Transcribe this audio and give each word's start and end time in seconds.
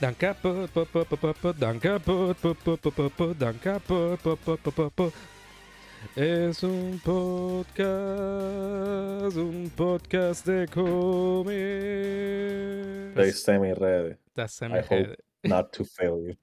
Danka 0.00 0.34
pot, 0.34 0.70
pot, 0.72 0.88
pot, 0.92 1.08
pot, 1.08 1.20
pot, 1.20 1.36
pot, 1.40 1.56
Danka 1.56 1.98
pot, 1.98 2.36
pot, 2.36 2.56
pot, 2.64 2.80
pot, 2.80 2.94
pot, 2.94 3.12
pot, 3.16 3.38
Danka 3.38 3.78
pot, 3.80 4.18
pot, 4.22 4.38
pot, 4.44 4.60
pot, 4.62 4.74
pot, 4.74 4.92
pot. 4.94 5.12
Es 6.14 6.62
un 6.62 7.00
podcast, 7.02 7.86
un 9.36 9.70
podcast 9.74 10.46
de 10.46 10.66
cómics. 10.68 11.56
Estoy 13.16 13.32
semi-ready. 13.32 14.16
Estás 14.28 14.52
I 14.52 14.56
semi 14.58 14.78
hope 14.80 15.16
not 15.44 15.72
to 15.72 15.84
fail 15.84 16.20
you. 16.26 16.36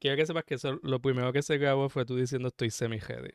Quiero 0.00 0.16
que 0.16 0.24
sepas 0.26 0.44
que 0.44 0.54
eso, 0.54 0.78
lo 0.82 0.98
primero 1.00 1.32
que 1.32 1.42
se 1.42 1.58
grabó 1.58 1.88
fue 1.90 2.04
tú 2.06 2.16
diciendo 2.16 2.48
estoy 2.48 2.70
semi-heady. 2.70 3.34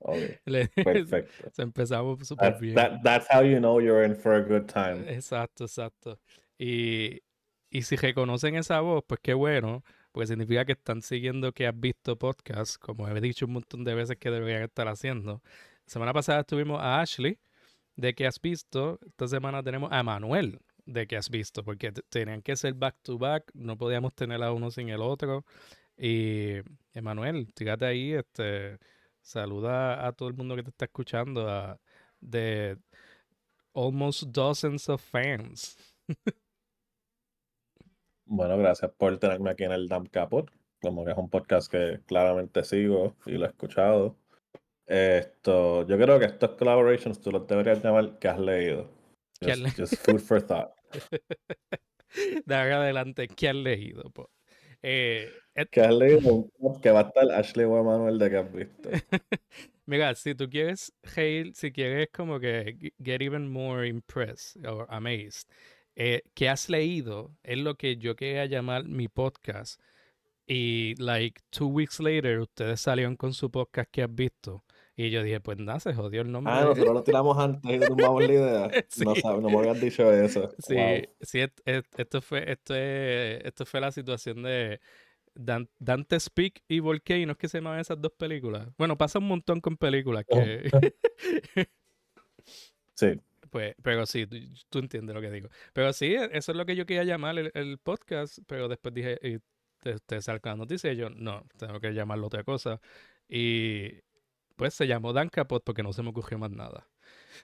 Okay, 0.00 0.38
perfecto. 0.84 1.50
se 1.52 1.62
empezamos 1.62 2.26
súper 2.26 2.52
That, 2.54 2.60
bien. 2.60 2.74
that- 2.74 3.00
that's 3.04 3.26
how 3.30 3.42
you 3.42 3.58
know 3.60 3.78
you're 3.80 4.02
in 4.04 4.16
for 4.16 4.34
a 4.34 4.40
good 4.40 4.66
time. 4.66 5.08
Exacto, 5.08 5.64
exacto. 5.64 6.18
Y, 6.58 7.22
y 7.70 7.82
si 7.82 7.96
reconocen 7.96 8.56
esa 8.56 8.80
voz, 8.80 9.04
pues 9.06 9.20
qué 9.22 9.34
bueno, 9.34 9.84
porque 10.12 10.28
significa 10.28 10.64
que 10.64 10.72
están 10.72 11.02
siguiendo 11.02 11.52
que 11.52 11.66
has 11.66 11.78
visto 11.78 12.16
podcast, 12.18 12.76
como 12.78 13.08
he 13.08 13.20
dicho 13.20 13.46
un 13.46 13.52
montón 13.54 13.84
de 13.84 13.94
veces 13.94 14.16
que 14.18 14.30
deberían 14.30 14.62
estar 14.62 14.88
haciendo. 14.88 15.42
semana 15.86 16.12
pasada 16.12 16.44
tuvimos 16.44 16.80
a 16.80 17.00
Ashley 17.00 17.38
de 17.96 18.14
que 18.14 18.26
has 18.26 18.40
visto, 18.40 19.00
esta 19.06 19.28
semana 19.28 19.62
tenemos 19.62 19.90
a 19.92 20.02
Manuel 20.02 20.60
de 20.86 21.06
que 21.06 21.16
has 21.16 21.30
visto, 21.30 21.64
porque 21.64 21.92
tenían 22.08 22.42
que 22.42 22.56
ser 22.56 22.74
back 22.74 22.96
to 23.02 23.18
back, 23.18 23.50
no 23.54 23.76
podíamos 23.76 24.14
tener 24.14 24.42
a 24.42 24.52
uno 24.52 24.70
sin 24.70 24.88
el 24.90 25.02
otro. 25.02 25.44
Y 25.96 26.56
Emanuel, 26.92 27.48
fíjate 27.56 27.86
ahí, 27.86 28.12
este, 28.12 28.78
saluda 29.20 30.06
a 30.06 30.12
todo 30.12 30.28
el 30.28 30.34
mundo 30.34 30.56
que 30.56 30.62
te 30.62 30.70
está 30.70 30.84
escuchando, 30.86 31.48
a, 31.48 31.80
de 32.20 32.78
almost 33.74 34.24
dozens 34.24 34.88
of 34.88 35.02
fans. 35.02 35.76
Bueno, 38.26 38.56
gracias 38.58 38.90
por 38.96 39.18
tenerme 39.18 39.50
aquí 39.50 39.64
en 39.64 39.72
el 39.72 39.88
Damn 39.88 40.06
Capot. 40.06 40.50
Como 40.80 41.04
que 41.04 41.12
es 41.12 41.16
un 41.16 41.30
podcast 41.30 41.70
que 41.70 42.00
claramente 42.06 42.62
sigo 42.64 43.16
y 43.26 43.32
lo 43.32 43.46
he 43.46 43.48
escuchado. 43.48 44.16
Esto, 44.86 45.86
yo 45.86 45.96
creo 45.96 46.18
que 46.18 46.26
estos 46.26 46.50
collaborations 46.58 47.20
tú 47.20 47.30
los 47.30 47.46
deberías 47.46 47.82
llamar 47.82 48.18
que 48.18 48.28
has 48.28 48.38
leído. 48.38 48.90
¿Qué 49.40 49.50
Just, 49.52 49.62
le- 49.62 49.70
just 49.70 49.94
food 50.04 50.20
for 50.20 50.42
thought. 50.42 50.70
De 52.46 52.54
adelante, 52.54 53.26
¿qué 53.28 53.48
has 53.48 53.56
leído? 53.56 54.10
po? 54.10 54.30
Eh, 54.82 55.28
et- 55.54 55.70
Que 55.70 55.80
has 55.80 55.94
leído 55.94 56.48
que 56.82 56.90
va 56.90 57.00
a 57.00 57.02
estar 57.04 57.30
Ashley 57.32 57.64
o 57.64 57.82
Manuel 57.82 58.18
de 58.18 58.30
que 58.30 58.36
has 58.36 58.52
visto. 58.52 58.90
mira, 59.86 60.14
si 60.14 60.34
tú 60.34 60.48
quieres, 60.48 60.92
Hale, 61.16 61.52
si 61.54 61.72
quieres 61.72 62.08
como 62.12 62.38
que 62.38 62.92
get 63.02 63.22
even 63.22 63.50
more 63.50 63.88
impressed 63.88 64.64
or 64.66 64.86
amazed, 64.90 65.48
eh, 65.96 66.22
¿qué 66.34 66.48
has 66.48 66.68
leído? 66.68 67.36
Es 67.42 67.58
lo 67.58 67.76
que 67.76 67.96
yo 67.96 68.16
quería 68.16 68.46
llamar 68.46 68.84
mi 68.88 69.08
podcast. 69.08 69.80
Y, 70.46 70.94
like, 71.02 71.40
two 71.50 71.66
weeks 71.68 72.00
later, 72.00 72.40
ustedes 72.40 72.80
salieron 72.80 73.16
con 73.16 73.32
su 73.32 73.50
podcast 73.50 73.90
que 73.90 74.02
has 74.02 74.14
visto. 74.14 74.64
Y 74.96 75.10
yo 75.10 75.22
dije, 75.22 75.40
pues 75.40 75.58
nada, 75.58 75.80
se 75.80 75.92
jodió 75.94 76.20
el 76.22 76.30
nombre. 76.30 76.52
Ah, 76.52 76.60
nosotros 76.64 76.94
lo 76.94 77.02
tiramos 77.02 77.36
antes 77.38 77.74
y 77.76 77.80
tumbamos 77.86 78.22
la 78.26 78.32
idea. 78.32 78.70
No, 79.04 79.14
Sí. 79.14 79.20
sab- 79.22 79.40
no 79.40 79.48
me 79.48 79.58
habías 79.58 79.80
dicho 79.80 80.12
eso. 80.12 80.50
Sí, 80.58 80.74
Wow. 80.74 81.02
sí, 81.20 81.40
et- 81.40 81.60
et- 81.64 81.86
esto 81.98 82.20
fue, 82.20 82.50
esto 82.52 82.74
es- 82.76 83.42
esto 83.44 83.64
fue 83.66 83.80
la 83.80 83.90
situación 83.90 84.42
de 84.42 84.80
Dan- 85.34 85.68
Dante 85.80 86.20
Speak 86.20 86.62
y 86.68 86.78
Volcano, 86.78 87.36
que 87.36 87.48
se 87.48 87.58
llaman 87.58 87.80
esas 87.80 88.00
dos 88.00 88.12
películas. 88.16 88.68
Bueno, 88.78 88.96
pasa 88.96 89.18
un 89.18 89.26
montón 89.26 89.60
con 89.60 89.76
películas 89.76 90.24
Oh. 90.28 90.36
que, 90.36 90.70
Sí. 92.94 93.20
Pues, 93.54 93.76
pero 93.84 94.04
sí, 94.04 94.26
tú, 94.26 94.36
tú 94.68 94.80
entiendes 94.80 95.14
lo 95.14 95.20
que 95.20 95.30
digo. 95.30 95.48
Pero 95.72 95.92
sí, 95.92 96.06
e- 96.06 96.28
eso 96.36 96.50
es 96.50 96.58
lo 96.58 96.66
que 96.66 96.74
yo 96.74 96.86
quería 96.86 97.04
llamar 97.04 97.38
el, 97.38 97.52
el 97.54 97.78
podcast, 97.78 98.40
pero 98.48 98.66
después 98.66 98.92
dije, 98.92 99.16
y 99.22 99.38
te, 99.80 100.00
te 100.00 100.20
salga 100.22 100.50
la 100.50 100.56
noticia 100.56 100.90
y 100.92 100.96
yo, 100.96 101.08
no, 101.08 101.46
tengo 101.56 101.78
que 101.78 101.94
llamarlo 101.94 102.26
otra 102.26 102.42
cosa. 102.42 102.80
Y 103.28 103.92
pues 104.56 104.74
se 104.74 104.88
llamó 104.88 105.12
Dan 105.12 105.28
Capot 105.28 105.62
porque 105.62 105.84
no 105.84 105.92
se 105.92 106.02
me 106.02 106.08
ocurrió 106.08 106.36
más 106.36 106.50
nada. 106.50 106.88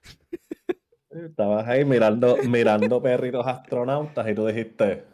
Estabas 1.10 1.68
ahí 1.68 1.84
mirando, 1.84 2.38
mirando 2.38 3.00
perritos 3.00 3.46
astronautas 3.46 4.28
y 4.28 4.34
tú 4.34 4.46
dijiste 4.48 5.04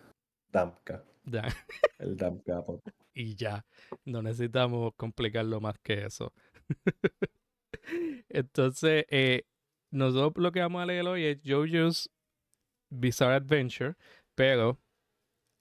Damka, 0.51 1.05
Dan- 1.25 1.53
el 1.99 2.17
y 3.13 3.35
ya. 3.35 3.67
No 4.07 4.23
necesitamos 4.23 4.95
complicarlo 4.97 5.61
más 5.61 5.79
que 5.81 6.07
eso. 6.07 6.33
Entonces, 8.31 9.05
eh, 9.11 9.45
nosotros 9.91 10.43
lo 10.43 10.53
que 10.53 10.61
vamos 10.61 10.83
a 10.83 10.87
leer 10.87 11.07
hoy 11.07 11.25
es 11.25 11.39
JoJo's 11.45 12.11
Bizarre 12.91 13.35
Adventure, 13.37 13.95
pero 14.35 14.81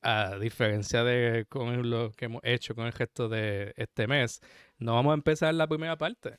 a 0.01 0.37
diferencia 0.37 1.03
de 1.03 1.45
con 1.49 1.89
lo 1.89 2.11
que 2.11 2.25
hemos 2.25 2.41
hecho 2.43 2.75
con 2.75 2.85
el 2.85 2.93
resto 2.93 3.27
de 3.27 3.73
este 3.75 4.07
mes, 4.07 4.39
no 4.77 4.93
vamos 4.93 5.11
a 5.11 5.15
empezar 5.15 5.53
la 5.55 5.67
primera 5.67 5.97
parte. 5.97 6.37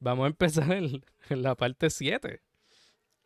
Vamos 0.00 0.24
a 0.24 0.28
empezar 0.28 0.72
en, 0.72 1.02
en 1.30 1.42
la 1.42 1.54
parte 1.54 1.90
7. 1.90 2.42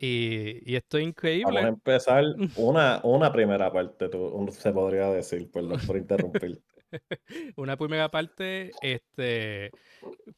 Y, 0.01 0.71
y 0.71 0.77
esto 0.77 0.99
es 0.99 1.05
increíble. 1.05 1.45
Vamos 1.55 1.65
a 1.65 1.69
empezar 1.69 2.25
una, 2.57 3.01
una 3.03 3.33
primera 3.33 3.73
parte, 3.73 4.09
tú- 4.09 4.49
se 4.53 4.73
podría 4.73 5.11
decir, 5.11 5.51
perdón 5.51 5.81
por 5.87 5.97
interrumpir. 5.97 6.63
una 7.57 7.77
primera 7.77 8.11
parte 8.11 8.71
este 8.81 9.71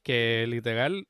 que 0.03 0.47
literal 0.49 1.07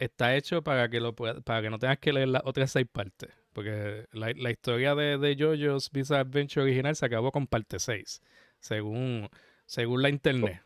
está 0.00 0.36
hecho 0.36 0.62
para 0.64 0.90
que 0.90 1.00
lo 1.00 1.14
pueda- 1.14 1.40
para 1.42 1.62
que 1.62 1.70
no 1.70 1.78
tengas 1.78 1.98
que 2.00 2.12
leer 2.12 2.28
las 2.28 2.42
otras 2.46 2.72
seis 2.72 2.86
partes 2.92 3.30
porque 3.52 4.06
la, 4.12 4.32
la 4.36 4.50
historia 4.50 4.94
de, 4.96 5.18
de 5.18 5.36
JoJo's 5.36 5.90
Bizarre 5.92 6.22
Adventure 6.22 6.62
original 6.64 6.96
se 6.96 7.06
acabó 7.06 7.32
con 7.32 7.46
parte 7.48 7.78
6 7.80 8.22
según 8.60 9.28
según 9.66 10.02
la 10.02 10.10
internet 10.10 10.62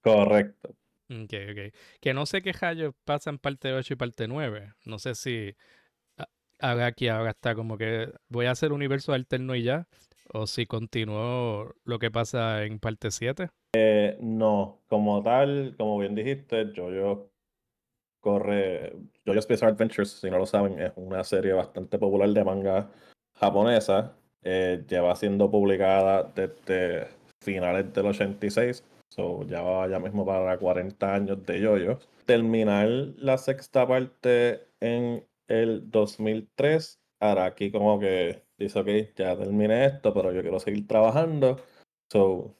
Correcto. 0.00 0.76
Ok, 1.10 1.34
ok. 1.50 1.74
que 2.00 2.14
no 2.14 2.24
sé 2.26 2.40
qué 2.42 2.52
rayos 2.52 2.94
pasa 3.04 3.28
en 3.30 3.38
parte 3.38 3.72
8 3.72 3.92
y 3.94 3.96
parte 3.96 4.28
9 4.28 4.72
no 4.86 4.98
sé 4.98 5.14
si 5.14 5.54
a- 6.18 6.28
ahora 6.60 6.86
aquí 6.86 7.08
ahora 7.08 7.30
está 7.32 7.54
como 7.54 7.78
que 7.78 8.12
voy 8.28 8.46
a 8.46 8.52
hacer 8.52 8.72
universo 8.72 9.12
alterno 9.14 9.54
y 9.56 9.62
ya 9.64 9.88
o 10.32 10.46
si 10.46 10.66
continuó 10.66 11.74
lo 11.84 11.98
que 11.98 12.10
pasa 12.10 12.64
en 12.64 12.78
parte 12.78 13.10
7 13.10 13.50
Eh, 13.74 14.16
no, 14.20 14.82
como 14.88 15.22
tal, 15.22 15.74
como 15.76 15.98
bien 15.98 16.14
dijiste, 16.14 16.72
JoJo 16.74 17.30
corre. 18.20 18.94
JoJo's 19.26 19.48
Bizarre 19.48 19.72
Adventures, 19.72 20.10
si 20.10 20.30
no 20.30 20.38
lo 20.38 20.46
saben, 20.46 20.78
es 20.80 20.92
una 20.96 21.24
serie 21.24 21.52
bastante 21.52 21.98
popular 21.98 22.30
de 22.30 22.44
manga 22.44 22.90
japonesa. 23.34 24.16
Eh, 24.42 24.84
lleva 24.88 25.14
siendo 25.16 25.50
publicada 25.50 26.24
desde 26.34 27.08
finales 27.40 27.92
del 27.92 28.06
86. 28.06 28.84
So, 29.08 29.44
ya 29.46 29.60
va 29.62 29.88
ya 29.88 29.98
mismo 29.98 30.24
para 30.24 30.56
40 30.58 31.14
años 31.14 31.44
de 31.44 31.60
JoJo. 31.60 31.98
Terminar 32.24 32.88
la 33.18 33.36
sexta 33.36 33.86
parte 33.86 34.66
en 34.80 35.26
el 35.48 35.90
2003. 35.90 37.01
Ahora 37.22 37.44
aquí 37.44 37.70
como 37.70 38.00
que 38.00 38.42
dice, 38.58 38.80
ok, 38.80 39.14
ya 39.14 39.36
terminé 39.36 39.84
esto, 39.86 40.12
pero 40.12 40.32
yo 40.32 40.42
quiero 40.42 40.58
seguir 40.58 40.88
trabajando. 40.88 41.56
So, 42.10 42.56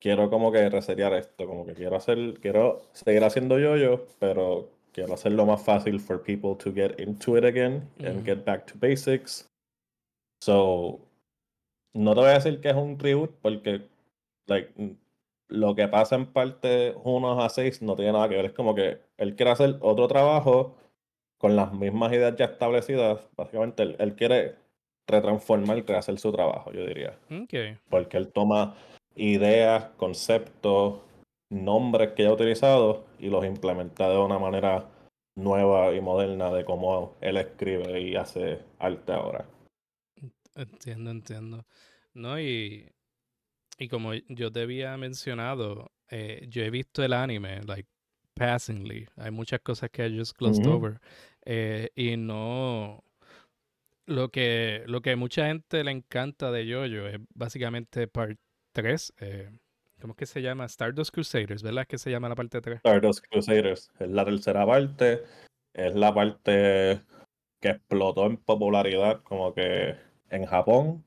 quiero 0.00 0.28
como 0.28 0.50
que 0.50 0.68
resetear 0.68 1.12
esto, 1.14 1.46
como 1.46 1.64
que 1.64 1.74
quiero 1.74 1.94
hacer, 1.94 2.34
quiero 2.40 2.82
seguir 2.92 3.22
haciendo 3.22 3.60
yo-yo, 3.60 4.04
pero 4.18 4.70
quiero 4.90 5.14
hacerlo 5.14 5.46
más 5.46 5.62
fácil 5.62 6.00
for 6.00 6.20
people 6.20 6.56
to 6.56 6.74
get 6.74 6.98
into 6.98 7.38
it 7.38 7.44
again 7.44 7.88
and 8.00 8.16
Ujú. 8.16 8.24
get 8.24 8.44
back 8.44 8.66
to 8.66 8.74
basics. 8.76 9.48
So, 10.42 10.98
no 11.94 12.12
te 12.14 12.20
voy 12.22 12.30
a 12.30 12.34
decir 12.40 12.60
que 12.60 12.70
es 12.70 12.76
un 12.76 12.98
reboot 12.98 13.30
porque, 13.40 13.88
like, 14.46 14.72
mm, 14.76 14.96
lo 15.50 15.76
que 15.76 15.86
pasa 15.86 16.16
en 16.16 16.32
parte 16.32 16.92
1 17.04 17.40
a 17.40 17.48
6 17.50 17.82
no 17.82 17.94
tiene 17.94 18.14
nada 18.14 18.28
que 18.28 18.34
ver. 18.34 18.46
Es 18.46 18.52
como 18.52 18.74
que 18.74 18.98
él 19.16 19.36
quiere 19.36 19.52
hacer 19.52 19.76
otro 19.80 20.08
trabajo 20.08 20.74
con 21.38 21.56
las 21.56 21.72
mismas 21.72 22.12
ideas 22.12 22.36
ya 22.36 22.46
establecidas. 22.46 23.20
Básicamente, 23.36 23.82
él, 23.82 23.96
él 23.98 24.14
quiere 24.14 24.56
retransformar 25.06 25.84
rehacer 25.86 26.18
su 26.18 26.32
trabajo, 26.32 26.72
yo 26.72 26.84
diría 26.84 27.16
porque 27.88 28.16
él 28.16 28.32
toma 28.32 28.76
ideas, 29.14 29.90
conceptos, 29.96 31.00
nombres 31.50 32.12
que 32.12 32.24
ya 32.24 32.30
ha 32.30 32.34
utilizado 32.34 33.06
y 33.18 33.28
los 33.28 33.44
implementa 33.44 34.08
de 34.08 34.18
una 34.18 34.38
manera 34.38 34.88
nueva 35.36 35.94
y 35.94 36.00
moderna 36.00 36.50
de 36.50 36.64
cómo 36.64 37.16
él 37.20 37.36
escribe 37.36 38.00
y 38.00 38.16
hace 38.16 38.60
arte 38.78 39.12
ahora. 39.12 39.46
Entiendo, 40.54 41.10
entiendo. 41.10 41.66
No, 42.14 42.40
y, 42.40 42.90
y 43.78 43.88
como 43.88 44.14
yo 44.14 44.50
te 44.50 44.62
había 44.62 44.96
mencionado, 44.96 45.92
eh, 46.10 46.46
yo 46.48 46.62
he 46.62 46.70
visto 46.70 47.02
el 47.04 47.12
anime, 47.12 47.62
like, 47.62 47.88
passingly. 48.36 49.08
Hay 49.16 49.30
muchas 49.30 49.60
cosas 49.60 49.90
que 49.90 50.06
I 50.06 50.18
just 50.18 50.36
glossed 50.38 50.66
Ujú. 50.66 50.76
over. 50.76 51.00
eh, 51.44 51.90
y 51.96 52.16
no... 52.16 53.02
Lo 54.08 54.28
que, 54.28 54.84
lo 54.86 55.00
que 55.00 55.16
mucha 55.16 55.46
gente 55.48 55.82
le 55.82 55.90
encanta 55.90 56.52
de 56.52 56.64
JoJo 56.64 57.08
es 57.08 57.18
básicamente 57.34 58.06
part 58.06 58.38
3. 58.72 59.12
Eh, 59.18 59.50
¿Cómo 60.00 60.12
es 60.12 60.16
que 60.16 60.26
se 60.26 60.42
llama? 60.42 60.66
Stardust 60.66 61.12
Crusaders, 61.12 61.62
¿verdad? 61.64 61.82
Es 61.82 61.88
que 61.88 61.98
se 61.98 62.10
llama 62.12 62.28
la 62.28 62.36
parte 62.36 62.60
3. 62.60 62.76
Stardust 62.84 63.24
Crusaders 63.28 63.90
es 63.98 64.08
la 64.08 64.24
tercera 64.24 64.64
parte, 64.64 65.24
es 65.74 65.94
la 65.96 66.14
parte 66.14 67.00
que 67.60 67.68
explotó 67.68 68.26
en 68.26 68.36
popularidad, 68.36 69.22
como 69.24 69.52
que 69.52 69.96
en 70.30 70.46
Japón, 70.46 71.04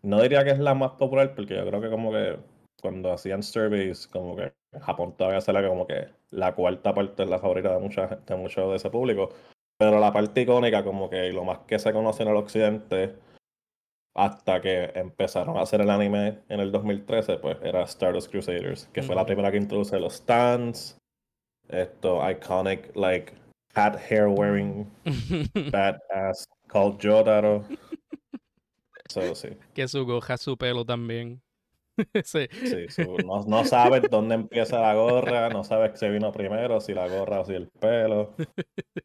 no 0.00 0.22
diría 0.22 0.42
que 0.44 0.52
es 0.52 0.58
la 0.58 0.74
más 0.74 0.92
popular, 0.92 1.34
porque 1.34 1.56
yo 1.56 1.66
creo 1.66 1.80
que 1.82 1.90
como 1.90 2.12
que 2.12 2.38
cuando 2.80 3.12
hacían 3.12 3.42
surveys, 3.42 4.06
como 4.06 4.36
que 4.36 4.54
en 4.72 4.80
Japón 4.80 5.14
todavía 5.18 5.40
sale 5.42 5.66
como 5.66 5.86
que 5.86 6.08
la 6.30 6.54
cuarta 6.54 6.94
parte 6.94 7.22
es 7.22 7.30
la 7.30 7.38
favorita 7.38 7.72
de, 7.72 7.80
mucha, 7.80 8.06
de 8.26 8.36
mucho 8.36 8.70
de 8.70 8.76
ese 8.76 8.90
público. 8.90 9.30
Pero 9.78 10.00
la 10.00 10.12
parte 10.12 10.40
icónica, 10.40 10.82
como 10.84 11.10
que 11.10 11.32
lo 11.32 11.44
más 11.44 11.60
que 11.60 11.78
se 11.78 11.92
conoce 11.92 12.22
en 12.22 12.30
el 12.30 12.36
occidente, 12.36 13.16
hasta 14.14 14.60
que 14.62 14.92
empezaron 14.94 15.58
a 15.58 15.62
hacer 15.62 15.82
el 15.82 15.90
anime 15.90 16.40
en 16.48 16.60
el 16.60 16.72
2013, 16.72 17.36
pues 17.38 17.58
era 17.62 17.82
Stardust 17.82 18.30
Crusaders, 18.30 18.86
que 18.92 19.02
fue 19.02 19.14
la 19.14 19.26
primera 19.26 19.50
que 19.50 19.58
introduce 19.58 20.00
los 20.00 20.14
stands, 20.14 20.98
esto 21.68 22.20
iconic, 22.28 22.94
like, 22.96 23.34
hat 23.74 23.98
hair 24.10 24.28
wearing, 24.28 24.90
badass, 25.70 26.46
called 26.68 26.98
Jotaro. 27.00 27.64
So, 29.08 29.36
sí. 29.36 29.50
Que 29.72 29.86
su 29.86 30.04
goja 30.04 30.36
su 30.36 30.56
pelo 30.56 30.84
también. 30.84 31.40
sí. 32.24 32.48
sí 32.88 33.02
no, 33.24 33.42
no, 33.44 33.64
sabes 33.64 34.02
dónde 34.10 34.34
empieza 34.34 34.80
la 34.80 34.94
gorra, 34.94 35.48
no 35.48 35.64
sabes 35.64 35.98
qué 35.98 36.08
vino 36.08 36.32
primero, 36.32 36.80
si 36.80 36.92
la 36.94 37.08
gorra 37.08 37.40
o 37.40 37.44
si 37.44 37.54
el 37.54 37.68
pelo. 37.68 38.34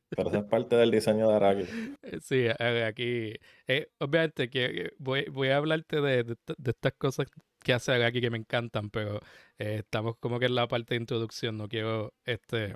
Pero 0.09 0.29
eso 0.29 0.39
es 0.39 0.45
parte 0.45 0.75
del 0.75 0.91
diseño 0.91 1.29
de 1.29 1.35
Araki. 1.35 1.65
Eh, 2.03 2.19
sí, 2.21 2.47
aquí, 2.47 3.33
eh, 3.67 3.89
obviamente 3.99 4.49
que 4.49 4.91
voy, 4.97 5.25
voy 5.31 5.49
a 5.49 5.57
hablarte 5.57 6.01
de, 6.01 6.23
de, 6.23 6.35
estas 6.65 6.93
cosas 6.93 7.27
que 7.63 7.73
hace 7.73 7.93
Araki 7.93 8.19
que 8.19 8.29
me 8.29 8.37
encantan, 8.37 8.89
pero 8.89 9.19
eh, 9.57 9.77
estamos 9.79 10.17
como 10.19 10.39
que 10.39 10.47
en 10.47 10.55
la 10.55 10.67
parte 10.67 10.95
de 10.95 11.01
introducción, 11.01 11.57
no 11.57 11.67
quiero 11.67 12.13
este 12.25 12.75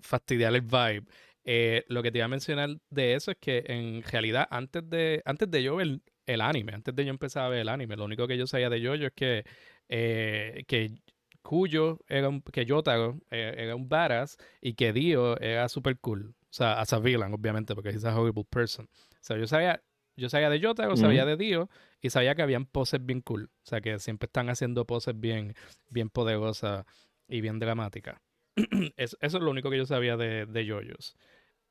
fastidiar 0.00 0.54
el 0.54 0.62
vibe. 0.62 1.04
lo 1.88 2.02
que 2.02 2.10
te 2.10 2.18
iba 2.18 2.24
a 2.24 2.28
mencionar 2.28 2.70
de 2.90 3.14
eso 3.14 3.30
es 3.30 3.36
que 3.40 3.64
en 3.66 4.02
realidad 4.02 4.48
antes 4.50 4.88
de, 4.88 5.22
antes 5.24 5.48
de 5.50 5.62
yo 5.62 5.76
ver 5.76 6.00
el 6.26 6.40
anime, 6.40 6.72
antes 6.74 6.94
de 6.94 7.04
yo 7.04 7.10
empezar 7.10 7.44
a 7.44 7.48
ver 7.48 7.60
el 7.60 7.68
anime, 7.68 7.96
lo 7.96 8.04
único 8.04 8.26
que 8.26 8.36
yo 8.36 8.46
sabía 8.46 8.70
de 8.70 8.80
Jojo 8.84 9.06
es 9.06 9.12
que, 9.12 9.44
eh, 9.88 10.64
que 10.66 11.02
Cuyo 11.42 11.98
era 12.08 12.28
un, 12.28 12.40
que 12.40 12.64
Yotaro 12.64 13.20
eh, 13.30 13.54
era 13.56 13.74
un 13.74 13.88
badass 13.88 14.36
y 14.60 14.74
que 14.74 14.92
Dio 14.92 15.38
era 15.40 15.68
super 15.68 15.98
cool. 15.98 16.34
O 16.38 16.54
sea, 16.54 16.80
as 16.80 16.92
a 16.92 17.00
villain, 17.00 17.34
obviamente, 17.34 17.74
porque 17.74 17.90
es 17.90 18.04
a 18.04 18.18
horrible 18.18 18.44
person. 18.48 18.86
O 18.86 19.16
sea, 19.20 19.36
yo 19.36 19.46
sabía, 19.46 19.82
yo 20.16 20.28
sabía 20.28 20.50
de 20.50 20.60
Yotaro, 20.60 20.96
sabía 20.96 21.24
de 21.24 21.36
Dio 21.36 21.68
y 22.00 22.10
sabía 22.10 22.34
que 22.34 22.42
habían 22.42 22.66
poses 22.66 23.04
bien 23.04 23.22
cool. 23.22 23.50
O 23.64 23.66
sea, 23.66 23.80
que 23.80 23.98
siempre 23.98 24.26
están 24.26 24.50
haciendo 24.50 24.86
poses 24.86 25.18
bien, 25.18 25.54
bien 25.88 26.10
poderosas 26.10 26.84
y 27.26 27.40
bien 27.40 27.58
dramáticas. 27.58 28.20
eso, 28.96 29.16
es 29.20 29.32
lo 29.32 29.50
único 29.50 29.70
que 29.70 29.78
yo 29.78 29.86
sabía 29.86 30.16
de, 30.16 30.46
de 30.46 30.68
JoJo's. 30.68 31.16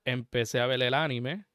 Empecé 0.03 0.59
a 0.59 0.65
ver 0.65 0.81
el 0.81 0.93
anime 0.93 1.45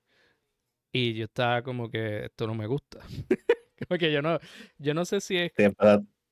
y 0.96 1.14
yo 1.14 1.24
estaba 1.24 1.62
como 1.62 1.90
que 1.90 2.24
esto 2.24 2.46
no 2.46 2.54
me 2.54 2.66
gusta. 2.66 3.00
como 3.88 3.98
que 3.98 4.10
yo 4.10 4.22
no, 4.22 4.38
yo 4.78 4.94
no 4.94 5.04
sé 5.04 5.20
si 5.20 5.36
es. 5.36 5.52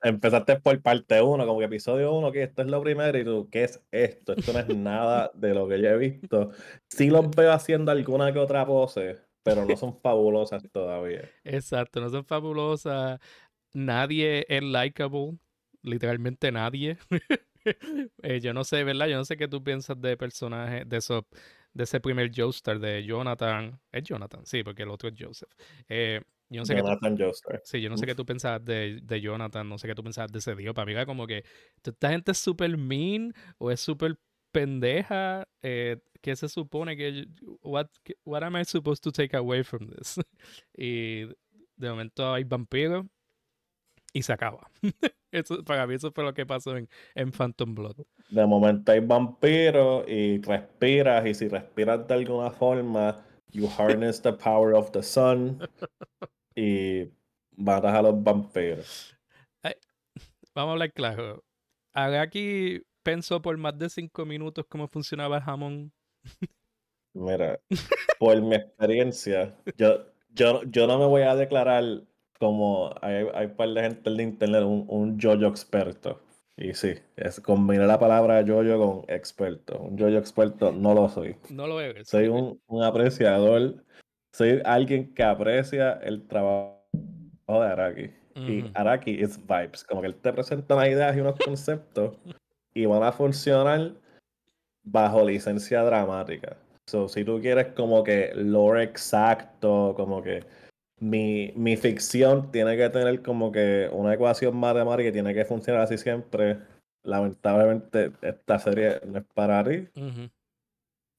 empezaste, 0.03 0.61
por 0.61 0.81
parte 0.81 1.21
1, 1.21 1.47
como 1.47 1.59
que 1.59 1.67
episodio 1.67 2.15
1, 2.15 2.33
que 2.33 2.45
esto 2.45 2.63
es 2.63 2.69
lo 2.69 2.83
primero, 2.83 3.19
y 3.19 3.25
tú, 3.25 3.49
¿qué 3.51 3.65
es 3.65 3.83
esto? 3.91 4.33
Esto 4.33 4.53
no 4.53 4.61
es 4.61 4.69
nada 4.69 5.31
de 5.35 5.55
lo 5.55 5.69
que 5.69 5.81
yo 5.81 5.89
he 5.89 5.99
visto. 5.99 6.51
Sí 6.89 7.11
los 7.11 7.31
veo 7.31 7.53
haciendo 7.53 7.93
alguna 7.93 8.33
que 8.33 8.39
otra 8.39 8.65
pose, 8.67 9.19
pero 9.43 9.65
no 9.65 9.77
son 9.77 9.99
fabulosas 10.03 10.63
todavía. 10.73 11.31
Exacto, 11.45 12.01
no 12.01 12.09
son 12.09 12.25
fabulosas. 12.25 13.21
Nadie 13.75 14.47
es 14.49 14.63
likable, 14.63 15.39
literalmente 15.83 16.51
nadie. 16.51 16.99
Eh, 18.23 18.41
yo 18.41 18.53
no 18.53 18.63
sé, 18.63 18.85
¿verdad? 18.85 19.07
Yo 19.07 19.17
no 19.17 19.25
sé 19.25 19.39
qué 19.39 19.49
tú 19.49 19.65
piensas 19.65 19.99
de 19.99 20.19
personajes, 20.19 20.87
de 20.87 20.99
esos 20.99 21.25
de 21.75 21.85
ese 21.85 22.01
primer 22.01 22.31
Joestar 22.35 22.79
de 22.79 23.05
Jonathan. 23.05 23.79
Es 23.93 24.05
Jonathan, 24.05 24.47
sí, 24.47 24.63
porque 24.63 24.85
el 24.85 24.91
otro 24.91 25.09
es 25.09 25.15
Joseph. 25.19 25.51
Eh, 25.89 26.21
yo 26.49 26.61
no 26.61 26.67
sé 26.67 26.77
Jonathan 26.77 27.19
Joestar. 27.19 27.61
Sí, 27.65 27.81
yo 27.81 27.91
no 27.91 27.97
sé 27.97 28.07
qué 28.07 28.15
tú 28.15 28.25
pensabas 28.25 28.65
de, 28.65 29.01
de, 29.03 29.21
Jonathan, 29.21 29.69
no 29.69 29.77
sé 29.77 29.89
qué 29.89 29.95
tú 29.95 30.05
pensabas 30.05 30.31
de 30.31 30.39
ese 30.39 30.55
tío. 30.55 30.73
Para 30.73 30.87
mí 30.87 30.93
era 30.93 31.05
como 31.05 31.27
que 31.27 31.45
esta 31.83 32.11
gente 32.11 32.33
es 32.33 32.39
súper 32.39 32.77
mean 32.79 33.35
o 33.59 33.71
es 33.71 33.81
súper 33.81 34.19
pendeja. 34.53 35.47
Eh, 35.63 35.99
¿Qué 36.21 36.37
se 36.37 36.49
supone 36.49 36.97
que... 36.97 37.27
What, 37.63 37.89
what 38.25 38.45
am 38.45 38.57
I 38.57 38.65
supposed 38.65 39.03
to 39.03 39.11
take 39.11 39.37
away 39.37 39.63
from 39.65 39.89
this? 39.89 40.17
y 40.77 41.25
de 41.77 41.91
momento 41.91 42.33
hay 42.33 42.45
vampiros 42.45 43.05
y 44.15 44.23
se 44.23 44.33
acaba. 44.33 44.71
eso, 45.33 45.63
para 45.65 45.87
mí 45.87 45.95
eso 45.95 46.11
fue 46.13 46.25
lo 46.25 46.33
que 46.33 46.47
pasó 46.47 46.77
en, 46.77 46.89
en 47.15 47.33
Phantom 47.33 47.75
Blood. 47.75 47.97
De 48.31 48.47
momento 48.47 48.93
hay 48.93 49.01
vampiros 49.01 50.09
y 50.09 50.41
respiras 50.41 51.27
y 51.27 51.35
si 51.35 51.49
respiras 51.49 52.07
de 52.07 52.15
alguna 52.15 52.51
forma, 52.51 53.23
you 53.51 53.69
harness 53.79 54.23
the 54.23 54.33
power 54.33 54.75
of 54.75 54.91
the 54.93 55.03
sun 55.03 55.59
y 56.57 57.11
matas 57.57 57.93
a 57.93 58.03
los 58.03 58.23
vampiros. 58.23 59.15
vamos 60.55 60.71
a 60.71 60.73
hablar 60.73 60.93
claro. 60.93 61.45
Agaki 61.93 62.83
pensó 63.03 63.43
por 63.43 63.57
más 63.59 63.77
de 63.77 63.91
cinco 63.91 64.25
minutos 64.25 64.65
cómo 64.69 64.89
funcionaba 64.89 65.37
el 65.39 65.43
jamón. 65.43 65.93
Mira, 67.13 67.61
por 68.19 68.41
mi 68.41 68.57
experiencia, 68.57 69.57
yo, 69.77 70.07
yo, 70.31 70.63
yo 70.65 70.87
no 70.87 70.99
me 70.99 71.07
voy 71.07 71.23
a 71.23 71.37
declarar 71.37 72.03
como 72.45 72.95
hay, 73.01 73.27
hay 73.33 73.47
un 73.47 73.57
par 73.57 73.71
de 73.71 73.81
gente 73.81 74.11
en 74.11 74.21
internet, 74.21 74.63
un, 74.65 74.85
un 74.89 75.19
yo-yo 75.19 75.49
experto. 75.49 76.21
Y 76.59 76.75
sí, 76.75 76.93
es 77.17 77.41
combinar 77.41 77.89
la 77.89 77.99
palabra 77.99 78.43
yo-yo 78.43 78.79
con 78.79 79.05
experto. 79.09 79.79
Un 79.79 79.97
yo-yo 79.97 80.19
experto 80.19 80.71
no 80.71 80.93
lo 80.93 81.09
soy. 81.09 81.37
No 81.49 81.67
lo 81.67 81.81
eres. 81.81 82.07
Soy 82.07 82.29
un, 82.29 82.61
un, 82.67 82.83
apreciador. 82.83 83.83
Soy 84.33 84.61
alguien 84.67 85.15
que 85.15 85.23
aprecia 85.23 85.95
el 85.95 86.27
trabajo 86.27 86.77
de 87.49 87.67
Araki. 87.67 88.11
Y 88.37 88.65
Araki 88.75 89.23
es 89.23 89.39
vibes. 89.39 89.85
Como 89.85 90.03
que 90.03 90.09
él 90.09 90.17
te 90.17 90.33
presenta 90.33 90.75
unas 90.75 90.89
ideas 90.89 91.17
y 91.17 91.21
unos 91.21 91.39
conceptos 91.39 92.15
y 92.75 92.85
van 92.85 93.05
a 93.05 93.13
funcionar 93.13 93.93
bajo 94.83 95.25
licencia 95.25 95.83
dramática. 95.83 96.57
So, 96.87 97.09
si 97.09 97.25
tú 97.25 97.41
quieres 97.41 97.69
como 97.69 98.05
que 98.05 98.33
lore 98.35 98.83
exacto, 98.83 99.95
como 99.97 100.23
que 100.23 100.45
mi, 101.05 101.53
mi, 101.55 101.77
ficción 101.77 102.51
tiene 102.51 102.79
que 102.79 102.89
tener 102.89 103.23
como 103.23 103.53
que 103.53 103.91
una 103.93 104.15
ecuación 104.15 104.57
matemática 104.57 105.11
y 105.11 105.13
tiene 105.13 105.35
que 105.35 105.45
funcionar 105.45 105.83
así 105.83 105.99
siempre. 105.99 106.59
Lamentablemente, 107.03 108.13
esta 108.23 108.59
serie 108.59 109.01
no 109.07 109.19
es 109.19 109.25
para 109.35 109.63
ti. 109.65 109.87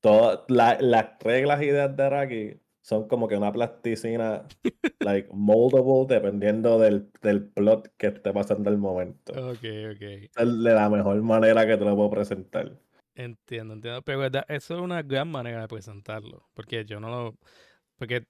Todas 0.01 0.39
las 0.49 1.19
reglas 1.19 1.61
y 1.61 1.65
ideas 1.65 1.95
de 1.95 2.03
Araki 2.03 2.59
son 2.81 3.07
como 3.07 3.27
que 3.27 3.37
una 3.37 3.51
plasticina, 3.51 4.47
like, 5.01 5.29
moldable, 5.31 6.07
dependiendo 6.07 6.79
del, 6.79 7.11
del 7.21 7.47
plot 7.47 7.93
que 7.97 8.07
esté 8.07 8.33
pasando 8.33 8.71
el 8.71 8.79
momento. 8.79 9.33
Ok, 9.33 9.65
ok. 9.93 10.01
Es 10.01 10.63
de 10.63 10.73
la 10.73 10.89
mejor 10.89 11.21
manera 11.21 11.67
que 11.67 11.77
te 11.77 11.85
lo 11.85 11.95
puedo 11.95 12.09
presentar. 12.09 12.71
Entiendo, 13.13 13.75
entiendo. 13.75 14.01
Pero 14.01 14.25
eso 14.25 14.75
es 14.75 14.81
una 14.81 15.03
gran 15.03 15.29
manera 15.29 15.61
de 15.61 15.67
presentarlo. 15.67 16.49
Porque 16.55 16.85
yo 16.85 16.99
no 16.99 17.09
lo. 17.09 17.37
Porque 17.97 18.25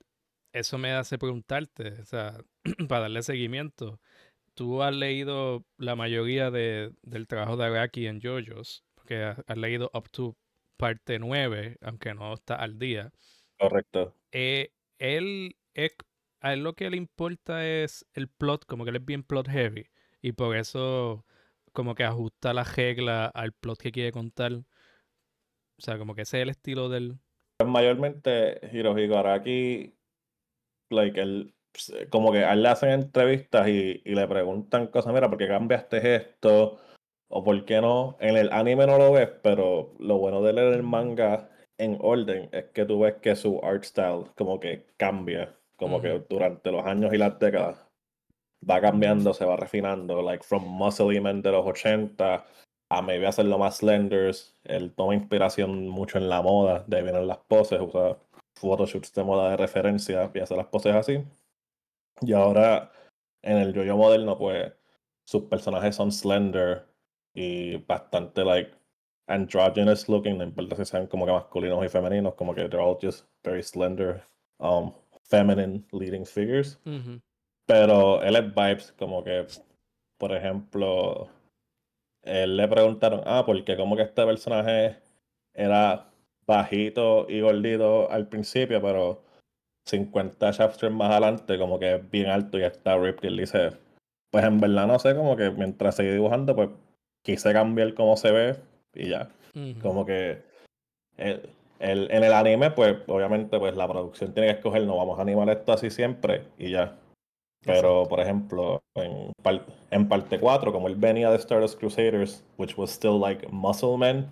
eso 0.56 0.78
me 0.78 0.94
hace 0.94 1.18
preguntarte, 1.18 2.00
o 2.02 2.06
sea, 2.06 2.38
para 2.88 3.02
darle 3.02 3.22
seguimiento. 3.24 4.00
Tú 4.54 4.82
has 4.82 4.96
leído 4.96 5.66
la 5.78 5.98
mayoría 5.98 6.50
de, 6.50 6.94
del 7.04 7.28
trabajo 7.28 7.58
de 7.58 7.66
Araki 7.66 8.08
en 8.08 8.22
JoJo's, 8.22 8.86
porque 8.96 9.22
has, 9.24 9.58
leído 9.58 9.92
up 9.94 10.10
to 10.10 10.38
parte 10.78 11.20
9, 11.20 11.78
aunque 11.82 12.14
no 12.14 12.34
está 12.34 12.56
al 12.56 12.80
día. 12.80 13.12
Correcto. 13.60 14.16
Eh, 14.32 14.72
él, 14.98 15.58
a 16.40 16.54
él 16.54 16.64
lo 16.64 16.74
que 16.74 16.90
le 16.90 16.96
importa 16.96 17.68
es 17.68 18.06
el 18.14 18.30
plot, 18.30 18.66
como 18.66 18.86
que 18.86 18.92
él 18.92 18.96
es 18.96 19.06
bien 19.06 19.24
plot 19.24 19.50
heavy, 19.50 19.90
y 20.22 20.32
por 20.32 20.56
eso 20.56 21.26
como 21.74 21.96
que 21.96 22.06
ajusta 22.06 22.54
la 22.54 22.64
regla 22.64 23.26
al 23.26 23.52
plot 23.52 23.78
que 23.78 23.92
quiere 23.92 24.14
contar. 24.14 24.54
O 24.54 25.82
sea, 25.82 25.98
como 25.98 26.16
que 26.16 26.22
ese 26.22 26.38
es 26.38 26.44
el 26.44 26.50
estilo 26.50 26.88
del... 26.88 27.20
Pues 27.58 27.70
mayormente 27.70 28.62
Hirohiko 28.72 29.18
Araki 29.18 29.95
like, 30.90 31.20
él, 31.20 31.54
pues, 31.72 31.90
eh, 31.90 32.10
como 32.10 32.32
que 32.32 32.44
a 32.46 32.54
él 32.54 32.64
le 32.64 32.70
hacen 32.70 32.90
entrevistas 32.92 33.68
y, 33.68 34.02
y, 34.06 34.16
le 34.16 34.28
preguntan 34.28 34.88
cosas, 34.88 35.14
mira, 35.14 35.30
¿por 35.30 35.38
qué 35.38 35.48
cambiaste 35.48 36.16
esto? 36.16 36.80
O 37.30 37.44
por 37.44 37.66
qué 37.66 37.82
no. 37.82 38.18
En 38.20 38.38
el 38.38 38.52
anime 38.52 38.88
no 38.88 38.98
lo 38.98 39.12
ves, 39.14 39.30
pero 39.44 39.96
lo 40.00 40.18
bueno 40.18 40.42
de 40.42 40.54
leer 40.54 40.74
el 40.74 40.84
manga 40.84 41.50
en 41.78 41.98
orden 42.02 42.50
es 42.52 42.66
que 42.74 42.86
tú 42.86 43.00
ves 43.00 43.16
que 43.22 43.36
su 43.36 43.60
art 43.64 43.84
style 43.84 44.26
como 44.38 44.60
que 44.60 44.86
cambia, 44.98 45.56
como 45.76 46.02
que 46.02 46.24
durante 46.30 46.72
los 46.72 46.86
años 46.86 47.14
y 47.14 47.18
las 47.18 47.38
décadas 47.40 47.86
va 48.68 48.82
cambiando, 48.82 49.34
se 49.34 49.46
va 49.46 49.56
refinando, 49.58 50.22
like 50.22 50.44
from 50.44 50.64
Muscle 50.64 51.20
Man 51.22 51.42
de 51.42 51.52
los 51.52 51.66
80 51.66 52.46
a 52.90 53.02
maybe 53.02 53.28
hacerlo 53.28 53.58
más 53.58 53.78
slenders, 53.78 54.56
él 54.64 54.94
toma 54.94 55.16
inspiración 55.16 55.88
mucho 55.88 56.18
en 56.18 56.30
la 56.30 56.42
moda, 56.42 56.84
de 56.88 56.98
ahí 56.98 57.04
vienen 57.04 57.28
las 57.28 57.40
poses, 57.40 57.80
usa 57.82 58.18
photoshoots 58.56 59.14
de 59.14 59.24
moda 59.24 59.52
de 59.52 59.58
referencia 59.58 60.32
y 60.34 60.40
hace 60.40 60.56
las 60.56 60.68
poses 60.68 60.96
así. 60.96 61.24
Y 62.22 62.34
ahora 62.34 62.92
en 63.42 63.58
el 63.58 63.74
yo-yo 63.74 63.98
moderno, 63.98 64.38
pues 64.38 64.74
sus 65.26 65.44
personajes 65.44 65.96
son 65.96 66.12
slender 66.12 66.88
y 67.34 67.78
bastante 67.78 68.44
like 68.44 68.72
androgynous 69.28 70.08
looking, 70.08 70.38
no 70.38 70.44
importa 70.44 70.76
si 70.76 70.86
sean 70.86 71.08
como 71.08 71.26
que 71.26 71.32
masculinos 71.32 71.84
y 71.84 71.90
femeninos, 71.90 72.36
como 72.36 72.54
que 72.54 72.68
they're 72.70 72.80
all 72.80 72.98
just 73.02 73.26
very 73.44 73.64
slender. 73.64 74.24
Um, 74.60 74.94
feminine 75.26 75.84
leading 75.92 76.26
figures. 76.26 76.80
Pero 77.66 78.22
él 78.22 78.36
es 78.36 78.54
vibes, 78.54 78.92
como 78.94 79.24
que, 79.24 79.48
por 80.18 80.32
ejemplo, 80.32 81.30
él 82.22 82.58
le 82.58 82.68
preguntaron, 82.68 83.22
ah, 83.26 83.44
porque 83.46 83.76
como 83.76 83.96
que 83.96 84.04
este 84.04 84.26
personaje 84.26 84.98
era 85.54 86.12
bajito 86.48 87.26
y 87.30 87.42
gordito 87.42 88.10
al 88.12 88.28
principio, 88.28 88.82
pero 88.82 89.22
50 89.88 90.52
chapters 90.52 90.94
más 90.94 91.12
adelante, 91.12 91.58
como 91.58 91.80
que 91.80 91.96
es 91.96 92.10
bien 92.12 92.28
alto 92.28 92.58
y 92.58 92.64
está 92.64 92.98
ripped. 92.98 93.24
Y 93.24 93.28
él 93.28 93.38
dice, 93.38 93.72
pues 94.32 94.44
en 94.46 94.60
verdad 94.60 94.88
no 94.88 94.98
sé, 95.00 95.16
como 95.16 95.36
que 95.36 95.50
mientras 95.52 95.96
seguí 95.96 96.10
dibujando, 96.10 96.56
pues 96.56 96.70
quise 97.24 97.54
cambiar 97.54 97.94
cómo 97.94 98.18
se 98.18 98.32
ve 98.32 98.56
y 98.94 99.10
ya. 99.10 99.30
Como 99.82 100.06
que 100.06 100.42
el, 101.18 101.50
el- 101.80 102.12
en 102.12 102.24
el 102.24 102.34
anime, 102.34 102.72
pues 102.72 102.98
obviamente 103.08 103.58
pues 103.60 103.76
la 103.76 103.88
producción 103.88 104.34
tiene 104.34 104.50
que 104.50 104.56
escoger, 104.58 104.84
no 104.84 104.98
vamos 104.98 105.18
a 105.20 105.22
animar 105.22 105.50
esto 105.50 105.72
así 105.74 105.90
siempre 105.90 106.44
y 106.58 106.72
ya. 106.72 106.96
Pero, 107.66 108.06
por 108.08 108.20
ejemplo, 108.20 108.84
en, 108.96 109.32
par- 109.42 109.66
en 109.90 110.08
parte 110.08 110.40
4, 110.40 110.72
como 110.72 110.88
él 110.88 110.96
venía 110.96 111.32
de 111.32 111.38
Stardust 111.38 111.80
Crusaders, 111.80 112.44
which 112.58 112.78
was 112.78 112.92
still 112.92 113.20
like 113.20 113.48
Muscle 113.52 113.98
Man, 113.98 114.28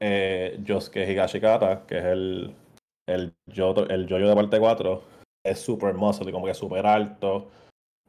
eh, 0.00 0.58
Yosuke 0.62 1.06
Higashikata, 1.06 1.86
que 1.86 1.98
es 1.98 2.04
el, 2.04 2.54
el, 3.06 3.34
yo, 3.46 3.74
el 3.88 4.06
yoyo 4.06 4.28
de 4.28 4.34
parte 4.34 4.58
4, 4.58 5.02
es 5.44 5.58
super 5.60 5.94
muscle 5.94 6.32
como 6.32 6.46
que 6.46 6.54
super 6.54 6.86
alto, 6.86 7.50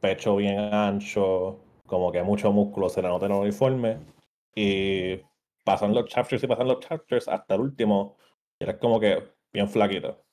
pecho 0.00 0.36
bien 0.36 0.58
ancho, 0.58 1.60
como 1.86 2.10
que 2.10 2.22
mucho 2.22 2.52
músculo, 2.52 2.88
se 2.88 3.02
le 3.02 3.08
nota 3.08 3.26
en 3.26 3.32
el 3.32 3.38
uniforme. 3.38 3.98
Y 4.54 5.20
pasan 5.64 5.94
los 5.94 6.06
chapters 6.06 6.42
y 6.42 6.46
pasan 6.46 6.68
los 6.68 6.80
chapters 6.80 7.28
hasta 7.28 7.54
el 7.54 7.60
último, 7.60 8.16
y 8.58 8.64
eres 8.64 8.76
como 8.76 8.98
que 9.00 9.22
bien 9.52 9.68
flaquito. 9.68 10.24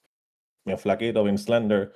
Bien 0.66 0.78
flaquito, 0.78 1.24
bien 1.24 1.38
slender. 1.38 1.94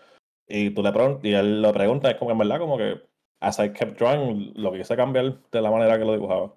Y 0.48 0.70
tú 0.72 0.84
le 0.84 0.91
preguntas, 0.91 1.25
y 1.25 1.34
él 1.34 1.62
lo 1.62 1.74
pregunta, 1.74 2.12
es 2.12 2.17
como 2.17 2.29
que 2.29 2.34
en 2.34 2.38
verdad, 2.39 2.60
como 2.60 2.77
que 2.77 3.01
as 3.39 3.60
I 3.60 3.72
kept 3.74 4.00
drawing, 4.00 4.53
lo 4.55 4.72
quise 4.72 4.96
cambiar 4.96 5.41
de 5.51 5.62
la 5.62 5.72
manera 5.72 5.98
que 5.98 6.05
lo 6.05 6.13
dibujaba. 6.13 6.55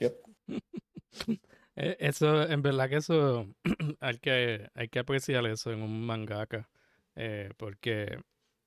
Eh, 0.00 0.14
Eso, 1.76 2.42
en 2.48 2.60
verdad 2.62 2.88
que 2.90 2.96
eso 2.96 3.46
hay 4.00 4.18
que, 4.18 4.68
hay 4.74 4.88
que 4.88 4.98
apreciar 4.98 5.46
eso 5.46 5.72
en 5.72 5.82
un 5.82 6.04
mangaka. 6.04 6.68
eh, 7.16 7.50
porque 7.56 8.18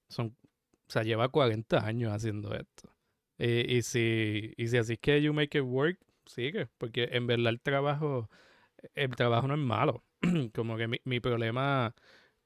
son, 0.10 0.36
o 0.88 0.92
sea, 0.92 1.04
lleva 1.04 1.30
40 1.30 1.86
años 1.86 2.12
haciendo 2.14 2.54
esto. 2.56 2.90
Y, 3.38 3.78
y 3.78 3.82
si, 3.84 4.54
y 4.58 4.68
si 4.68 4.78
así 4.78 4.94
es 4.94 5.00
que 5.00 5.22
you 5.22 5.34
make 5.34 5.58
it 5.58 5.64
work, 5.66 6.00
sigue. 6.26 6.68
Porque 6.78 7.10
en 7.14 7.28
verdad 7.28 7.50
el 7.50 7.62
trabajo, 7.62 8.30
el 8.96 9.12
trabajo 9.16 9.48
no 9.48 9.56
es 9.56 9.60
malo. 9.60 10.04
Como 10.56 10.78
que 10.78 10.88
mi, 10.88 11.00
mi 11.06 11.20
problema 11.20 11.94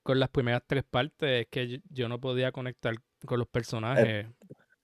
con 0.03 0.19
las 0.19 0.29
primeras 0.29 0.63
tres 0.67 0.83
partes 0.85 1.41
es 1.43 1.47
que 1.49 1.81
yo, 1.89 2.09
no 2.09 2.19
podía 2.19 2.51
conectar 2.51 2.95
con 3.25 3.39
los 3.39 3.47
personajes. 3.47 4.27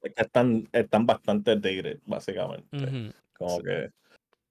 Es 0.02 0.14
que 0.14 0.22
están, 0.24 0.70
están 0.72 1.06
bastante 1.06 1.56
dated, 1.56 2.00
básicamente. 2.06 2.70
Como 3.34 3.58
Sí. 3.58 3.64
que 3.64 3.92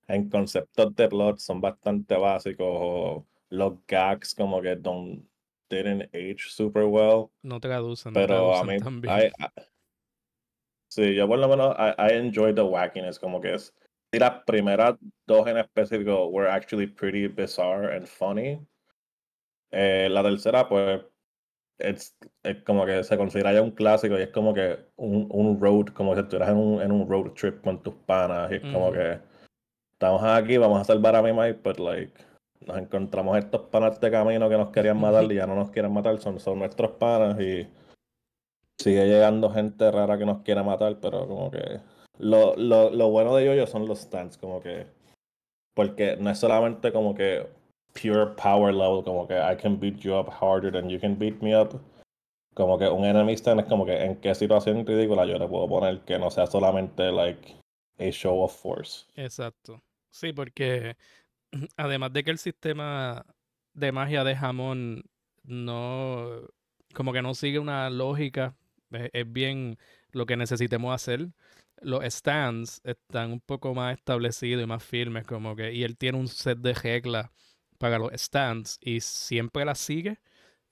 en 0.09 0.29
conceptos 0.31 0.95
de 0.95 1.09
plot 1.09 1.39
son 1.39 1.61
bastante 1.61 2.17
básicos. 2.17 2.67
O 2.69 3.27
los 3.51 3.75
gags 3.87 4.35
como 4.35 4.61
que 4.63 4.77
don't, 4.77 5.25
didn't 5.71 6.05
age 6.15 6.49
super 6.49 6.85
well. 6.85 7.31
No 7.43 7.61
traducen, 7.61 8.13
no 8.13 8.21
Pero 8.21 8.55
a 8.55 8.65
traducen 8.65 8.79
mí, 8.79 8.85
tan 8.85 9.01
bien. 9.01 9.15
I- 9.39 9.45
I- 9.45 9.65
sí, 10.89 11.15
yo 11.15 11.27
por 11.29 11.39
lo 11.39 11.49
menos, 11.49 11.75
I, 11.79 11.95
I 11.99 12.17
enjoy 12.19 12.55
the 12.55 12.63
wackiness, 12.63 13.19
como 13.19 13.41
que 13.41 13.55
es. 13.55 13.75
Y 14.13 14.19
las 14.19 14.45
primeras 14.45 14.95
dos 15.27 15.47
en 15.49 15.57
específico 15.59 16.29
were 16.29 16.49
actually 16.49 16.87
pretty 16.87 17.27
bizarre 17.27 17.95
and 17.97 18.07
funny. 18.07 18.61
Eh, 19.71 20.09
la 20.11 20.23
tercera, 20.23 20.69
pues, 20.69 21.03
es, 21.79 22.17
es 22.43 22.63
como 22.65 22.87
que 22.87 23.05
se 23.05 23.17
considera 23.19 23.53
ya 23.55 23.63
un 23.63 23.73
clásico 23.73 24.19
y 24.19 24.23
es 24.23 24.31
como 24.31 24.55
que 24.55 24.79
un, 24.97 25.29
un 25.31 25.61
road, 25.61 25.89
como 25.95 26.15
si 26.15 26.21
estuvieras 26.23 26.51
en 26.51 26.59
un, 26.59 26.83
en 26.83 26.93
un 26.93 27.09
road 27.09 27.33
trip 27.35 27.63
con 27.63 27.83
tus 27.83 27.95
panas. 28.07 28.53
Y 28.53 28.57
es 28.57 28.67
como 28.67 28.93
que 28.93 29.21
estamos 29.95 30.23
aquí, 30.25 30.59
vamos 30.59 30.81
a 30.81 30.85
salvar 30.85 31.17
a 31.17 31.23
mi 31.23 31.33
Mike, 31.33 31.61
but 31.63 31.79
like, 31.79 32.13
nos 32.67 32.77
encontramos 32.79 33.39
estos 33.39 33.63
panas 33.63 34.01
de 34.01 34.11
camino 34.11 34.49
que 34.49 34.57
nos 34.57 34.71
querían 34.71 35.01
matar 35.01 35.25
y 35.25 35.37
ya 35.37 35.47
no 35.47 35.55
nos 35.55 35.71
quieren 35.71 35.93
matar, 35.93 36.19
son, 36.19 36.41
son 36.41 36.59
nuestros 36.59 36.93
panas 36.93 37.41
y 37.41 37.67
sigue 38.81 39.07
llegando 39.07 39.51
gente 39.51 39.91
rara 39.91 40.19
que 40.19 40.27
nos 40.27 40.43
quiere 40.43 40.63
matar, 40.63 40.99
pero 41.01 41.27
como 41.29 41.51
que 41.51 41.81
lo, 42.19 42.57
lo, 42.57 42.91
lo 42.91 43.09
bueno 43.11 43.37
de 43.37 43.47
Yoyo 43.47 43.67
son 43.67 43.87
los 43.87 44.01
stands, 44.01 44.37
como 44.37 44.61
que 44.61 44.87
porque 45.75 46.17
no 46.17 46.31
es 46.31 46.39
solamente 46.39 46.93
como 46.93 47.15
que 47.15 47.47
pure 47.93 48.35
power 48.37 48.75
level, 48.75 49.05
como 49.05 49.27
que 49.27 49.35
I 49.35 49.57
can 49.57 49.79
beat 49.79 49.99
you 49.99 50.15
up 50.15 50.29
harder 50.29 50.73
than 50.73 50.89
you 50.89 50.99
can 50.99 51.17
beat 51.19 51.41
me 51.41 51.57
up. 51.57 51.81
Como 52.55 52.79
que 52.79 52.89
un 52.89 53.05
enemy 53.05 53.33
stand 53.35 53.61
es 53.61 53.67
como 53.67 53.85
que 53.85 54.05
en 54.05 54.17
qué 54.17 54.35
situación 54.35 54.87
ridícula 54.87 55.25
yo 55.25 55.39
le 55.39 55.49
puedo 55.49 55.69
poner 55.69 56.01
que 56.03 56.19
no 56.19 56.31
sea 56.31 56.47
solamente 56.47 57.11
like 57.11 57.57
a 57.99 58.11
show 58.11 58.43
of 58.43 58.53
force. 58.57 59.07
Exacto. 59.15 59.83
Sí, 60.11 60.33
porque 60.33 60.97
además 61.77 62.13
de 62.13 62.25
que 62.25 62.31
el 62.31 62.39
sistema 62.39 63.27
de 63.75 63.93
magia 63.93 64.25
de 64.25 64.37
jamón 64.37 65.05
no, 65.45 66.43
como 66.95 67.13
que 67.13 67.23
no 67.23 67.35
sigue 67.35 67.59
una 67.59 67.91
lógica, 67.91 68.57
es, 68.91 69.11
es 69.13 69.33
bien 69.33 69.79
lo 70.13 70.27
que 70.27 70.37
necesitemos 70.37 70.95
hacer. 70.95 71.29
Los 71.83 72.05
stands 72.05 72.81
están 72.85 73.33
un 73.33 73.41
poco 73.41 73.75
más 73.75 73.97
establecidos 73.99 74.63
y 74.63 74.67
más 74.67 74.85
firmes, 74.85 75.27
como 75.27 75.57
que, 75.57 75.73
y 75.73 75.85
él 75.85 75.97
tiene 75.99 76.19
un 76.19 76.29
set 76.29 76.59
de 76.59 76.75
reglas 76.75 77.31
para 77.79 77.99
los 77.99 78.13
stands 78.15 78.79
y 78.81 79.01
siempre 79.01 79.65
las 79.65 79.79
sigue. 79.79 80.19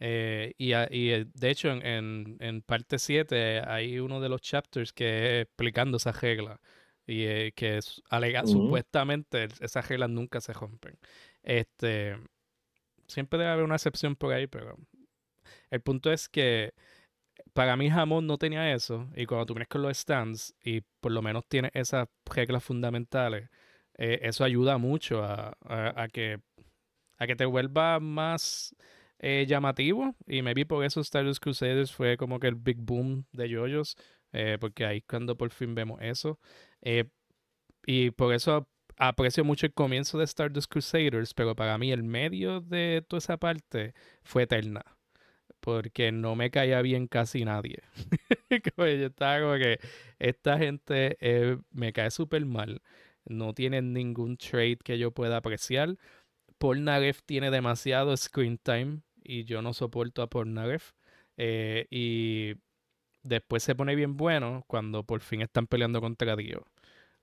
Eh, 0.00 0.54
y, 0.58 0.70
y, 0.74 1.10
eh, 1.12 1.26
de 1.34 1.50
hecho, 1.50 1.70
en, 1.70 1.84
en, 1.86 2.36
en 2.40 2.62
parte 2.62 2.98
7 2.98 3.60
hay 3.66 4.00
uno 4.00 4.20
de 4.20 4.28
los 4.28 4.40
chapters 4.40 4.92
que 4.92 5.40
es 5.40 5.46
explicando 5.46 5.96
esas 5.98 6.20
reglas. 6.20 6.58
Y 7.06 7.24
eh, 7.24 7.52
que 7.56 7.78
es- 7.78 8.02
alega, 8.10 8.46
supuestamente 8.46 9.48
esas 9.60 9.88
reglas 9.88 10.10
nunca 10.10 10.40
se 10.40 10.52
rompen. 10.52 10.98
Este, 11.42 12.16
siempre 13.08 13.38
debe 13.38 13.50
haber 13.52 13.64
una 13.64 13.76
excepción 13.76 14.16
por 14.16 14.32
ahí, 14.34 14.46
pero 14.46 14.76
el 15.70 15.80
punto 15.80 16.12
es 16.12 16.28
que 16.28 16.74
para 17.52 17.76
mí 17.76 17.90
jamón 17.90 18.26
no 18.26 18.38
tenía 18.38 18.74
eso. 18.74 19.08
Y 19.16 19.26
cuando 19.26 19.46
tú 19.46 19.54
vienes 19.54 19.68
con 19.68 19.82
los 19.82 19.96
stands 19.98 20.54
y 20.64 20.82
por 21.00 21.12
lo 21.12 21.22
menos 21.22 21.46
tienes 21.48 21.70
esas 21.74 22.08
reglas 22.26 22.64
fundamentales, 22.64 23.50
eh, 23.98 24.20
eso 24.22 24.44
ayuda 24.44 24.78
mucho 24.78 25.22
a, 25.24 25.56
a- 25.64 26.02
a 26.04 26.08
que, 26.08 26.40
a 27.18 27.26
que 27.26 27.36
te 27.36 27.44
vuelva 27.46 28.00
más 28.00 28.74
eh, 29.18 29.46
llamativo. 29.48 30.14
Y 30.26 30.42
maybe 30.42 30.66
por 30.66 30.84
eso 30.84 31.00
Stardust 31.00 31.42
Crusaders 31.42 31.92
fue 31.92 32.16
como 32.16 32.38
que 32.40 32.48
el 32.48 32.54
big 32.56 32.78
boom 32.78 33.26
de 33.32 33.48
yoyos. 33.48 33.96
eh, 34.34 34.58
porque 34.60 34.86
ahí 34.86 35.02
cuando 35.02 35.36
por 35.36 35.50
fin 35.50 35.74
vemos 35.74 36.00
eso. 36.02 36.38
Eh, 36.82 37.04
y 37.86 38.10
por 38.12 38.34
eso 38.34 38.68
aprecio 38.96 39.44
mucho 39.44 39.66
el 39.66 39.74
comienzo 39.74 40.18
de 40.18 40.24
Stardust 40.24 40.70
Crusaders, 40.70 41.34
pero 41.34 41.56
para 41.56 41.78
mí 41.78 41.92
el 41.92 42.02
medio 42.02 42.60
de 42.60 43.04
toda 43.08 43.18
esa 43.18 43.36
parte 43.38 43.94
fue 44.22 44.44
eterna. 44.44 44.84
Porque 45.60 46.12
no 46.12 46.36
me 46.36 46.50
caía 46.50 46.82
bien 46.82 47.06
casi 47.06 47.44
nadie. 47.44 47.78
Como 48.76 48.88
yo 48.88 49.06
estaba 49.06 49.40
como 49.40 49.54
que 49.54 49.78
esta 50.18 50.58
gente 50.58 51.16
eh, 51.20 51.58
me 51.70 51.92
cae 51.92 52.10
súper 52.10 52.44
mal. 52.46 52.82
No 53.24 53.54
tienen 53.54 53.92
ningún 53.92 54.36
trait 54.36 54.82
que 54.82 54.98
yo 54.98 55.12
pueda 55.12 55.36
apreciar. 55.38 55.96
Polnareff 56.58 57.22
tiene 57.24 57.50
demasiado 57.50 58.16
screen 58.16 58.58
time 58.58 59.02
y 59.22 59.44
yo 59.44 59.62
no 59.62 59.74
soporto 59.74 60.22
a 60.22 60.28
Polnareff. 60.30 60.92
Eh, 61.36 61.86
y 61.90 62.54
después 63.22 63.62
se 63.62 63.74
pone 63.74 63.94
bien 63.96 64.16
bueno 64.16 64.64
cuando 64.68 65.04
por 65.04 65.20
fin 65.20 65.42
están 65.42 65.66
peleando 65.66 66.00
contra 66.00 66.36
Dio. 66.36 66.66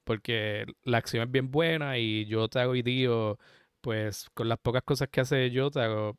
Porque 0.10 0.66
la 0.86 0.98
acción 0.98 1.22
es 1.22 1.32
bien 1.32 1.52
buena 1.52 2.00
y 2.00 2.26
Yotaro 2.26 2.74
y 2.74 2.82
Dio, 2.82 3.38
pues 3.80 4.28
con 4.34 4.50
las 4.50 4.58
pocas 4.58 4.82
cosas 4.82 5.08
que 5.10 5.22
hace 5.22 5.52
Yotaro, 5.52 6.18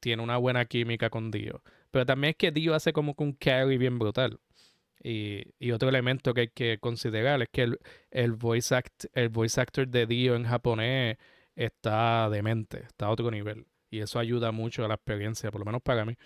tiene 0.00 0.20
una 0.20 0.36
buena 0.36 0.64
química 0.64 1.10
con 1.10 1.30
Dio. 1.30 1.62
Pero 1.92 2.04
también 2.04 2.30
es 2.32 2.36
que 2.36 2.50
Dio 2.50 2.74
hace 2.74 2.92
como 2.92 3.14
que 3.14 3.22
un 3.22 3.34
carry 3.34 3.78
bien 3.78 4.00
brutal. 4.00 4.40
Y, 5.00 5.44
y 5.60 5.70
otro 5.70 5.88
elemento 5.88 6.34
que 6.34 6.40
hay 6.40 6.48
que 6.48 6.78
considerar 6.80 7.40
es 7.40 7.48
que 7.52 7.62
el, 7.62 7.78
el, 8.10 8.32
voice 8.32 8.74
act, 8.74 9.04
el 9.14 9.28
voice 9.28 9.60
actor 9.60 9.86
de 9.86 10.06
Dio 10.06 10.34
en 10.34 10.42
japonés 10.44 11.16
está 11.54 12.28
demente, 12.30 12.82
está 12.82 13.06
a 13.06 13.10
otro 13.10 13.30
nivel. 13.30 13.64
Y 13.90 14.00
eso 14.00 14.18
ayuda 14.18 14.50
mucho 14.50 14.84
a 14.84 14.88
la 14.88 14.94
experiencia, 14.94 15.52
por 15.52 15.60
lo 15.60 15.66
menos 15.66 15.82
para 15.82 16.04
mí. 16.04 16.16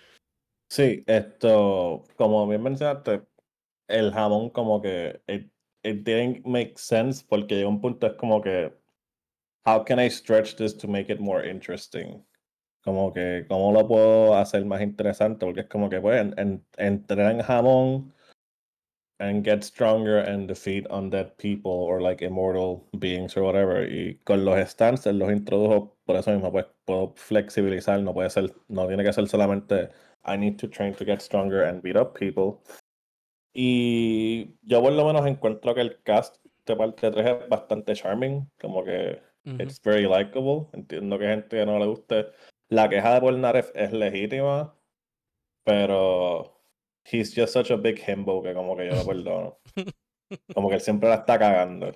Sí, 0.71 1.05
esto, 1.07 2.05
como 2.17 2.49
bien 2.49 2.63
mencionaste, 2.63 3.25
el 3.89 4.11
jamón 4.11 4.49
como 4.49 4.81
que 4.81 5.21
it, 5.27 5.54
it 5.85 6.05
didn't 6.05 6.45
make 6.47 6.79
sense 6.79 7.23
porque 7.23 7.57
llegó 7.57 7.69
un 7.69 7.81
punto 7.81 8.07
es 8.07 8.15
como 8.15 8.41
que 8.41 8.73
how 9.65 9.85
can 9.85 9.99
I 9.99 10.09
stretch 10.09 10.57
this 10.57 10.75
to 10.79 10.89
make 10.89 11.11
it 11.11 11.21
more 11.21 11.43
interesting? 11.43 12.25
Como 12.85 13.13
que 13.13 13.47
cómo 13.49 13.73
lo 13.73 13.87
puedo 13.87 14.35
hacer 14.35 14.65
más 14.65 14.83
interesante 14.83 15.47
porque 15.47 15.61
es 15.61 15.69
como 15.69 15.89
que 15.89 16.01
pues 16.01 16.21
en, 16.21 16.35
en, 16.39 16.67
entrenar 16.77 17.33
en 17.33 17.43
jamón 17.43 18.13
and 19.21 19.45
get 19.45 19.63
stronger 19.63 20.19
and 20.19 20.49
defeat 20.49 20.87
undead 20.91 21.37
people 21.39 21.71
or 21.71 22.03
like 22.03 22.21
immortal 22.21 22.85
beings 22.99 23.37
or 23.37 23.45
whatever 23.45 23.89
y 23.89 24.19
con 24.25 24.45
los 24.45 24.59
stands 24.69 25.07
los 25.07 25.31
introdujo 25.31 25.97
por 26.05 26.17
eso 26.17 26.33
mismo 26.33 26.51
pues 26.51 26.67
puedo 26.85 27.15
flexibilizar 27.17 28.01
no 28.03 28.13
puede 28.13 28.29
ser 28.29 28.53
no 28.69 28.87
tiene 28.87 29.05
que 29.05 29.13
ser 29.13 29.29
solamente 29.29 29.91
I 30.27 30.37
need 30.37 30.59
to 30.61 30.69
train 30.69 30.95
to 30.95 31.05
get 31.05 31.21
stronger 31.21 31.63
and 31.63 31.83
beat 31.83 31.97
up 31.97 32.15
people. 32.15 32.63
Y 33.57 34.57
yo 34.63 34.83
por 34.83 34.93
lo 34.93 35.07
menos 35.07 35.25
encuentro 35.27 35.75
que 35.75 35.81
el 35.81 36.03
cast 36.03 36.45
de 36.67 36.75
parte 36.77 37.11
3 37.11 37.27
es 37.43 37.49
bastante 37.49 37.95
charming, 37.95 38.51
como 38.61 38.83
que 38.85 39.21
Ujú. 39.47 39.63
it's 39.63 39.81
very 39.83 40.09
likable. 40.09 40.67
Entiendo 40.73 41.19
que 41.19 41.27
gente 41.27 41.57
que 41.59 41.65
no 41.67 41.79
le 41.79 41.87
guste. 41.87 42.27
La 42.69 42.89
queja 42.89 43.15
de 43.15 43.21
Polnareff 43.21 43.71
es 43.75 43.93
legítima, 43.93 44.75
pero 45.65 46.61
he's 47.05 47.33
just 47.35 47.53
such 47.53 47.71
a 47.71 47.77
big 47.77 48.01
himbo 48.07 48.43
que 48.43 48.55
como 48.55 48.77
que 48.77 48.87
yo 48.89 48.95
lo 48.97 49.07
perdono. 49.07 49.59
Como 50.55 50.69
que 50.69 50.75
él 50.77 50.81
siempre 50.81 51.09
la 51.09 51.17
está 51.17 51.39
cagando. 51.39 51.93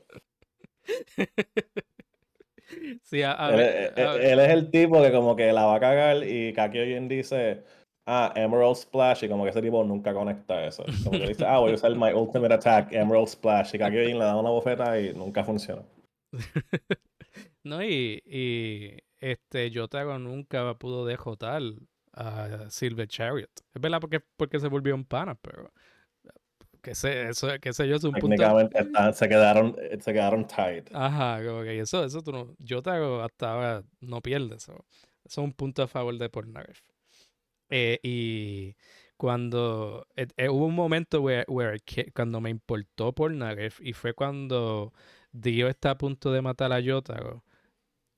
Sí, 3.03 3.23
a, 3.23 3.33
a 3.33 3.50
Él, 3.50 3.57
ver, 3.57 3.93
él- 3.97 4.07
a- 4.07 4.15
él 4.17 4.38
es 4.41 4.49
el 4.50 4.71
tipo 4.71 5.03
que 5.03 5.11
como 5.11 5.35
que 5.35 5.53
la 5.53 5.65
va 5.65 5.77
a 5.77 5.81
cagar 5.81 6.23
y 6.25 6.53
Kaki 6.53 6.79
Oyen 6.79 7.09
dice, 7.09 7.65
ah, 8.09 8.33
Emerald 8.35 8.77
Splash, 8.77 9.25
y 9.25 9.29
como 9.29 9.45
que 9.45 9.50
ese 9.50 9.62
tipo 9.62 9.85
nunca 9.85 10.12
conecta 10.15 10.65
eso. 10.67 10.85
Como 11.05 11.19
que 11.19 11.29
dice, 11.29 11.45
ah, 11.47 11.59
voy 11.59 11.73
a 11.73 11.75
usar 11.75 11.95
my 11.95 12.12
ultimate 12.12 12.55
attack, 12.55 12.93
Emerald 12.93 13.29
Splash, 13.29 13.75
y 13.75 13.79
Kaki 13.79 13.97
le 13.97 14.19
da 14.19 14.35
una 14.37 14.50
bofeta 14.50 14.99
y 15.00 15.15
nunca 15.15 15.45
funciona. 15.45 15.83
No, 17.65 17.83
y, 17.83 18.23
y 18.25 18.97
este 19.21 19.71
Yotago 19.71 20.19
nunca 20.19 20.73
pudo 20.75 21.05
dejotar 21.05 21.61
a 22.15 22.71
Silver 22.71 23.07
Chariot. 23.07 23.50
Es 23.75 23.81
verdad 23.81 24.00
porque, 24.00 24.21
porque 24.37 24.59
se 24.59 24.69
volvió 24.69 24.95
un 24.95 25.05
pana, 25.05 25.35
pero 25.35 25.71
que 26.81 26.95
sé, 26.95 27.29
eso, 27.29 27.49
que 27.61 27.73
sé 27.75 27.87
yo, 27.87 27.97
es 27.97 28.05
un 28.05 28.12
punto. 28.12 28.29
Técnicamente 28.29 28.79
están- 28.81 29.12
se 29.12 29.29
quedaron, 29.29 29.77
se 30.00 30.12
quedaron 30.12 30.47
tight. 30.47 30.88
Ajá, 30.95 31.45
como 31.45 31.62
que 31.62 31.79
eso, 31.79 32.05
eso 32.05 32.23
tú 32.23 32.33
no, 32.33 32.55
Yotago 32.59 33.21
hasta 33.21 33.53
ahora 33.53 33.83
no 34.00 34.23
pierde 34.23 34.57
eso. 34.57 34.73
Eso 35.25 35.41
es 35.43 35.45
un 35.45 35.53
punto 35.53 35.83
a 35.83 35.88
favor 35.88 36.17
de 36.17 36.31
Pornagraph. 36.31 36.81
Eh, 37.71 38.01
y 38.03 38.77
cuando 39.17 40.07
eh, 40.17 40.27
eh, 40.37 40.49
hubo 40.49 40.67
un 40.67 40.75
momento 40.75 41.21
where, 41.23 41.45
where 41.49 41.79
que- 41.81 42.11
cuando 42.13 42.41
me 42.41 42.51
importó 42.51 43.15
Pornagraph 43.15 43.81
y 43.83 43.93
fue 43.93 44.15
cuando 44.15 44.93
Dio 45.33 45.69
está 45.69 45.93
a 45.93 45.99
punto 45.99 46.33
de 46.33 46.43
matar 46.43 46.73
a 46.73 46.81
Yotago 46.81 47.45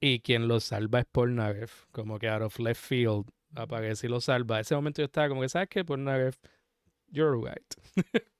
y 0.00 0.20
quien 0.20 0.48
lo 0.48 0.60
salva 0.60 1.00
es 1.00 1.06
Pornagraph, 1.06 1.86
como 1.92 2.18
que 2.18 2.28
out 2.28 2.42
of 2.42 2.58
left 2.60 2.82
field 2.82 3.26
aparece 3.54 4.06
y 4.06 4.10
lo 4.10 4.20
salva. 4.20 4.60
Ese 4.60 4.74
momento 4.74 5.02
yo 5.02 5.06
estaba 5.06 5.28
como 5.28 5.42
que, 5.42 5.48
¿sabes 5.48 5.68
qué? 5.68 5.84
Pornagraph, 5.84 6.36
you're 7.10 7.36
right. 7.38 7.74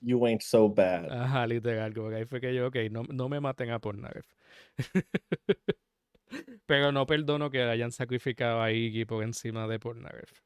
You 0.00 0.24
ain't 0.26 0.42
so 0.42 0.68
bad. 0.68 1.10
Ajá, 1.10 1.46
literal, 1.46 1.92
como 1.94 2.08
que 2.10 2.16
ahí 2.16 2.24
fue 2.24 2.40
que 2.40 2.54
yo, 2.54 2.66
ok, 2.68 2.76
no, 2.90 3.02
no 3.04 3.28
me 3.28 3.40
maten 3.40 3.70
a 3.70 3.78
Pornagraph. 3.80 4.26
Pero 6.74 6.90
no 6.90 7.06
perdono 7.06 7.50
que 7.50 7.62
hayan 7.62 7.92
sacrificado 7.92 8.60
a 8.60 8.72
Iggy 8.72 9.04
por 9.04 9.22
encima 9.22 9.68
de 9.68 9.78
Pornagraph. 9.78 10.40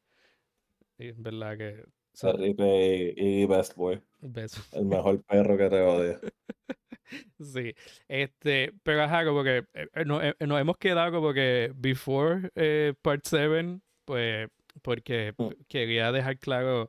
Y 0.98 1.08
es 1.08 1.22
verdad 1.22 1.56
que... 1.56 1.84
so- 2.12 2.32
Felipe 2.32 3.14
y, 3.16 3.42
y 3.42 3.46
Best 3.46 3.74
Boy, 3.76 4.02
beso. 4.20 4.60
el 4.72 4.84
mejor 4.84 5.22
perro 5.24 5.56
que 5.56 5.68
te 5.70 5.80
odia. 5.80 6.20
Sí, 7.40 7.74
este, 8.06 8.74
pero 8.82 9.02
ajá, 9.04 9.24
como 9.24 9.42
que 9.42 9.64
eh, 9.72 9.88
eh, 9.94 10.04
no- 10.04 10.22
eh, 10.22 10.34
nos 10.40 10.60
hemos 10.60 10.76
quedado 10.76 11.10
como 11.12 11.32
que 11.32 11.72
before 11.74 12.50
eh, 12.54 12.92
part 13.00 13.22
7, 13.24 13.80
pues 14.04 14.48
porque 14.82 15.32
Mm. 15.38 15.48
quería 15.68 16.12
dejar 16.12 16.38
claro 16.38 16.88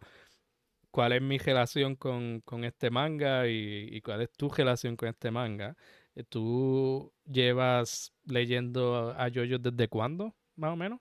cuál 0.92 1.14
es 1.14 1.22
mi 1.22 1.38
relación 1.38 1.96
con, 1.96 2.42
con 2.42 2.66
este 2.66 2.90
manga 2.90 3.48
y, 3.48 3.88
y 3.92 4.02
cuál 4.02 4.22
es 4.24 4.32
tu 4.34 4.50
relación 4.50 4.98
con 4.98 5.08
este 5.08 5.32
manga. 5.32 5.78
Eh, 6.16 6.24
¿Tú 6.28 7.14
llevas 7.26 8.12
leyendo 8.30 9.12
a 9.12 9.30
Jojo 9.34 9.58
desde 9.60 9.88
cuándo, 9.88 10.34
más 10.56 10.74
o 10.74 10.76
menos? 10.76 11.00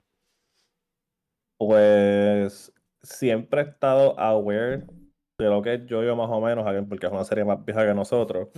Pues 1.57 2.71
siempre 3.01 3.61
he 3.61 3.65
estado 3.65 4.19
aware 4.19 4.85
de 5.37 5.45
lo 5.45 5.61
que 5.61 5.75
es 5.75 5.81
Jojo 5.89 6.15
más 6.15 6.29
o 6.29 6.41
menos, 6.41 6.65
porque 6.87 7.07
es 7.07 7.11
una 7.11 7.23
serie 7.23 7.45
más 7.45 7.63
vieja 7.63 7.85
que 7.85 7.93
nosotros. 7.93 8.49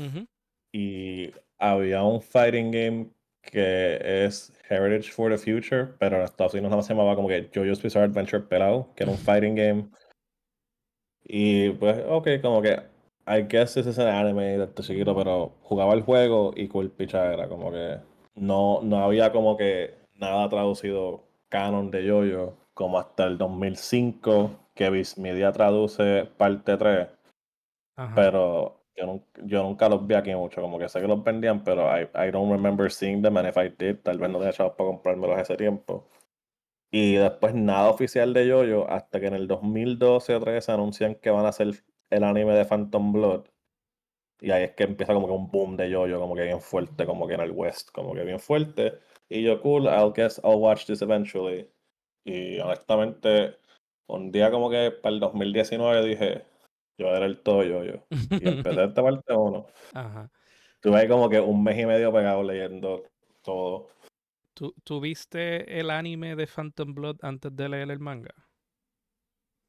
Y 0.73 1.31
había 1.59 2.03
un 2.03 2.21
fighting 2.21 2.71
game 2.71 3.11
que 3.41 4.25
es 4.25 4.53
Heritage 4.69 5.11
for 5.11 5.31
the 5.31 5.37
Future, 5.37 5.93
pero 5.99 6.17
en 6.17 6.23
Estados 6.23 6.53
Unidos 6.53 6.71
no 6.71 6.81
se 6.81 6.93
llamaba 6.93 7.15
como 7.15 7.27
que 7.27 7.49
JoJo's 7.53 7.81
Bizarre 7.81 8.05
Adventure 8.05 8.43
pelado, 8.43 8.93
que 8.95 9.03
era 9.03 9.11
un 9.11 9.17
fighting 9.17 9.55
game. 9.55 9.89
Y 11.23 11.69
pues, 11.71 12.03
ok, 12.07 12.27
como 12.41 12.61
que 12.61 12.91
I 13.27 13.43
guess 13.43 13.75
this 13.75 13.85
is 13.85 13.99
an 13.99 14.07
anime 14.07 14.57
de 14.57 14.63
este 14.63 14.83
chiquito, 14.83 15.15
pero 15.15 15.55
jugaba 15.61 15.93
el 15.93 16.01
juego 16.01 16.51
y 16.55 16.67
cool 16.67 16.91
pichadera, 16.91 17.47
como 17.47 17.71
que 17.71 17.99
no, 18.35 18.81
no 18.83 19.03
había 19.03 19.31
como 19.31 19.57
que 19.57 19.95
nada 20.15 20.49
traducido 20.49 21.23
canon 21.49 21.91
de 21.91 22.07
JoJo, 22.07 22.57
como 22.73 22.99
hasta 22.99 23.25
el 23.25 23.37
2005 23.37 24.51
que 24.75 24.89
Viz 24.89 25.17
Media 25.17 25.51
traduce 25.51 26.25
parte 26.37 26.77
3, 26.77 27.07
Ajá. 27.95 28.15
pero 28.15 28.81
yo, 28.95 29.05
nun- 29.05 29.25
yo 29.45 29.63
nunca 29.63 29.89
los 29.89 30.05
vi 30.07 30.15
aquí 30.15 30.33
mucho, 30.35 30.61
como 30.61 30.79
que 30.79 30.89
sé 30.89 31.01
que 31.01 31.07
los 31.07 31.23
vendían, 31.23 31.63
pero 31.63 31.83
I, 31.97 32.03
I 32.15 32.31
don't 32.31 32.51
remember 32.51 32.91
seeing 32.91 33.21
them, 33.21 33.37
and 33.37 33.47
if 33.49 33.57
I 33.57 33.69
did, 33.69 33.97
tal 34.03 34.17
vez 34.17 34.29
no 34.29 34.39
tenía 34.39 34.53
chavos 34.53 34.73
para 34.75 34.89
comprármelos 34.89 35.39
ese 35.39 35.55
tiempo. 35.57 36.07
Y 36.91 37.15
después 37.15 37.53
nada 37.55 37.89
oficial 37.89 38.33
de 38.33 38.49
JoJo 38.49 38.89
hasta 38.89 39.19
que 39.19 39.27
en 39.27 39.33
el 39.35 39.47
2012 39.47 40.35
o 40.35 40.39
13 40.39 40.71
anuncian 40.71 41.15
que 41.15 41.29
van 41.29 41.45
a 41.45 41.49
hacer 41.49 41.69
el 42.09 42.23
anime 42.23 42.53
de 42.53 42.65
Phantom 42.65 43.13
Blood. 43.13 43.45
Y 44.41 44.49
ahí 44.49 44.63
es 44.63 44.71
que 44.71 44.83
empieza 44.83 45.13
como 45.13 45.27
que 45.27 45.33
un 45.33 45.51
boom 45.51 45.77
de 45.77 45.91
JoJo, 45.91 46.19
como 46.19 46.35
que 46.35 46.43
bien 46.43 46.59
fuerte, 46.59 47.05
como 47.05 47.27
que 47.27 47.35
en 47.35 47.41
el 47.41 47.51
West, 47.51 47.91
como 47.91 48.13
que 48.15 48.23
bien 48.23 48.39
fuerte. 48.39 48.97
Y 49.29 49.43
yo, 49.43 49.61
cool, 49.61 49.85
I'll 49.85 50.11
guess 50.13 50.41
I'll 50.43 50.59
watch 50.59 50.87
this 50.87 51.03
eventually. 51.03 51.69
Y 52.25 52.59
honestamente, 52.59 53.57
un 54.07 54.31
día 54.31 54.49
como 54.49 54.69
que 54.69 54.91
para 54.91 55.13
el 55.13 55.19
2019 55.19 56.05
dije, 56.07 56.43
yo 56.97 57.07
era 57.07 57.27
el 57.27 57.39
todo 57.41 57.63
JoJo. 57.63 58.03
Y 58.31 58.49
empecé 58.49 58.83
esta 58.83 59.03
parte 59.03 59.33
uno. 59.33 59.67
Ajá. 59.93 60.29
Tuve 60.81 60.97
ahí 60.97 61.07
como 61.07 61.29
que 61.29 61.39
un 61.39 61.63
mes 61.63 61.77
y 61.77 61.85
medio 61.85 62.11
pegado 62.11 62.41
leyendo 62.41 63.03
todo. 63.43 63.89
¿Tú, 64.55 64.73
tú 64.83 64.99
viste 64.99 65.79
el 65.79 65.91
anime 65.91 66.35
de 66.35 66.47
Phantom 66.47 66.95
Blood 66.95 67.17
antes 67.21 67.55
de 67.55 67.69
leer 67.69 67.91
el 67.91 67.99
manga? 67.99 68.33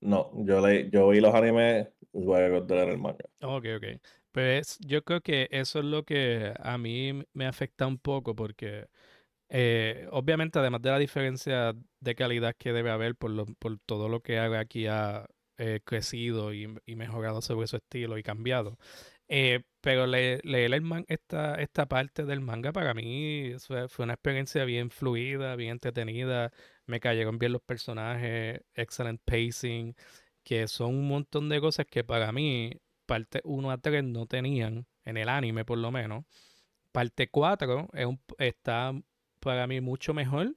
No, 0.00 0.32
yo 0.34 0.66
leí, 0.66 0.90
yo 0.90 1.08
vi 1.08 1.20
los 1.20 1.34
animes 1.34 1.88
luego 2.14 2.62
de 2.62 2.74
leer 2.74 2.88
el 2.88 2.98
manga. 2.98 3.24
Ok, 3.42 3.66
ok. 3.76 4.00
Pues 4.32 4.78
yo 4.80 5.02
creo 5.04 5.20
que 5.20 5.48
eso 5.50 5.80
es 5.80 5.84
lo 5.84 6.04
que 6.04 6.54
a 6.58 6.78
mí 6.78 7.22
me 7.34 7.46
afecta 7.46 7.86
un 7.86 7.98
poco 7.98 8.34
porque 8.34 8.88
eh, 9.50 10.08
obviamente 10.12 10.58
además 10.58 10.82
de 10.82 10.90
la 10.90 10.98
diferencia 10.98 11.74
de 12.00 12.14
calidad 12.16 12.54
que 12.58 12.72
debe 12.72 12.90
haber 12.90 13.16
por, 13.16 13.30
lo- 13.32 13.46
por 13.46 13.78
todo 13.86 14.08
lo 14.08 14.22
que 14.22 14.38
aquí 14.40 14.86
ha 14.88 15.26
eh, 15.58 15.80
crecido 15.84 16.54
y, 16.54 16.74
y 16.86 16.96
mejorado 16.96 17.42
sobre 17.42 17.66
su 17.68 17.76
estilo 17.76 18.18
y 18.18 18.22
cambiado. 18.24 18.78
eh, 19.28 19.62
pero 19.82 20.06
le- 20.06 20.40
leer 20.44 20.74
el 20.74 20.82
man- 20.82 21.04
esta, 21.08 21.56
esta 21.56 21.86
parte 21.86 22.24
del 22.26 22.40
manga 22.40 22.72
para 22.72 22.94
mí 22.94 23.54
fue, 23.66 23.88
fue 23.88 24.04
una 24.04 24.14
experiencia 24.14 24.64
bien 24.64 24.90
fluida, 24.90 25.56
bien 25.56 25.72
entretenida. 25.72 26.52
Me 26.86 27.00
cayeron 27.00 27.38
bien 27.38 27.52
los 27.52 27.62
personajes, 27.62 28.60
excellent 28.74 29.20
pacing, 29.24 29.94
que 30.44 30.68
son 30.68 30.94
un 30.96 31.08
montón 31.08 31.48
de 31.48 31.60
cosas 31.60 31.86
que 31.86 32.04
para 32.04 32.32
mí 32.32 32.72
parte 33.12 33.40
1 33.44 33.70
a 33.70 33.78
3 33.78 34.02
no 34.04 34.26
tenían, 34.26 34.86
en 35.04 35.16
el 35.18 35.28
anime 35.28 35.64
por 35.66 35.78
lo 35.78 35.90
menos. 35.92 36.24
Parte 36.92 37.28
4 37.28 37.88
es 37.92 38.06
un- 38.06 38.20
está 38.38 38.92
para 39.40 39.66
mí 39.66 39.80
mucho 39.82 40.14
mejor, 40.14 40.54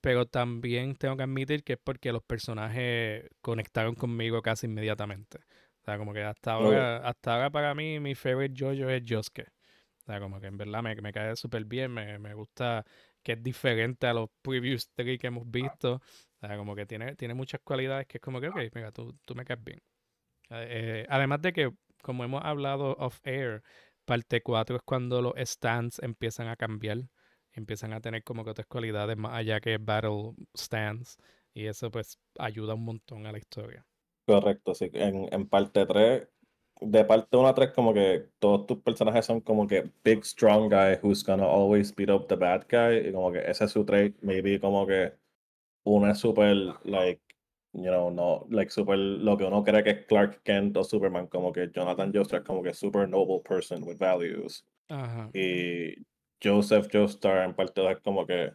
pero 0.00 0.26
también 0.26 0.96
tengo 0.96 1.16
que 1.16 1.24
admitir 1.24 1.64
que 1.64 1.74
es 1.74 1.78
porque 1.82 2.12
los 2.12 2.22
personajes 2.22 3.28
conectaron 3.42 3.94
conmigo 3.94 4.42
casi 4.42 4.66
inmediatamente. 4.66 5.38
O 5.82 5.84
sea, 5.84 5.98
como 5.98 6.12
que 6.14 6.22
hasta 6.22 6.52
ahora, 6.52 6.98
hasta 6.98 7.34
ahora 7.34 7.50
para 7.50 7.74
mí 7.74 8.00
mi 8.00 8.14
favorite 8.14 8.54
JoJo 8.58 8.90
es 8.90 9.02
Josuke. 9.06 9.48
O 10.02 10.04
sea, 10.06 10.20
como 10.20 10.40
que 10.40 10.46
en 10.46 10.56
verdad 10.56 10.82
me, 10.82 10.94
me 10.96 11.12
cae 11.12 11.36
súper 11.36 11.64
bien, 11.66 11.92
me, 11.92 12.18
me 12.18 12.34
gusta 12.34 12.84
que 13.22 13.32
es 13.32 13.42
diferente 13.42 14.06
a 14.06 14.14
los 14.14 14.30
previous 14.42 14.90
3 14.94 15.18
que 15.18 15.26
hemos 15.28 15.50
visto. 15.50 15.96
O 16.40 16.46
sea, 16.46 16.56
como 16.56 16.74
que 16.76 16.86
tiene, 16.86 17.16
tiene 17.16 17.34
muchas 17.34 17.60
cualidades 17.62 18.06
que 18.06 18.18
es 18.18 18.22
como 18.22 18.40
que, 18.40 18.48
ok, 18.48 18.58
mira, 18.74 18.92
tú, 18.92 19.14
tú 19.26 19.34
me 19.34 19.44
caes 19.44 19.62
bien. 19.62 19.80
Eh, 20.50 21.06
además 21.08 21.42
de 21.42 21.52
que, 21.52 21.70
como 22.02 22.24
hemos 22.24 22.44
hablado 22.44 22.96
off 22.98 23.20
air, 23.24 23.62
parte 24.04 24.42
4 24.42 24.76
es 24.76 24.82
cuando 24.84 25.22
los 25.22 25.34
stands 25.36 25.98
empiezan 26.00 26.48
a 26.48 26.56
cambiar, 26.56 27.08
empiezan 27.52 27.92
a 27.92 28.00
tener 28.00 28.24
como 28.24 28.44
que 28.44 28.50
otras 28.50 28.66
cualidades 28.66 29.16
más 29.16 29.34
allá 29.34 29.60
que 29.60 29.78
battle 29.78 30.34
stands, 30.56 31.18
y 31.52 31.66
eso 31.66 31.90
pues 31.90 32.18
ayuda 32.38 32.74
un 32.74 32.84
montón 32.84 33.26
a 33.26 33.32
la 33.32 33.38
historia. 33.38 33.86
Correcto, 34.26 34.74
sí. 34.74 34.90
En, 34.92 35.26
en 35.32 35.48
parte 35.48 35.86
3, 35.86 36.28
de 36.80 37.04
parte 37.04 37.36
1 37.36 37.48
a 37.48 37.54
3, 37.54 37.72
como 37.72 37.94
que 37.94 38.28
todos 38.38 38.66
tus 38.66 38.78
personajes 38.78 39.24
son 39.24 39.40
como 39.40 39.66
que 39.66 39.90
big, 40.04 40.24
strong 40.24 40.68
guy 40.68 40.98
who's 41.02 41.24
gonna 41.24 41.46
always 41.46 41.94
beat 41.94 42.10
up 42.10 42.26
the 42.28 42.36
bad 42.36 42.66
guy. 42.68 43.08
Y 43.08 43.12
como 43.12 43.32
que 43.32 43.40
ese 43.40 43.64
es 43.64 43.72
su 43.72 43.84
trait. 43.84 44.16
Maybe 44.22 44.60
como 44.60 44.86
que 44.86 45.14
uno 45.84 46.10
es 46.10 46.18
súper, 46.18 46.56
like, 46.84 47.22
you 47.72 47.90
know, 47.90 48.10
no, 48.10 48.46
like, 48.50 48.70
súper 48.70 48.98
lo 48.98 49.36
que 49.36 49.44
uno 49.44 49.62
cree 49.62 49.82
que 49.82 49.90
es 49.90 50.06
Clark 50.06 50.42
Kent 50.42 50.76
o 50.76 50.84
Superman. 50.84 51.26
Como 51.26 51.52
que 51.52 51.70
Jonathan 51.70 52.12
Joestar 52.12 52.40
es 52.40 52.46
como 52.46 52.62
que 52.62 52.74
super 52.74 53.08
noble 53.08 53.40
person 53.40 53.82
with 53.82 53.98
values. 53.98 54.64
Ajá. 54.88 55.30
Y 55.34 55.94
Joseph 56.42 56.88
Joestar 56.92 57.44
en 57.44 57.54
parte 57.54 57.80
2 57.80 57.90
es 57.92 58.00
como 58.00 58.26
que 58.26 58.52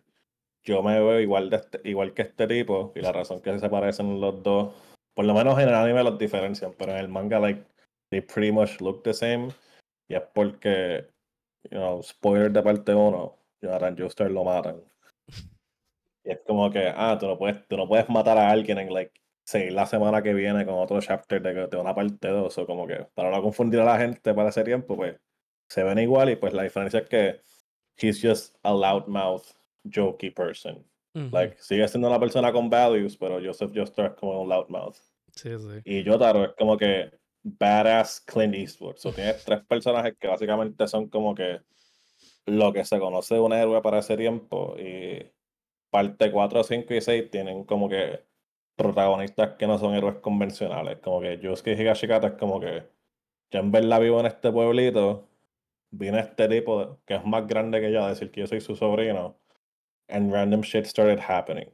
yo 0.65 0.81
me 0.81 0.93
veo 0.93 1.19
igual, 1.19 1.49
de 1.49 1.57
este- 1.57 1.81
igual 1.83 2.13
que 2.13 2.21
este 2.23 2.47
tipo, 2.47 2.93
y 2.95 3.01
la 3.01 3.11
razón 3.11 3.41
que 3.41 3.59
se 3.59 3.69
parecen 3.69 4.21
los 4.21 4.41
dos, 4.41 4.73
por 5.13 5.25
lo 5.25 5.33
menos 5.33 5.59
en 5.59 5.67
el 5.67 5.75
anime 5.75 6.03
los 6.03 6.17
diferencian, 6.17 6.73
pero 6.77 6.93
en 6.93 6.99
el 6.99 7.09
manga, 7.09 7.39
like, 7.39 7.63
they 8.09 8.21
pretty 8.21 8.51
much 8.51 8.79
look 8.79 9.03
the 9.03 9.13
same, 9.13 9.49
y 10.07 10.15
es 10.15 10.23
porque, 10.33 11.05
you 11.69 11.77
know, 11.77 12.01
spoiler 12.01 12.51
de 12.51 12.63
parte 12.63 12.95
1, 12.95 13.35
Jonathan 13.61 13.95
Joestar 13.97 14.31
lo 14.31 14.45
matan. 14.45 14.81
Y 16.23 16.31
es 16.31 16.39
como 16.45 16.69
que, 16.71 16.91
ah, 16.95 17.17
tú 17.19 17.27
no 17.27 17.37
puedes, 17.37 17.67
tú 17.67 17.77
no 17.77 17.87
puedes 17.87 18.09
matar 18.09 18.37
a 18.37 18.49
alguien 18.49 18.77
en, 18.77 18.93
like, 18.93 19.11
seguir 19.43 19.73
la 19.73 19.85
semana 19.85 20.21
que 20.21 20.33
viene 20.33 20.65
con 20.65 20.75
otro 20.75 21.01
chapter 21.01 21.41
de, 21.41 21.67
de 21.67 21.77
una 21.77 21.93
parte 21.93 22.29
2, 22.29 22.57
o 22.57 22.65
como 22.65 22.87
que, 22.87 23.05
para 23.13 23.29
no 23.29 23.41
confundir 23.41 23.81
a 23.81 23.85
la 23.85 23.97
gente 23.97 24.33
para 24.33 24.49
ese 24.49 24.63
tiempo, 24.63 24.95
pues, 24.95 25.19
se 25.67 25.83
ven 25.83 25.99
igual, 25.99 26.29
y 26.29 26.35
pues 26.35 26.53
la 26.53 26.63
diferencia 26.63 26.99
es 26.99 27.09
que 27.09 27.41
he's 27.97 28.21
just 28.21 28.55
a 28.63 28.71
loudmouth, 28.71 29.43
jokey 29.83 30.31
person. 30.31 30.85
Like, 31.15 31.57
sigue 31.59 31.87
siendo 31.87 32.07
una 32.07 32.19
persona 32.19 32.51
con 32.51 32.71
values, 32.71 33.15
pero 33.17 33.39
Joseph 33.43 33.71
Joestar 33.71 34.07
es 34.07 34.13
como 34.13 34.41
un 34.41 34.49
loudmouth. 34.49 34.95
Sí, 35.35 35.51
sí. 35.59 35.81
Y 35.85 36.03
Jotaro 36.03 36.45
es 36.45 36.53
como 36.57 36.75
que 36.75 37.11
badass 37.43 38.19
Clint 38.21 38.55
Eastwood. 38.55 38.97
So, 38.97 39.11
tienes 39.11 39.43
tres 39.43 39.63
personajes 39.65 40.15
que 40.19 40.27
básicamente 40.27 40.87
son 40.87 41.09
como 41.09 41.35
que 41.35 41.61
lo 42.47 42.73
que 42.73 42.83
se 42.83 42.97
conoce 42.99 43.35
de 43.35 43.41
un 43.41 43.53
héroe 43.53 43.79
para 43.83 43.99
ese 43.99 44.17
tiempo. 44.17 44.75
Y 44.79 45.23
parte 45.93 46.31
4, 46.31 46.63
5 46.63 46.93
y 46.95 47.01
6 47.01 47.31
tienen 47.31 47.63
como 47.63 47.87
que 47.87 48.19
protagonistas 48.75 49.55
que 49.57 49.67
no 49.67 49.77
son 49.77 49.93
héroes 49.95 50.15
convencionales. 50.15 50.97
Como 50.97 51.21
que 51.21 51.37
Yosuke 51.39 51.79
Higashikata 51.79 52.27
es 52.27 52.33
como 52.33 52.59
que 52.59 52.83
yo 53.51 53.59
en 53.59 53.71
verdad 53.71 54.01
vivo 54.01 54.19
en 54.19 54.25
este 54.25 54.51
pueblito. 54.51 55.29
Vine 55.91 56.19
este 56.19 56.47
tipo 56.49 56.99
que 57.05 57.13
es 57.15 57.23
más 57.25 57.45
grande 57.47 57.79
que 57.79 57.91
yo 57.91 58.03
a 58.03 58.09
decir 58.09 58.31
que 58.31 58.41
yo 58.41 58.47
soy 58.47 58.59
su 58.61 58.75
sobrino. 58.75 59.37
And 60.09 60.33
random 60.33 60.61
shit 60.61 60.85
started 60.85 61.19
happening. 61.19 61.69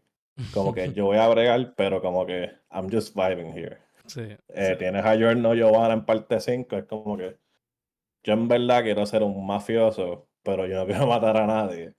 Como 0.54 0.74
que 0.74 0.92
yo 0.94 1.06
voy 1.06 1.18
a 1.18 1.28
bregar, 1.30 1.74
pero 1.76 2.02
como 2.02 2.26
que 2.26 2.52
I'm 2.72 2.90
just 2.92 3.16
vibing 3.16 3.52
here. 3.58 3.78
Sí, 4.10 4.22
Eh, 4.48 4.70
sí. 4.72 4.76
Tienes 4.80 5.06
a 5.06 5.16
Giorno 5.16 5.54
Giovanna 5.54 5.94
en 5.94 6.04
parte 6.04 6.40
5, 6.40 6.78
es 6.78 6.86
como 6.86 7.16
que 7.16 7.38
yo 8.24 8.34
en 8.34 8.48
verdad 8.48 8.82
quiero 8.82 9.06
ser 9.06 9.22
un 9.22 9.46
mafioso, 9.46 10.28
pero 10.42 10.66
yo 10.66 10.78
no 10.78 10.86
quiero 10.88 11.06
matar 11.08 11.38
a 11.38 11.46
nadie. 11.46 11.94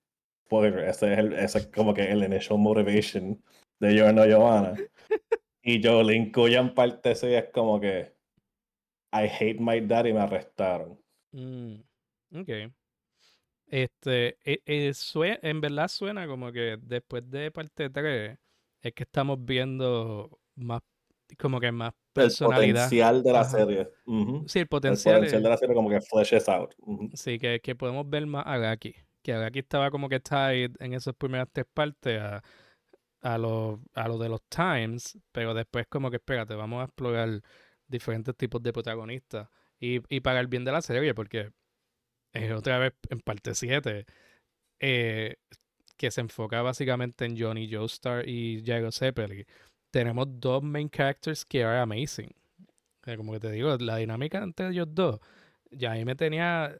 Porque 0.50 0.88
ese 0.88 1.12
es, 1.12 1.18
el, 1.20 1.32
ese 1.32 1.58
es 1.58 1.66
como 1.68 1.94
que 1.94 2.10
el 2.10 2.24
initial 2.24 2.58
motivation 2.58 3.40
de 3.78 3.92
Giorno 3.94 4.26
Giovanna. 4.26 4.74
Y 5.62 5.82
Jolene 5.82 6.32
Cuya 6.32 6.58
en 6.60 6.74
parte 6.74 7.14
6 7.14 7.34
es 7.36 7.50
como 7.52 7.78
que 7.78 8.14
I 9.12 9.28
hate 9.28 9.60
my 9.60 9.80
dad 9.82 10.06
y 10.06 10.12
me 10.14 10.20
arrestaron. 10.20 10.98
Mm, 11.32 11.74
ok. 12.34 12.48
Este, 13.66 14.38
e- 14.42 14.62
e- 14.64 14.94
sue- 14.94 15.38
en 15.42 15.60
verdad 15.60 15.88
suena 15.88 16.26
como 16.26 16.50
que 16.50 16.78
después 16.80 17.30
de 17.30 17.50
parte 17.50 17.90
3 17.90 18.38
es 18.80 18.92
que 18.94 19.02
estamos 19.02 19.44
viendo 19.44 20.40
más, 20.56 20.80
como 21.38 21.60
que 21.60 21.70
más 21.70 21.92
El 21.92 22.22
personalidad. 22.24 22.84
potencial 22.86 23.22
de 23.22 23.32
la 23.32 23.40
Ajá. 23.42 23.50
serie. 23.50 23.88
Sí, 24.46 24.58
el 24.58 24.62
El 24.62 24.68
potencial 24.68 25.24
es- 25.24 25.32
de 25.32 25.40
la 25.40 25.56
serie 25.58 25.74
como 25.74 25.90
que 25.90 26.00
flashes 26.00 26.48
out. 26.48 26.74
Ujú. 26.78 27.10
Sí, 27.14 27.38
que, 27.38 27.60
que 27.60 27.74
podemos 27.76 28.08
ver 28.08 28.26
más 28.26 28.46
a 28.46 28.54
Agaki. 28.54 28.94
Que 29.22 29.32
Agaki 29.34 29.60
estaba 29.60 29.90
como 29.90 30.08
que 30.08 30.20
tied 30.20 30.72
en 30.80 30.94
esas 30.94 31.14
primeras 31.14 31.48
tres 31.52 31.66
partes 31.72 32.20
a, 32.20 32.42
a 33.22 33.38
lo, 33.38 33.80
a 33.94 34.08
lo 34.08 34.18
de 34.18 34.28
los 34.28 34.42
Times, 34.48 35.18
pero 35.32 35.54
después 35.54 35.86
como 35.88 36.10
que 36.10 36.16
espérate, 36.16 36.54
vamos 36.54 36.82
a 36.82 36.84
explorar 36.86 37.42
diferentes 37.88 38.36
tipos 38.36 38.62
de 38.62 38.72
protagonistas 38.72 39.48
y, 39.78 40.00
y 40.14 40.20
para 40.20 40.40
el 40.40 40.46
bien 40.48 40.64
de 40.64 40.72
la 40.72 40.82
serie, 40.82 41.14
porque 41.14 41.52
eh, 42.32 42.52
otra 42.52 42.78
vez 42.78 42.94
en 43.10 43.20
parte 43.20 43.54
7, 43.54 44.06
eh, 44.80 45.36
que 45.96 46.10
se 46.10 46.20
enfoca 46.22 46.62
básicamente 46.62 47.24
en 47.26 47.38
Johnny 47.38 47.70
Joestar 47.72 48.28
y 48.28 48.62
Jago 48.64 48.92
Zeppeli, 48.92 49.46
tenemos 49.90 50.26
dos 50.40 50.62
main 50.62 50.88
characters 50.90 51.44
que 51.44 51.64
are 51.64 51.80
amazing. 51.80 52.30
Como 53.16 53.32
que 53.32 53.40
te 53.40 53.50
digo, 53.50 53.76
la 53.78 53.96
dinámica 53.96 54.38
entre 54.42 54.68
ellos 54.70 54.88
dos, 54.90 55.20
ya 55.70 55.92
ahí 55.92 56.04
me 56.04 56.14
tenía, 56.14 56.78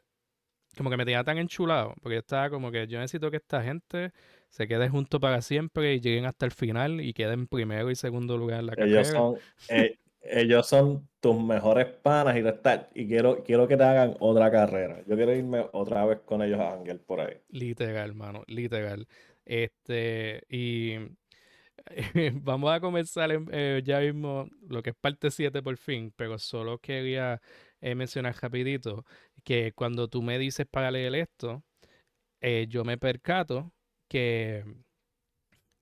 como 0.77 0.89
que 0.89 0.97
me 0.97 1.05
tenía 1.05 1.23
tan 1.23 1.37
enchulado, 1.37 1.93
porque 2.01 2.15
yo 2.15 2.19
estaba 2.19 2.49
como 2.49 2.71
que 2.71 2.87
yo 2.87 2.99
necesito 2.99 3.29
que 3.31 3.37
esta 3.37 3.63
gente 3.63 4.11
se 4.49 4.67
quede 4.67 4.89
juntos 4.89 5.19
para 5.21 5.41
siempre 5.41 5.93
y 5.93 5.99
lleguen 6.01 6.25
hasta 6.25 6.45
el 6.45 6.51
final 6.51 7.01
y 7.01 7.13
queden 7.13 7.47
primero 7.47 7.89
y 7.91 7.95
segundo 7.95 8.37
lugar 8.37 8.59
en 8.61 8.65
la 8.67 8.75
Ellos 8.75 9.07
carrera. 9.07 9.09
son, 9.09 9.37
eh, 9.69 9.97
ellos 10.23 10.67
son 10.67 11.07
tus 11.19 11.41
mejores 11.41 11.85
panas 11.87 12.35
y, 12.37 12.39
estás- 12.39 12.87
y 12.93 13.07
quiero, 13.07 13.43
quiero 13.43 13.67
que 13.67 13.77
te 13.77 13.83
hagan 13.83 14.15
otra 14.19 14.51
carrera. 14.51 15.01
Yo 15.07 15.15
quiero 15.15 15.33
irme 15.35 15.65
otra 15.73 16.05
vez 16.05 16.19
con 16.25 16.41
ellos 16.41 16.59
a 16.59 16.73
Ángel 16.73 16.99
por 16.99 17.21
ahí. 17.21 17.37
Literal, 17.49 18.13
mano, 18.15 18.43
literal. 18.47 19.07
Este, 19.45 20.43
y 20.49 20.95
vamos 22.35 22.71
a 22.71 22.79
comenzar 22.81 23.31
en- 23.31 23.47
eh, 23.51 23.81
ya 23.85 23.99
mismo 24.01 24.47
lo 24.69 24.83
que 24.83 24.91
es 24.91 24.95
parte 24.95 25.31
7 25.31 25.61
por 25.63 25.77
fin, 25.77 26.13
pero 26.15 26.37
solo 26.39 26.79
quería 26.79 27.41
eh, 27.81 27.95
mencionar 27.95 28.35
rapidito 28.41 29.05
que 29.41 29.73
cuando 29.73 30.07
tú 30.09 30.21
me 30.21 30.39
dices 30.39 30.67
para 30.67 30.91
leer 30.91 31.15
esto, 31.15 31.63
eh, 32.41 32.67
yo 32.69 32.85
me 32.85 32.97
percato 32.97 33.73
que 34.09 34.65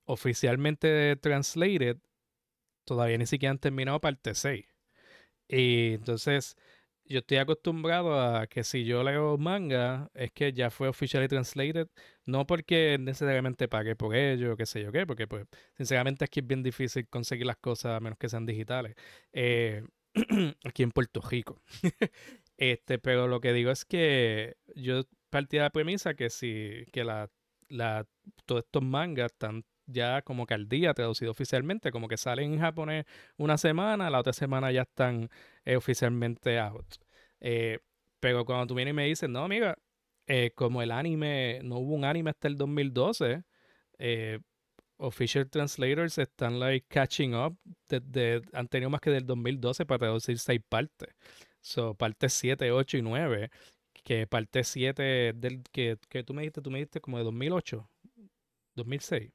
oficialmente 0.06 1.15
translated 1.17 1.98
todavía 2.86 3.17
ni 3.17 3.26
siquiera 3.28 3.52
han 3.52 3.60
terminado 3.60 4.02
parte 4.02 4.36
6. 4.36 4.65
Y 5.50 5.93
entonces 5.95 6.58
yo 7.06 7.19
estoy 7.19 7.38
acostumbrado 7.38 8.19
a 8.22 8.48
que 8.48 8.63
si 8.63 8.86
yo 8.86 9.04
leo 9.04 9.38
manga 9.38 10.10
es 10.13 10.32
que 10.32 10.54
ya 10.54 10.69
fue 10.72 10.88
officially 10.89 11.28
translated, 11.28 11.89
no 12.26 12.45
porque 12.48 12.98
necesariamente 13.00 13.67
pague 13.67 13.95
por 13.95 14.15
ello, 14.15 14.56
qué 14.58 14.65
sé 14.65 14.84
yo 14.84 14.91
qué, 14.91 15.08
porque 15.08 15.28
pues 15.28 15.48
sinceramente 15.78 16.26
aquí 16.26 16.41
es 16.41 16.48
bien 16.48 16.63
difícil 16.63 17.08
conseguir 17.10 17.48
las 17.48 17.58
cosas 17.58 17.98
a 17.98 18.00
menos 18.00 18.19
que 18.19 18.30
sean 18.30 18.45
digitales. 18.45 18.95
Eh, 19.34 19.84
aquí 20.65 20.84
en 20.84 20.91
Puerto 20.91 21.22
Rico. 21.22 21.62
Este, 22.60 23.00
pero 23.00 23.30
lo 23.30 23.39
que 23.39 23.54
digo 23.54 23.72
es 23.72 23.86
que 23.86 24.58
yo 24.76 25.04
partía 25.30 25.62
de 25.62 25.65
la 25.67 25.69
premisa 25.69 26.13
que 26.13 26.30
si 26.30 26.84
que 26.91 27.06
la, 27.06 27.30
la, 27.69 28.06
todos 28.45 28.65
estos 28.65 28.84
mangas 28.84 29.32
están 29.32 29.63
ya 29.86 30.22
como 30.24 30.45
que 30.45 30.56
al 30.56 30.67
día 30.67 30.93
traducido 30.93 31.32
oficialmente, 31.32 31.89
como 31.89 32.10
que 32.10 32.17
salen 32.17 32.54
en 32.54 32.60
japonés 32.60 33.06
una 33.38 33.58
semana, 33.58 34.10
la 34.10 34.19
otra 34.19 34.34
semana 34.34 34.74
ya 34.74 34.82
están 34.82 35.30
eh, 35.63 35.78
oficialmente 35.78 36.60
out. 36.60 36.86
Eh, 37.39 37.80
pero 38.19 38.43
cuando 38.43 38.67
tú 38.67 38.76
vienes 38.76 38.91
y 38.91 38.95
me 38.95 39.06
dices, 39.06 39.30
no, 39.30 39.45
amiga, 39.45 39.78
eh, 40.28 40.52
como 40.54 40.82
el 40.82 40.91
anime, 40.91 41.62
no 41.63 41.78
hubo 41.78 41.95
un 41.95 42.04
anime 42.04 42.32
hasta 42.32 42.50
el 42.50 42.58
2012, 42.58 43.43
eh, 44.00 44.39
official 44.98 45.50
translators 45.50 46.17
están 46.17 46.60
like 46.60 46.88
catching 46.89 47.36
up, 47.36 47.58
desde, 47.88 48.41
han 48.52 48.67
tenido 48.67 48.89
más 48.89 49.00
que 49.00 49.12
del 49.12 49.26
2012 49.26 49.86
para 49.86 50.00
traducir 50.00 50.38
seis 50.39 50.62
partes. 50.67 51.10
So, 51.62 51.93
parte 51.95 52.30
7, 52.30 52.72
8 52.72 52.98
y 52.98 53.02
9, 53.02 53.50
que 54.04 54.28
parte 54.28 54.63
7 54.63 55.34
del 55.36 55.63
que, 55.72 55.98
que 56.10 56.24
tú 56.24 56.34
me 56.34 56.41
dijiste, 56.41 56.62
tú 56.62 56.72
me 56.72 56.80
dijiste 56.80 57.02
como 57.02 57.17
de 57.17 57.24
2008, 57.24 57.89
2006. 58.76 59.32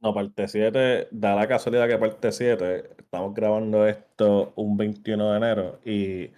No, 0.00 0.12
parte 0.12 0.48
7, 0.48 1.08
da 1.12 1.34
la 1.34 1.48
casualidad 1.48 1.88
que 1.88 1.98
parte 1.98 2.30
7, 2.30 2.90
estamos 2.98 3.34
grabando 3.34 3.86
esto 3.86 4.52
un 4.56 4.76
21 4.76 5.30
de 5.30 5.36
enero 5.36 5.80
y 5.84 6.30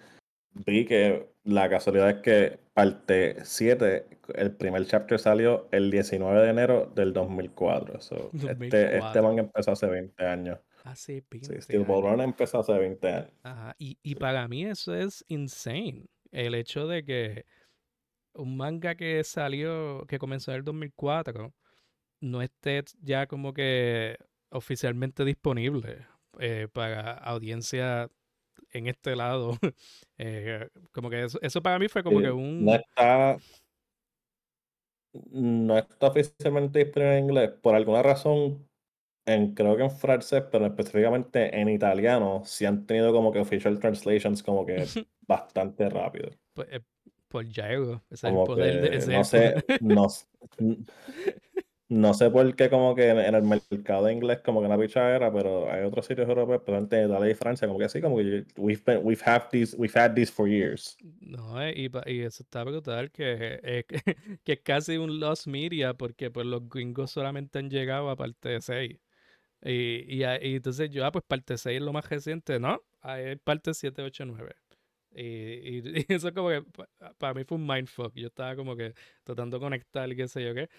vi 0.65 0.85
que 0.85 1.29
la 1.43 1.69
casualidad 1.69 2.09
es 2.09 2.21
que 2.21 2.59
parte 2.73 3.37
7, 3.43 4.05
el 4.35 4.51
primer 4.55 4.85
chapter 4.85 5.19
salió 5.19 5.67
el 5.71 5.91
19 5.91 6.43
de 6.43 6.49
enero 6.49 6.91
del 6.95 7.13
2004. 7.13 7.99
So, 8.01 8.29
Este, 8.33 8.97
este 8.97 8.99
2004. 8.99 9.23
manga 9.23 9.41
empezó 9.41 9.71
hace 9.71 9.87
20 9.87 10.25
años. 10.25 10.59
Hace 10.91 11.23
20 11.29 11.59
Sí, 11.61 11.61
Steel 11.61 11.83
Ball. 11.85 12.03
Run 12.03 12.21
empezó 12.21 12.59
hace 12.59 12.73
20 12.77 13.07
años. 13.11 13.33
Ajá, 13.43 13.75
Y, 13.79 13.97
y 14.03 14.15
para 14.15 14.47
mí 14.47 14.65
eso 14.65 14.93
es 14.95 15.23
insane. 15.27 16.07
El 16.31 16.55
hecho 16.55 16.87
de 16.87 17.03
que 17.05 17.45
un 18.33 18.57
manga 18.57 18.95
que 18.95 19.23
salió, 19.23 20.05
que 20.07 20.19
comenzó 20.19 20.51
en 20.51 20.57
el 20.59 20.63
2004, 20.65 21.55
no 22.21 22.41
esté 22.41 22.83
ya 23.01 23.27
como 23.27 23.53
que 23.53 24.17
oficialmente 24.51 25.25
disponible 25.25 26.07
eh, 26.39 26.67
para 26.73 27.13
audiencia 27.13 28.11
en 28.71 28.87
este 28.87 29.15
lado. 29.17 29.57
Eh, 30.19 30.69
como 30.93 31.09
que 31.11 31.25
eso, 31.25 31.39
eso 31.43 31.61
para 31.63 31.79
mí 31.79 31.89
fue 31.89 32.03
como 32.03 32.19
Sí, 32.19 32.23
que 32.23 32.31
no 32.59 32.73
un... 32.73 32.75
está, 32.75 33.37
no 35.31 35.77
está 35.77 36.07
oficialmente 36.07 36.79
disponible 36.83 37.17
en 37.17 37.23
inglés. 37.25 37.51
Por 37.61 37.75
alguna 37.75 38.03
razón, 38.03 38.66
en, 39.27 39.53
creo 39.53 39.75
que 39.77 39.83
en 39.83 39.91
francés, 39.91 40.43
pero 40.51 40.65
específicamente 40.65 41.59
en 41.59 41.69
italiano, 41.69 42.41
sí 42.45 42.65
han 42.65 42.85
tenido 42.85 43.11
como 43.13 43.31
que 43.31 43.39
official 43.39 43.77
translations 43.79 44.41
como 44.41 44.65
que 44.65 44.85
bastante 45.27 45.89
rápido. 45.89 46.31
pues, 46.53 46.67
eh, 46.71 46.81
por 47.27 47.45
Jairo. 47.51 48.03
Ese 48.09 48.15
es 48.15 48.23
el 48.23 48.29
Como 48.31 48.45
poder 48.45 48.81
de... 48.81 48.89
que, 48.89 48.95
ese 48.97 49.11
no 49.11 49.23
sé, 49.23 49.55
no, 49.81 50.07
no 51.89 52.13
sé 52.13 52.29
por 52.29 52.55
qué 52.55 52.69
como 52.69 52.95
que 52.95 53.09
en, 53.09 53.19
en 53.19 53.35
el 53.35 53.43
mercado 53.43 54.09
inglés 54.09 54.39
como 54.43 54.61
que 54.61 54.67
una 54.67 54.77
pichadera, 54.77 55.31
pero 55.31 55.69
hay 55.69 55.83
otros 55.83 56.05
sitios 56.05 56.27
europeos, 56.27 56.61
pero 56.65 56.77
en 56.77 56.85
Italia 56.85 57.29
y 57.29 57.33
Francia 57.35 57.67
como 57.67 57.79
que 57.79 57.85
así, 57.85 58.01
como 58.01 58.17
que 58.17 58.45
we've, 58.57 58.81
been, 58.85 59.01
we've, 59.03 59.21
have 59.25 59.47
these, 59.51 59.75
we've 59.77 59.97
had 59.99 60.13
these 60.15 60.31
for 60.31 60.47
years. 60.47 60.97
No, 61.19 61.61
eh, 61.61 61.73
y, 61.75 61.89
y 62.11 62.21
eso 62.21 62.43
está 62.43 62.63
brutal, 62.63 63.11
que, 63.11 63.59
eh, 63.63 63.85
que, 63.87 64.01
que 64.43 64.53
es 64.53 64.59
casi 64.63 64.97
un 64.97 65.19
lost 65.19 65.47
media, 65.47 65.93
porque 65.95 66.31
pues 66.31 66.45
los 66.45 66.67
gringos 66.69 67.11
solamente 67.11 67.59
han 67.59 67.69
llegado 67.69 68.09
a 68.09 68.15
parte 68.15 68.61
6. 68.61 68.97
Y, 69.63 70.05
y, 70.07 70.23
y 70.23 70.55
entonces 70.55 70.89
yo, 70.91 71.05
ah, 71.05 71.11
pues 71.11 71.23
parte 71.27 71.57
6 71.57 71.77
es 71.77 71.83
lo 71.83 71.93
más 71.93 72.09
reciente, 72.09 72.59
¿no? 72.59 72.81
Ah, 73.01 73.19
es 73.21 73.39
parte 73.39 73.73
7, 73.73 74.01
8, 74.03 74.25
9. 74.25 74.55
Y, 75.11 75.23
y, 75.79 75.83
y 76.09 76.13
eso 76.13 76.33
como 76.33 76.49
que 76.49 76.63
para 77.17 77.33
mí 77.33 77.43
fue 77.45 77.57
un 77.57 77.67
mindfuck. 77.67 78.13
Yo 78.15 78.27
estaba 78.27 78.55
como 78.55 78.75
que 78.75 78.93
tratando 79.23 79.57
de 79.57 79.61
conectar, 79.61 80.15
qué 80.15 80.27
sé 80.27 80.43
yo 80.45 80.53
qué. 80.53 80.69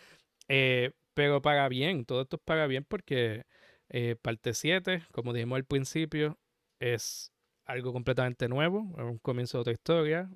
Eh, 0.49 0.93
pero 1.15 1.43
paga 1.43 1.69
bien, 1.69 2.05
todo 2.05 2.23
esto 2.23 2.39
paga 2.39 2.67
bien 2.67 2.85
porque 2.85 3.45
eh, 3.91 4.17
parte 4.23 4.55
7, 4.55 5.05
como 5.13 5.33
dijimos 5.33 5.57
al 5.59 5.65
principio, 5.67 6.39
es 6.81 7.33
algo 7.67 7.93
completamente 7.93 8.49
nuevo, 8.49 8.93
es 8.97 9.05
un 9.05 9.19
comienzo 9.19 9.59
de 9.59 9.63
otra 9.63 9.73
historia. 9.75 10.31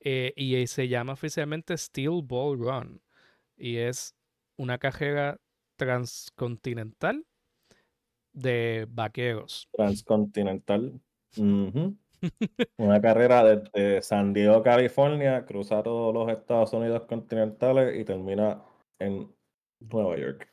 eh, 0.00 0.32
y 0.36 0.66
se 0.66 0.88
llama 0.88 1.12
oficialmente 1.14 1.76
Steel 1.76 2.22
Ball 2.24 2.58
Run. 2.58 3.02
Y 3.56 3.78
es 3.78 4.14
una 4.56 4.78
carrera 4.78 5.38
transcontinental 5.76 7.26
de 8.32 8.86
vaqueros. 8.88 9.68
Transcontinental. 9.72 11.00
Una 12.78 13.00
carrera 13.00 13.42
desde 13.44 14.02
San 14.02 14.32
Diego, 14.32 14.62
California, 14.62 15.44
cruza 15.44 15.82
todos 15.82 16.14
los 16.14 16.28
Estados 16.30 16.72
Unidos 16.72 17.06
continentales 17.06 17.98
y 17.98 18.04
termina 18.04 18.62
en 18.98 19.34
Nueva 19.80 20.16
York. 20.16 20.48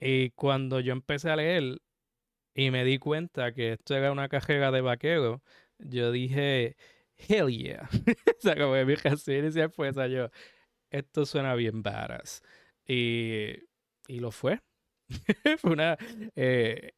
Y 0.00 0.30
cuando 0.30 0.80
yo 0.80 0.92
empecé 0.92 1.30
a 1.30 1.36
leer 1.36 1.78
y 2.54 2.70
me 2.70 2.84
di 2.84 2.98
cuenta 2.98 3.52
que 3.52 3.72
esto 3.72 3.94
era 3.96 4.10
una 4.12 4.28
carrera 4.28 4.70
de 4.70 4.80
vaquero, 4.80 5.42
yo 5.78 6.10
dije, 6.10 6.76
hell 7.16 7.48
yeah. 7.48 7.88
o 8.38 8.40
sea, 8.40 8.56
como 8.56 8.74
que 8.74 8.84
mi 8.84 8.94
reacción 8.94 9.36
inicial 9.36 9.70
fue 9.70 9.88
esa, 9.88 10.06
yo, 10.06 10.28
esto 10.90 11.26
suena 11.26 11.54
bien 11.54 11.82
badass. 11.82 12.42
Y, 12.86 13.52
y 14.08 14.20
lo 14.20 14.30
fue. 14.30 14.60
fue 15.58 15.72
una... 15.72 15.96
eh, 16.36 16.92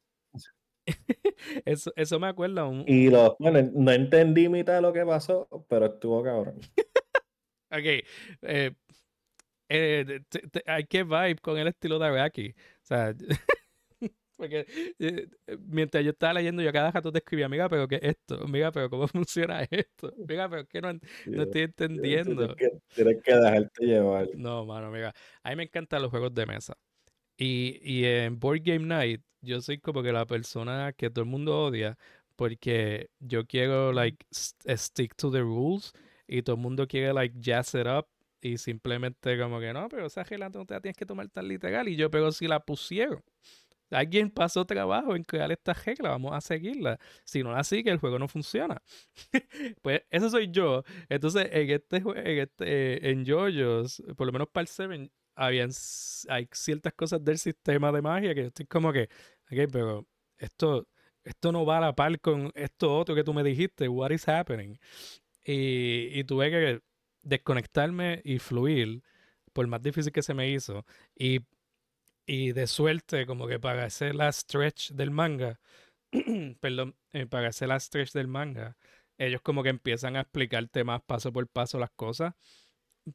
eso, 1.64 1.92
eso 1.96 2.18
me 2.18 2.26
acuerda 2.28 2.64
un, 2.64 2.84
Y 2.86 3.06
un- 3.06 3.12
lo, 3.12 3.36
bueno, 3.38 3.70
no 3.72 3.92
entendí 3.92 4.48
mitad 4.48 4.74
de 4.74 4.82
lo 4.82 4.92
que 4.92 5.04
pasó, 5.04 5.48
pero 5.68 5.86
estuvo 5.86 6.22
cabrón. 6.22 6.60
Ok, 7.72 7.84
eh, 7.84 8.04
eh, 9.68 10.04
de- 10.04 10.20
te- 10.28 10.48
te- 10.48 10.64
hay 10.66 10.84
que 10.86 11.04
vibe 11.04 11.36
con 11.36 11.56
el 11.56 11.68
estilo 11.68 12.00
de 12.00 12.06
Araki. 12.06 12.50
O 12.50 12.54
sea, 12.82 13.14
porque 14.36 14.66
eh, 14.98 15.28
mientras 15.68 16.02
yo 16.02 16.10
estaba 16.10 16.34
leyendo, 16.34 16.62
yo 16.62 16.72
cada 16.72 16.90
rato 16.90 17.12
te 17.12 17.18
escribía, 17.18 17.48
mira, 17.48 17.68
pero 17.68 17.86
¿qué 17.86 17.96
es 17.96 18.02
esto? 18.02 18.44
Mira, 18.48 18.72
pero 18.72 18.90
¿cómo 18.90 19.06
funciona 19.06 19.62
esto? 19.70 20.12
Mira, 20.26 20.48
pero 20.48 20.66
¿qué 20.66 20.80
no, 20.80 20.92
no 21.26 21.42
estoy 21.44 21.62
entendiendo? 21.62 22.54
Tienes 22.54 22.72
que, 22.72 22.94
tienes 22.94 23.22
que 23.22 23.34
dejarte 23.36 23.84
llevar. 23.86 24.28
No, 24.34 24.64
mano, 24.66 24.90
mira, 24.90 25.14
a 25.44 25.50
mí 25.50 25.56
me 25.56 25.62
encantan 25.62 26.02
los 26.02 26.10
juegos 26.10 26.34
de 26.34 26.46
mesa. 26.46 26.74
Y, 27.40 27.80
y 27.82 28.04
en 28.04 28.38
Board 28.38 28.60
Game 28.62 28.86
Night, 28.86 29.22
yo 29.40 29.62
soy 29.62 29.78
como 29.78 30.02
que 30.02 30.12
la 30.12 30.26
persona 30.26 30.92
que 30.92 31.08
todo 31.08 31.24
el 31.24 31.30
mundo 31.30 31.58
odia 31.58 31.96
porque 32.36 33.08
yo 33.18 33.46
quiero, 33.46 33.92
like, 33.94 34.26
eh, 34.66 34.76
stick 34.76 35.14
to 35.16 35.30
the 35.30 35.40
rules 35.40 35.94
y 36.26 36.42
todo 36.42 36.56
el 36.56 36.62
mundo 36.62 36.86
quiere, 36.86 37.14
like, 37.14 37.34
jazz 37.40 37.74
it 37.74 37.86
up 37.86 38.06
y 38.42 38.58
simplemente 38.58 39.38
como 39.38 39.58
que 39.58 39.72
no, 39.72 39.88
pero 39.88 40.06
esa 40.06 40.22
regla 40.22 40.50
no 40.50 40.66
te 40.66 40.74
la 40.74 40.80
tienes 40.82 40.98
que 40.98 41.06
tomar 41.06 41.28
tan 41.30 41.48
literal. 41.48 41.88
Y 41.88 41.96
yo, 41.96 42.10
pero 42.10 42.30
si 42.30 42.46
la 42.46 42.60
pusieron, 42.60 43.22
alguien 43.90 44.30
pasó 44.30 44.66
trabajo 44.66 45.16
en 45.16 45.24
crear 45.24 45.50
esta 45.50 45.72
regla, 45.72 46.10
vamos 46.10 46.32
a 46.34 46.42
seguirla. 46.42 46.98
Si 47.24 47.42
no 47.42 47.52
la 47.52 47.64
sigue, 47.64 47.90
el 47.90 47.98
juego 47.98 48.18
no 48.18 48.28
funciona. 48.28 48.82
Pues 49.82 50.02
eso 50.10 50.28
soy 50.28 50.50
yo. 50.50 50.84
Entonces, 51.08 51.48
en 51.52 51.70
este 51.70 51.96
en 51.96 52.38
este, 52.38 53.10
en 53.10 53.24
JoJo's, 53.26 54.02
por 54.16 54.26
lo 54.26 54.32
menos 54.32 54.48
para 54.48 54.62
el 54.62 54.68
7, 54.68 55.10
habían, 55.40 55.70
hay 56.28 56.48
ciertas 56.52 56.92
cosas 56.94 57.24
del 57.24 57.38
sistema 57.38 57.90
de 57.92 58.02
magia 58.02 58.34
que 58.34 58.42
yo 58.42 58.48
estoy 58.48 58.66
como 58.66 58.92
que, 58.92 59.08
ok, 59.50 59.70
pero 59.72 60.06
esto, 60.38 60.86
esto 61.24 61.52
no 61.52 61.64
va 61.64 61.78
a 61.78 61.80
la 61.80 61.94
par 61.94 62.20
con 62.20 62.52
esto 62.54 62.96
otro 62.96 63.14
que 63.14 63.24
tú 63.24 63.32
me 63.34 63.42
dijiste, 63.42 63.88
what 63.88 64.10
is 64.10 64.28
happening? 64.28 64.78
Y, 65.44 66.10
y 66.18 66.24
tuve 66.24 66.50
que 66.50 66.80
desconectarme 67.22 68.20
y 68.24 68.38
fluir, 68.38 69.02
por 69.52 69.66
más 69.66 69.82
difícil 69.82 70.12
que 70.12 70.22
se 70.22 70.34
me 70.34 70.50
hizo. 70.50 70.84
Y, 71.16 71.40
y 72.26 72.52
de 72.52 72.66
suerte, 72.66 73.26
como 73.26 73.46
que 73.48 73.58
para 73.60 73.84
hacer 73.84 74.14
la 74.14 74.32
stretch 74.32 74.92
del 74.92 75.10
manga, 75.10 75.60
perdón, 76.60 76.96
eh, 77.12 77.26
para 77.26 77.48
hacer 77.48 77.68
la 77.68 77.80
stretch 77.80 78.12
del 78.12 78.28
manga, 78.28 78.76
ellos 79.18 79.42
como 79.42 79.62
que 79.62 79.70
empiezan 79.70 80.16
a 80.16 80.22
explicarte 80.22 80.84
más 80.84 81.02
paso 81.02 81.32
por 81.32 81.48
paso 81.48 81.78
las 81.78 81.90
cosas, 81.92 82.34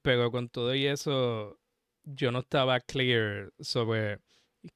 pero 0.02 0.32
con 0.32 0.50
todo 0.50 0.76
y 0.76 0.88
eso, 0.88 1.60
yo 2.06 2.32
no 2.32 2.40
estaba 2.40 2.80
clear 2.82 3.52
sobre 3.60 4.20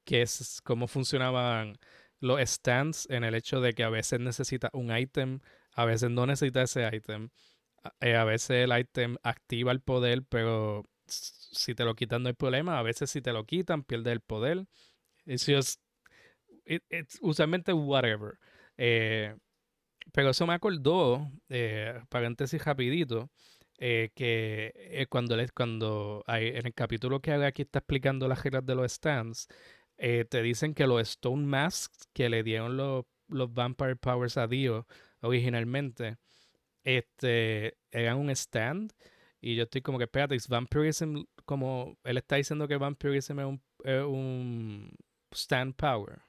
qué 0.06 0.22
es, 0.24 0.62
cómo 0.64 0.88
funcionaban 0.88 1.78
los 2.20 2.40
stands 2.50 3.08
en 3.10 3.24
el 3.24 3.36
hecho 3.36 3.62
de 3.62 3.74
que 3.74 3.84
a 3.84 3.90
veces 3.90 4.20
necesita 4.20 4.70
un 4.74 4.96
ítem, 4.98 5.40
a 5.74 5.86
veces 5.86 6.12
no 6.12 6.26
necesita 6.26 6.64
ese 6.64 6.90
ítem, 6.96 7.30
a, 7.84 7.94
eh, 8.02 8.16
a 8.16 8.26
veces 8.26 8.70
el 8.70 8.78
ítem 8.80 9.18
activa 9.24 9.72
el 9.72 9.82
poder, 9.82 10.24
pero 10.30 10.86
si 11.08 11.76
te 11.76 11.86
lo 11.86 11.96
quitan 11.96 12.24
no 12.24 12.30
hay 12.30 12.36
problema, 12.36 12.80
a 12.80 12.84
veces 12.84 13.10
si 13.12 13.22
te 13.22 13.34
lo 13.34 13.46
quitan 13.46 13.84
pierde 13.84 14.12
el 14.12 14.22
poder. 14.22 14.66
It's 15.26 15.46
just, 15.48 15.82
it- 16.66 16.84
it's 16.90 17.18
usualmente 17.22 17.74
whatever. 17.74 18.40
Eh, 18.78 19.36
pero 20.14 20.32
eso 20.32 20.48
me 20.48 20.54
acordó, 20.54 21.30
eh, 21.50 22.02
paréntesis 22.10 22.64
rapidito, 22.66 23.30
eh, 23.80 24.12
que 24.16 24.74
eh, 24.76 25.08
cuando, 25.10 25.38
le- 25.38 25.50
cuando 25.50 26.24
hay, 26.28 26.50
en 26.50 26.68
el 26.68 26.74
capítulo 26.76 27.22
que 27.22 27.34
aquí 27.34 27.64
está 27.64 27.80
explicando 27.80 28.28
las 28.28 28.44
reglas 28.44 28.66
de 28.66 28.76
los 28.76 28.92
stands, 28.94 29.48
eh, 29.98 30.26
te 30.30 30.42
dicen 30.44 30.74
que 30.76 30.88
los 30.88 31.02
Stone 31.10 31.46
Masks 31.48 32.08
que 32.14 32.30
le 32.30 32.44
dieron 32.44 32.78
los, 32.78 33.06
los 33.30 33.54
Vampire 33.54 33.96
Powers 33.98 34.38
a 34.38 34.48
Dio 34.48 34.88
originalmente, 35.22 36.18
este, 36.84 37.78
eran 37.92 38.18
un 38.18 38.30
stand. 38.32 38.94
Y 39.42 39.56
yo 39.56 39.64
estoy 39.64 39.82
como 39.82 39.98
que, 39.98 40.06
espérate, 40.06 40.36
¿es 40.36 40.48
Vampirism, 40.50 41.24
como 41.46 41.98
él 42.04 42.18
está 42.18 42.36
diciendo 42.38 42.68
que 42.68 42.78
Vampirism 42.78 43.40
es 43.86 44.04
un 44.04 44.92
stand 45.34 45.76
power. 45.76 46.20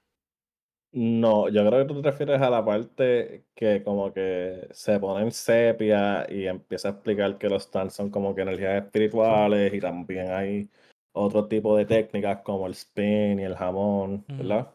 No, 0.93 1.49
yo 1.49 1.65
creo 1.67 1.87
que 1.87 1.95
tú 1.95 2.03
te 2.03 2.11
refieres 2.11 2.41
a 2.43 2.51
la 2.51 2.65
parte 2.65 3.45
que 3.55 3.83
como 3.85 4.13
que 4.13 4.67
se 4.73 4.99
pone 4.99 5.25
en 5.25 5.31
sepia 5.31 6.27
y 6.29 6.47
empieza 6.49 6.89
a 6.89 6.91
explicar 6.93 7.39
que 7.39 7.49
los 7.49 7.63
stands 7.65 7.95
son 7.95 8.11
como 8.11 8.35
que 8.35 8.43
energías 8.43 8.83
espirituales 8.85 9.73
y 9.73 9.81
también 9.81 10.31
hay 10.33 10.69
otro 11.13 11.47
tipo 11.49 11.77
de 11.77 11.87
técnicas 11.87 12.43
como 12.43 12.67
el 12.67 12.73
spin 12.73 13.39
y 13.39 13.45
el 13.45 13.55
jamón, 13.57 14.25
¿verdad? 14.37 14.75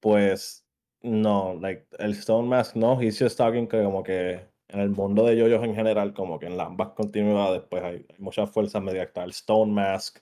Pues 0.00 0.66
no, 1.02 1.54
like 1.60 1.86
el 1.98 2.12
Stone 2.12 2.48
Mask 2.48 2.76
no, 2.76 3.00
he's 3.00 3.18
just 3.18 3.36
talking 3.38 3.66
que 3.68 3.82
como 3.82 4.02
que 4.02 4.40
en 4.68 4.80
el 4.80 4.90
mundo 4.90 5.24
de 5.26 5.36
yoyos 5.36 5.62
en 5.64 5.74
general, 5.74 6.14
como 6.14 6.38
que 6.38 6.46
en 6.46 6.56
las 6.56 6.68
ambas 6.68 6.90
continuidades, 6.90 7.62
pues 7.70 7.82
hay, 7.82 8.06
hay 8.08 8.16
muchas 8.18 8.50
fuerzas 8.50 8.82
medias. 8.82 9.08
Está 9.08 9.24
el 9.24 9.30
Stone 9.30 9.72
Mask, 9.72 10.18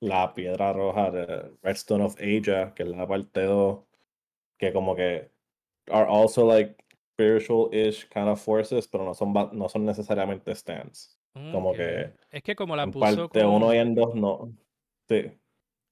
la 0.00 0.32
piedra 0.34 0.72
roja 0.72 1.10
de 1.10 1.52
Redstone 1.62 2.04
of 2.04 2.16
Asia, 2.18 2.72
que 2.74 2.82
es 2.84 2.88
la 2.88 3.06
parte 3.06 3.42
2, 3.42 3.80
que 4.58 4.72
como 4.72 4.94
que 4.96 5.30
are 5.90 6.06
also 6.08 6.46
like 6.46 6.76
spiritual-ish 7.14 8.08
kind 8.08 8.28
of 8.28 8.40
forces, 8.42 8.88
pero 8.88 9.04
no 9.04 9.14
son, 9.14 9.32
no 9.52 9.68
son 9.68 9.84
necesariamente 9.84 10.54
stands. 10.54 11.18
Como 11.52 11.70
Ok. 11.70 11.76
que 11.76 12.12
Es 12.30 12.42
que 12.42 12.56
como 12.56 12.74
la 12.74 12.82
en 12.84 12.90
puso 12.90 13.28
parte 13.28 13.44
1 13.44 13.66
con... 13.66 13.74
y 13.74 13.78
en 13.78 13.94
2 13.94 14.14
no. 14.14 14.52
Sí. 15.08 15.30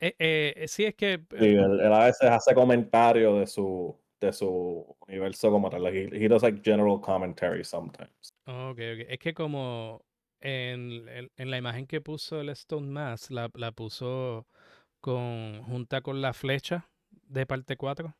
Eh, 0.01 0.14
eh, 0.18 0.64
sí, 0.68 0.85
es 0.85 0.94
que... 0.94 1.18
Sí, 1.31 1.44
eh, 1.44 1.53
él, 1.61 1.81
él 1.81 1.92
a 1.92 2.07
veces 2.07 2.29
hace 2.31 2.55
comentarios 2.55 3.38
de 3.38 3.47
su, 3.47 3.97
de 4.21 4.33
su 4.33 4.97
universo 5.07 5.51
como 5.51 5.71
tal. 5.71 5.83
Like, 5.85 6.16
he, 6.16 6.25
he 6.25 6.29
does 6.29 6.42
like 6.42 6.61
general 6.62 7.01
commentary 7.01 7.62
sometimes. 7.64 8.33
ok, 8.47 8.71
ok. 8.79 9.07
Es 9.09 9.18
que 9.18 9.33
como 9.35 10.05
en, 10.40 11.09
en- 11.09 11.31
en 11.37 11.51
la 11.51 11.59
imagen 11.59 11.87
que 11.87 12.01
puso 12.01 12.40
el 12.40 12.48
Stone 12.51 12.87
Mass, 12.88 13.31
la, 13.31 13.51
la 13.55 13.72
puso 13.72 14.46
con 15.01 15.62
junta 15.64 16.03
con 16.03 16.22
la 16.22 16.35
flecha 16.35 16.90
de 17.11 17.46
parte 17.46 17.77
4. 17.77 18.16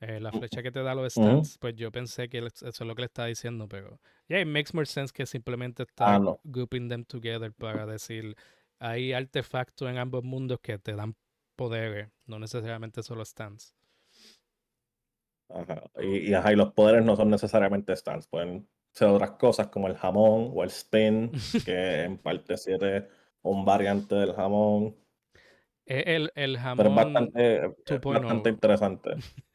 eh, 0.00 0.20
la 0.20 0.32
flecha 0.32 0.62
que 0.62 0.72
te 0.72 0.82
da 0.82 0.94
los 0.94 1.12
Ujú. 1.16 1.50
stands, 1.52 1.58
pues 1.58 1.74
yo 1.76 1.90
pensé 1.92 2.28
que 2.28 2.38
eso 2.38 2.66
es 2.68 2.80
lo 2.80 2.94
que 2.94 3.02
le 3.02 3.06
está 3.06 3.26
diciendo, 3.26 3.68
pero 3.68 4.00
yeah, 4.28 4.40
it 4.40 4.46
makes 4.48 4.72
more 4.74 4.86
sense 4.86 5.12
que 5.12 5.26
simplemente 5.26 5.82
está 5.84 6.12
Ah, 6.12 6.18
no. 6.18 6.40
grouping 6.44 6.88
them 6.88 7.04
together 7.04 7.52
para 7.52 7.86
decir 7.86 8.36
hay 8.80 9.12
artefactos 9.12 9.88
en 9.90 9.98
ambos 9.98 10.24
mundos 10.24 10.60
que 10.62 10.78
te 10.78 10.94
dan 10.94 11.16
poderes, 11.56 12.10
no 12.26 12.38
necesariamente 12.38 13.02
solo 13.02 13.24
stands. 13.24 13.74
Ajá. 15.50 15.82
Y, 16.00 16.30
y, 16.30 16.34
ajá, 16.34 16.52
y 16.52 16.56
los 16.56 16.72
poderes 16.72 17.04
no 17.04 17.16
son 17.16 17.30
necesariamente 17.30 17.94
stands. 17.96 18.26
Pueden 18.28 18.68
otras 19.06 19.32
cosas 19.32 19.68
como 19.68 19.88
el 19.88 19.96
jamón 19.96 20.50
o 20.54 20.62
el 20.64 20.70
spin, 20.70 21.32
que 21.64 22.02
en 22.04 22.18
parte 22.18 22.56
7 22.56 23.08
un 23.42 23.64
variante 23.64 24.14
del 24.14 24.34
jamón. 24.34 24.96
Es 25.86 26.04
el, 26.06 26.32
el 26.36 26.56
Pero 26.74 26.88
es 26.88 26.94
jamón 26.94 26.94
bastante, 26.94 27.56
es 27.66 27.72
2.0. 27.84 28.10
bastante 28.12 28.50
interesante. 28.50 29.10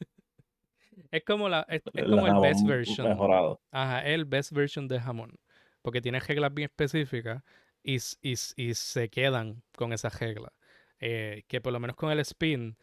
Es 1.12 1.24
como 1.26 1.50
la 1.50 1.66
es, 1.70 1.82
como 2.10 2.28
el 2.28 2.36
best 2.36 2.66
version. 2.66 3.08
mejorado. 3.08 3.62
Ajá, 3.72 4.02
el 4.08 4.26
best 4.26 4.52
version 4.52 4.88
de 4.88 5.00
jamón. 5.00 5.40
Porque 5.82 6.02
tiene 6.02 6.20
reglas 6.20 6.54
bien 6.54 6.70
específicas 6.70 7.44
y, 7.84 7.98
y, 8.22 8.34
y 8.58 8.74
se 8.74 9.10
quedan 9.10 9.64
con 9.76 9.94
esas 9.94 10.20
reglas. 10.20 10.52
Eh, 11.00 11.44
que 11.48 11.62
por 11.62 11.74
lo 11.74 11.80
menos 11.80 11.96
con 11.96 12.12
el 12.12 12.20
spin 12.20 12.78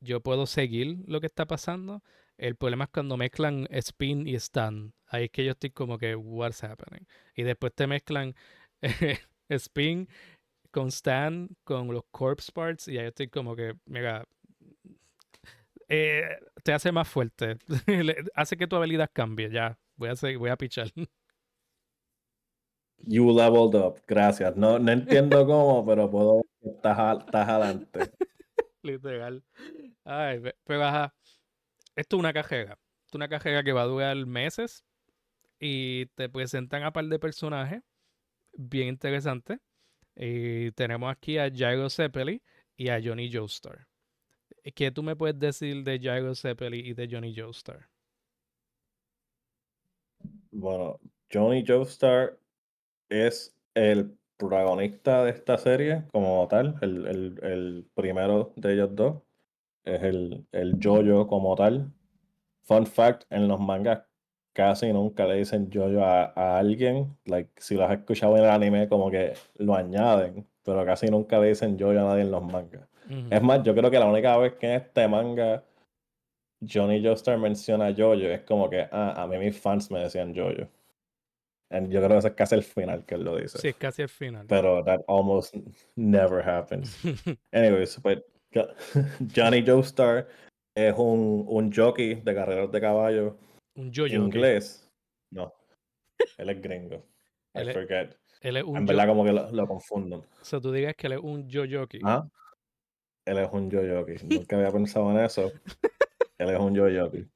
yo 0.00 0.22
puedo 0.22 0.46
seguir 0.46 0.98
lo 1.06 1.20
que 1.20 1.26
está 1.26 1.46
pasando. 1.46 2.02
El 2.38 2.56
problema 2.56 2.84
es 2.84 2.90
cuando 2.90 3.16
mezclan 3.16 3.66
spin 3.70 4.26
y 4.26 4.34
stand. 4.36 4.92
Ahí 5.08 5.24
es 5.24 5.30
que 5.30 5.44
yo 5.44 5.52
estoy 5.52 5.70
como 5.70 5.98
que, 5.98 6.14
what's 6.16 6.62
happening? 6.64 7.06
Y 7.34 7.42
después 7.42 7.74
te 7.74 7.86
mezclan 7.86 8.34
spin 9.50 10.08
con 10.70 10.88
stand, 10.92 11.50
con 11.64 11.88
los 11.88 12.04
corpse 12.10 12.52
parts. 12.52 12.88
Y 12.88 12.98
ahí 12.98 13.08
estoy 13.08 13.28
como 13.28 13.56
que, 13.56 13.74
mira, 13.86 14.24
eh, 15.88 16.22
te 16.62 16.72
hace 16.72 16.92
más 16.92 17.08
fuerte. 17.08 17.58
Hace 18.34 18.56
que 18.56 18.66
tu 18.66 18.76
habilidad 18.76 19.10
cambie. 19.12 19.50
Ya, 19.50 19.78
voy 19.96 20.10
a, 20.10 20.16
seguir- 20.16 20.38
voy 20.38 20.50
a 20.50 20.56
pichar. 20.56 20.90
You 23.06 23.30
leveled 23.30 23.74
up, 23.74 24.00
gracias. 24.06 24.56
No, 24.56 24.78
no 24.78 24.92
entiendo 24.92 25.46
cómo, 25.46 25.86
pero 25.86 26.10
puedo 26.10 26.42
estás, 26.62 27.18
estás 27.20 27.48
adelante. 27.48 28.10
Literal. 28.82 29.42
Ay, 30.04 30.40
pe- 30.40 30.56
pero 30.64 30.84
ajá. 30.84 31.14
Esto 31.98 32.16
es 32.16 32.20
una 32.20 32.32
cajera. 32.32 32.72
Esto 32.74 33.10
es 33.12 33.14
una 33.16 33.28
cajera 33.28 33.62
que 33.64 33.72
va 33.72 33.82
a 33.82 33.86
durar 33.86 34.16
meses 34.26 34.84
y 35.60 36.06
te 36.16 36.28
presentan 36.30 36.84
a 36.84 36.92
par 36.92 37.06
de 37.06 37.18
personajes 37.20 37.82
bien 38.54 38.88
interesantes. 38.88 39.60
Y 40.16 40.72
tenemos 40.72 41.12
aquí 41.12 41.38
a 41.38 41.50
Jairo 41.54 41.90
Zeppeli 41.90 42.42
y 42.76 42.90
a 42.90 43.00
Johnny 43.02 43.30
Joestar. 43.32 43.88
¿Qué 44.76 44.92
tú 44.92 45.02
me 45.02 45.16
puedes 45.16 45.38
decir 45.40 45.84
de 45.84 46.00
Jairo 46.00 46.34
Zeppeli 46.36 46.80
y 46.80 46.94
de 46.94 47.08
Johnny 47.10 47.34
Joestar? 47.36 47.88
Bueno, 50.50 51.00
Johnny 51.32 51.64
Joestar 51.66 52.38
es 53.10 53.56
el 53.74 54.18
protagonista 54.38 55.24
de 55.24 55.32
esta 55.32 55.58
serie 55.58 56.06
como 56.12 56.48
tal, 56.48 56.76
el, 56.82 57.06
el- 57.08 57.40
el 57.44 57.90
primero 57.94 58.54
de 58.56 58.74
ellos 58.74 58.90
dos. 58.96 59.22
Es 59.94 60.02
el, 60.02 60.46
el 60.52 60.78
Jojo 60.82 61.26
como 61.26 61.54
tal. 61.56 61.90
Fun 62.62 62.86
fact, 62.86 63.24
en 63.30 63.48
los 63.48 63.58
mangas 63.58 64.02
casi 64.52 64.92
nunca 64.92 65.26
le 65.26 65.36
dicen 65.36 65.70
Jojo 65.72 66.02
a, 66.04 66.32
a 66.34 66.58
alguien. 66.58 67.16
Like, 67.24 67.50
si 67.56 67.74
lo 67.74 67.84
has 67.84 67.98
escuchado 67.98 68.36
en 68.36 68.44
el 68.44 68.50
anime, 68.50 68.88
como 68.88 69.10
que 69.10 69.34
lo 69.56 69.74
añaden, 69.74 70.46
pero 70.62 70.84
casi 70.84 71.06
nunca 71.06 71.38
le 71.38 71.48
dicen 71.48 71.78
Jojo 71.78 71.92
a 71.92 72.04
nadie 72.04 72.22
en 72.22 72.30
los 72.30 72.42
mangas. 72.42 72.88
Es 73.30 73.42
más, 73.42 73.62
yo 73.62 73.74
creo 73.74 73.90
que 73.90 73.98
la 73.98 74.04
única 74.04 74.36
vez 74.36 74.54
que 74.56 74.66
en 74.66 74.72
este 74.74 75.08
manga 75.08 75.64
Johnny 76.60 77.02
Joestar 77.02 77.38
menciona 77.38 77.94
Jojo 77.96 78.14
es 78.14 78.42
como 78.42 78.68
que, 78.68 78.86
ah, 78.90 79.14
a 79.16 79.26
mí 79.26 79.38
mis 79.38 79.58
fans 79.58 79.90
me 79.90 80.00
decían 80.00 80.34
Jojo. 80.34 80.68
And 81.70 81.90
yo 81.90 82.00
creo 82.00 82.10
que 82.10 82.18
ese 82.18 82.28
es 82.28 82.34
casi 82.34 82.54
el 82.54 82.62
final 82.62 83.04
que 83.04 83.14
él 83.14 83.24
lo 83.24 83.36
dice. 83.36 83.58
Sí, 83.58 83.68
es 83.68 83.76
casi 83.76 84.02
el 84.02 84.08
final. 84.08 84.46
Pero 84.46 84.82
that 84.84 85.00
almost 85.06 85.54
never 85.96 86.46
happens. 86.46 86.98
Anyways, 87.52 88.00
pues 88.02 88.22
Jo- 88.54 88.68
Johnny 89.34 89.64
Joestar 89.66 90.28
es 90.74 90.94
un, 90.96 91.44
un 91.48 91.72
jockey 91.72 92.14
de 92.16 92.34
carreras 92.34 92.70
de 92.70 92.80
caballo 92.80 93.36
un 93.74 93.90
yo 93.92 94.06
inglés. 94.06 94.88
No, 95.30 95.52
él 96.38 96.50
es 96.50 96.60
gringo. 96.62 96.96
I 97.54 97.60
Él 97.60 97.68
es- 97.68 97.74
forget. 97.74 98.16
Él 98.40 98.56
es 98.56 98.64
un 98.64 98.76
En 98.76 98.86
verdad 98.86 99.06
como 99.08 99.24
que 99.24 99.32
lo, 99.32 99.50
lo 99.50 99.66
confunden. 99.66 100.20
O 100.20 100.44
sea, 100.44 100.60
tú 100.60 100.72
digas 100.72 100.94
que 100.96 101.08
él 101.08 101.14
es 101.14 101.18
un 101.20 101.48
yo 101.48 101.64
jockey. 101.70 102.00
Ah, 102.04 102.26
él 103.24 103.38
es 103.38 103.48
un 103.52 103.70
yo 103.70 103.80
jockey. 103.82 104.16
Nunca 104.24 104.56
había 104.56 104.70
pensado 104.70 105.10
en 105.10 105.18
eso. 105.24 105.52
Él 106.38 106.50
es 106.50 106.58
un 106.60 106.72
yo 106.72 106.84
jockey. 106.84 107.28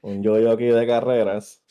Un 0.00 0.22
yo 0.22 0.34
jockey 0.42 0.68
de 0.68 0.86
carreras 0.86 1.62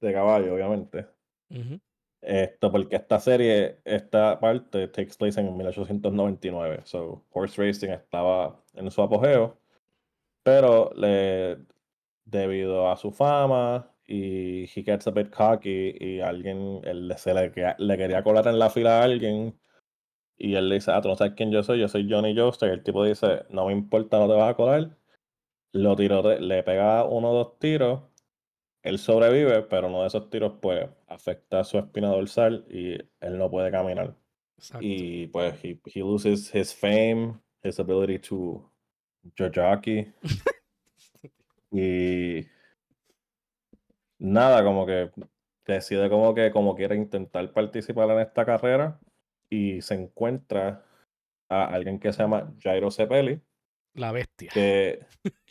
de 0.00 0.12
caballo, 0.12 0.54
obviamente. 0.54 1.06
Ujú. 1.50 1.78
Esto, 2.22 2.72
porque 2.72 2.96
esta 2.96 3.20
serie, 3.20 3.78
esta 3.84 4.40
parte 4.40 4.88
takes 4.88 5.16
place 5.18 5.40
en 5.40 5.56
1899. 5.56 6.80
So, 6.84 7.24
horse 7.32 7.62
racing 7.62 7.90
estaba 7.90 8.60
en 8.74 8.90
su 8.90 9.02
apogeo, 9.02 9.58
pero 10.42 10.92
le, 10.96 11.58
debido 12.24 12.90
a 12.90 12.96
su 12.96 13.12
fama 13.12 13.90
y 14.06 14.64
he 14.64 14.82
gets 14.84 15.06
a 15.06 15.10
bit 15.10 15.30
cocky 15.30 15.94
y 16.00 16.20
alguien 16.20 16.80
él, 16.84 17.12
se 17.16 17.34
le, 17.34 17.52
le 17.78 17.96
quería 17.96 18.22
colar 18.22 18.46
en 18.48 18.58
la 18.58 18.70
fila 18.70 19.00
a 19.00 19.04
alguien 19.04 19.58
y 20.38 20.54
él 20.54 20.68
le 20.68 20.76
dice, 20.76 20.92
ah, 20.92 21.00
tú 21.00 21.08
no 21.08 21.16
sabes 21.16 21.34
quién 21.36 21.50
yo 21.50 21.62
soy, 21.62 21.80
yo 21.80 21.88
soy 21.88 22.08
Johnny 22.10 22.36
Joestar 22.36 22.68
y 22.70 22.72
el 22.72 22.82
tipo 22.82 23.04
dice, 23.04 23.44
no 23.50 23.66
me 23.66 23.72
importa, 23.72 24.18
no 24.18 24.28
te 24.28 24.34
vas 24.34 24.50
a 24.50 24.54
colar. 24.54 24.96
Lo 25.72 25.96
tiró, 25.96 26.22
le 26.38 26.62
pega 26.62 27.04
uno 27.04 27.30
o 27.30 27.34
dos 27.34 27.58
tiros 27.58 28.02
él 28.86 28.98
sobrevive, 28.98 29.62
pero 29.62 29.88
uno 29.88 30.02
de 30.02 30.08
esos 30.08 30.30
tiros 30.30 30.54
pues 30.60 30.88
afecta 31.08 31.64
su 31.64 31.78
espina 31.78 32.08
dorsal 32.08 32.64
y 32.70 32.92
él 33.20 33.38
no 33.38 33.50
puede 33.50 33.70
caminar. 33.70 34.14
Exacto. 34.56 34.86
Y 34.86 35.26
pues 35.28 35.54
he, 35.64 35.80
he 35.92 36.00
loses 36.00 36.54
his 36.54 36.74
fame, 36.74 37.34
his 37.62 37.78
ability 37.80 38.18
to 38.18 38.70
jockey. 39.36 40.12
y 41.70 42.46
nada, 44.18 44.62
como 44.62 44.86
que 44.86 45.10
decide 45.66 46.08
como 46.08 46.34
que 46.34 46.50
como 46.50 46.74
quiere 46.74 46.96
intentar 46.96 47.52
participar 47.52 48.10
en 48.10 48.20
esta 48.20 48.44
carrera 48.44 49.00
y 49.50 49.82
se 49.82 49.94
encuentra 49.94 50.84
a 51.48 51.64
alguien 51.66 51.98
que 51.98 52.12
se 52.12 52.22
llama 52.22 52.52
Jairo 52.62 52.90
Cepelli, 52.90 53.40
La 53.96 54.12
bestia. 54.12 54.50
que 54.54 55.00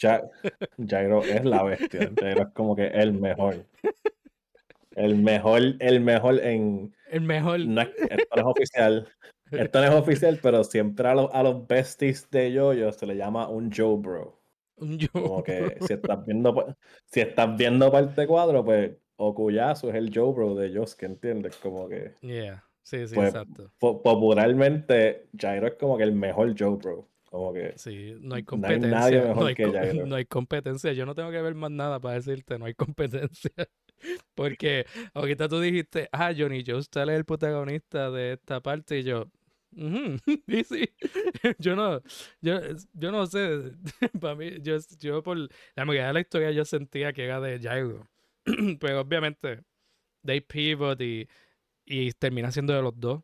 Ja- 0.01 0.23
Jairo 0.88 1.23
es 1.23 1.43
la 1.45 1.63
bestia. 1.63 2.12
Jairo 2.19 2.41
es 2.43 2.53
como 2.53 2.75
que 2.75 2.88
el 2.88 3.13
mejor. 3.13 3.65
El 4.95 5.15
mejor, 5.17 5.62
el 5.79 5.99
mejor 5.99 6.39
en. 6.41 6.95
El 7.12 7.21
mejor. 7.21 7.60
no 7.60 7.81
esto 7.81 8.36
no 8.36 8.41
es 8.41 8.43
oficial. 8.45 9.08
Esto 9.51 9.79
no 9.79 9.86
es 9.86 9.93
oficial, 9.93 10.39
pero 10.41 10.63
siempre 10.63 11.08
a 11.08 11.15
los, 11.15 11.29
a 11.34 11.43
los 11.43 11.67
besties 11.67 12.29
de 12.31 12.51
Yoyo 12.51 12.91
se 12.91 13.05
le 13.05 13.15
llama 13.15 13.47
un 13.49 13.71
Joe 13.71 13.97
Bro. 13.97 14.39
Un 14.77 14.97
yo. 14.97 15.08
Como 15.12 15.43
que 15.43 15.77
si 15.81 15.93
estás 15.93 16.25
viendo, 16.25 16.75
si 17.05 17.21
estás 17.21 17.55
viendo 17.58 17.91
parte 17.91 18.25
4, 18.25 18.65
pues 18.65 18.91
Okuyasu 19.17 19.89
es 19.89 19.95
el 19.95 20.12
Joe 20.13 20.34
Bro 20.34 20.55
de 20.55 20.71
Yosuke, 20.71 21.03
¿entiendes? 21.03 21.55
Como 21.58 21.88
que 21.88 22.13
Yeah. 22.21 22.63
Sí, 22.81 23.08
sí, 23.08 23.15
Pues, 23.15 23.29
exacto. 23.29 23.71
po- 23.79 24.01
popularmente 24.03 25.27
Jairo 25.39 25.67
es 25.67 25.73
como 25.75 25.97
que 25.97 26.03
el 26.03 26.12
mejor 26.13 26.53
Joe 26.58 26.75
Bro. 26.77 27.08
Como 27.36 27.54
que 27.54 27.74
Sí, 27.78 28.15
no 28.21 28.36
hay 28.36 28.43
no 28.43 28.67
hay 28.67 28.80
nadie 28.80 29.19
competencia. 29.19 29.21
mejor 29.21 29.38
no, 29.41 29.45
hay 29.48 29.56
que 29.56 29.63
co- 29.65 29.71
Jairo. 29.74 30.06
no 30.08 30.15
hay 30.15 30.26
competencia. 30.26 30.93
Yo 30.93 31.06
no 31.06 31.15
tengo 31.15 31.32
que 31.32 31.41
ver 31.41 31.56
más 31.56 31.71
nada 31.71 32.00
para 32.00 32.15
decirte, 32.15 32.58
no 32.58 32.65
hay 32.65 32.74
competencia. 32.74 33.52
Porque 34.36 34.86
ahorita 35.13 35.48
tú 35.50 35.60
dijiste, 35.60 36.10
ah, 36.12 36.34
Johnny 36.38 36.63
Joestar 36.65 37.10
es 37.10 37.17
el 37.17 37.26
protagonista 37.26 38.12
de 38.12 38.34
esta 38.34 38.62
parte 38.62 39.00
y 39.00 39.04
yo, 39.04 39.32
ujú, 39.76 40.17
y 40.48 40.63
sí, 40.63 40.89
yo 41.60 41.76
no, 41.76 42.02
yo, 42.41 42.60
yo 42.93 43.12
no 43.12 43.26
sé, 43.28 43.71
para 44.21 44.36
mí, 44.36 44.62
yo, 44.62 44.78
yo 45.00 45.24
por 45.24 45.38
la 45.38 45.86
mayoría 45.86 46.08
de 46.08 46.13
la 46.13 46.19
historia 46.21 46.52
yo 46.52 46.65
sentía 46.65 47.13
que 47.13 47.26
era 47.26 47.39
de 47.41 47.60
Jairo, 47.60 48.08
pero 48.80 49.02
obviamente 49.02 49.62
they 50.26 50.41
pivot 50.41 51.02
y, 51.02 51.28
y 51.86 52.12
termina 52.13 52.52
siendo 52.52 52.74
de 52.74 52.82
los 52.82 53.00
dos, 53.00 53.24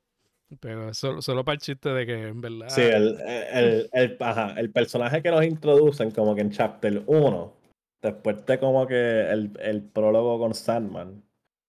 pero 0.60 0.94
solo, 0.94 1.22
solo 1.22 1.46
para 1.46 1.56
el 1.56 1.62
chiste 1.62 1.90
de 1.90 2.06
que 2.06 2.28
en 2.28 2.42
verdad... 2.42 2.70
Sí, 2.70 2.82
el, 2.82 3.20
el, 3.22 3.90
el, 3.94 4.18
ajá, 4.20 4.54
el 4.60 4.72
personaje 4.72 5.22
que 5.22 5.32
nos 5.32 5.46
introducen 5.46 6.12
como 6.12 6.36
que 6.36 6.42
en 6.42 6.52
Chapter 6.52 7.04
1, 7.06 7.54
después 8.02 8.46
de 8.46 8.60
como 8.60 8.88
que 8.88 9.22
el, 9.30 9.52
el 9.60 9.84
prólogo 9.84 10.40
con 10.40 10.54
Sandman, 10.54 11.24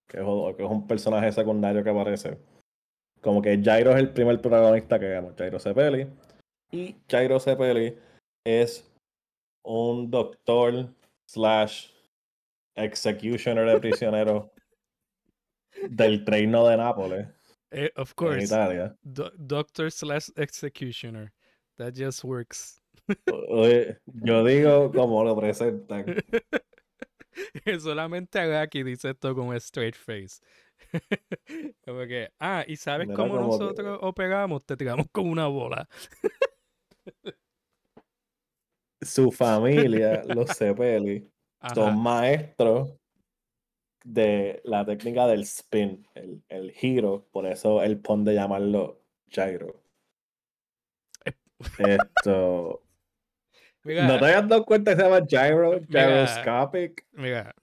que 0.09 0.19
es, 0.19 0.57
que 0.57 0.65
es 0.65 0.71
un 0.71 0.87
personaje 0.87 1.33
secundario 1.33 1.85
que 1.85 1.91
aparece, 1.91 2.39
como 3.21 3.41
que 3.41 3.61
Jairo 3.63 3.93
es 3.93 3.99
el 3.99 4.11
primer 4.11 4.41
protagonista 4.41 4.99
que 4.99 5.07
vemos, 5.07 5.35
Jairo 5.37 5.59
Cepelli, 5.59 6.09
y 6.71 6.97
Jairo 7.09 7.39
Cepelli 7.39 7.97
es 8.45 8.91
un 9.63 10.11
doctor 10.11 10.89
slash 11.27 11.91
executioner 12.75 13.67
de 13.67 13.81
prisioneros 13.81 14.47
del 15.91 16.27
reino 16.27 16.67
de 16.67 16.77
Nápoles, 16.77 17.29
Eh, 17.73 17.91
of 17.97 18.11
en 18.11 18.15
course. 18.17 18.51
Do- 19.03 19.33
doctor 19.39 19.91
slash 19.91 20.29
executioner. 20.37 21.33
That 21.79 21.95
just 21.97 22.23
works. 22.23 22.81
Oye, 23.49 23.97
yo 24.23 24.45
digo 24.45 24.93
como 24.93 25.25
lo 25.25 25.35
presentan. 25.35 26.05
Solamente 27.81 28.39
Agaki 28.39 28.83
dice 28.83 29.11
esto 29.11 29.35
con 29.35 29.49
un 29.49 29.57
straight 29.57 29.97
face. 29.97 30.41
como 31.85 32.07
que, 32.07 32.29
ah, 32.39 32.63
¿y 32.67 32.77
sabes 32.77 33.07
Mira 33.09 33.17
cómo 33.17 33.37
como 33.37 33.59
que- 33.59 33.65
nosotros 33.65 33.99
operamos? 34.03 34.65
Te 34.67 34.77
tiramos 34.77 35.07
con 35.11 35.29
una 35.29 35.47
bola. 35.47 35.89
Su 39.01 39.33
familia, 39.33 40.23
los 40.27 40.57
Cepeli, 40.57 41.29
son 41.75 42.01
maestros 42.01 42.93
de 44.05 44.61
la 44.65 44.85
técnica 44.85 45.27
del 45.27 45.43
spin, 45.43 46.07
el, 46.15 46.43
el 46.49 46.73
giro. 46.73 47.27
Por 47.33 47.47
eso 47.47 47.83
el 47.83 47.99
pon 47.99 48.25
de 48.25 48.35
llamarlo 48.35 49.01
Gyro. 49.29 49.83
Esto. 51.79 52.83
Mira, 53.85 54.07
¿No 54.07 54.19
te 54.19 54.25
habías 54.27 54.49
dado 54.49 54.65
cuenta 54.65 54.93
que 54.93 54.97
se 54.97 55.03
llama 55.03 55.21
Gyro? 55.27 55.81
Mira. 55.89 56.07
Gyroscopic. 56.25 57.07
mira, 57.13 57.55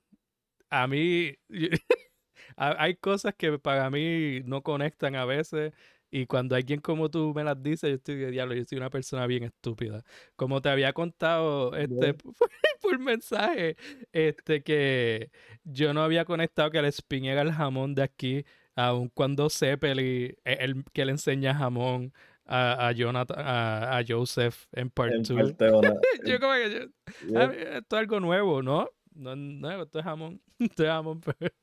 a 0.69 0.87
mí 0.87 1.33
ha- 2.57 2.75
hay 2.83 2.95
cosas 2.95 3.33
que 3.35 3.57
para 3.59 3.89
mí 3.89 4.41
no 4.45 4.61
conectan 4.63 5.15
a 5.15 5.25
veces 5.25 5.73
y 6.11 6.25
cuando 6.25 6.55
alguien 6.55 6.79
como 6.81 7.09
tú 7.09 7.33
me 7.35 7.43
las 7.43 7.61
dice, 7.61 7.89
yo 7.89 7.95
estoy 7.95 8.15
de 8.15 8.31
diablo, 8.31 8.55
yo 8.55 8.63
soy 8.65 8.77
una 8.77 8.89
persona 8.89 9.27
bien 9.27 9.43
estúpida. 9.43 10.03
Como 10.35 10.61
te 10.61 10.69
había 10.69 10.93
contado 10.93 11.75
este 11.75 12.13
Bien. 12.13 12.17
por 12.81 12.99
mensaje, 12.99 13.75
este 14.11 14.63
que 14.63 15.29
yo 15.63 15.93
no 15.93 16.01
había 16.03 16.25
conectado 16.25 16.71
que 16.71 16.79
el 16.79 16.85
spin 16.85 17.25
era 17.25 17.41
el 17.41 17.51
jamón 17.51 17.93
de 17.95 18.03
aquí, 18.03 18.45
aun 18.75 19.09
cuando 19.09 19.49
Zeppeli, 19.49 20.35
e- 20.45 20.57
el 20.61 20.83
que 20.93 21.05
le 21.05 21.11
enseña 21.11 21.53
jamón 21.53 22.13
a, 22.45 22.87
a 22.87 22.91
Jonathan, 22.93 23.37
a, 23.39 23.97
a 23.99 24.03
Joseph 24.07 24.65
en 24.71 24.89
part 24.89 25.13
En 25.13 25.21
2. 25.23 25.51
parte 25.53 25.71
una- 25.71 25.93
Yo 26.25 26.39
como 26.39 26.53
que 26.53 26.71
yo, 26.71 26.79
Yeah. 27.27 27.43
Ah, 27.43 27.47
mira, 27.47 27.77
esto 27.79 27.95
es 27.95 27.99
algo 27.99 28.19
nuevo, 28.19 28.61
¿no? 28.63 28.89
No 29.13 29.31
es 29.33 29.37
nuevo, 29.37 29.83
esto 29.83 29.99
es 29.99 30.05
jamón. 30.05 30.41
Esto 30.59 30.83
es 30.83 30.89
jamón. 30.89 31.21
pero- 31.21 31.53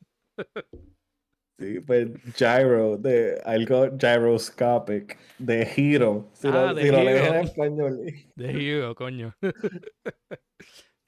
Sí, 1.59 1.81
pues 1.81 2.09
gyro, 2.37 2.99
de 2.99 3.41
algo 3.45 3.89
gyroscopic, 3.97 5.17
de 5.39 5.65
giro. 5.65 6.29
Si 6.35 6.49
Ah, 6.49 6.67
lo, 6.67 6.75
de 6.75 6.83
si 6.83 6.91
lo 6.91 7.03
lees 7.03 7.21
en 7.23 7.27
giro. 7.33 7.45
español, 7.45 8.01
De 8.37 8.53
giro, 8.53 8.95
coño. 8.95 9.35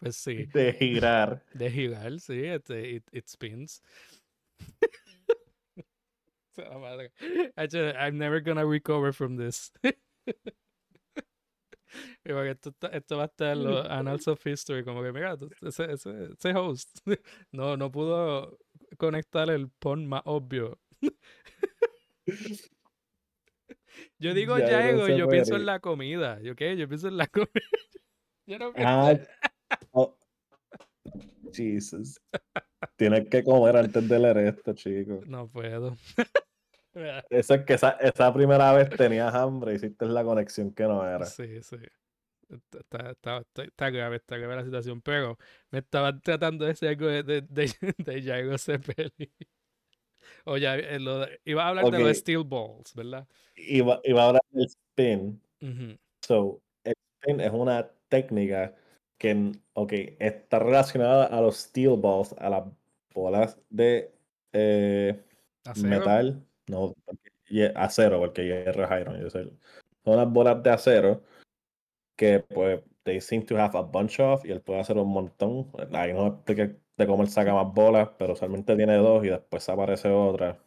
Pues 0.01 0.15
sí, 0.17 0.47
de 0.55 0.73
girar. 0.75 1.45
de 1.55 1.71
girar, 1.73 2.21
sí, 2.21 2.45
este, 2.45 2.89
it, 2.89 3.05
it 3.13 3.27
spins. 3.29 3.83
Actually, 7.57 7.95
I'm 7.97 8.17
never 8.17 8.39
gonna 8.41 8.65
recover 8.65 9.13
from 9.13 9.37
this. 9.37 9.73
Esto, 12.25 12.73
esto 12.93 13.17
va 13.17 13.25
a 13.25 13.27
estar 13.27 13.57
en 13.57 13.65
los 13.65 13.87
Annals 13.87 14.29
of 14.29 14.47
History, 14.47 14.85
como 14.85 15.03
que, 15.03 15.13
mira, 15.13 15.37
ese, 15.63 15.91
ese, 15.91 16.29
ese 16.39 16.55
host 16.55 17.01
no, 17.53 17.77
no 17.77 17.91
pudo 17.91 18.57
conectar 18.97 19.51
el 19.51 19.69
pon 19.69 20.07
más 20.07 20.23
obvio. 20.25 20.79
Yo 24.19 24.35
digo 24.35 24.59
Ya, 24.59 24.93
no 24.93 25.09
yo 25.09 25.29
pienso 25.29 25.57
en 25.57 25.67
la 25.67 25.81
comida. 25.81 26.41
¿Yo 26.41 26.55
qué? 26.55 26.77
Yo 26.77 26.89
pienso 26.89 27.09
en 27.09 27.17
la 27.17 27.27
comida. 27.33 27.49
Yo 28.47 28.59
no 28.59 28.73
pienso 28.73 28.91
Ah, 28.91 29.19
oh. 29.93 30.17
Jesus. 31.53 32.21
Tienes 32.97 33.29
que 33.29 33.43
comer 33.43 33.77
antes 33.77 34.09
de 34.09 34.19
leer 34.19 34.39
esto, 34.39 34.73
chico. 34.75 35.21
No 35.27 35.49
puedo. 35.49 35.97
Eso 37.31 37.55
es 37.55 37.65
que 37.65 37.75
esa, 37.75 37.91
esa 38.01 38.33
primera 38.33 38.73
vez 38.73 38.91
tenías 38.91 39.33
hambre, 39.35 39.75
hiciste 39.75 40.07
la 40.07 40.25
conexión 40.25 40.73
que 40.73 40.85
no 40.85 41.07
era. 41.07 41.25
Sí, 41.27 41.63
sí. 41.63 41.77
Está, 42.49 43.11
está, 43.11 43.39
está, 43.41 43.63
está- 43.65 43.91
grave, 43.91 44.17
está 44.17 44.37
grave 44.39 44.57
la 44.57 44.65
situación, 44.65 45.03
pero 45.03 45.37
me 45.71 45.81
estaban 45.81 46.21
tratando 46.23 46.65
de 46.65 46.71
decir 46.73 46.89
algo 46.89 47.07
de, 47.07 47.23
de, 47.23 47.43
de, 47.43 47.71
de 47.99 48.23
Jairo 48.23 48.57
Cepelli. 48.59 49.33
O 50.45 50.57
ya, 50.57 50.77
eh, 50.77 50.99
lo 50.99 51.27
iba 51.45 51.65
a 51.65 51.69
hablar 51.69 51.91
de 51.91 51.99
los. 51.99 52.17
Steel 52.19 52.45
Balls, 52.45 52.95
¿verdad? 52.95 53.29
Iba, 53.57 54.01
iba 54.05 54.23
a 54.23 54.27
hablar 54.29 54.43
del 54.51 54.67
spin. 54.67 55.41
Ujú. 55.61 55.99
So, 56.27 56.63
el 56.85 56.95
spin 57.21 57.41
es 57.41 57.51
una 57.53 57.91
técnica 58.09 58.75
que, 59.19 59.31
n- 59.31 59.61
ok, 59.75 59.93
está 60.19 60.59
relacionada 60.59 61.27
a 61.27 61.41
los 61.41 61.57
steel 61.59 61.97
balls, 61.99 62.35
a 62.39 62.49
las 62.49 62.65
bolas 63.13 63.59
de 63.69 64.13
eh, 64.53 65.23
Acero. 65.65 65.89
metal, 65.89 66.47
no, 66.69 66.95
acero, 67.75 68.21
porque 68.21 68.45
hierro 68.45 68.85
es 68.85 69.01
iron, 69.01 69.21
yo 69.21 69.29
sé. 69.31 69.45
Son 70.05 70.15
unas 70.15 70.33
bolas 70.33 70.63
de 70.63 70.71
acero 70.71 71.23
que, 72.19 72.41
pues, 72.41 72.83
they 73.05 73.21
seem 73.21 73.47
to 73.47 73.57
have 73.57 73.79
a 73.79 73.83
bunch 73.83 74.21
of, 74.21 74.45
y 74.45 74.51
él 74.51 74.61
puede 74.61 74.81
hacer 74.81 74.99
un 74.99 75.09
montón. 75.09 75.71
Ahí 75.95 76.13
no 76.13 76.27
expliqué 76.27 76.77
de 76.97 77.07
cómo 77.07 77.23
él 77.23 77.31
saca 77.31 77.55
más 77.55 77.73
bolas, 77.73 78.11
pero 78.19 78.35
usualmente 78.35 78.77
tiene 78.77 78.97
dos 78.97 79.25
y 79.25 79.29
después 79.29 79.69
aparece 79.69 80.11
otra. 80.11 80.59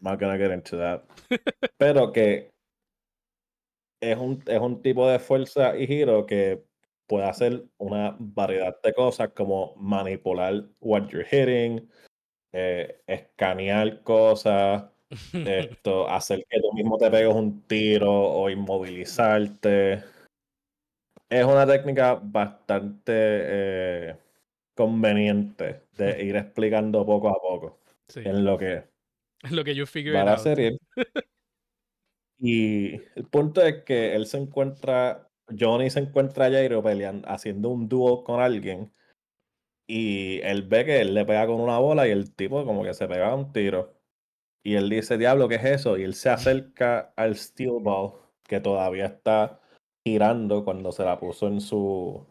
Not 0.00 0.20
gonna 0.20 0.36
get 0.38 0.52
into 0.52 0.78
that. 0.78 1.02
Pero 1.78 2.12
que 2.12 2.50
es 4.00 4.16
un, 4.18 4.42
es 4.46 4.60
un 4.60 4.82
tipo 4.82 5.06
de 5.08 5.18
fuerza 5.18 5.76
y 5.76 5.86
giro 5.86 6.26
que 6.26 6.64
puede 7.06 7.26
hacer 7.26 7.64
una 7.78 8.16
variedad 8.18 8.76
de 8.82 8.94
cosas 8.94 9.30
como 9.34 9.74
manipular 9.76 10.64
what 10.80 11.08
you're 11.08 11.26
hitting, 11.30 11.88
eh, 12.52 13.02
escanear 13.06 14.02
cosas, 14.02 14.84
esto, 15.34 16.08
hacer 16.08 16.44
que 16.48 16.60
tú 16.60 16.72
mismo 16.72 16.98
te 16.98 17.10
pegues 17.10 17.34
un 17.34 17.62
tiro 17.66 18.12
o 18.12 18.50
inmovilizarte. 18.50 20.04
Es 21.30 21.44
una 21.44 21.66
técnica 21.66 22.20
bastante 22.22 23.12
eh, 23.14 24.16
conveniente 24.74 25.82
de 25.96 26.22
ir 26.24 26.36
explicando 26.36 27.06
poco 27.06 27.28
a 27.28 27.40
poco 27.40 27.78
Sí, 28.08 28.20
en 28.24 28.44
lo 28.44 28.58
que 28.58 28.84
es 29.42 29.52
lo 29.52 29.64
que 29.64 29.74
yo 29.74 29.86
figure 29.86 30.24
la 30.24 30.36
serie. 30.36 30.78
Y 32.42 32.94
el 33.16 33.26
punto 33.30 33.60
es 33.62 33.84
que 33.84 34.14
él 34.14 34.26
se 34.26 34.38
encuentra, 34.38 35.28
Johnny 35.58 35.90
se 35.90 36.00
encuentra 36.00 36.46
a 36.46 36.50
Jairo 36.50 36.82
peleando, 36.82 37.28
haciendo 37.28 37.68
un 37.68 37.86
dúo 37.88 38.24
con 38.24 38.40
alguien. 38.40 38.90
Y 39.86 40.40
él 40.42 40.62
ve 40.62 40.84
que 40.84 41.00
él 41.00 41.14
le 41.14 41.24
pega 41.26 41.46
con 41.46 41.60
una 41.60 41.78
bola 41.78 42.08
y 42.08 42.12
el 42.12 42.34
tipo 42.34 42.64
como 42.64 42.82
que 42.84 42.94
se 42.94 43.08
pega 43.08 43.34
un 43.34 43.52
tiro. 43.52 43.94
Y 44.64 44.74
él 44.76 44.90
dice, 44.90 45.18
diablo, 45.18 45.48
¿qué 45.48 45.56
es 45.56 45.64
eso? 45.64 45.98
Y 45.98 46.04
él 46.04 46.14
se 46.14 46.30
acerca 46.30 47.12
al 47.16 47.36
steel 47.36 47.78
ball 47.80 48.14
que 48.44 48.60
todavía 48.60 49.06
está 49.06 49.59
girando 50.04 50.64
cuando 50.64 50.92
se 50.92 51.04
la 51.04 51.18
puso 51.18 51.46
en 51.46 51.60
su, 51.60 52.24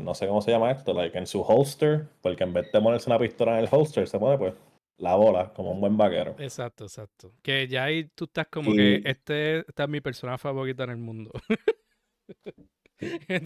no 0.00 0.14
sé 0.14 0.26
cómo 0.26 0.40
se 0.40 0.50
llama 0.50 0.70
esto, 0.70 0.92
like 0.92 1.16
en 1.16 1.26
su 1.26 1.42
holster, 1.42 2.08
porque 2.20 2.44
en 2.44 2.52
vez 2.52 2.70
de 2.72 2.80
ponerse 2.80 3.10
una 3.10 3.18
pistola 3.18 3.58
en 3.58 3.64
el 3.64 3.68
holster, 3.70 4.08
se 4.08 4.18
pone 4.18 4.38
pues 4.38 4.54
la 4.98 5.16
bola 5.16 5.52
como 5.52 5.72
un 5.72 5.80
buen 5.80 5.96
vaquero. 5.96 6.34
Exacto, 6.38 6.84
exacto. 6.84 7.32
Que 7.42 7.66
ya 7.66 7.84
ahí 7.84 8.04
tú 8.14 8.24
estás 8.24 8.46
como 8.48 8.72
que 8.72 9.02
este, 9.04 9.60
esta 9.60 9.84
es 9.84 9.88
mi 9.88 10.00
persona 10.00 10.38
favorita 10.38 10.84
en 10.84 10.90
el 10.90 10.98
mundo. 10.98 11.30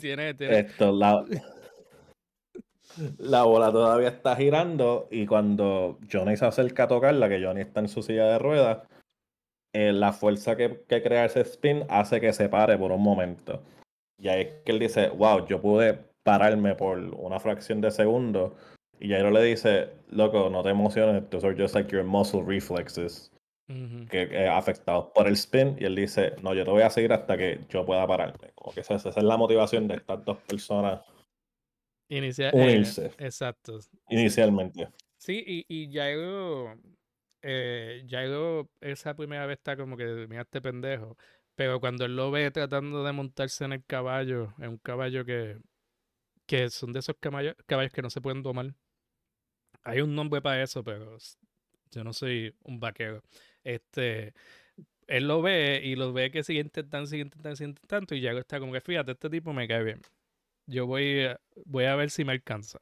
tiene, 0.00 0.34
tiene, 0.34 0.58
Esto, 0.58 0.92
la, 0.92 1.24
la 3.18 3.44
bola 3.44 3.72
todavía 3.72 4.08
está 4.08 4.36
girando 4.36 5.08
y 5.10 5.26
cuando 5.26 5.98
Johnny 6.10 6.36
se 6.36 6.46
acerca 6.46 6.84
a 6.84 6.88
tocarla, 6.88 7.28
que 7.28 7.42
Johnny 7.42 7.62
está 7.62 7.80
en 7.80 7.88
su 7.88 8.02
silla 8.02 8.26
de 8.26 8.38
ruedas, 8.38 8.86
eh, 9.72 9.92
la 9.92 10.12
fuerza 10.12 10.56
que, 10.56 10.84
que 10.88 11.02
crea 11.02 11.24
ese 11.26 11.40
spin 11.42 11.84
hace 11.88 12.20
que 12.20 12.32
se 12.32 12.48
pare 12.48 12.76
por 12.78 12.92
un 12.92 13.02
momento. 13.02 13.62
Y 14.20 14.28
ahí 14.28 14.42
es 14.42 14.54
que 14.64 14.72
él 14.72 14.78
dice, 14.78 15.10
wow, 15.10 15.46
yo 15.46 15.60
pude 15.60 15.98
pararme 16.24 16.74
por 16.74 16.98
una 16.98 17.38
fracción 17.38 17.80
de 17.80 17.90
segundo. 17.90 18.56
Y 19.00 19.10
Jairo 19.10 19.30
le 19.30 19.42
dice, 19.44 19.90
loco, 20.10 20.50
no 20.50 20.62
te 20.62 20.70
emociones, 20.70 21.28
those 21.30 21.46
are 21.46 21.56
just 21.56 21.74
like 21.74 21.90
your 21.90 22.04
muscle 22.04 22.42
reflexes 22.42 23.30
que, 24.10 24.28
que 24.28 24.48
afectados 24.48 25.06
por 25.14 25.28
el 25.28 25.34
spin. 25.34 25.76
Y 25.78 25.84
él 25.84 25.94
dice, 25.94 26.34
no, 26.42 26.54
yo 26.54 26.64
te 26.64 26.70
voy 26.70 26.82
a 26.82 26.90
seguir 26.90 27.12
hasta 27.12 27.36
que 27.36 27.60
yo 27.68 27.84
pueda 27.86 28.06
pararme. 28.06 28.50
Como 28.54 28.72
que 28.74 28.80
esa, 28.80 28.96
esa 28.96 29.10
es 29.10 29.22
la 29.22 29.36
motivación 29.36 29.86
de 29.86 29.96
estas 29.96 30.24
dos 30.24 30.38
personas 30.38 31.00
Inicia- 32.10 32.50
eh, 32.50 32.62
unirse 32.62 33.12
exacto. 33.18 33.78
inicialmente. 34.08 34.88
Sí, 35.18 35.44
y, 35.46 35.66
y 35.68 35.92
Jairo, 35.92 36.74
eh, 37.42 38.04
Jairo 38.08 38.70
esa 38.80 39.14
primera 39.14 39.46
vez 39.46 39.58
está 39.58 39.76
como 39.76 39.96
que, 39.96 40.26
mira 40.28 40.42
este 40.42 40.60
pendejo, 40.60 41.16
pero 41.54 41.80
cuando 41.80 42.04
él 42.04 42.16
lo 42.16 42.30
ve 42.30 42.50
tratando 42.50 43.04
de 43.04 43.12
montarse 43.12 43.64
en 43.64 43.72
el 43.74 43.84
caballo, 43.84 44.54
en 44.58 44.70
un 44.70 44.78
caballo 44.78 45.24
que, 45.24 45.58
que 46.46 46.70
son 46.70 46.92
de 46.94 47.00
esos 47.00 47.16
caballos, 47.20 47.56
caballos 47.66 47.92
que 47.92 48.02
no 48.02 48.10
se 48.10 48.20
pueden 48.22 48.42
domar. 48.42 48.74
Hay 49.84 50.00
un 50.00 50.14
nombre 50.14 50.42
para 50.42 50.62
eso, 50.62 50.84
pero 50.84 51.16
yo 51.90 52.04
no 52.04 52.12
soy 52.12 52.54
un 52.64 52.78
vaquero. 52.80 53.22
Este, 53.64 54.34
él 55.06 55.28
lo 55.28 55.42
ve 55.42 55.80
y 55.84 55.96
lo 55.96 56.12
ve 56.12 56.30
que 56.30 56.42
sigue 56.44 56.60
intentando, 56.60 57.06
sigue 57.08 57.22
intentando, 57.22 57.56
sigue 57.56 57.70
intentando, 57.70 58.14
y 58.14 58.22
Jairo 58.22 58.40
está 58.40 58.60
como 58.60 58.72
que, 58.72 58.80
fíjate, 58.80 59.12
este 59.12 59.30
tipo 59.30 59.52
me 59.52 59.68
cae 59.68 59.84
bien. 59.84 60.02
Yo 60.66 60.86
voy, 60.86 61.22
a- 61.26 61.40
voy 61.66 61.86
a 61.86 61.96
ver 61.96 62.10
si 62.10 62.24
me 62.24 62.32
alcanza. 62.32 62.78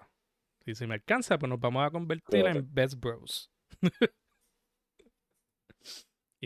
Y 0.66 0.74
si 0.76 0.86
me 0.86 0.94
alcanza, 0.94 1.38
pues 1.38 1.50
nos 1.50 1.60
vamos 1.60 1.86
a 1.86 1.90
convertir 1.90 2.46
en 2.46 2.72
best 2.74 2.96
bros. 3.00 3.50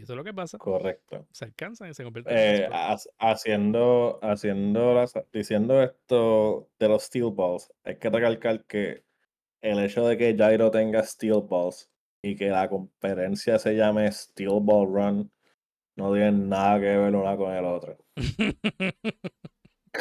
y 0.01 0.03
eso 0.03 0.13
es 0.15 0.17
lo 0.17 0.25
que 0.25 0.35
pasa. 0.35 0.59
Correcto. 0.59 1.27
Se 1.31 1.45
alcanzan 1.45 1.91
y 1.91 1.95
se 1.95 2.03
convierten 2.05 2.37
en 2.37 2.63
Eh, 2.63 2.69
ha- 2.73 2.97
haciendo, 3.19 4.19
haciendo 4.23 4.95
las- 4.95 5.15
diciendo 5.33 5.83
esto 5.83 6.69
de 6.79 6.89
los 6.89 7.05
steel 7.05 7.31
balls, 7.33 7.73
hay 7.85 7.97
que 7.97 8.11
recalcar 8.11 8.65
que 8.65 9.05
el 9.61 9.79
hecho 9.81 10.07
de 10.07 10.17
que 10.17 10.35
Jairo 10.37 10.71
tenga 10.71 11.03
steel 11.03 11.43
balls 11.49 11.91
y 12.23 12.35
que 12.37 12.49
la 12.49 12.69
conferencia 12.69 13.59
se 13.59 13.75
llame 13.77 14.11
Steel 14.13 14.61
Ball 14.61 14.87
Run 14.87 15.31
no 15.97 16.13
tiene 16.13 16.33
nada 16.33 16.79
que 16.81 16.97
ver 16.97 17.15
una 17.15 17.37
con 17.37 17.53
el 17.53 17.65
otro. 17.65 17.97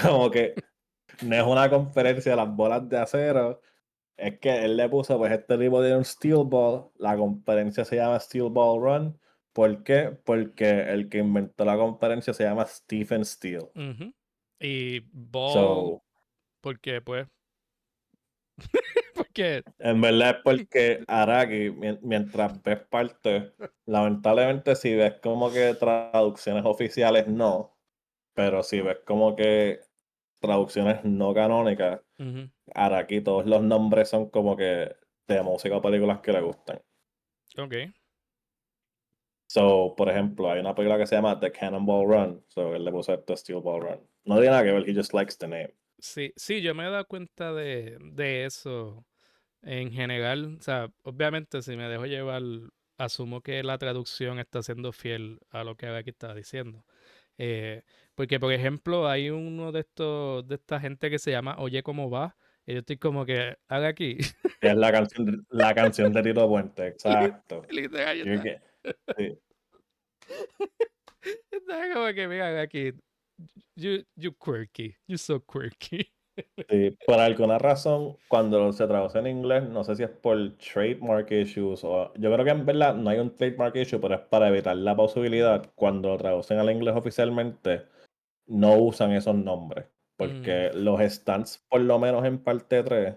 Como 0.02 0.30
que 0.32 0.54
no 1.26 1.36
es 1.36 1.43
una 1.43 1.70
conferencia 1.70 2.32
de 2.32 2.36
las 2.38 2.56
bolas 2.56 2.88
de 2.88 2.97
acero. 2.97 3.62
Es 4.18 4.38
que 4.39 4.66
él 4.66 4.76
le 4.78 4.89
puso, 4.89 5.18
pues 5.18 5.32
este 5.32 5.58
tipo 5.58 5.82
tiene 5.82 5.97
un 5.97 6.06
Steel 6.06 6.43
Ball. 6.45 6.89
La 6.97 7.16
conferencia 7.18 7.86
se 7.86 7.95
llama 7.97 8.20
Steel 8.20 8.50
Ball 8.50 8.82
Run 8.82 9.20
¿Por 9.60 9.84
qué? 9.84 10.18
Porque 10.24 10.70
el 10.84 11.10
que 11.10 11.18
inventó 11.18 11.66
la 11.66 11.76
conferencia 11.76 12.34
se 12.34 12.45
llama 12.45 12.66
Stephen 12.66 13.26
Steele. 13.26 13.70
Ujú. 13.76 14.14
Y 14.57 15.01
Ball, 15.12 15.51
So, 15.51 16.03
porque 16.62 17.01
pues. 17.01 17.28
porque. 19.16 19.64
en 19.80 19.99
verdad 19.99 20.30
es 20.30 20.43
porque 20.45 21.03
Araki, 21.10 21.72
mien- 21.72 21.99
mientras 22.01 22.64
ves 22.64 22.80
parte, 22.89 23.51
lamentablemente 23.86 24.78
si 24.78 24.95
ves 24.95 25.16
como 25.22 25.51
que 25.51 25.74
traducciones 25.74 26.64
oficiales 26.64 27.28
no, 27.28 27.78
pero 28.34 28.64
si 28.64 28.80
ves 28.80 28.99
como 29.05 29.36
que 29.36 29.82
traducciones 30.39 31.03
no 31.03 31.34
canónicas, 31.34 31.99
ujú, 32.18 32.49
Araki 32.74 33.20
todos 33.20 33.45
los 33.45 33.62
nombres 33.62 34.07
son 34.07 34.30
como 34.30 34.55
que 34.55 34.95
de 35.28 35.41
música 35.43 35.76
o 35.76 35.82
películas 35.82 36.22
que 36.22 36.32
le 36.32 36.39
gustan. 36.39 36.80
Ok. 37.57 37.74
So, 39.50 39.95
por 39.97 40.08
ejemplo, 40.10 40.52
hay 40.52 40.60
una 40.60 40.76
película 40.76 41.00
que 41.00 41.08
se 41.08 41.16
llama 41.16 41.39
The 41.39 41.52
Cannonball 41.52 42.08
Run. 42.08 42.43
So, 42.50 42.76
él 42.76 42.86
le 42.86 42.91
puso 42.91 43.18
The 43.18 43.36
Steel 43.36 43.62
Ball 43.62 43.82
Run. 43.82 44.00
No 44.26 44.36
tiene 44.36 44.52
nada 44.52 44.64
que 44.64 44.72
ver, 44.72 44.88
he 44.88 44.93
just 44.93 45.12
likes 45.12 45.36
the 45.39 45.47
name. 45.47 45.74
Sí, 45.97 46.32
sí, 46.36 46.62
yo 46.62 46.76
me 46.76 46.86
he 46.86 46.89
dado 46.91 47.08
cuenta 47.08 47.52
de, 47.52 47.97
de 48.00 48.45
eso 48.45 49.04
en 49.64 49.91
general. 49.91 50.58
O 50.60 50.62
sea, 50.62 50.91
obviamente 51.02 51.64
si 51.64 51.76
me 51.76 51.89
dejo 51.89 52.06
llevar, 52.06 52.43
asumo 53.00 53.41
que 53.41 53.64
la 53.64 53.80
traducción 53.80 54.38
está 54.38 54.62
siendo 54.62 54.91
fiel 54.91 55.39
a 55.50 55.64
lo 55.64 55.76
que 55.76 55.88
aquí 55.88 56.12
está 56.12 56.36
diciendo. 56.36 56.86
Eh, 57.39 57.82
porque, 58.14 58.39
por 58.39 58.54
ejemplo, 58.54 59.10
hay 59.10 59.32
uno 59.32 59.72
de 59.72 59.80
estos, 59.80 60.47
de 60.47 60.56
esta 60.56 60.80
gente 60.80 61.10
que 61.10 61.18
se 61.18 61.32
llama 61.32 61.56
Oye, 61.58 61.82
¿cómo 61.82 62.12
va? 62.12 62.36
Y 62.68 62.74
yo 62.74 62.80
estoy 62.82 62.97
como 62.97 63.26
que, 63.26 63.58
haga 63.68 63.88
aquí. 63.88 64.18
Es 64.62 64.76
la 64.76 64.91
canción 64.91 65.26
de, 65.26 65.39
la 65.50 65.74
canción 65.74 66.14
de 66.14 66.22
Tito 66.22 66.47
Puente, 66.47 66.88
exacto. 66.89 67.64
Literal, 67.72 68.62
sí. 69.18 69.38
como 71.94 72.14
que, 72.14 72.42
aquí. 72.42 72.94
You, 73.76 74.04
you 74.16 74.34
quirky. 74.34 74.96
You 75.08 75.18
so 75.18 75.40
quirky. 75.40 76.12
Sí, 76.70 76.98
por 77.06 77.20
alguna 77.20 77.58
razón, 77.58 78.18
cuando 78.28 78.72
se 78.72 78.88
traduce 78.88 79.20
en 79.20 79.28
inglés, 79.28 79.68
no 79.70 79.84
sé 79.84 79.96
si 79.96 80.04
es 80.04 80.10
por 80.10 80.38
trademark 80.58 81.32
issues 81.32 81.84
o... 81.84 82.14
Yo 82.16 82.32
creo 82.32 82.46
que 82.46 82.52
en 82.52 82.66
verdad 82.66 82.96
no 82.96 83.10
hay 83.10 83.20
un 83.20 83.36
trademark 83.36 83.76
issue, 83.76 84.00
pero 84.00 84.16
es 84.16 84.22
para 84.22 84.48
evitar 84.48 84.76
la 84.78 84.96
posibilidad, 84.96 85.72
cuando 85.76 86.10
lo 86.10 86.18
traducen 86.18 86.60
al 86.60 86.72
inglés 86.72 86.96
oficialmente, 86.96 87.84
no 88.48 88.78
usan 88.78 89.12
esos 89.12 89.36
nombres. 89.36 89.86
Porque 90.18 90.72
los 90.74 91.00
stands, 91.02 91.66
por 91.70 91.82
lo 91.82 91.98
menos 92.00 92.26
en 92.26 92.44
parte 92.44 92.84
3, 92.84 93.16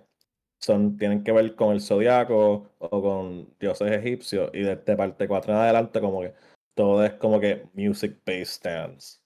son, 0.63 0.97
tienen 0.97 1.25
que 1.25 1.33
ver 1.33 1.55
con 1.57 1.73
el 1.73 1.81
zodiaco 1.81 2.71
o 2.79 3.03
con 3.03 3.53
dioses 3.59 3.91
egipcios, 3.93 4.51
y 4.55 4.61
desde 4.61 4.97
parte 4.97 5.27
4 5.29 5.53
en 5.53 5.59
adelante, 5.59 6.01
como 6.01 6.21
que 6.23 6.35
todo 6.77 7.05
es 7.05 7.15
como 7.15 7.41
que 7.41 7.67
music-based 7.75 8.45
stands. 8.47 9.23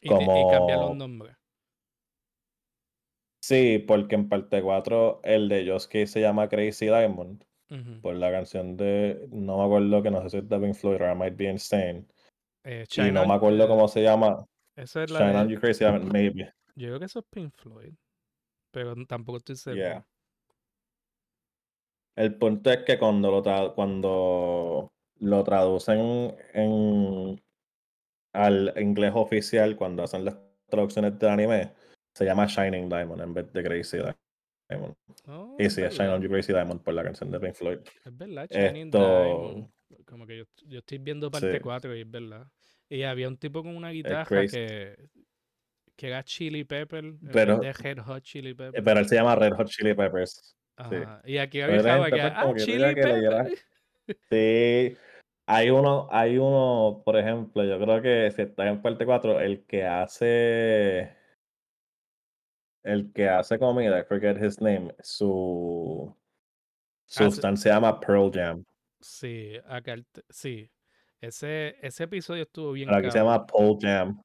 Y, 0.00 0.08
te- 0.08 0.14
y 0.14 0.50
cambia 0.50 0.76
los 0.76 0.84
Como- 0.86 0.94
nombres. 0.94 1.36
Sí, 3.42 3.78
porque 3.86 4.14
en 4.14 4.28
parte 4.28 4.62
4 4.62 5.20
el 5.22 5.48
de 5.48 5.68
Josuke 5.70 6.06
se 6.06 6.20
llama 6.20 6.48
Crazy 6.48 6.86
Diamond 6.86 7.44
por 8.02 8.14
la 8.14 8.30
canción 8.30 8.76
de, 8.76 9.26
no 9.32 9.58
me 9.58 9.64
acuerdo 9.64 10.00
que 10.02 10.10
no 10.10 10.22
sé 10.22 10.30
si 10.30 10.36
es 10.38 10.48
de 10.48 10.58
Pink 10.60 10.74
Floyd 10.74 11.02
o 11.02 11.10
I 11.12 11.14
Might 11.16 11.36
Be 11.36 11.50
Insane. 11.50 12.06
Eh, 12.62 12.84
Y 12.96 13.10
no 13.10 13.26
me 13.26 13.34
acuerdo 13.34 13.66
cómo 13.66 13.88
se 13.88 14.00
llama. 14.02 14.46
Esa 14.76 15.02
es 15.02 15.10
la 15.10 15.18
Shine 15.18 15.32
de- 15.32 15.38
on 15.40 15.48
You 15.48 15.60
Crazy 15.60 15.84
Diamond, 15.84 16.12
maybe. 16.12 16.52
Yo 16.76 16.86
creo 16.88 16.98
que 17.00 17.04
eso 17.06 17.18
es 17.18 17.24
Pink 17.28 17.52
Floyd. 17.56 17.92
Pero 18.72 18.94
tampoco 19.06 19.38
estoy 19.38 19.56
seguro. 19.56 19.82
Yeah. 19.82 20.06
El 22.16 22.36
punto 22.36 22.70
es 22.70 22.78
que 22.84 22.98
cuando 22.98 23.30
lo, 23.30 23.42
tra- 23.42 23.74
cuando 23.74 24.92
lo 25.20 25.44
traducen 25.44 26.34
en, 26.52 27.42
al 28.32 28.72
inglés 28.76 29.12
oficial, 29.14 29.76
cuando 29.76 30.02
hacen 30.04 30.24
las 30.24 30.36
traducciones 30.68 31.18
del 31.18 31.30
anime, 31.30 31.72
se 32.14 32.24
llama 32.24 32.46
Shining 32.46 32.88
Diamond 32.88 33.20
en 33.22 33.34
vez 33.34 33.52
de 33.52 33.62
Crazy 33.64 33.98
Diamond. 34.68 34.94
Oh, 35.26 35.56
Y 35.58 35.68
sí, 35.70 35.82
es 35.82 35.98
verdad, 35.98 36.14
on 36.14 36.22
You 36.22 36.28
Crazy 36.28 36.52
Diamond 36.52 36.80
por 36.82 36.94
la 36.94 37.02
canción 37.02 37.30
de 37.30 37.40
Pink 37.40 37.54
Floyd. 37.54 37.78
Es 38.04 38.16
verdad, 38.16 38.48
Shining 38.50 38.86
Esto- 38.86 39.24
Diamond. 39.24 39.70
Como 40.06 40.26
que 40.26 40.38
yo, 40.38 40.44
yo 40.66 40.78
estoy 40.78 40.98
viendo 40.98 41.30
parte 41.30 41.54
Sí. 41.54 41.60
4 41.60 41.96
y 41.96 42.00
es 42.02 42.10
verdad. 42.10 42.46
Y 42.88 43.02
había 43.02 43.28
un 43.28 43.36
tipo 43.36 43.62
con 43.62 43.76
una 43.76 43.90
guitarra 43.90 44.46
que, 44.46 45.08
que 45.96 46.06
era 46.06 46.22
Chili 46.24 46.64
Pepper 46.64 47.14
Pero- 47.32 47.58
de 47.58 47.72
Red 47.72 47.98
Hot 48.00 48.22
Chili 48.22 48.50
Eh, 48.50 48.54
Pepper. 48.54 48.84
Pero 48.84 49.00
él 49.00 49.08
se 49.08 49.14
llama 49.16 49.34
Red 49.36 49.52
Hot 49.54 49.68
Chili 49.68 49.94
Peppers. 49.94 50.56
Sí. 50.90 50.96
Y 51.32 51.38
aquí 51.38 51.60
gente, 51.60 51.76
que, 51.82 52.10
pues, 52.10 52.32
ah, 52.34 52.52
Chili 52.56 52.94
que. 52.94 53.64
Sí, 54.30 54.96
hay 55.46 55.70
uno, 55.70 56.08
hay 56.10 56.36
uno, 56.38 57.02
por 57.04 57.16
ejemplo, 57.16 57.64
yo 57.64 57.78
creo 57.78 58.02
que 58.02 58.30
si 58.30 58.42
está 58.42 58.68
en 58.68 58.82
parte 58.82 59.06
4, 59.06 59.40
el 59.40 59.64
que 59.64 59.84
hace, 59.84 61.16
el 62.82 63.12
que 63.12 63.28
hace 63.28 63.58
comida, 63.58 63.98
I 63.98 64.04
forget 64.04 64.36
his 64.42 64.60
name, 64.60 64.94
su, 65.00 66.14
su 67.06 67.24
Hace- 67.24 67.36
stand 67.36 67.56
se 67.56 67.68
llama 67.70 67.98
Pearl 68.00 68.30
Jam, 68.32 68.64
Sí, 69.00 69.54
acá 69.66 69.96
sí. 70.30 70.70
Ese, 71.20 71.76
ese 71.80 72.04
episodio 72.04 72.42
estuvo 72.42 72.72
bien 72.72 72.88
pero 72.88 72.98
aquí 72.98 73.10
se 73.10 73.18
llama 73.18 73.46
Paul 73.46 73.78
Jam, 73.80 74.20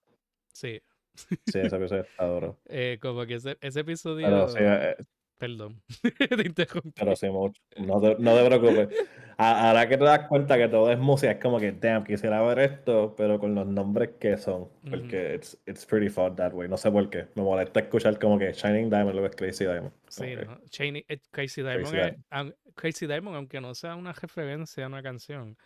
Sí. 0.51 0.81
sí, 1.15 1.59
ese 1.59 1.75
episodio 1.75 2.01
está 2.03 2.25
duro, 2.25 2.57
Eh, 2.69 2.97
como 3.01 3.25
que 3.25 3.35
ese, 3.35 3.57
ese 3.61 3.79
episodio. 3.81 4.25
pero 4.27 4.47
sí, 4.49 4.57
eh, 4.61 4.95
Perdón. 5.39 5.81
Te 6.29 6.45
interrumpí. 6.45 6.91
pero 6.95 7.15
sí 7.15 7.29
mucho, 7.29 7.59
no 7.77 7.99
te, 7.99 8.15
no 8.19 8.35
te 8.35 8.45
preocupes, 8.45 8.89
ahora 9.37 9.87
que 9.87 9.97
te 9.97 10.03
das 10.03 10.27
cuenta 10.27 10.57
que 10.57 10.67
todo 10.67 10.91
es 10.91 10.99
música, 10.99 11.31
es 11.31 11.39
como 11.41 11.57
que, 11.59 11.71
damn, 11.71 12.03
quisiera 12.03 12.41
ver 12.41 12.59
esto, 12.59 13.15
pero 13.17 13.39
con 13.39 13.55
los 13.55 13.65
nombres 13.65 14.11
que 14.19 14.37
son, 14.37 14.69
porque 14.89 15.35
it's, 15.35 15.57
it's 15.65 15.85
pretty 15.85 16.09
fun 16.09 16.35
that 16.35 16.53
way, 16.53 16.67
no 16.67 16.75
sé 16.77 16.91
por 16.91 17.09
qué, 17.09 17.27
me 17.35 17.41
molesta 17.43 17.79
escuchar 17.79 18.19
como 18.19 18.37
que 18.37 18.51
Shining 18.51 18.89
Diamond, 18.89 19.13
luego 19.13 19.27
es 19.27 19.35
Crazy 19.37 19.63
Diamond, 19.63 19.93
Sí, 20.09 20.23
que- 20.25 20.45
¿no? 20.45 20.53
Eh, 20.53 21.19
Crazy 21.31 21.61
Diamond, 21.61 21.83
Crazy 21.89 21.97
es- 21.97 22.15
Diamond. 22.29 22.55
Crazy 22.75 23.07
Diamond, 23.07 23.35
aunque 23.37 23.61
no 23.61 23.73
sea 23.75 23.95
una 23.95 24.11
referencia 24.11 24.83
a 24.83 24.87
una 24.87 25.01
canción, 25.01 25.57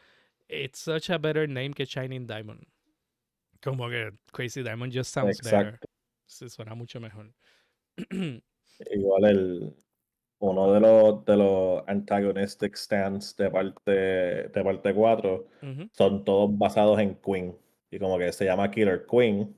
it's 0.48 0.78
such 0.80 1.10
a 1.10 1.18
better 1.18 1.50
name 1.50 1.72
que 1.74 1.86
Shining 1.86 2.28
Diamond. 2.28 2.64
Como 3.60 3.90
que 3.90 4.12
Crazy 4.32 4.62
Diamond 4.62 4.94
just 4.96 5.12
sounds 5.12 5.42
better. 5.42 5.80
Se 6.28 6.48
suena 6.48 6.76
mucho 6.76 7.00
mejor. 7.00 7.34
Igual 8.92 9.26
el 9.26 9.76
uno 10.40 10.74
de 10.74 10.80
los 10.82 11.26
de 11.26 11.38
los 11.38 11.84
antagonistic 11.88 12.76
stands 12.76 13.36
de 13.38 13.50
parte 13.50 13.92
de 13.92 14.64
parte 14.64 14.94
4 14.94 15.48
Ujú. 15.62 15.90
son 15.92 16.26
todos 16.26 16.58
basados 16.58 17.00
en 17.00 17.16
Queen 17.16 17.58
y 17.90 18.00
como 18.00 18.18
que 18.18 18.32
se 18.34 18.46
llama 18.46 18.70
Killer 18.70 19.06
Queen, 19.10 19.58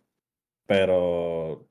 pero 0.68 1.68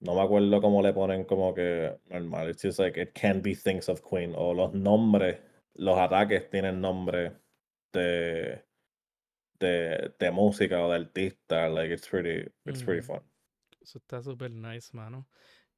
no 0.00 0.14
me 0.14 0.22
acuerdo 0.22 0.60
cómo 0.60 0.82
le 0.82 0.92
ponen 0.92 1.24
como 1.24 1.54
que 1.54 1.96
normal, 2.08 2.50
it's 2.50 2.62
just 2.62 2.78
like 2.80 3.00
it 3.00 3.12
can 3.12 3.40
be 3.40 3.54
things 3.54 3.88
of 3.88 4.00
Queen 4.02 4.32
o 4.36 4.52
los 4.52 4.72
nombres, 4.74 5.38
los 5.74 5.96
ataques 5.98 6.50
tienen 6.50 6.80
nombre 6.80 7.36
de 7.92 8.64
de, 9.60 10.14
de 10.18 10.30
música 10.30 10.84
o 10.84 10.90
de 10.90 10.96
artista, 10.96 11.68
like 11.68 11.92
it's 11.92 12.08
pretty 12.08 12.50
it's 12.64 12.82
pretty 12.82 13.02
fun. 13.02 13.20
Eso 13.80 13.98
está 13.98 14.22
súper 14.22 14.50
nice, 14.50 14.90
mano. 14.92 15.28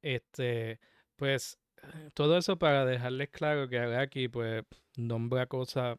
Este, 0.01 0.79
pues, 1.15 1.57
todo 2.13 2.37
eso 2.37 2.57
para 2.57 2.85
dejarles 2.85 3.29
claro 3.29 3.67
que 3.69 3.79
aquí, 3.79 4.27
pues, 4.27 4.63
nombra 4.97 5.47
cosas 5.47 5.97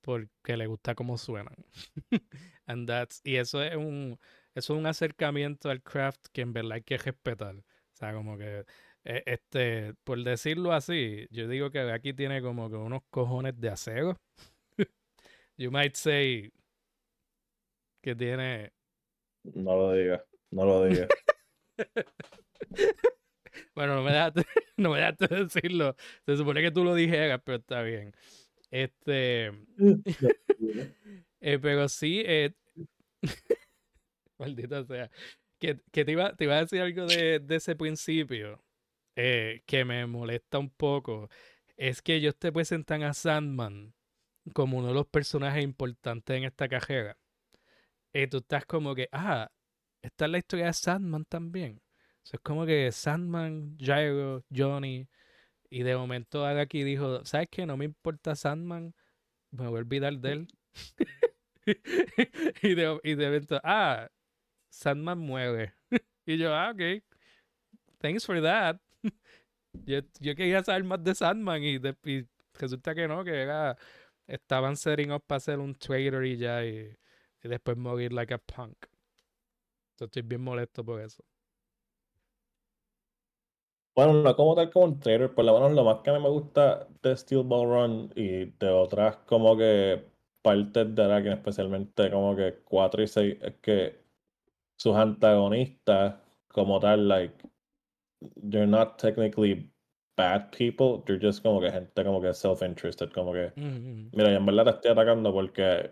porque 0.00 0.56
le 0.56 0.66
gusta 0.66 0.94
cómo 0.94 1.18
suenan. 1.18 1.54
And 2.66 2.86
that's, 2.88 3.20
y 3.24 3.36
eso 3.36 3.62
es 3.62 3.76
un, 3.76 4.18
eso 4.54 4.74
es 4.74 4.78
un 4.78 4.86
acercamiento 4.86 5.70
al 5.70 5.82
craft 5.82 6.26
que 6.32 6.42
en 6.42 6.52
verdad 6.52 6.72
hay 6.72 6.82
que 6.82 6.98
respetar. 6.98 7.56
O 7.56 7.96
sea, 7.96 8.12
como 8.14 8.38
que, 8.38 8.64
eh, 9.04 9.22
este, 9.26 9.94
por 10.04 10.22
decirlo 10.22 10.72
así, 10.72 11.26
yo 11.30 11.48
digo 11.48 11.70
que 11.70 11.80
aquí 11.92 12.12
tiene 12.14 12.42
como 12.42 12.70
que 12.70 12.76
unos 12.76 13.02
cojones 13.10 13.58
de 13.60 13.70
acero. 13.70 14.16
You 15.56 15.70
might 15.70 15.94
say 15.94 16.50
que 18.00 18.14
tiene 18.14 18.72
No 19.44 19.76
lo 19.76 19.92
digas, 19.92 20.22
no 20.50 20.64
lo 20.64 20.84
digas. 20.84 21.08
Bueno, 23.74 23.94
no 23.96 24.02
me 24.02 24.12
dejaste, 24.12 24.44
no 24.76 24.90
me 24.90 24.98
dejaste 24.98 25.28
decirlo. 25.28 25.96
Se 26.26 26.36
supone 26.36 26.62
que 26.62 26.70
tú 26.70 26.84
lo 26.84 26.94
dijeras, 26.94 27.40
pero 27.44 27.58
está 27.58 27.82
bien. 27.82 28.14
Este, 28.70 29.52
eh, 31.40 31.58
pero 31.60 31.88
sí, 31.88 32.22
eh, 32.24 32.54
maldita 34.38 34.84
sea. 34.84 35.10
Que, 35.58 35.78
que 35.92 36.04
te, 36.04 36.12
iba, 36.12 36.34
te 36.34 36.44
iba 36.44 36.56
a 36.56 36.60
decir 36.62 36.80
algo 36.80 37.06
de, 37.06 37.38
de 37.40 37.56
ese 37.56 37.76
principio 37.76 38.62
eh, 39.16 39.62
que 39.66 39.84
me 39.84 40.06
molesta 40.06 40.58
un 40.58 40.70
poco. 40.70 41.28
Es 41.76 42.02
que 42.02 42.16
ellos 42.16 42.36
te 42.38 42.52
presentan 42.52 43.02
a 43.02 43.14
Sandman 43.14 43.94
como 44.54 44.78
uno 44.78 44.88
de 44.88 44.94
los 44.94 45.06
personajes 45.06 45.62
importantes 45.64 46.36
en 46.36 46.44
esta 46.44 46.68
carrera. 46.68 47.18
Y 48.12 48.26
tú 48.26 48.38
estás 48.38 48.64
como 48.66 48.94
que, 48.94 49.08
ah, 49.12 49.50
esta 50.02 50.24
es 50.26 50.30
la 50.30 50.38
historia 50.38 50.66
de 50.66 50.72
Sandman 50.72 51.24
también. 51.26 51.80
O 52.22 52.26
sea, 52.26 52.38
es 52.38 52.42
como 52.42 52.66
que 52.66 52.90
Sandman, 52.92 53.76
Gyro, 53.78 54.44
Johnny. 54.54 55.08
Y 55.70 55.82
de 55.82 55.96
momento 55.96 56.44
Araki 56.44 56.82
dijo, 56.82 57.24
¿sabes 57.24 57.48
qué? 57.50 57.66
No 57.66 57.76
me 57.76 57.84
importa 57.84 58.34
Sandman. 58.34 58.94
Me 59.50 59.66
voy 59.68 59.78
a 59.78 59.80
olvidar 59.80 60.18
de 60.18 60.32
él. 60.32 60.48
y, 62.62 62.74
de, 62.74 63.00
y 63.02 63.14
de 63.14 63.26
evento, 63.26 63.60
ah, 63.64 64.08
Sandman 64.70 65.18
muere. 65.18 65.74
y 66.26 66.38
yo, 66.38 66.54
ah, 66.54 66.72
ok. 66.72 67.02
Thanks 67.98 68.24
for 68.24 68.40
that. 68.42 68.80
yo, 69.84 70.00
yo, 70.20 70.34
quería 70.34 70.62
saber 70.64 70.84
más 70.84 71.02
de 71.04 71.14
Sandman 71.14 71.62
y, 71.62 71.78
de, 71.78 71.96
resulta 72.54 72.94
que 72.94 73.06
no, 73.08 73.24
que 73.24 73.42
era, 73.42 73.76
estaban 74.26 74.76
setting 74.76 75.12
up 75.12 75.24
para 75.26 75.38
hacer 75.38 75.58
un 75.58 75.74
trailer 75.74 76.24
y 76.24 76.36
ya 76.36 76.64
y, 76.64 76.96
y 77.42 77.48
después 77.48 77.76
morir 77.76 78.12
like 78.12 78.34
a 78.34 78.38
punk. 78.38 78.76
estoy 79.98 80.22
bien 80.22 80.42
molesto 80.42 80.84
por 80.84 81.00
eso. 81.00 81.22
Bueno, 83.94 84.22
no 84.22 84.36
como 84.36 84.54
tal 84.54 84.70
como 84.70 84.86
un 84.86 85.00
trailer, 85.00 85.34
por 85.34 85.44
lo 85.44 85.52
menos 85.54 85.72
lo 85.72 85.84
más 85.84 85.98
que 86.02 86.10
a 86.10 86.14
mí 86.14 86.20
me 86.22 86.28
gusta 86.28 86.86
de 87.02 87.16
Steel 87.16 87.42
Ball 87.42 87.68
Run 87.68 88.12
y 88.14 88.46
de 88.46 88.70
otras 88.70 89.16
como 89.26 89.56
que 89.56 90.04
partes 90.42 90.94
de 90.94 91.02
Arakin, 91.04 91.32
especialmente 91.32 92.10
como 92.10 92.34
que 92.36 92.60
4 92.64 93.02
y 93.02 93.06
6, 93.08 93.36
es 93.42 93.54
que 93.60 94.00
sus 94.76 94.96
antagonistas 94.96 96.16
como 96.48 96.80
tal, 96.80 97.08
like, 97.08 97.34
they're 98.50 98.66
not 98.66 98.98
technically 98.98 99.70
bad 100.16 100.50
people, 100.52 101.02
they're 101.06 101.20
just 101.20 101.42
como 101.42 101.60
que 101.60 101.70
gente 101.70 102.04
como 102.04 102.20
que 102.22 102.32
self-interested, 102.34 103.10
como 103.12 103.32
que, 103.32 103.52
mira, 104.12 104.30
yo 104.30 104.38
en 104.38 104.46
verdad 104.46 104.64
te 104.64 104.70
estoy 104.70 104.90
atacando 104.92 105.32
porque 105.32 105.90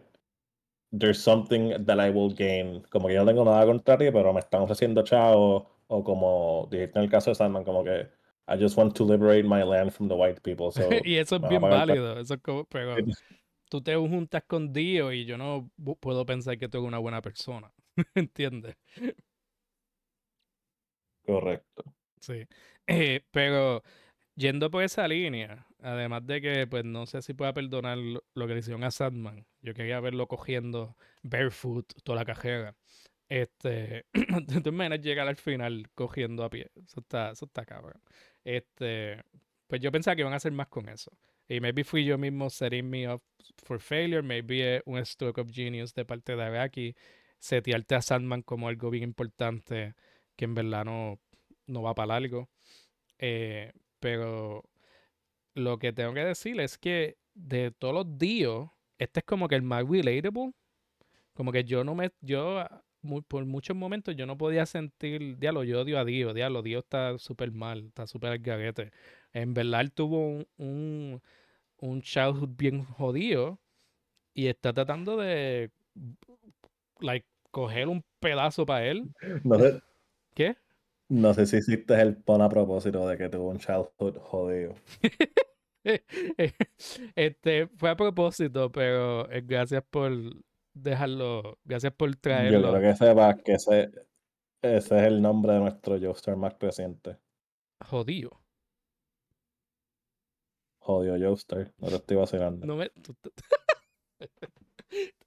there's 0.98 1.18
something 1.22 1.84
that 1.86 1.98
I 2.00 2.10
will 2.10 2.34
gain, 2.34 2.82
como 2.90 3.08
que 3.08 3.14
yo 3.14 3.20
no 3.24 3.26
tengo 3.26 3.44
nada 3.44 3.66
contra 3.66 3.98
ti, 3.98 4.10
pero 4.12 4.32
me 4.32 4.40
están 4.40 4.62
ofreciendo 4.62 5.02
chao, 5.04 5.68
o 5.88 6.04
como 6.04 6.68
dijiste 6.70 6.98
en 6.98 7.04
el 7.04 7.10
caso 7.10 7.30
de 7.30 7.34
Sandman, 7.34 7.64
como 7.64 7.84
que 7.84 8.08
I 8.46 8.56
just 8.58 8.78
want 8.78 8.94
to 8.96 9.04
liberate 9.04 9.44
my 9.44 9.62
land 9.62 9.90
from 9.90 10.08
the 10.08 10.14
white 10.14 10.40
people. 10.40 10.70
So, 10.72 10.88
y 11.04 11.16
eso 11.16 11.36
es 11.36 11.48
bien 11.48 11.60
válido, 11.60 12.18
eso 12.18 12.34
es 12.34 12.40
como, 12.40 12.64
pero 12.64 12.96
tú 13.68 13.82
te 13.82 13.94
juntas 13.94 14.44
con 14.46 14.72
Dio 14.72 15.12
y 15.12 15.24
yo 15.24 15.36
no 15.36 15.70
puedo 16.00 16.24
pensar 16.24 16.58
que 16.58 16.68
tú 16.68 16.78
eres 16.78 16.88
una 16.88 16.98
buena 16.98 17.20
persona. 17.20 17.72
¿Entiendes? 18.14 18.76
Correcto. 21.26 21.84
Sí. 22.20 22.46
Eh, 22.86 23.22
pero 23.30 23.82
yendo 24.34 24.70
por 24.70 24.82
esa 24.82 25.06
línea, 25.06 25.66
además 25.80 26.26
de 26.26 26.40
que 26.40 26.66
pues 26.66 26.84
no 26.84 27.06
sé 27.06 27.20
si 27.20 27.34
pueda 27.34 27.52
perdonar 27.52 27.98
lo 27.98 28.46
que 28.46 28.54
le 28.54 28.60
hicieron 28.60 28.84
a 28.84 28.90
Sandman, 28.90 29.46
yo 29.60 29.74
quería 29.74 30.00
verlo 30.00 30.26
cogiendo 30.26 30.96
barefoot 31.22 31.92
toda 32.02 32.16
la 32.16 32.24
cajera. 32.24 32.76
Este, 33.28 34.06
me 34.72 34.98
llegar 34.98 35.28
al 35.28 35.36
final 35.36 35.88
cogiendo 35.94 36.44
a 36.44 36.50
pie. 36.50 36.70
Eso 36.76 37.00
está, 37.00 37.30
eso 37.32 37.44
está 37.46 37.64
cabrón. 37.64 38.00
Este, 38.44 39.22
pues 39.66 39.80
yo 39.80 39.92
pensaba 39.92 40.16
que 40.16 40.22
iban 40.22 40.32
a 40.32 40.36
hacer 40.36 40.52
más 40.52 40.68
con 40.68 40.88
eso. 40.88 41.12
Y 41.48 41.60
maybe 41.60 41.84
fui 41.84 42.04
yo 42.04 42.18
mismo 42.18 42.50
setting 42.50 42.88
me 42.88 43.08
up 43.08 43.22
for 43.64 43.80
failure. 43.80 44.22
Maybe 44.22 44.82
un 44.86 45.04
stroke 45.04 45.38
of 45.38 45.50
genius 45.50 45.94
de 45.94 46.04
parte 46.04 46.36
de 46.36 46.42
Araki. 46.42 46.94
Setearte 47.38 47.94
a 47.94 48.02
Sandman 48.02 48.42
como 48.42 48.68
algo 48.68 48.90
bien 48.90 49.04
importante 49.04 49.94
que 50.36 50.44
en 50.44 50.54
verdad 50.54 50.84
no, 50.84 51.20
no 51.66 51.82
va 51.82 51.94
para 51.94 52.16
algo. 52.16 52.48
Eh, 53.18 53.72
pero 54.00 54.64
lo 55.54 55.78
que 55.78 55.92
tengo 55.92 56.14
que 56.14 56.24
decir 56.24 56.60
es 56.60 56.78
que 56.78 57.18
de 57.34 57.70
todos 57.72 57.94
los 57.94 58.18
días, 58.18 58.68
este 58.98 59.20
es 59.20 59.26
como 59.26 59.48
que 59.48 59.56
el 59.56 59.62
más 59.62 59.88
relatable. 59.88 60.52
Como 61.34 61.52
que 61.52 61.64
yo 61.64 61.84
no 61.84 61.94
me. 61.94 62.10
Yo 62.20 62.64
por 63.28 63.44
muchos 63.46 63.76
momentos 63.76 64.16
yo 64.16 64.26
no 64.26 64.36
podía 64.36 64.66
sentir, 64.66 65.38
diablo, 65.38 65.64
yo 65.64 65.80
odio 65.80 65.98
a 65.98 66.04
Dios, 66.04 66.34
diablo, 66.34 66.62
Dios 66.62 66.84
está 66.84 67.18
súper 67.18 67.52
mal, 67.52 67.86
está 67.88 68.06
súper 68.06 68.30
al 68.32 68.38
garete. 68.38 68.90
En 69.32 69.54
verdad 69.54 69.80
él 69.82 69.92
tuvo 69.92 70.26
un, 70.26 70.46
un, 70.58 71.22
un 71.78 72.02
childhood 72.02 72.50
bien 72.56 72.84
jodido 72.84 73.60
y 74.34 74.48
está 74.48 74.72
tratando 74.72 75.16
de 75.16 75.70
like, 77.00 77.26
coger 77.50 77.88
un 77.88 78.04
pedazo 78.20 78.66
para 78.66 78.86
él. 78.86 79.10
No 79.44 79.58
sé, 79.58 79.80
¿Qué? 80.34 80.56
No 81.08 81.32
sé 81.32 81.46
si 81.46 81.56
hiciste 81.56 82.00
el 82.00 82.16
pon 82.16 82.42
a 82.42 82.48
propósito 82.48 83.08
de 83.08 83.16
que 83.16 83.28
tuvo 83.28 83.48
un 83.48 83.58
childhood 83.58 84.18
jodido. 84.18 84.74
este 87.16 87.66
fue 87.68 87.90
a 87.90 87.96
propósito, 87.96 88.70
pero 88.70 89.30
eh, 89.30 89.42
gracias 89.44 89.82
por 89.90 90.12
dejarlo, 90.82 91.58
gracias 91.64 91.92
por 91.92 92.14
traerlo. 92.16 92.60
Yo 92.60 92.78
creo 92.78 92.90
que 92.90 92.96
sepas 92.96 93.36
que 93.42 93.52
ese, 93.52 93.90
ese 94.62 94.96
es 94.96 95.02
el 95.02 95.22
nombre 95.22 95.52
de 95.52 95.60
nuestro 95.60 95.98
Joestar 96.00 96.36
más 96.36 96.56
reciente. 96.58 97.18
Jodido. 97.84 98.40
Jodido 100.80 101.16
Joestar, 101.18 101.72
no 101.78 101.88
te 101.88 101.96
estoy 101.96 102.16
vacilando. 102.16 102.66
No 102.66 102.76
me... 102.76 102.90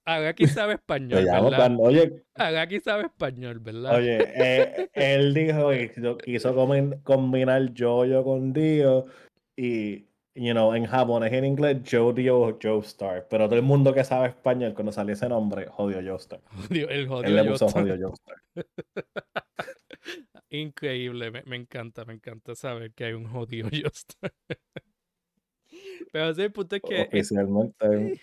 aquí 0.04 0.46
sabe 0.46 0.74
español, 0.74 1.24
¿verdad? 1.24 1.76
oye, 1.78 2.24
aquí 2.34 2.80
sabe 2.80 3.04
español, 3.04 3.60
¿verdad? 3.60 3.96
Oye, 3.96 4.18
eh, 4.20 4.90
él 4.92 5.32
dijo 5.34 5.70
que 5.70 6.16
quiso 6.24 6.54
combinar 7.04 7.72
yo-yo 7.72 8.24
con 8.24 8.52
Dio 8.52 9.06
y 9.56 10.06
you 10.34 10.52
know, 10.52 10.74
en 10.74 10.86
japonés 10.86 11.32
y 11.32 11.36
en 11.36 11.44
inglés, 11.44 11.78
Joe 11.88 12.56
Joestar. 12.60 13.26
Pero 13.28 13.46
todo 13.46 13.56
el 13.56 13.62
mundo 13.62 13.92
que 13.92 14.04
sabe 14.04 14.28
español, 14.28 14.74
cuando 14.74 14.92
sale 14.92 15.12
ese 15.12 15.28
nombre, 15.28 15.66
jodió 15.66 16.00
Joestar. 16.02 16.40
el 16.70 17.08
jodió 17.08 17.28
Él 17.28 17.36
le 17.36 17.44
puso 17.44 17.68
jodió 17.68 17.96
Joestar. 17.98 18.36
Increíble, 20.50 21.30
me, 21.30 21.56
encanta, 21.56 22.04
me 22.04 22.14
encanta 22.14 22.54
saber 22.54 22.92
que 22.92 23.04
hay 23.04 23.12
un 23.14 23.26
jodido 23.26 23.68
Joestar. 23.70 24.32
Pero 26.12 26.34
sí, 26.34 26.42
el 26.42 26.52
punto 26.52 26.76
es 26.76 26.82
que. 26.82 27.02
Oficialmente. 27.02 27.86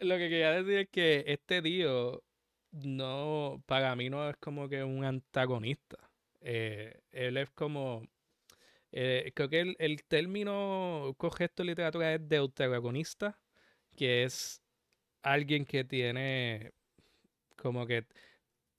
Lo 0.00 0.16
que 0.16 0.28
quería 0.28 0.50
decir 0.50 0.78
es 0.78 0.88
que 0.88 1.22
este 1.26 1.62
Dio 1.62 2.24
no, 2.72 3.62
para 3.66 3.94
mí 3.96 4.10
no 4.10 4.28
es 4.28 4.36
como 4.36 4.68
que 4.68 4.84
un 4.84 5.04
antagonista. 5.04 5.96
Eh, 6.40 7.00
él 7.10 7.36
es 7.36 7.50
como 7.50 8.06
eh, 8.92 9.32
creo 9.34 9.48
que 9.48 9.74
el, 9.78 10.04
término 10.04 11.14
correcto 11.18 11.62
en 11.62 11.68
literatura 11.68 12.14
es 12.14 12.28
deuteragonista, 12.28 13.38
que 13.96 14.24
es 14.24 14.62
alguien 15.22 15.66
que 15.66 15.84
tiene 15.84 16.72
como 17.56 17.86
que 17.86 18.06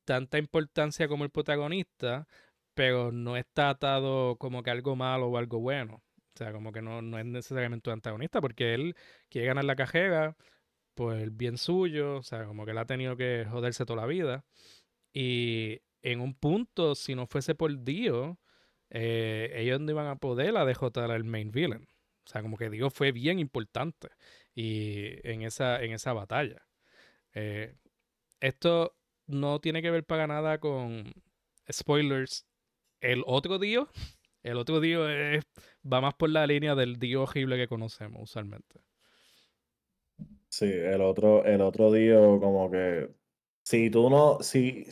tanta 0.05 0.38
importancia 0.39 1.08
como 1.08 1.24
el 1.26 1.32
protagonista, 1.32 2.28
pero 2.74 3.12
no 3.12 3.38
está 3.38 3.70
atado 3.72 4.38
como 4.38 4.64
que 4.64 4.72
algo 4.72 4.95
malo 4.95 5.28
o 5.28 5.38
algo 5.38 5.60
bueno. 5.60 6.03
O 6.36 6.38
sea, 6.38 6.53
como 6.53 6.72
que 6.72 6.82
no, 6.82 7.01
no 7.01 7.20
es 7.20 7.26
necesariamente 7.26 7.89
un 7.89 7.95
antagonista, 7.95 8.41
porque 8.41 8.74
él 8.76 8.95
quiere 9.30 9.47
ganar 9.47 9.66
la 9.66 9.76
cajera 9.76 10.38
por 10.95 11.16
el 11.18 11.32
bien 11.32 11.58
suyo, 11.58 12.18
o 12.18 12.24
sea, 12.24 12.45
como 12.45 12.66
que 12.66 12.72
él 12.72 12.78
ha 12.80 12.86
tenido 12.86 13.18
que 13.18 13.45
joderse 13.49 13.86
toda 13.86 14.01
la 14.01 14.08
vida. 14.08 14.45
Y 15.14 15.82
en 16.01 16.22
un 16.22 16.36
punto, 16.36 16.95
si 16.95 17.16
no 17.16 17.28
fuese 17.28 17.55
por 17.55 17.84
Dios, 17.84 18.38
eh, 18.89 19.51
ellos 19.55 19.79
no 19.79 19.91
iban 19.91 20.07
a 20.07 20.17
poder 20.17 20.53
la 20.53 20.65
derrotar 20.65 21.11
al 21.11 21.23
main 21.23 21.51
villain. 21.51 21.88
O 22.25 22.29
sea, 22.29 22.41
como 22.41 22.57
que 22.57 22.69
Dios 22.69 22.93
fue 22.93 23.11
bien 23.11 23.39
importante 23.39 24.09
y 24.53 25.27
en, 25.27 25.43
esa, 25.43 25.81
en 25.81 25.93
esa 25.93 26.13
batalla. 26.13 26.61
Eh, 27.33 27.75
esto 28.41 28.95
no 29.27 29.59
tiene 29.59 29.81
que 29.81 29.91
ver 29.91 30.05
para 30.05 30.27
nada 30.27 30.59
con 30.59 31.13
spoilers. 31.71 32.45
El 32.99 33.23
otro 33.25 33.59
Dios, 33.59 33.88
el 34.43 34.57
otro 34.57 34.79
Dios 34.79 35.09
va 35.85 36.01
más 36.01 36.15
por 36.15 36.29
la 36.29 36.47
línea 36.47 36.75
del 36.75 36.97
Dios 36.99 37.29
horrible 37.29 37.57
que 37.57 37.67
conocemos 37.67 38.23
usualmente. 38.23 38.81
Sí, 40.49 40.65
el 40.65 41.01
otro, 41.01 41.45
el 41.45 41.61
otro 41.61 41.91
Dios 41.91 42.39
como 42.39 42.71
que 42.71 43.09
si 43.63 43.89
tú 43.89 44.09
no, 44.09 44.39
si, 44.41 44.85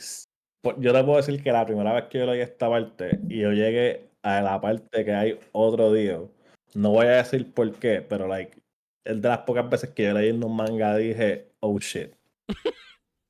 yo 0.78 0.92
te 0.92 1.04
puedo 1.04 1.16
decir 1.16 1.42
que 1.42 1.52
la 1.52 1.66
primera 1.66 1.92
vez 1.92 2.04
que 2.04 2.18
yo 2.18 2.26
leí 2.26 2.40
esta 2.40 2.68
parte 2.68 3.18
y 3.28 3.40
yo 3.40 3.52
llegué 3.52 4.08
a 4.22 4.40
la 4.40 4.60
parte 4.60 5.04
que 5.04 5.12
hay 5.12 5.38
otro 5.52 5.92
Dios, 5.92 6.28
no 6.74 6.90
voy 6.90 7.06
a 7.06 7.16
decir 7.16 7.52
por 7.52 7.72
qué, 7.74 8.02
pero 8.02 8.26
like, 8.26 8.56
es 9.04 9.22
de 9.22 9.28
las 9.28 9.38
pocas 9.38 9.68
veces 9.68 9.90
que 9.90 10.04
yo 10.04 10.12
leí 10.14 10.30
en 10.30 10.42
un 10.42 10.56
manga 10.56 10.96
dije, 10.96 11.48
oh 11.60 11.78
shit. 11.78 12.12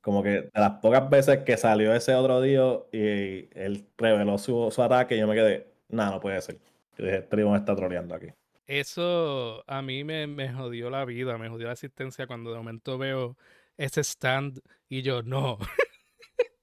Como 0.01 0.23
que 0.23 0.31
de 0.31 0.51
las 0.55 0.73
pocas 0.81 1.09
veces 1.11 1.39
que 1.39 1.57
salió 1.57 1.95
ese 1.95 2.15
otro 2.15 2.41
Dios 2.41 2.85
y 2.93 3.49
él 3.59 3.87
reveló 3.99 4.39
su, 4.39 4.71
su 4.71 4.83
ataque, 4.83 5.19
yo 5.19 5.27
me 5.27 5.35
quedé, 5.35 5.67
nada, 5.89 6.13
no 6.13 6.21
puede 6.21 6.41
ser. 6.41 6.59
Yo 6.97 7.05
dije, 7.05 7.19
este 7.19 7.37
me 7.37 7.57
está 7.57 7.75
troleando 7.75 8.15
aquí. 8.15 8.29
Eso 8.67 9.63
a 9.67 9.83
mí 9.83 10.03
me, 10.03 10.27
me 10.27 10.53
jodió 10.53 10.91
la 10.91 11.05
vida, 11.05 11.39
me 11.39 11.49
jodió 11.49 11.67
la 11.67 11.75
asistencia 11.75 12.27
cuando 12.27 12.51
de 12.51 12.57
momento 12.57 12.99
veo 12.99 13.37
ese 13.77 14.03
stand 14.03 14.61
y 14.89 15.03
yo, 15.03 15.23
no. 15.23 15.59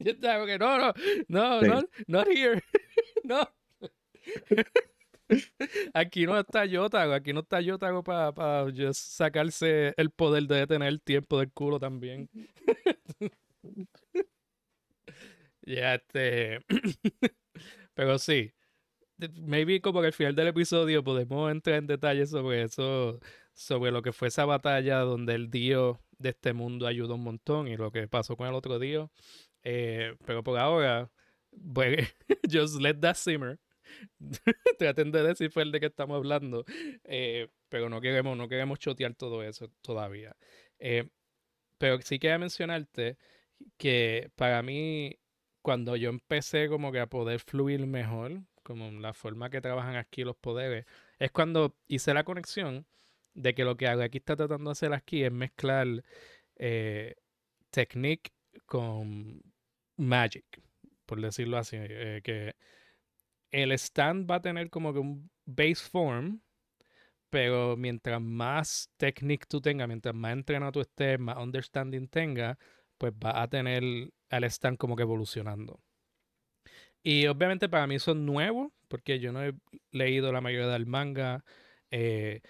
Yo 0.04 0.12
estaba 0.12 0.46
que 0.46 0.58
no, 0.58 0.78
no, 0.78 0.94
no, 1.28 1.62
no, 1.62 1.84
not 2.08 2.28
here. 2.28 2.62
no. 3.24 3.48
Aquí 5.94 6.26
no 6.26 6.40
está 6.40 6.66
Yotago, 6.66 7.14
aquí 7.14 7.34
no 7.34 7.42
está 7.42 7.62
Yotago 7.62 8.04
para 8.04 8.34
pa 8.34 8.66
sacarse 8.94 9.94
el 9.98 10.10
poder 10.12 10.44
de 10.44 10.58
detener 10.58 10.90
el 10.90 11.02
tiempo 11.02 11.40
del 11.40 11.52
culo 11.52 11.80
también. 11.80 12.30
ya, 15.66 15.96
este. 15.96 16.60
Pero 17.96 18.18
sí, 18.20 18.54
maybe 19.42 19.82
como 19.82 20.02
que 20.02 20.08
al 20.08 20.14
final 20.14 20.36
del 20.36 20.48
episodio 20.48 21.04
podemos 21.04 21.52
entrar 21.52 21.78
en 21.78 21.88
detalles 21.88 22.32
sobre 22.32 22.64
eso, 22.64 23.20
sobre 23.54 23.92
lo 23.92 24.02
que 24.02 24.14
fue 24.14 24.30
esa 24.30 24.46
batalla 24.46 25.00
donde 25.00 25.36
el 25.36 25.50
dios 25.50 25.98
de 26.18 26.30
este 26.30 26.54
mundo 26.54 26.88
ayudó 26.88 27.16
un 27.16 27.24
montón 27.24 27.68
y 27.68 27.78
lo 27.78 27.92
que 27.92 28.08
pasó 28.08 28.36
con 28.36 28.48
el 28.48 28.56
otro 28.56 28.80
dios. 28.80 29.10
Eh, 29.64 30.16
pero 30.26 30.44
por 30.44 30.60
ahora, 30.60 31.10
pues, 31.74 32.14
just 32.52 32.80
let 32.80 32.96
that 32.96 33.16
simmer. 33.16 33.60
Traten 34.80 35.12
de 35.12 35.24
decir 35.24 35.52
fue 35.52 35.64
el 35.64 35.72
de 35.72 35.80
que 35.80 35.88
estamos 35.88 36.18
hablando. 36.18 36.66
Eh, 37.04 37.48
pero 37.70 37.90
no 37.90 38.02
queremos, 38.02 38.38
no 38.38 38.48
queremos 38.48 38.80
chotear 38.80 39.16
todo 39.16 39.44
eso 39.44 39.70
todavía. 39.82 40.36
Eh, 40.80 41.10
pero 41.78 42.02
sí 42.02 42.20
quería 42.20 42.38
mencionarte 42.38 43.18
que 43.78 44.32
para 44.36 44.62
mí, 44.62 45.20
cuando 45.62 45.96
yo 45.96 46.10
empecé 46.10 46.68
como 46.70 46.92
que 46.92 47.00
a 47.00 47.08
poder 47.08 47.40
fluir 47.40 47.86
mejor, 47.88 48.42
como 48.64 48.92
la 48.92 49.14
forma 49.14 49.50
que 49.50 49.62
trabajan 49.62 49.96
aquí 49.96 50.24
los 50.24 50.36
poderes, 50.36 50.86
es 51.20 51.32
cuando 51.32 51.76
hice 51.88 52.14
la 52.14 52.24
conexión 52.24 52.86
de 53.34 53.54
que 53.56 53.64
lo 53.64 53.78
que 53.78 53.88
aquí 53.88 54.20
está 54.20 54.36
tratando 54.36 54.70
de 54.70 54.74
hacer 54.74 54.94
aquí 54.94 55.24
es 55.24 55.32
mezclar 55.32 56.04
eh, 56.58 57.16
technique 57.72 58.32
con 58.66 59.42
magic, 60.08 60.46
por 61.06 61.22
decirlo 61.22 61.58
así, 61.58 61.78
eh, 61.80 62.22
que 62.24 62.56
el 63.52 63.72
stand 63.74 64.30
va 64.30 64.36
a 64.36 64.42
tener 64.42 64.70
como 64.70 64.94
que 64.94 65.00
un 65.00 65.30
base 65.46 65.76
form, 65.90 66.42
pero 67.30 67.76
mientras 67.78 68.22
más 68.22 68.90
technique 68.98 69.46
tú 69.48 69.62
tengas, 69.62 69.88
mientras 69.88 70.16
más 70.16 70.34
entrenado 70.34 70.74
tú 70.74 70.82
estés, 70.82 71.20
más 71.20 71.38
understanding 71.38 72.08
tengas, 72.08 72.58
pues 72.98 73.14
va 73.14 73.42
a 73.42 73.48
tener 73.48 73.84
al 74.30 74.44
stand 74.46 74.78
como 74.78 74.96
que 74.96 75.04
evolucionando. 75.04 75.82
Y 77.04 77.28
obviamente 77.28 77.68
para 77.70 77.86
mí 77.88 78.00
son 78.00 78.26
nuevos, 78.26 78.72
porque 78.88 79.20
yo 79.20 79.32
no 79.34 79.44
he 79.44 79.54
leído 79.92 80.32
la 80.32 80.42
mayoría 80.42 80.68
del 80.70 80.86
manga. 80.86 81.44
Eh, 81.92 82.42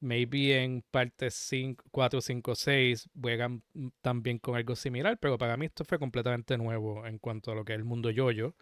maybe 0.00 0.62
en 0.62 0.82
parte 0.90 1.30
5, 1.30 1.84
4, 1.90 2.20
5, 2.20 2.54
6 2.54 3.08
juegan 3.20 3.62
también 4.00 4.38
con 4.38 4.56
algo 4.56 4.76
similar, 4.76 5.18
pero 5.18 5.38
para 5.38 5.56
mí 5.56 5.66
esto 5.66 5.84
fue 5.84 5.98
completamente 5.98 6.56
nuevo 6.58 7.06
en 7.06 7.18
cuanto 7.18 7.52
a 7.52 7.54
lo 7.54 7.64
que 7.64 7.74
es 7.74 7.78
el 7.78 7.84
mundo 7.84 8.10
yoyo. 8.10 8.54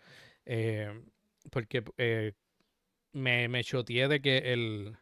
Eh, 0.46 1.02
porque 1.50 1.84
eh, 1.96 2.32
me, 3.12 3.48
me 3.48 3.64
choteé 3.64 4.08
de 4.08 4.20
que 4.20 4.38
el, 4.52 4.96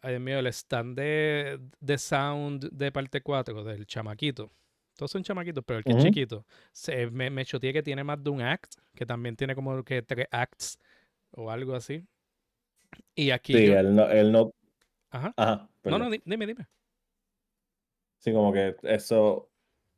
ay 0.00 0.18
mío, 0.18 0.38
el 0.38 0.46
stand 0.48 0.96
de, 0.98 1.60
de 1.80 1.98
sound 1.98 2.70
de 2.72 2.92
parte 2.92 3.20
4 3.20 3.64
del 3.64 3.86
chamaquito 3.86 4.50
todos 4.96 5.10
son 5.10 5.22
chamaquitos, 5.22 5.64
pero 5.66 5.78
el 5.78 5.84
que 5.84 5.92
es 5.92 6.04
chiquito, 6.04 6.46
se, 6.72 7.10
me, 7.10 7.28
me 7.28 7.44
choteé 7.44 7.72
que 7.72 7.82
tiene 7.82 8.04
más 8.04 8.22
de 8.22 8.30
un 8.30 8.40
act, 8.40 8.74
que 8.94 9.04
también 9.04 9.34
tiene 9.36 9.54
como 9.54 9.82
que 9.82 10.02
tres 10.02 10.28
acts 10.30 10.78
o 11.32 11.50
algo 11.50 11.74
así. 11.74 12.04
Y 13.14 13.30
aquí. 13.30 13.54
Sí, 13.54 13.64
él 13.66 13.94
no. 13.94 14.08
Él 14.08 14.30
no... 14.30 14.52
Ajá. 15.14 15.32
Ajá 15.36 15.68
no, 15.84 15.98
no, 15.98 16.10
dime, 16.10 16.46
dime. 16.46 16.66
Sí, 18.18 18.32
como 18.32 18.52
que 18.52 18.76
eso. 18.82 19.50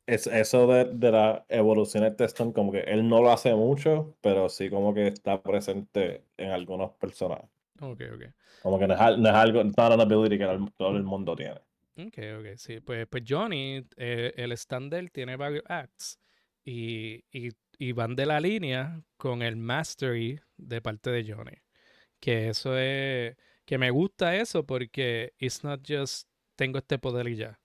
Es, 0.05 0.25
eso 0.25 0.67
de, 0.67 0.85
de 0.85 1.11
la 1.11 1.45
evolución 1.49 2.03
de 2.03 2.11
Teston, 2.11 2.53
como 2.53 2.71
que 2.71 2.79
él 2.79 3.09
no 3.09 3.21
lo 3.21 3.29
hace 3.29 3.53
mucho, 3.53 4.15
pero 4.21 4.47
sí 4.47 4.69
como 4.69 4.93
que 4.93 5.07
está 5.07 5.43
presente 5.43 6.23
en 6.37 6.51
algunos 6.51 6.91
personajes. 6.91 7.49
Ok, 7.81 8.01
ok. 8.13 8.23
Como 8.61 8.79
que 8.79 8.87
no 8.87 8.93
es, 8.93 9.17
no 9.17 9.27
es 9.27 9.35
algo, 9.35 9.63
no 9.63 9.71
una 9.75 10.03
ability 10.03 10.37
que 10.37 10.71
todo 10.77 10.95
el 10.95 11.03
mundo 11.03 11.35
tiene. 11.35 11.59
Ok, 11.97 12.19
ok, 12.39 12.55
sí. 12.55 12.79
Pues, 12.79 13.05
pues 13.07 13.23
Johnny, 13.27 13.85
eh, 13.97 14.33
el 14.37 14.53
stand 14.53 15.11
tiene 15.11 15.35
varios 15.35 15.63
acts 15.67 16.19
y, 16.63 17.25
y, 17.31 17.91
van 17.91 18.15
de 18.15 18.25
la 18.25 18.39
línea 18.39 19.01
con 19.17 19.41
el 19.41 19.57
mastery 19.57 20.39
de 20.55 20.81
parte 20.81 21.09
de 21.09 21.33
Johnny. 21.33 21.57
Que 22.19 22.49
eso 22.49 22.77
es, 22.77 23.35
que 23.67 23.77
me 23.77 23.91
gusta 23.91 24.37
eso 24.37 24.65
porque 24.65 25.33
it's 25.39 25.65
not 25.65 25.85
just 25.85 26.29
tengo 26.55 26.77
este 26.77 26.97
poder 26.97 27.27
y 27.27 27.35
ya. 27.35 27.59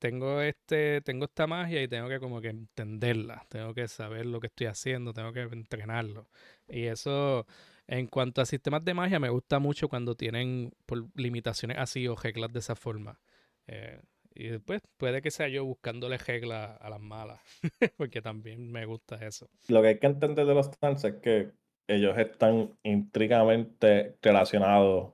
tengo 0.00 0.42
este, 0.42 1.02
tengo 1.02 1.26
esta 1.26 1.46
magia 1.46 1.80
y 1.82 1.88
tengo 1.88 2.08
que 2.08 2.18
como 2.18 2.40
que 2.40 2.48
entenderla, 2.48 3.46
tengo 3.48 3.72
que 3.74 3.86
saber 3.86 4.26
lo 4.26 4.40
que 4.40 4.48
estoy 4.48 4.66
haciendo, 4.66 5.12
tengo 5.12 5.32
que 5.32 5.42
entrenarlo. 5.42 6.28
Y 6.66 6.86
eso, 6.86 7.46
en 7.86 8.08
cuanto 8.08 8.42
a 8.42 8.44
sistemas 8.44 8.84
de 8.84 8.92
magia, 8.92 9.20
me 9.20 9.28
gusta 9.28 9.60
mucho 9.60 9.88
cuando 9.88 10.16
tienen 10.16 10.72
limitaciones 11.14 11.78
así 11.78 12.08
o 12.08 12.16
reglas 12.16 12.52
de 12.52 12.58
esa 12.58 12.74
forma. 12.74 13.20
Eh, 13.68 14.02
y 14.34 14.48
después 14.48 14.82
puede 14.96 15.22
que 15.22 15.30
sea 15.30 15.46
yo 15.46 15.64
buscándole 15.64 16.18
reglas 16.18 16.76
a 16.80 16.90
las 16.90 17.00
malas, 17.00 17.40
porque 17.96 18.20
también 18.20 18.72
me 18.72 18.84
gusta 18.84 19.24
eso. 19.24 19.48
Lo 19.68 19.80
que 19.80 19.88
hay 19.88 19.98
que 20.00 20.08
entender 20.08 20.44
de 20.44 20.54
los 20.54 20.72
trans 20.72 21.04
es 21.04 21.14
que 21.22 21.52
ellos 21.86 22.16
están 22.18 22.76
intricamente 22.82 24.16
relacionados 24.22 25.12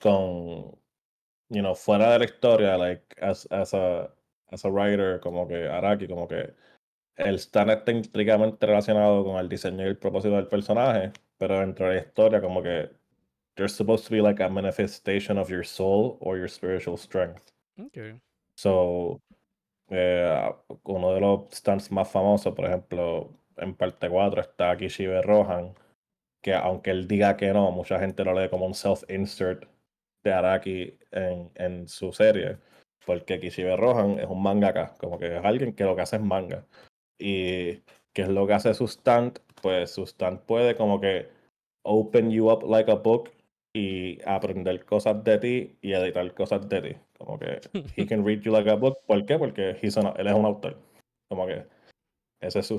con, 0.00 0.78
you 1.48 1.60
know, 1.60 1.74
fuera 1.74 2.12
de 2.12 2.18
la 2.20 2.24
historia, 2.24 2.76
like, 2.76 3.04
as, 3.20 3.46
as, 3.50 3.74
a, 3.74 4.12
as 4.50 4.64
a 4.64 4.70
writer, 4.70 5.20
como 5.20 5.46
que 5.46 5.68
Araki, 5.68 6.08
como 6.08 6.26
que 6.26 6.54
el 7.16 7.38
stand 7.38 7.70
está 7.70 7.92
intricamente 7.92 8.64
relacionado 8.66 9.24
con 9.24 9.38
el 9.38 9.48
diseño 9.48 9.84
y 9.84 9.88
el 9.88 9.98
propósito 9.98 10.36
del 10.36 10.46
personaje, 10.46 11.12
pero 11.36 11.58
dentro 11.60 11.88
de 11.88 11.94
la 11.96 12.00
historia, 12.00 12.40
como 12.40 12.62
que 12.62 12.90
they're 13.56 13.68
supposed 13.68 14.06
to 14.06 14.14
be 14.14 14.22
like 14.22 14.40
a 14.40 14.48
manifestation 14.48 15.36
of 15.36 15.50
your 15.50 15.64
soul 15.64 16.16
or 16.20 16.36
your 16.36 16.48
spiritual 16.48 16.96
strength. 16.96 17.52
Okay. 17.76 18.20
So, 18.54 19.20
eh, 19.90 20.54
uno 20.84 21.14
de 21.14 21.20
los 21.20 21.52
stands 21.52 21.90
más 21.90 22.08
famosos, 22.08 22.54
por 22.54 22.66
ejemplo, 22.66 23.32
en 23.58 23.74
parte 23.74 24.08
4 24.08 24.40
está 24.40 24.76
Kishibe 24.76 25.22
Rohan, 25.22 25.74
que 26.42 26.54
aunque 26.54 26.90
él 26.90 27.08
diga 27.08 27.36
que 27.36 27.52
no, 27.52 27.70
mucha 27.72 27.98
gente 27.98 28.24
lo 28.24 28.38
lee 28.38 28.48
como 28.48 28.66
un 28.66 28.74
self-insert 28.74 29.66
de 30.24 30.32
Araki 30.32 30.98
en, 31.10 31.50
en 31.54 31.88
su 31.88 32.12
serie, 32.12 32.58
porque 33.06 33.40
Kishibe 33.40 33.76
Rohan 33.76 34.18
es 34.20 34.26
un 34.26 34.42
mangaka, 34.42 34.94
como 34.98 35.18
que 35.18 35.36
es 35.36 35.44
alguien 35.44 35.74
que 35.74 35.84
lo 35.84 35.96
que 35.96 36.02
hace 36.02 36.16
es 36.16 36.22
manga. 36.22 36.66
Y 37.18 37.82
¿qué 38.12 38.22
es 38.22 38.28
lo 38.28 38.46
que 38.46 38.54
hace 38.54 38.74
su 38.74 38.86
stand? 38.86 39.40
Pues 39.62 39.90
su 39.92 40.04
stand 40.04 40.40
puede 40.40 40.76
como 40.76 41.00
que 41.00 41.28
open 41.84 42.30
you 42.30 42.50
up 42.50 42.62
like 42.68 42.90
a 42.90 42.96
book 42.96 43.30
y 43.74 44.18
aprender 44.26 44.84
cosas 44.84 45.22
de 45.24 45.38
ti 45.38 45.78
y 45.80 45.92
editar 45.92 46.32
cosas 46.34 46.68
de 46.68 46.82
ti. 46.82 46.96
Como 47.18 47.38
que 47.38 47.60
he 47.96 48.06
can 48.06 48.24
read 48.24 48.40
you 48.40 48.52
like 48.52 48.70
a 48.70 48.74
book. 48.74 48.98
¿Por 49.06 49.24
qué? 49.24 49.38
Porque 49.38 49.70
él 49.70 49.78
es 49.82 49.96
un 49.96 50.44
autor. 50.44 50.76
Como 51.28 51.46
que 51.46 51.64
ese 52.40 52.60
es 52.60 52.66
su 52.66 52.76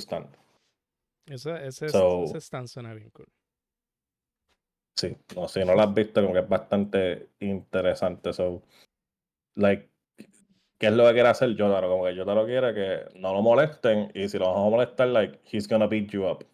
stand. 1.38 1.64
Ese, 1.64 1.86
ese, 1.86 1.98
ese 2.26 2.42
stand 2.42 2.68
suena 2.68 2.94
bien 2.94 3.10
cool. 3.12 3.28
Sí, 4.96 5.16
no, 5.36 5.48
si 5.48 5.64
no 5.64 5.76
lo 5.76 5.82
has 5.82 5.94
visto, 5.94 6.22
como 6.22 6.34
que 6.34 6.42
es 6.42 6.50
bastante 6.50 7.30
interesante. 7.40 8.34
So, 8.34 8.64
like, 9.56 9.90
¿qué 10.78 10.88
es 10.88 10.94
lo 10.94 11.06
que 11.08 11.14
quiere 11.14 11.30
hacer 11.30 11.56
Yotaro? 11.56 11.90
Como 11.90 12.04
que 12.04 12.16
Yotaro 12.16 12.46
quiere 12.46 12.74
que 12.74 13.20
no 13.20 13.34
lo 13.34 13.42
molesten 13.42 14.12
y 14.14 14.28
si 14.28 14.38
lo 14.38 14.48
vamos 14.48 14.68
a 14.68 14.70
molestar, 14.72 15.08
like, 15.08 15.40
he's 15.50 15.70
gonna 15.70 15.88
beat 15.88 16.10
you 16.10 16.26
up. 16.26 16.46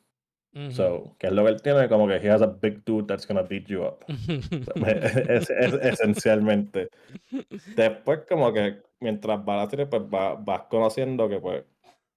So, 0.71 1.17
¿qué 1.19 1.27
es 1.27 1.33
lo 1.33 1.43
que 1.43 1.49
él 1.49 1.61
tiene? 1.61 1.89
Como 1.89 2.07
que 2.07 2.15
he 2.15 2.29
has 2.29 2.41
a 2.41 2.47
big 2.47 2.85
dude 2.85 3.07
that's 3.07 3.27
gonna 3.27 3.43
beat 3.43 3.65
you 3.65 3.83
up. 3.83 4.05
es, 5.27 5.49
esencialmente. 5.49 6.89
Después, 7.75 8.21
como 8.29 8.53
que 8.53 8.81
mientras 9.01 9.43
vas 9.43 9.55
a 9.55 9.63
la 9.65 9.69
serie, 9.69 9.85
pues 9.87 10.03
vas 10.09 10.61
conociendo 10.69 11.27
que 11.27 11.39
pues 11.41 11.63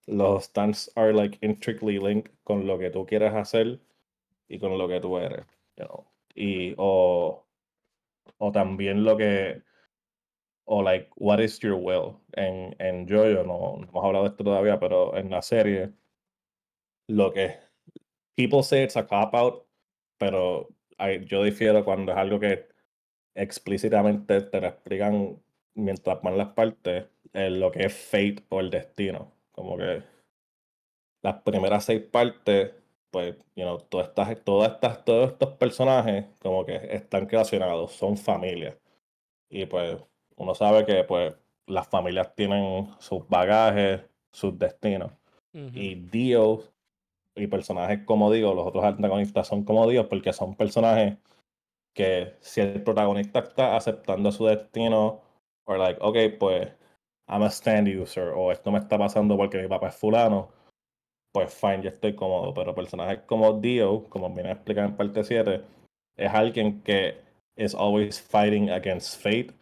los 0.09 0.45
stands 0.45 0.91
are 0.97 1.13
like 1.13 1.39
intricately 1.43 1.99
linked 1.99 2.33
con 2.45 2.67
lo 2.67 2.79
que 2.79 2.91
tú 2.91 3.07
quieres 3.07 3.33
hacer 3.35 3.81
y 4.49 4.59
con 4.59 4.77
lo 4.79 4.89
que 4.89 5.01
tú 5.01 5.19
eres. 5.19 5.45
You 5.77 5.87
know? 5.87 6.07
Y 6.35 6.75
o, 6.79 7.45
o 8.39 8.53
también 8.53 9.05
lo 9.05 9.17
que 9.17 9.63
o 10.65 10.83
like 10.83 11.09
what 11.17 11.41
is 11.41 11.59
your 11.61 11.75
will 11.75 12.21
en 12.35 12.75
en 12.79 13.09
Jojo 13.09 13.45
no, 13.45 13.89
hemos 13.89 14.05
hablado 14.05 14.25
de 14.25 14.31
esto 14.31 14.45
todavía 14.45 14.79
pero 14.79 15.17
en 15.17 15.31
la 15.31 15.41
serie 15.41 15.93
lo 17.09 17.33
que 17.33 17.57
people 18.39 18.63
say 18.63 18.85
it's 18.85 18.97
a 18.97 19.07
cop 19.07 19.35
out, 19.35 19.67
pero 20.19 20.69
yo 21.27 21.43
difiero 21.43 21.85
cuando 21.85 22.13
es 22.13 22.19
algo 22.19 22.39
que 22.39 22.69
explícitamente 23.35 24.43
te 24.43 24.61
lo 24.61 24.69
explican 24.69 25.43
mientras 25.75 26.23
van 26.23 26.39
las 26.39 26.49
partes, 26.51 27.07
lo 27.33 27.71
que 27.73 27.87
es 27.87 27.95
fate 27.95 28.45
o 28.49 28.61
el 28.61 28.71
destino. 28.71 29.33
Como 29.59 29.77
que 29.77 30.05
las 31.21 31.43
primeras 31.43 31.85
seis 31.85 32.01
partes, 32.01 32.73
pues, 33.11 33.37
you 33.57 33.65
know, 33.65 33.79
todas 33.81 34.09
estas, 34.09 34.45
todas 34.45 34.73
estas, 34.73 35.05
todos 35.05 35.33
estos 35.33 35.51
personajes 35.57 36.27
como 36.41 36.65
que 36.65 36.77
están 36.93 37.29
relacionados, 37.29 37.91
son 37.91 38.17
familias. 38.17 38.77
Y 39.51 39.67
pues 39.67 39.97
uno 40.37 40.55
sabe 40.55 40.87
que 40.87 41.03
pues 41.03 41.35
las 41.67 41.89
familias 41.89 42.33
tienen 42.37 42.89
sus 43.01 43.29
bagajes, 43.29 44.03
sus 44.31 44.57
destinos. 44.57 45.11
Y 45.53 45.97
Dios 45.97 46.71
y 47.35 47.49
personajes 47.49 48.05
como 48.05 48.31
digo, 48.31 48.55
los 48.55 48.69
otros 48.69 48.85
antagonistas 48.85 49.49
son 49.49 49.65
como 49.65 49.89
Dios 49.89 50.07
porque 50.07 50.33
son 50.33 50.55
personajes 50.55 51.19
que 51.95 52.37
si 52.39 52.61
el 52.61 52.85
protagonista 52.85 53.41
está 53.41 53.77
aceptando 53.77 54.31
su 54.31 54.47
destino, 54.47 55.21
o 55.65 55.77
like, 55.77 55.99
ok, 56.01 56.39
pues 56.39 56.69
I'm 57.29 57.43
a 57.43 57.51
stand 57.51 57.89
user, 57.89 58.33
o 58.35 58.51
esto 58.53 58.70
me 58.70 58.79
está 58.79 58.99
pasando 58.99 59.37
porque 59.37 59.61
mi 59.61 59.68
papá 59.68 59.89
es 59.89 59.97
fulano, 59.97 60.49
pues 61.33 61.53
fine, 61.55 61.83
yo 61.83 61.91
estoy 61.91 62.14
cómodo. 62.14 62.55
Pero 62.55 62.74
personajes 62.74 63.20
como 63.26 63.61
Dio, 63.61 64.05
como 64.09 64.31
viene 64.31 64.51
a 64.51 64.53
explicar 64.53 64.87
en 64.87 64.97
parte 64.97 65.24
7, 65.24 65.62
es 66.16 66.35
alguien 66.35 66.83
que 66.83 67.16
is 67.57 67.74
always 67.74 68.20
fighting 68.20 68.70
against 68.70 69.20
fate 69.20 69.53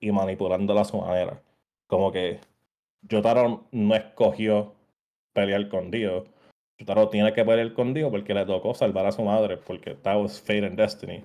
y 0.00 0.10
manipulándola 0.10 0.82
a 0.82 0.84
su 0.84 0.98
manera. 0.98 1.40
Como 1.86 2.10
que 2.10 2.40
Jotaro 3.08 3.64
no 3.70 3.94
escogió 3.94 4.74
pelear 5.32 5.68
con 5.68 5.90
Dio. 5.90 6.24
Jotaro 6.78 7.08
tiene 7.08 7.32
que 7.32 7.44
pelear 7.44 7.72
con 7.74 7.94
Dio 7.94 8.10
porque 8.10 8.34
le 8.34 8.44
tocó 8.46 8.74
salvar 8.74 9.06
a 9.06 9.12
su 9.12 9.22
madre, 9.22 9.58
porque 9.58 9.94
that 9.94 10.20
was 10.20 10.40
fate 10.40 10.66
and 10.66 10.76
destiny. 10.76 11.24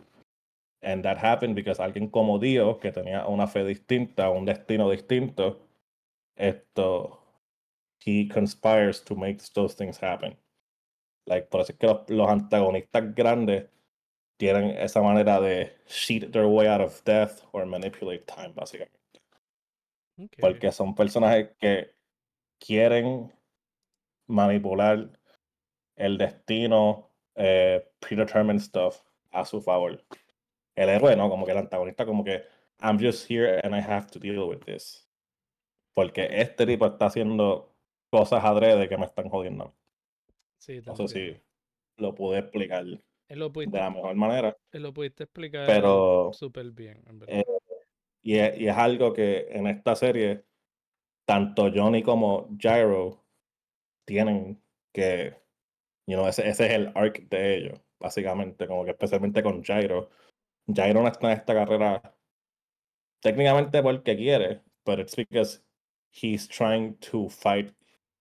And 0.84 1.04
that 1.04 1.18
happened 1.18 1.56
because 1.56 1.82
alguien 1.82 2.08
como 2.10 2.38
Dio, 2.38 2.80
que 2.80 2.92
tenía 2.92 3.26
una 3.26 3.48
fe 3.48 3.64
distinta, 3.64 4.30
un 4.30 4.46
destino 4.46 4.90
distinto, 4.92 5.67
esto, 6.38 7.20
he 8.00 8.28
conspires 8.28 9.04
to 9.04 9.16
make 9.16 9.42
those 9.54 9.76
things 9.76 9.98
happen. 9.98 10.38
Like, 11.26 11.50
por 11.50 11.62
eso 11.62 11.74
es 11.74 11.78
que 11.78 11.88
los, 11.88 12.10
los 12.10 12.30
antagonistas 12.30 13.14
grandes 13.14 13.66
tienen 14.38 14.78
esa 14.78 15.02
manera 15.02 15.42
de 15.42 15.74
cheat 15.88 16.32
their 16.32 16.46
way 16.46 16.68
out 16.68 16.82
of 16.82 17.04
death 17.04 17.44
or 17.52 17.66
manipulate 17.66 18.26
time, 18.26 18.54
básicamente. 18.54 18.98
Porque 20.40 20.72
son 20.72 20.96
personajes 20.96 21.50
que 21.60 21.94
quieren 22.60 23.32
manipular 24.28 25.10
el 25.96 26.18
destino, 26.18 27.10
eh, 27.36 27.84
predetermined 28.00 28.62
stuff 28.62 29.02
a 29.32 29.46
su 29.46 29.62
favor. 29.62 30.04
El 30.76 30.90
héroe, 30.90 31.16
¿no? 31.16 31.30
Como 31.30 31.46
que 31.46 31.52
el 31.52 31.58
antagonista, 31.58 32.06
como 32.06 32.24
que 32.24 32.44
I'm 32.80 33.00
just 33.00 33.30
here 33.30 33.60
and 33.64 33.76
I 33.76 33.80
have 33.80 34.08
to 34.12 34.20
deal 34.20 34.48
with 34.48 34.64
this. 34.66 35.07
Porque 35.98 36.28
este 36.30 36.68
tipo 36.68 36.86
está 36.86 37.08
haciendo 37.08 37.76
cosas 38.12 38.46
adrede 38.46 38.88
que 38.88 38.98
me 38.98 39.06
están 39.06 39.30
jodiendo. 39.30 39.74
Sí, 40.60 40.80
te 40.80 40.92
No 40.92 40.96
sé 40.96 41.08
si 41.08 41.42
lo 41.98 42.14
pude 42.14 42.38
explicar 42.38 42.86
de 42.86 43.02
la 43.72 43.90
mejor 43.90 44.16
manera. 44.16 44.56
lo 44.74 44.94
pudiste 44.94 45.24
explicar 45.24 45.66
Pero, 45.66 46.30
súper 46.34 46.70
bien, 46.70 47.04
en 47.08 47.18
verdad. 47.18 47.40
eh, 47.40 47.46
y, 48.22 48.36
es, 48.36 48.60
y 48.60 48.68
es 48.68 48.78
algo 48.78 49.12
que 49.12 49.48
en 49.50 49.66
esta 49.66 49.96
serie, 49.96 50.46
tanto 51.26 51.72
Johnny 51.74 52.04
como 52.04 52.48
Gyro 52.56 53.26
tienen 54.06 54.62
que, 54.94 55.36
you 56.06 56.16
know, 56.16 56.28
ese, 56.28 56.48
ese 56.48 56.68
es 56.68 56.74
el 56.74 56.92
arc 56.94 57.28
de 57.28 57.56
ellos, 57.56 57.82
básicamente, 58.00 58.68
como 58.68 58.86
que 58.86 58.92
especialmente 58.92 59.42
con 59.42 59.64
Gyro. 59.64 60.12
Gyro 60.68 61.02
no 61.02 61.08
está 61.08 61.32
en 61.32 61.40
esta 61.40 61.56
carrera 61.56 62.16
técnicamente 63.20 63.82
porque 63.82 64.16
quiere, 64.16 64.62
pero 64.84 65.02
it's 65.02 65.16
because 65.16 65.67
he's 66.12 66.48
trying 66.48 66.96
to 67.00 67.30
fight 67.30 67.74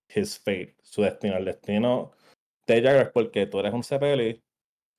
his 0.09 0.39
fate, 0.39 0.75
su 0.83 1.03
destino. 1.03 1.37
El 1.37 1.45
destino 1.45 2.13
de 2.67 2.81
Gyro 2.81 3.01
es 3.01 3.11
porque 3.11 3.47
tú 3.47 3.61
eres 3.61 3.73
un 3.73 3.83
Cepeli, 3.83 4.43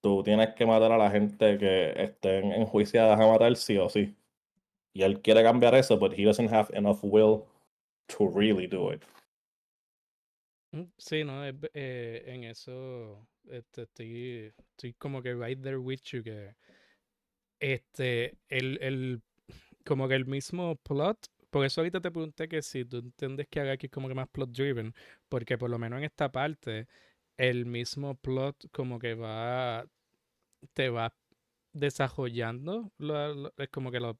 tú 0.01 0.23
tienes 0.23 0.53
que 0.55 0.65
matar 0.65 0.91
a 0.91 0.97
la 0.97 1.11
gente 1.11 1.57
que 1.57 1.93
estén 1.95 2.51
enjuiciadas 2.51 3.19
a 3.19 3.27
matar 3.27 3.55
sí 3.55 3.77
o 3.77 3.89
sí. 3.89 4.15
Y 4.93 5.03
él 5.03 5.21
quiere 5.21 5.43
cambiar 5.43 5.75
eso, 5.75 5.97
but 5.97 6.13
he 6.13 6.23
doesn't 6.23 6.51
have 6.51 6.69
enough 6.73 7.03
will 7.03 7.45
to 8.07 8.27
really 8.27 8.67
do 8.67 8.91
it. 8.91 9.03
Mm, 10.71 10.91
Sí, 10.97 11.23
no, 11.23 11.45
eh, 11.45 12.23
en 12.25 12.43
eso 12.45 13.27
este, 13.49 13.83
estoy, 13.83 14.53
estoy 14.57 14.93
como 14.93 15.21
que 15.21 15.33
right 15.33 15.61
there 15.61 15.77
with 15.77 16.01
you, 16.11 16.23
este, 17.59 18.37
el, 18.49 18.77
el, 18.81 19.21
como 19.85 20.07
que 20.07 20.15
el 20.15 20.25
mismo 20.25 20.75
plot, 20.77 21.27
por 21.57 21.65
eso 21.65 21.81
ahorita 21.81 22.01
te 22.01 22.11
pregunté 22.11 22.47
que 22.47 22.61
si 22.61 22.85
tú 22.85 22.97
entiendes 22.97 23.47
que 23.49 23.59
Agaki 23.59 23.87
es 23.87 23.91
como 23.91 24.07
que 24.07 24.15
más 24.15 24.27
plot 24.29 24.51
driven, 24.51 24.93
porque 25.29 25.57
por 25.57 25.69
lo 25.69 25.79
menos 25.79 25.99
en 25.99 26.05
esta 26.05 26.31
parte, 26.31 26.87
el 27.37 27.65
mismo 27.65 28.15
plot 28.15 28.69
como 28.71 28.99
que 28.99 29.15
va, 29.15 29.85
te 30.73 30.89
va 30.89 31.13
desarrollando, 31.73 32.91
es 33.57 33.69
como 33.69 33.91
que 33.91 33.99
lo- 34.01 34.19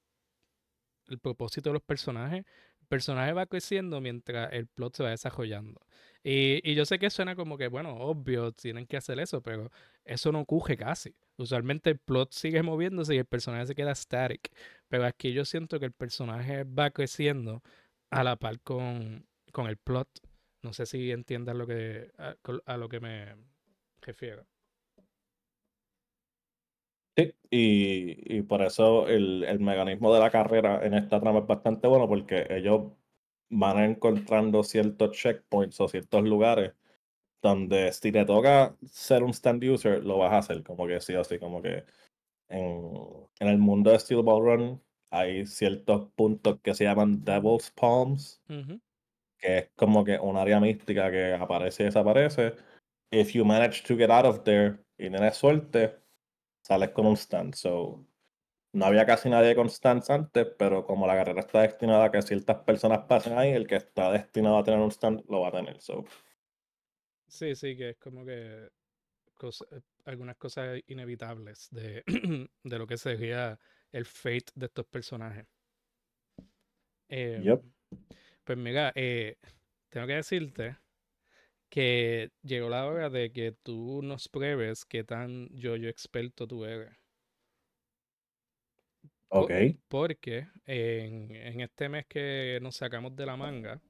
el 1.08 1.20
propósito 1.20 1.70
de 1.70 1.74
los 1.76 1.84
personajes. 1.84 2.46
Personaje 2.88 3.34
va 3.34 3.46
creciendo 3.46 4.02
mientras 4.02 4.52
el 4.54 4.68
plot 4.68 4.96
se 4.96 5.04
va 5.04 5.10
desarrollando. 5.10 5.82
Y, 6.24 6.62
y 6.70 6.76
yo 6.76 6.86
sé 6.86 7.00
que 7.00 7.10
suena 7.10 7.36
como 7.36 7.58
que, 7.58 7.68
bueno, 7.68 7.96
obvio, 7.98 8.52
tienen 8.54 8.88
que 8.88 8.98
hacer 8.98 9.20
eso, 9.20 9.42
pero 9.42 9.72
eso 10.06 10.32
no 10.32 10.42
ocurre 10.42 10.78
casi. 10.78 11.16
Usualmente 11.38 11.92
el 11.92 12.00
plot 12.00 12.34
sigue 12.34 12.64
moviéndose 12.64 13.16
y 13.16 13.18
el 13.20 13.26
personaje 13.26 13.68
se 13.68 13.76
queda 13.76 13.94
static. 13.96 14.52
Pero 14.88 15.06
aquí 15.06 15.34
yo 15.34 15.46
siento 15.46 15.80
que 15.80 15.86
el 15.86 15.94
personaje 15.94 16.64
va 16.64 16.92
creciendo 16.92 17.62
a 18.10 18.24
la 18.24 18.36
par 18.38 18.60
con, 18.62 19.28
con 19.52 19.68
el 19.68 19.78
plot. 19.78 20.10
No 20.64 20.74
sé 20.74 20.86
si 20.86 21.12
entiendas 21.12 21.56
lo 21.56 21.68
que, 21.68 22.12
a 22.18 22.78
lo 22.78 22.90
que 22.90 23.00
me 23.00 23.36
refiero. 24.02 24.46
Sí, 27.18 27.34
y, 27.50 28.38
y 28.38 28.42
por 28.44 28.62
eso 28.62 29.08
el, 29.08 29.44
el 29.44 29.60
mecanismo 29.60 30.14
de 30.14 30.20
la 30.20 30.30
carrera 30.30 30.86
en 30.86 30.94
esta 30.94 31.20
trama 31.20 31.40
es 31.40 31.48
bastante 31.48 31.88
bueno 31.88 32.08
porque 32.08 32.46
ellos 32.50 32.92
van 33.50 33.80
encontrando 33.80 34.64
ciertos 34.64 35.18
checkpoints 35.18 35.82
o 35.82 35.88
ciertos 35.88 36.24
lugares 36.24 36.74
donde 37.42 37.92
si 37.94 38.12
te 38.12 38.26
toca 38.26 38.76
ser 38.86 39.24
un 39.24 39.32
stand 39.32 39.64
user, 39.64 40.04
lo 40.04 40.18
vas 40.20 40.34
a 40.34 40.38
hacer, 40.40 40.64
como 40.64 40.88
que 40.88 41.00
sí 41.02 41.16
o 41.16 41.24
sí, 41.24 41.40
como 41.40 41.62
que 41.62 41.86
en, 42.50 42.92
en 43.40 43.48
el 43.48 43.58
mundo 43.58 43.92
de 43.92 44.00
Steel 44.00 44.24
Ball 44.24 44.44
Run 44.44 44.84
hay 45.12 45.46
ciertos 45.46 46.10
puntos 46.16 46.60
que 46.62 46.74
se 46.74 46.86
llaman 46.86 47.24
Devil's 47.24 47.72
Palms, 47.72 48.42
que 49.40 49.58
es 49.60 49.70
como 49.76 50.04
que 50.04 50.20
un 50.20 50.38
área 50.38 50.60
mística 50.60 51.12
que 51.12 51.34
aparece 51.34 51.84
y 51.84 51.86
desaparece. 51.88 52.56
If 53.12 53.34
you 53.34 53.46
manage 53.46 53.84
to 53.84 53.96
get 53.98 54.12
out 54.12 54.26
of 54.26 54.44
there 54.44 54.80
y 54.98 55.10
tienes 55.10 55.38
suerte, 55.38 55.96
sales 56.68 56.92
con 56.92 57.06
un 57.08 57.18
stand. 57.18 57.56
So, 57.56 58.06
no 58.74 58.86
había 58.86 59.06
casi 59.06 59.30
nadie 59.30 59.56
con 59.56 59.70
stands 59.70 60.10
antes, 60.12 60.48
pero 60.60 60.86
como 60.86 61.08
la 61.08 61.16
carrera 61.16 61.42
está 61.42 61.62
destinada 61.64 62.06
a 62.06 62.12
que 62.12 62.22
ciertas 62.24 62.58
personas 62.66 63.02
pasen 63.08 63.38
ahí, 63.38 63.52
el 63.52 63.68
que 63.68 63.78
está 63.78 64.12
destinado 64.12 64.58
a 64.60 64.64
tener 64.66 64.80
un 64.82 64.92
stand 64.92 65.24
lo 65.30 65.42
va 65.42 65.50
a 65.50 65.54
tener. 65.54 65.82
So, 65.82 66.06
Sí, 67.28 67.56
sí, 67.56 67.76
que 67.78 67.90
es 67.92 67.98
como 67.98 68.26
que 68.26 68.70
cosa- 69.36 69.66
eh, 69.72 69.82
algunas 70.06 70.38
cosas 70.38 70.82
inevitables 70.88 71.70
de, 71.72 72.04
de 72.64 72.80
lo 72.80 72.88
que 72.88 72.98
sería 72.98 73.60
el 73.92 74.06
fate 74.06 74.52
de 74.56 74.68
estos 74.68 74.88
personajes. 74.88 75.48
Em, 77.10 77.44
Yep. 77.44 77.64
Pues 78.46 78.58
mira, 78.58 78.92
eh, 78.96 79.38
tengo 79.90 80.08
que 80.08 80.14
decirte 80.16 80.78
que 81.70 82.32
llegó 82.44 82.70
la 82.70 82.86
hora 82.86 83.10
de 83.10 83.32
que 83.32 83.52
tú 83.52 84.02
nos 84.04 84.30
pruebes 84.30 84.86
qué 84.86 85.04
tan 85.04 85.50
yo-yo 85.50 85.90
experto 85.90 86.48
tú 86.48 86.66
eres. 86.66 86.94
Ok. 89.30 89.52
Porque 89.88 90.48
en, 90.66 91.36
en 91.36 91.62
este 91.62 91.90
mes 91.90 92.06
que 92.08 92.60
nos 92.62 92.78
sacamos 92.78 93.16
de 93.16 93.26
la 93.26 93.36
manga, 93.36 93.82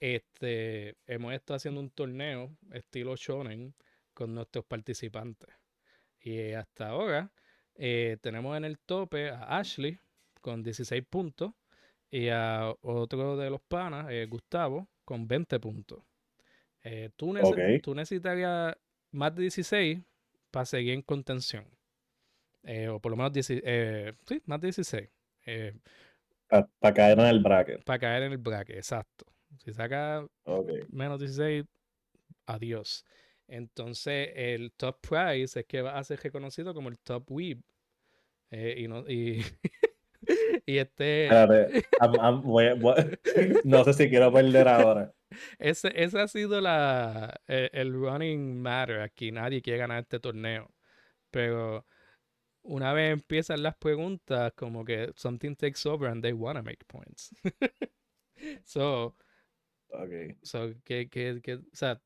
este, 0.00 0.96
hemos 1.06 1.32
estado 1.34 1.56
haciendo 1.56 1.80
un 1.80 1.90
torneo 1.90 2.56
estilo 2.72 3.16
shonen 3.16 3.74
con 4.14 4.34
nuestros 4.34 4.64
participantes. 4.64 5.50
Y 6.20 6.52
hasta 6.52 6.88
ahora 6.88 7.32
eh, 7.74 8.16
tenemos 8.20 8.56
en 8.56 8.64
el 8.64 8.78
tope 8.78 9.30
a 9.30 9.58
Ashley 9.58 9.98
con 10.40 10.62
16 10.62 11.04
puntos 11.08 11.52
y 12.10 12.28
a 12.28 12.72
otro 12.82 13.36
de 13.36 13.50
los 13.50 13.60
panas, 13.62 14.06
eh, 14.10 14.26
Gustavo, 14.26 14.88
con 15.04 15.26
20 15.26 15.60
puntos. 15.60 16.02
Eh, 16.88 17.10
tú, 17.16 17.32
necesitarías 17.94 18.76
más 19.10 19.34
de 19.34 19.42
16 19.42 19.98
para 20.52 20.64
seguir 20.66 20.94
en 20.94 21.02
contención. 21.02 21.66
Eh, 22.62 22.88
o 22.88 23.00
por 23.00 23.10
lo 23.10 23.16
menos 23.16 23.32
10 23.32 23.50
eh, 23.50 24.12
sí, 24.26 24.40
más 24.46 24.60
de 24.60 24.66
16. 24.68 25.08
eh, 25.46 25.72
Para 26.46 26.94
caer 26.94 27.18
en 27.18 27.26
el 27.26 27.40
bracket. 27.40 27.82
para 27.84 27.98
caer 27.98 28.22
en 28.22 28.32
el 28.32 28.38
bracket, 28.38 28.76
exacto. 28.76 29.26
Si 29.58 29.72
saca 29.72 30.24
Ok. 30.44 30.70
menos 30.90 31.18
16, 31.18 31.64
adiós. 32.46 33.04
Entonces, 33.48 34.30
el 34.36 34.70
top 34.72 35.00
prize 35.00 35.58
es 35.60 35.66
que 35.66 35.82
va 35.82 35.98
a 35.98 36.04
ser 36.04 36.20
reconocido 36.20 36.72
como 36.72 36.88
el 36.88 36.98
top. 37.00 37.28
Eh, 38.50 38.74
y, 38.78 38.86
no, 38.86 39.00
y, 39.08 39.42
y 40.66 40.78
este. 40.78 41.24
Espérate. 41.24 41.82
I'm- 42.00 42.14
I'm- 42.20 42.42
voy 42.42 42.66
a- 42.66 42.74
voy- 42.74 43.18
no 43.64 43.82
sé 43.82 43.92
si 43.92 44.08
quiero 44.08 44.32
perder 44.32 44.68
ahora. 44.68 45.12
Ese, 45.58 45.92
ese 45.94 46.20
ha 46.20 46.28
sido 46.28 46.60
la, 46.60 47.40
eh, 47.48 47.70
el 47.72 47.92
running 47.92 48.60
matter 48.60 49.00
aquí. 49.00 49.32
Nadie 49.32 49.62
quiere 49.62 49.78
ganar 49.78 50.00
este 50.02 50.20
torneo. 50.20 50.74
Pero 51.30 51.84
una 52.62 52.92
vez 52.92 53.12
empiezan 53.12 53.62
las 53.62 53.76
preguntas, 53.76 54.52
como 54.54 54.84
que 54.84 55.12
something 55.16 55.54
takes 55.56 55.86
over 55.86 56.08
and 56.10 56.22
they 56.22 56.32
wanna 56.32 56.62
make 56.62 56.84
points. 56.86 57.30
so, 58.64 59.16
Ok. 59.88 60.36
so 60.42 60.74
que, 60.84 61.08
que, 61.08 61.40
que, 61.42 61.54
o 61.54 61.60
sea, 61.72 62.00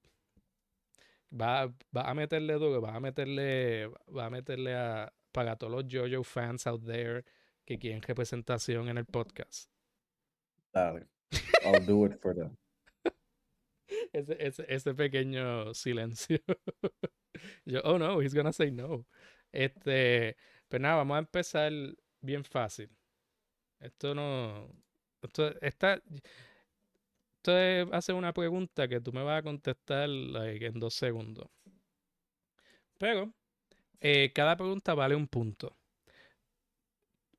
va, 1.32 1.66
va 1.96 2.10
a 2.10 2.14
meterle 2.14 2.54
duro, 2.54 2.80
va 2.80 2.94
a 2.96 3.00
meterle, 3.00 3.88
va 4.14 4.26
a 4.26 4.30
meterle 4.30 4.74
a, 4.74 5.12
para 5.32 5.56
todos 5.56 5.72
los 5.72 5.84
JoJo 5.88 6.24
fans 6.24 6.66
out 6.66 6.84
there 6.84 7.24
que 7.64 7.78
quieren 7.78 8.02
representación 8.02 8.88
en 8.88 8.98
el 8.98 9.06
podcast. 9.06 9.70
Dale. 10.72 11.06
I'll 11.64 11.84
do 11.84 12.06
it 12.06 12.20
for 12.20 12.34
them. 12.34 12.56
Ese, 14.12 14.64
ese, 14.68 14.94
pequeño 14.94 15.74
silencio. 15.74 16.38
Yo, 17.64 17.80
oh 17.84 17.98
no, 17.98 18.20
he's 18.20 18.34
gonna 18.34 18.52
say 18.52 18.70
no. 18.70 19.06
Este, 19.52 20.36
pues 20.68 20.80
nada, 20.80 20.96
vamos 20.96 21.16
a 21.16 21.20
empezar 21.20 21.72
bien 22.20 22.44
fácil. 22.44 22.90
Esto 23.80 24.14
no. 24.14 24.68
Esto 25.22 25.54
está. 25.61 26.02
Esto 27.38 27.56
es 27.56 27.88
hacer 27.92 28.14
una 28.14 28.32
pregunta 28.34 28.86
que 28.86 29.00
tú 29.00 29.12
me 29.12 29.22
vas 29.22 29.40
a 29.40 29.42
contestar 29.42 30.08
en 30.11 30.78
dos 30.78 30.94
segundos. 30.94 31.48
Pero 32.98 33.32
eh, 34.00 34.32
cada 34.34 34.56
pregunta 34.56 34.94
vale 34.94 35.14
un 35.14 35.26
punto. 35.26 35.76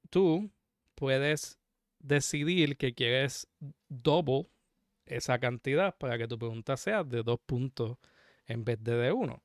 Tú 0.10 0.52
puedes 0.96 1.60
decidir 2.00 2.78
que 2.78 2.94
quieres 2.94 3.48
double 3.90 4.50
esa 5.06 5.40
cantidad 5.40 5.96
para 5.98 6.18
que 6.18 6.28
tu 6.28 6.38
pregunta 6.38 6.78
sea 6.78 7.04
de 7.04 7.24
dos 7.24 7.40
puntos 7.46 7.98
en 8.48 8.64
vez 8.64 8.84
de 8.84 8.96
de 8.96 9.12
uno. 9.12 9.44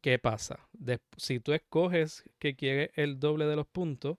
¿Qué 0.00 0.18
pasa? 0.18 0.68
si 1.16 1.40
tú 1.40 1.52
escoges 1.52 2.22
que 2.38 2.54
quieres 2.54 2.90
el 2.94 3.18
doble 3.18 3.46
de 3.46 3.56
los 3.56 3.66
puntos, 3.66 4.18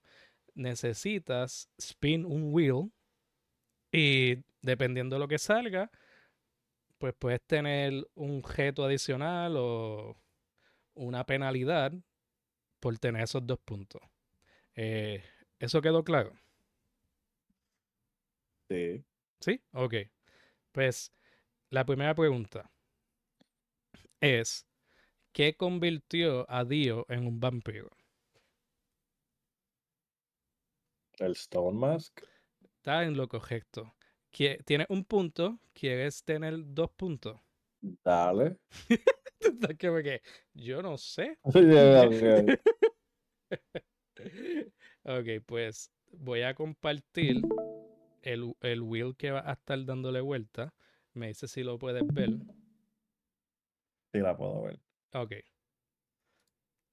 necesitas 0.54 1.70
spin 1.78 2.26
un 2.26 2.54
wheel 2.54 2.92
y 3.92 4.44
dependiendo 4.62 5.16
de 5.16 5.20
lo 5.22 5.28
que 5.28 5.38
salga, 5.38 5.90
pues 6.98 7.14
puedes 7.18 7.42
tener 7.42 8.08
un 8.16 8.44
reto 8.44 8.84
adicional 8.84 9.56
o 9.58 10.18
una 10.96 11.26
penalidad 11.26 11.94
por 12.80 12.98
tener 12.98 13.24
esos 13.24 13.46
dos 13.46 13.60
puntos. 13.60 14.02
Eh, 14.76 15.24
¿Eso 15.60 15.82
quedó 15.82 16.04
claro? 16.04 16.34
Sí. 18.70 19.04
¿Sí? 19.40 19.62
Ok. 19.72 19.96
Pues 20.78 21.12
la 21.72 21.84
primera 21.84 22.14
pregunta 22.14 22.72
es, 24.22 24.68
¿qué 25.32 25.58
convirtió 25.58 26.46
a 26.48 26.66
Dio 26.66 27.04
en 27.10 27.26
un 27.26 27.40
vampiro? 27.40 27.90
El 31.18 31.32
Stone 31.32 31.80
Mask. 31.80 32.22
Está 32.62 33.06
en 33.06 33.18
lo 33.18 33.28
correcto. 33.28 33.96
Tienes 34.30 34.86
un 34.90 35.04
punto, 35.04 35.60
¿quieres 35.74 36.24
tener 36.24 36.54
dos 36.60 36.92
puntos? 36.92 37.42
Dale. 37.82 38.60
que 39.80 40.22
yo 40.54 40.84
no 40.84 40.96
sé. 41.00 41.40
ok, 45.06 45.28
pues 45.44 45.92
voy 46.12 46.44
a 46.44 46.54
compartir 46.54 47.42
el, 48.28 48.54
el 48.62 48.82
wheel 48.82 49.16
que 49.16 49.32
va 49.32 49.50
a 49.50 49.54
estar 49.54 49.84
dándole 49.86 50.22
vuelta. 50.22 50.74
Me 51.14 51.28
dice 51.28 51.48
si 51.48 51.64
lo 51.64 51.80
puedes 51.80 52.06
ver. 52.14 52.30
Sí, 54.14 54.20
la 54.20 54.36
puedo 54.36 54.64
ver. 54.64 54.80
Ok. 55.14 55.34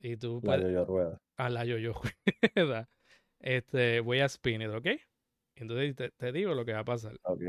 Y 0.00 0.16
tú 0.16 0.40
la 0.42 0.58
yo-yo 0.58 0.84
rueda. 0.84 1.20
A 1.36 1.50
la 1.50 1.64
yo-yo 1.64 1.94
rueda. 2.54 2.88
Este, 3.40 4.00
voy 4.00 4.20
a 4.20 4.26
spin 4.26 4.62
it, 4.62 4.70
¿ok? 4.70 4.86
Entonces 5.56 5.96
te, 5.96 6.10
te, 6.10 6.32
digo 6.32 6.54
lo 6.54 6.64
que 6.64 6.72
va 6.72 6.80
a 6.80 6.84
pasar. 6.84 7.16
Ok. 7.22 7.40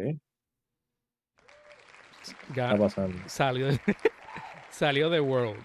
¿Qué 2.53 2.61
está 2.61 2.77
pasando? 2.77 3.17
Salió, 3.27 3.67
salió 4.69 5.11
The 5.11 5.19
World. 5.19 5.63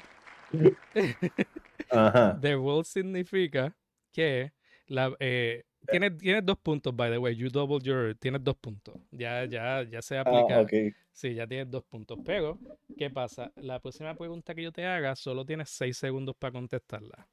Ajá. 1.91 2.39
The 2.41 2.57
World 2.57 2.85
significa 2.85 3.75
que 4.13 4.53
la, 4.87 5.15
eh, 5.21 5.65
Tienes, 5.89 6.19
tienes 6.19 6.45
dos 6.45 6.59
puntos, 6.59 6.95
by 6.95 7.11
the 7.11 7.19
way. 7.19 7.35
You 7.35 7.49
double 7.49 7.79
your. 7.83 8.15
Tienes 8.17 8.43
dos 8.45 8.57
puntos. 8.57 8.95
Ya, 9.11 9.45
ya, 9.45 9.83
ya 9.83 10.03
se 10.03 10.19
aplica. 10.19 10.59
Ah, 10.59 10.61
okay. 10.61 10.93
Sí, 11.13 11.35
ya 11.35 11.47
tienes 11.47 11.71
dos 11.71 11.85
puntos. 11.85 12.19
Pero, 12.25 12.59
¿qué 12.97 13.11
pasa? 13.11 13.53
La 13.57 13.81
próxima 13.81 14.15
pregunta 14.15 14.55
que 14.55 14.63
yo 14.63 14.73
te 14.73 14.85
haga, 14.85 15.17
solo 15.17 15.45
tienes 15.45 15.71
seis 15.71 15.97
segundos 15.97 16.37
para 16.37 16.53
contestarla. 16.53 17.29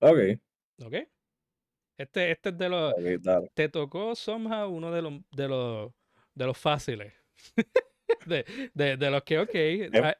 Ok. 0.00 0.18
Ok. 0.84 0.94
Este, 1.96 2.30
este 2.32 2.48
es 2.48 2.58
de 2.58 2.68
los. 2.68 2.94
Te 3.54 3.68
tocó 3.68 4.14
somehow 4.14 4.68
uno 4.70 4.90
de 4.90 5.02
los 5.02 5.12
de 5.30 5.48
los 5.48 5.92
de 6.34 6.46
los 6.46 6.58
fáciles. 6.58 7.12
de, 8.26 8.44
de, 8.74 8.96
de, 8.96 9.10
los 9.10 9.22
que, 9.22 9.38
ok. 9.38 9.54
Ah, 10.02 10.16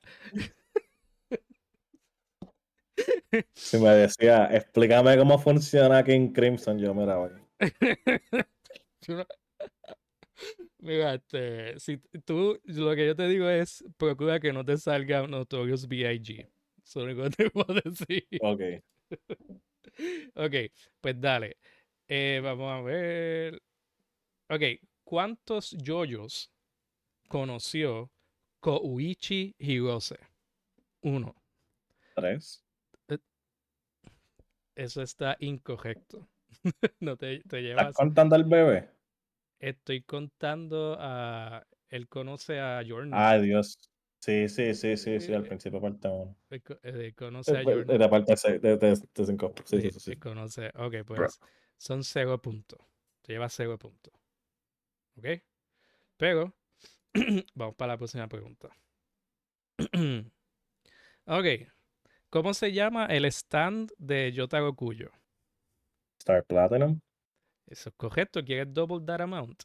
si 3.53 3.79
me 3.79 3.91
decía, 3.91 4.47
explícame 4.53 5.17
cómo 5.17 5.39
funciona 5.39 6.05
King 6.05 6.33
Crimson, 6.33 6.79
yo 6.79 6.95
me 6.95 7.07
la 7.07 7.31
Mira, 10.79 11.15
este, 11.15 11.79
si 11.81 11.99
tú, 12.25 12.61
lo 12.65 12.95
que 12.95 13.07
yo 13.07 13.17
te 13.17 13.27
digo 13.29 13.49
es, 13.49 13.85
procura 13.97 14.39
que 14.41 14.53
no 14.53 14.65
te 14.65 14.77
salga 14.77 15.27
Notorious 15.27 15.89
B.I.G. 15.89 16.51
Eso 16.85 17.09
es 17.09 17.17
lo 17.17 17.25
que 17.25 17.31
te 17.31 17.51
puedo 17.51 17.75
decir. 17.83 18.27
Ok. 18.41 18.61
ok, 20.35 20.55
pues 21.01 21.21
dale. 21.21 21.57
Eh, 22.09 22.41
vamos 22.43 22.71
a 22.71 22.83
ver. 22.83 23.63
Ok, 24.51 24.63
¿cuántos 25.05 25.71
yoyos 25.71 26.51
conoció 27.29 28.11
Kouichi 28.61 29.55
Hirose? 29.59 30.19
Uno. 31.01 31.35
Tres. 32.15 32.64
Eso 34.75 35.03
está 35.03 35.37
incorrecto. 35.41 36.29
no 37.01 37.17
te, 37.17 37.41
te 37.41 37.63
llevas. 37.63 37.89
¿Estás 37.89 37.97
contando 37.97 38.35
al 38.37 38.45
bebé? 38.45 38.89
Estoy 39.59 40.03
contando 40.03 40.97
a. 40.99 41.65
Él 41.89 42.09
conoce 42.09 42.61
a 42.61 42.83
Jordan. 42.87 43.13
Ay, 43.15 43.43
Dios. 43.43 43.79
Sí, 44.21 44.49
sí, 44.49 44.75
sí, 44.75 44.97
sí, 44.97 45.21
sí, 45.21 45.33
al 45.35 45.45
principio 45.45 45.81
parte 45.81 46.09
uno. 46.09 46.35
Conoce 47.15 47.59
a 47.59 47.63
Jordan. 47.63 47.87
De 47.87 47.99
la 47.99 48.11
parte 48.11 48.35
de, 48.35 48.59
de, 48.59 48.77
de 48.77 49.27
cinco. 49.27 49.55
Sí, 49.65 49.81
sí, 49.81 49.91
sí. 50.01 50.17
conoce. 50.17 50.71
Ok, 50.77 50.97
pues 51.07 51.39
son 51.77 52.03
cero 52.03 52.41
puntos. 52.41 52.81
Te 53.23 53.35
llevas 53.35 53.53
cero 53.55 53.79
puntos. 53.79 54.13
¿Ok? 55.19 55.27
Pero, 56.17 56.55
vamos 57.55 57.77
para 57.77 57.93
la 57.93 57.99
próxima 57.99 58.27
pregunta. 58.29 58.71
ok. 61.27 61.74
¿Cómo 62.35 62.53
se 62.53 62.73
llama 62.73 63.07
el 63.07 63.27
stand 63.27 63.93
de 63.97 64.33
Yota 64.33 64.59
Cuyo? 64.73 65.13
Star 66.19 66.45
Platinum. 66.45 66.99
Eso 67.65 67.91
es 67.91 67.95
correcto. 67.95 68.45
¿Quieres 68.45 68.75
double 68.75 69.07
that 69.07 69.21
amount? 69.21 69.63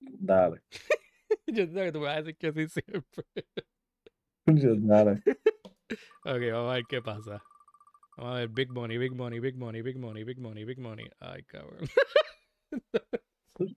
Dale. 0.00 0.62
Yo 1.46 1.66
sé 1.66 1.84
que 1.84 1.92
tú 1.92 2.00
vas 2.00 2.16
a 2.16 2.22
decir 2.22 2.34
que 2.38 2.50
sí 2.50 2.66
siempre. 2.66 3.24
Dale. 4.46 5.22
ok, 6.24 6.40
vamos 6.50 6.70
a 6.70 6.74
ver 6.76 6.84
qué 6.88 7.02
pasa. 7.02 7.44
Vamos 8.16 8.36
a 8.36 8.38
ver, 8.38 8.48
big 8.48 8.72
money, 8.72 8.96
big 8.96 9.12
money, 9.12 9.38
big 9.38 9.54
money, 9.54 9.82
big 9.82 9.98
money, 9.98 10.24
big 10.24 10.38
money, 10.38 10.64
big 10.64 10.78
money. 10.78 11.10
Ay, 11.20 11.42
cabrón. 11.42 11.86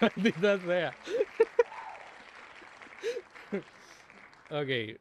Maldita 0.00 0.58
sea. 0.60 0.94
Ok. 4.50 5.00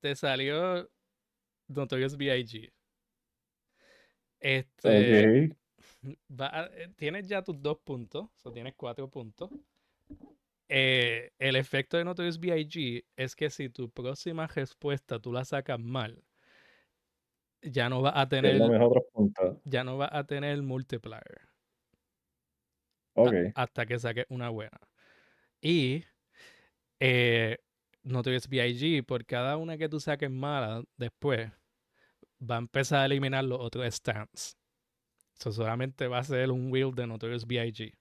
Te 0.00 0.14
salió 0.14 0.88
Notorious 1.68 2.16
B.I.G. 2.16 2.72
Este. 4.40 5.44
Eh, 5.44 5.50
tienes 6.96 7.28
ya 7.28 7.42
tus 7.42 7.60
dos 7.60 7.78
puntos. 7.78 8.28
O 8.44 8.52
tienes 8.52 8.74
cuatro 8.76 9.08
puntos. 9.08 9.50
Eh, 10.68 11.32
el 11.38 11.56
efecto 11.56 11.96
de 11.96 12.04
Notorious 12.04 12.38
B.I.G. 12.38 13.04
es 13.16 13.36
que 13.36 13.50
si 13.50 13.68
tu 13.68 13.90
próxima 13.90 14.46
respuesta 14.46 15.18
tú 15.18 15.32
la 15.32 15.44
sacas 15.44 15.78
mal, 15.78 16.22
ya 17.62 17.88
no 17.88 18.02
va 18.02 18.20
a 18.20 18.28
tener. 18.28 18.60
Ya 19.64 19.84
no 19.84 19.96
va 19.96 20.08
a 20.12 20.24
tener 20.24 20.62
multiplier. 20.62 21.46
Ok. 23.16 23.34
hasta 23.54 23.86
que 23.86 23.98
saques 23.98 24.26
una 24.28 24.50
buena. 24.50 24.78
Y 25.60 26.04
eh, 27.00 27.58
Notorious 28.06 28.48
B.I.G., 28.48 29.02
por 29.04 29.24
cada 29.24 29.56
una 29.56 29.76
que 29.76 29.88
tú 29.88 29.98
saques 29.98 30.30
mala 30.30 30.84
después, 30.96 31.50
va 32.40 32.54
a 32.54 32.58
empezar 32.58 33.00
a 33.00 33.06
eliminar 33.06 33.44
los 33.44 33.58
otros 33.60 33.92
stands. 33.92 34.56
Eso 35.38 35.52
solamente 35.52 36.06
va 36.06 36.18
a 36.18 36.24
ser 36.24 36.50
un 36.50 36.70
wheel 36.70 36.94
de 36.94 37.06
Notorious 37.06 37.46
B.I.G. 37.46 37.92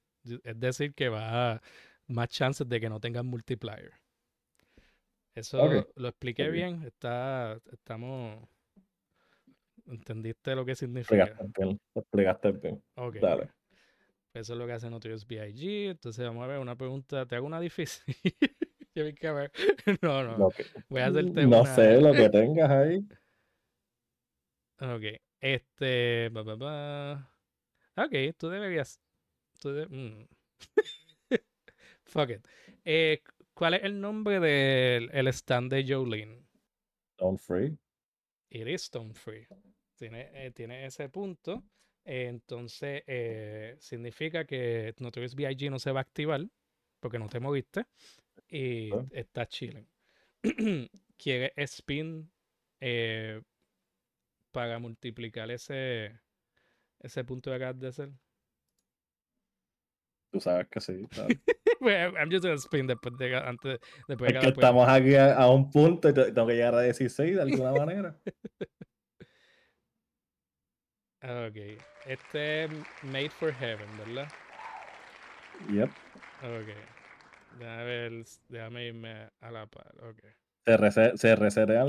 Es 0.44 0.60
decir, 0.60 0.94
que 0.94 1.10
va 1.10 1.54
a 1.54 1.62
más 2.08 2.30
chances 2.30 2.70
de 2.70 2.80
que 2.80 2.88
no 2.88 3.00
tengan 3.00 3.26
multiplier. 3.26 3.94
Eso 5.34 5.86
lo 5.96 6.08
expliqué 6.08 6.50
bien. 6.50 6.84
Está, 6.84 7.60
estamos. 7.72 8.48
¿Entendiste 9.88 10.56
lo 10.56 10.66
que 10.66 10.76
significa? 10.76 11.24
Explicaste 11.24 11.62
bien. 11.62 11.82
Explicaste 11.96 12.52
bien. 12.52 12.84
Ok. 12.96 13.16
Dale. 13.16 13.52
Eso 14.34 14.54
es 14.54 14.60
lo 14.60 14.68
que 14.68 14.74
hace 14.74 14.90
Notorious 14.90 15.26
B.I.G. 15.26 15.90
Entonces 15.92 16.26
vamos 16.26 16.44
a 16.44 16.48
ver 16.48 16.60
una 16.60 16.76
pregunta. 16.76 17.26
Te 17.26 17.36
hago 17.36 17.48
una 17.48 17.60
difícil. 17.60 18.16
que 18.96 19.32
ver. 19.32 19.52
No, 20.02 20.24
no. 20.24 20.50
Voy 20.90 21.02
a 21.02 21.08
hacerte 21.08 21.46
No 21.46 21.66
sé 21.66 22.02
lo 22.02 22.14
que 22.14 22.30
tengas 22.30 22.70
ahí. 22.72 23.06
Ok. 24.80 25.04
Este. 25.42 26.30
Ok, 27.98 28.14
tú 28.38 28.50
deberías. 28.50 29.00
Tú 29.60 29.72
de- 29.74 29.88
mm. 29.88 30.28
Fuck 32.06 32.30
it. 32.32 32.48
Eh, 32.84 33.22
¿Cuál 33.54 33.76
es 33.76 33.84
el 33.84 34.00
nombre 34.02 34.40
del 34.40 35.10
el 35.14 35.28
stand 35.30 35.72
de 35.72 35.86
Jolene? 35.88 36.44
Stone 37.18 37.38
Free. 37.38 37.78
It 38.50 38.68
is 38.68 38.84
Stone 38.84 39.14
Free. 39.14 39.48
Tiene, 39.98 40.30
eh, 40.34 40.52
tiene 40.52 40.86
ese 40.86 41.10
punto. 41.10 41.64
eh, 42.04 42.28
entonces, 42.28 43.04
eh, 43.08 43.76
significa 43.80 44.46
que 44.46 44.94
Notorious 45.00 45.36
B.I.G. 45.36 45.70
no 45.70 45.80
se 45.80 45.92
va 45.92 46.02
a 46.02 46.04
activar 46.04 46.46
porque 47.00 47.18
no 47.20 47.28
te 47.30 47.40
moviste 47.40 47.86
y 48.50 48.92
Ah. 48.94 49.06
está 49.12 49.46
chilling. 49.48 49.88
Quiere 51.18 51.54
spin 51.58 52.30
eh, 52.80 53.42
para 54.52 54.80
multiplicar 54.80 55.50
ese, 55.52 56.20
ese 57.00 57.24
punto 57.24 57.50
que 57.50 57.56
acabas 57.56 57.80
de 57.80 57.88
hacer. 57.88 58.10
Tú 60.32 60.40
sabes 60.42 60.68
que 60.68 60.82
sí. 60.82 61.06
claro. 61.10 61.30
Well, 61.80 62.14
I'm 62.18 62.30
just 62.30 62.44
gonna 62.44 62.58
spin 62.58 62.88
después 62.88 63.18
de 63.18 63.36
antes 63.38 63.80
después 64.08 64.32
de 64.34 64.40
Es 64.40 64.44
que 64.44 64.50
estamos 64.50 64.88
aquí 64.88 65.16
a, 65.16 65.34
a 65.36 65.50
un 65.50 65.70
punto 65.72 66.10
y 66.10 66.14
te- 66.14 66.32
tengo 66.32 66.48
que 66.48 66.54
llegar 66.56 66.76
a 66.76 66.82
16 66.82 67.36
de 67.36 67.42
alguna 67.42 67.72
manera. 67.86 68.20
Ok. 71.24 71.80
Este 72.06 72.66
es 72.66 72.72
Made 73.04 73.30
for 73.30 73.52
Heaven, 73.54 73.88
¿verdad? 73.98 74.28
Yep. 75.72 75.90
Ok. 76.44 76.95
Déjame 77.58 77.84
ver, 77.86 78.26
déjame 78.50 78.88
irme 78.88 79.30
a 79.40 79.52
la 79.52 79.66
par. 79.68 79.94
Ok. 80.04 80.20
Se, 80.66 80.78
rese- 80.78 81.18
se 81.18 81.36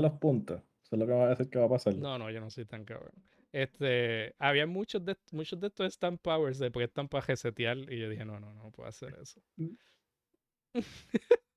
los 0.01 0.11
puntos. 0.13 0.61
Eso 0.83 0.95
es 0.95 0.99
lo 0.99 1.05
que 1.07 1.13
va 1.13 1.25
a 1.25 1.29
decir 1.29 1.49
que 1.49 1.59
va 1.59 1.65
a 1.65 1.69
pasar. 1.69 1.95
No, 1.95 2.17
no, 2.17 2.29
yo 2.31 2.39
no 2.39 2.49
soy 2.49 2.65
tan 2.65 2.85
cabrón. 2.85 3.11
Este, 3.51 4.35
había 4.39 4.67
muchos 4.67 5.03
de, 5.03 5.17
muchos 5.31 5.59
de 5.59 5.67
estos 5.67 5.93
stand 5.93 6.19
powers 6.19 6.57
se 6.57 6.69
prestan 6.71 7.07
para 7.07 7.25
resetear 7.25 7.77
y 7.91 7.99
yo 7.99 8.09
dije, 8.09 8.23
no, 8.25 8.39
no, 8.39 8.53
no 8.53 8.71
puedo 8.71 8.87
hacer 8.87 9.15
eso. 9.21 9.41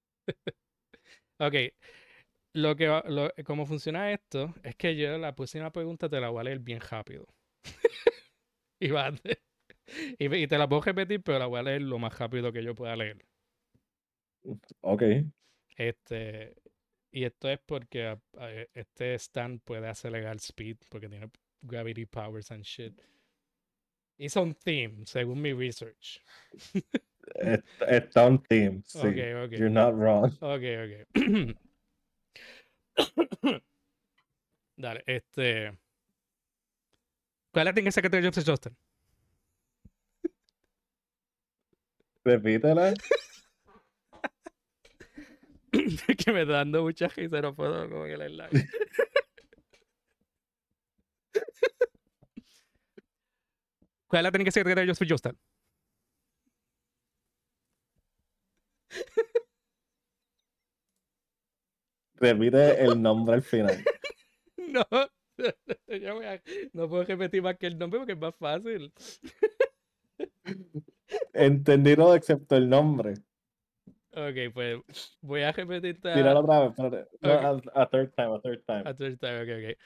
ok. 1.38 1.54
Lo 2.54 2.74
que, 2.74 2.88
va- 2.88 3.04
lo- 3.06 3.30
cómo 3.44 3.66
funciona 3.66 4.12
esto 4.12 4.54
es 4.64 4.74
que 4.76 4.96
yo 4.96 5.16
la 5.18 5.34
próxima 5.34 5.70
pregunta 5.70 6.08
te 6.08 6.20
la 6.20 6.30
voy 6.30 6.40
a 6.40 6.44
leer 6.44 6.58
bien 6.60 6.80
rápido. 6.80 7.26
y, 8.80 8.90
va 8.90 9.12
y 10.18 10.46
te 10.48 10.58
la 10.58 10.68
puedo 10.68 10.82
repetir, 10.82 11.22
pero 11.22 11.38
la 11.38 11.46
voy 11.46 11.60
a 11.60 11.62
leer 11.64 11.82
lo 11.82 11.98
más 11.98 12.18
rápido 12.18 12.52
que 12.52 12.64
yo 12.64 12.74
pueda 12.74 12.96
leer. 12.96 13.24
Ok. 14.80 15.02
Este, 15.76 16.54
y 17.10 17.24
esto 17.24 17.48
es 17.48 17.58
porque 17.64 18.06
a- 18.06 18.20
a- 18.38 18.52
e- 18.52 18.70
este 18.74 19.14
stand 19.18 19.60
puede 19.62 19.88
acelerar 19.88 20.36
speed 20.36 20.76
porque 20.88 21.08
tiene 21.08 21.30
gravity 21.62 22.06
powers 22.06 22.50
and 22.50 22.64
shit. 22.64 23.00
It's 24.18 24.36
on 24.36 24.54
theme, 24.54 25.06
según 25.06 25.40
mi 25.40 25.52
research. 25.52 26.20
Est- 27.36 27.64
Está 27.88 28.26
un 28.26 28.42
team. 28.42 28.82
Sí. 28.86 28.98
Ok, 28.98 29.46
ok. 29.46 29.52
You're 29.52 29.70
not 29.70 29.94
wrong. 29.94 30.32
Ok, 30.40 30.62
ok. 30.84 31.06
Dale, 34.76 35.02
este. 35.06 35.78
¿Cuál 37.52 37.66
es 37.66 37.70
la 37.70 37.74
tiene 37.74 37.92
secretario 37.92 38.28
Joseph 38.30 38.46
Justin? 38.46 38.76
Repítela. 42.24 42.94
que 46.18 46.32
me 46.32 46.42
está 46.42 46.52
dando 46.54 46.82
mucha 46.82 47.08
risa, 47.08 47.40
no 47.40 47.54
puedo 47.54 47.88
como 47.88 48.04
que 48.04 48.16
leerla. 48.16 48.48
¿Cuál 54.08 54.20
es 54.20 54.24
la 54.24 54.32
técnica 54.32 54.50
secretaria 54.50 54.82
de 54.84 54.88
Joseph 54.90 55.08
Justin? 55.10 55.38
Repite 62.16 62.82
el 62.84 63.00
nombre 63.00 63.34
al 63.36 63.42
final. 63.42 63.84
No, 64.70 64.84
yo 65.88 66.14
voy 66.14 66.26
a- 66.26 66.40
no 66.74 66.88
puedo 66.88 67.02
repetir 67.02 67.42
más 67.42 67.56
que 67.56 67.66
el 67.66 67.76
nombre 67.76 67.98
porque 67.98 68.12
es 68.12 68.18
más 68.20 68.36
fácil. 68.36 68.92
Entendí 71.32 71.96
todo 71.96 72.14
excepto 72.14 72.56
el 72.56 72.68
nombre. 72.68 73.14
Ok, 74.12 74.52
pues 74.52 75.16
voy 75.20 75.42
a 75.42 75.52
repetir 75.52 76.00
Tíralo 76.00 76.40
otra 76.40 76.60
vez. 76.60 76.70
espérate. 76.70 77.08
No, 77.20 77.34
Ok. 77.34 77.70
a, 77.74 77.82
a 77.82 77.88
third 77.88 78.12
time, 78.16 78.34
a 78.34 78.40
third 78.40 78.64
time. 78.66 78.82
a 78.84 78.94
third 78.94 79.18
time, 79.20 79.42
ok, 79.42 79.48
ok. 79.58 79.78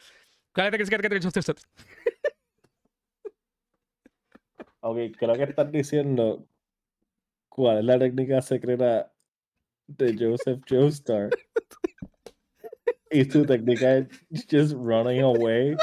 Ok, 4.81 4.99
creo 5.19 5.35
que 5.35 5.43
estás 5.45 5.73
diciendo 5.73 6.47
cuál 7.49 7.79
es 7.79 7.85
la 7.85 7.99
técnica 7.99 8.41
secreta 8.43 9.13
de 9.87 10.17
Joseph 10.19 10.61
Joestar. 10.69 11.31
Y 13.11 13.25
su 13.25 13.45
técnica 13.47 13.99
es 13.99 14.09
just 14.51 14.73
running 14.75 15.23
away. 15.23 15.77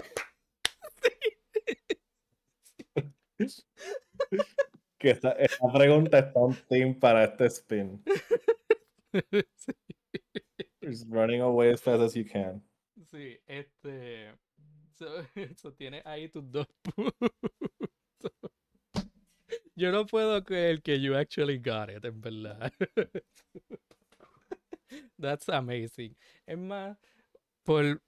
que 5.01 5.09
esta, 5.09 5.31
esta 5.31 5.71
pregunta 5.73 6.19
está 6.19 6.39
un 6.39 6.55
team 6.69 6.93
para 6.93 7.23
este 7.23 7.45
spin. 7.49 8.03
sí, 9.55 9.73
Just 10.81 11.07
running 11.09 11.41
away 11.41 11.71
as 11.73 11.81
fast 11.81 12.01
as 12.01 12.13
you 12.13 12.23
can. 12.25 12.63
sí, 13.09 13.39
este. 13.47 14.33
So, 14.93 15.07
so 15.57 15.73
tienes 15.73 16.05
ahí 16.05 16.29
tus 16.29 16.43
dos 16.51 16.67
puntos. 16.83 17.31
Yo 19.75 19.91
no 19.91 20.05
puedo 20.05 20.43
creer 20.43 20.81
que 20.83 20.99
you 20.99 21.15
actually 21.15 21.57
got 21.57 21.89
it, 21.89 22.05
en 22.05 22.21
verdad. 22.21 22.71
That's 25.17 25.49
amazing. 25.49 26.15
Es 26.45 26.57
más, 26.57 26.97
por, 27.63 28.01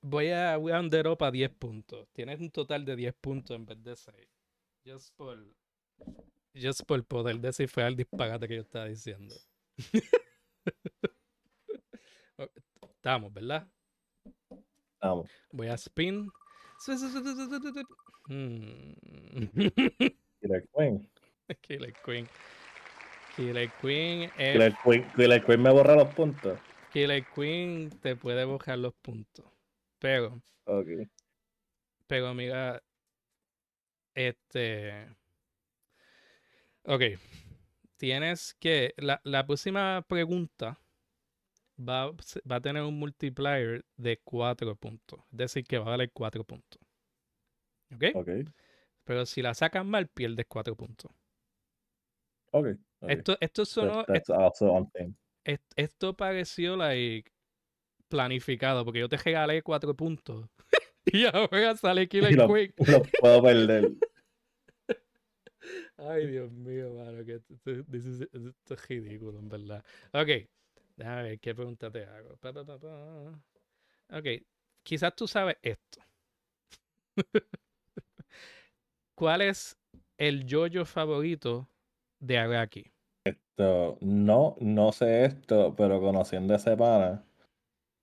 voy 0.00 0.30
a 0.30 0.56
round 0.56 0.94
up 1.06 1.22
a 1.22 1.30
10 1.30 1.50
puntos. 1.50 2.08
Tienes 2.12 2.40
un 2.40 2.50
total 2.50 2.84
de 2.84 2.96
10 2.96 3.14
puntos 3.20 3.54
en 3.54 3.66
vez 3.66 3.82
de 3.82 3.96
6. 3.96 4.16
Just 4.84 5.14
por, 5.16 5.38
just 6.54 6.82
por 6.86 7.04
poder 7.04 7.38
descifrar 7.40 7.88
el 7.88 7.96
disparate 7.96 8.46
que 8.48 8.56
yo 8.56 8.62
estaba 8.62 8.86
diciendo. 8.86 9.34
Estamos, 12.82 13.32
¿verdad? 13.32 13.68
Vamos. 15.00 15.30
Voy 15.52 15.68
a 15.68 15.74
spin. 15.74 16.30
Hmm. 18.26 18.92
Killer 20.40 20.68
Queen. 20.74 21.10
Killer 21.60 21.92
Queen. 22.04 22.28
Killer 23.36 23.70
Queen 23.80 24.30
es 24.38 24.52
Killer 24.52 24.74
Queen, 24.82 25.12
Killer 25.16 25.44
Queen 25.44 25.62
me 25.62 25.70
borra 25.70 25.96
los 25.96 26.14
puntos. 26.14 26.58
Killer 26.92 27.24
Queen 27.34 27.90
te 28.00 28.16
puede 28.16 28.44
bajar 28.44 28.78
los 28.78 28.94
puntos. 28.94 29.44
Pero, 29.98 30.40
Ok. 30.64 30.86
pero 32.06 32.32
mira, 32.32 32.82
este. 34.14 35.08
Ok. 36.84 37.02
Tienes 37.96 38.54
que. 38.54 38.94
La, 38.96 39.20
la 39.24 39.46
próxima 39.46 40.04
pregunta 40.08 40.78
va, 41.78 42.10
va 42.50 42.56
a 42.56 42.60
tener 42.60 42.82
un 42.82 42.98
multiplier 42.98 43.84
de 43.96 44.20
4 44.22 44.76
puntos. 44.76 45.20
Es 45.32 45.38
decir, 45.38 45.64
que 45.64 45.78
va 45.78 45.86
a 45.86 45.90
valer 45.90 46.10
4 46.12 46.44
puntos. 46.44 46.80
¿Ok? 47.94 48.04
Ok. 48.14 48.28
Pero 49.04 49.26
si 49.26 49.42
la 49.42 49.54
sacas 49.54 49.84
mal, 49.84 50.08
pierdes 50.08 50.46
4 50.48 50.76
puntos. 50.76 51.10
Ok. 52.52 52.68
ok. 53.00 53.10
Esto, 53.10 53.36
esto 53.40 53.64
sonó. 53.64 54.04
esto 55.76 56.16
pareció 56.16 56.76
like 56.76 57.30
planificado, 58.08 58.84
porque 58.84 59.00
yo 59.00 59.08
te 59.08 59.16
regalé 59.16 59.62
4 59.62 59.94
puntos. 59.94 60.48
y 61.06 61.24
ahora 61.26 61.76
sale 61.76 62.08
Killer 62.08 62.32
Y 62.32 62.34
lo, 62.34 62.52
Queen. 62.52 62.72
lo 62.86 63.02
puedo 63.20 63.42
perder. 63.42 63.92
Ay, 65.96 66.26
Dios 66.26 66.50
mío, 66.52 66.92
mano, 66.94 67.24
que 67.24 67.34
esto, 67.36 67.54
esto- 67.54 67.84
esto 68.50 68.74
es 68.74 68.88
ridículo, 68.88 69.38
en 69.38 69.48
verdad. 69.48 69.84
Ok, 70.12 70.28
déjame 70.96 71.22
ver 71.22 71.40
qué 71.40 71.54
pregunta 71.54 71.90
te 71.90 72.04
hago. 72.04 72.36
Ok, 74.10 74.26
quizás 74.82 75.14
tú 75.16 75.26
sabes 75.28 75.56
esto. 75.62 76.00
¿Cuál 79.16 79.42
es 79.42 79.76
el 80.18 80.44
yoyo 80.46 80.84
favorito 80.84 81.68
de 82.20 82.38
Araki? 82.38 82.92
So, 83.56 83.98
no, 84.00 84.56
no 84.60 84.92
sé 84.92 85.24
esto, 85.24 85.74
pero 85.76 86.00
conociendo 86.00 86.52
a 86.54 86.56
ese 86.56 86.76
pana. 86.76 87.24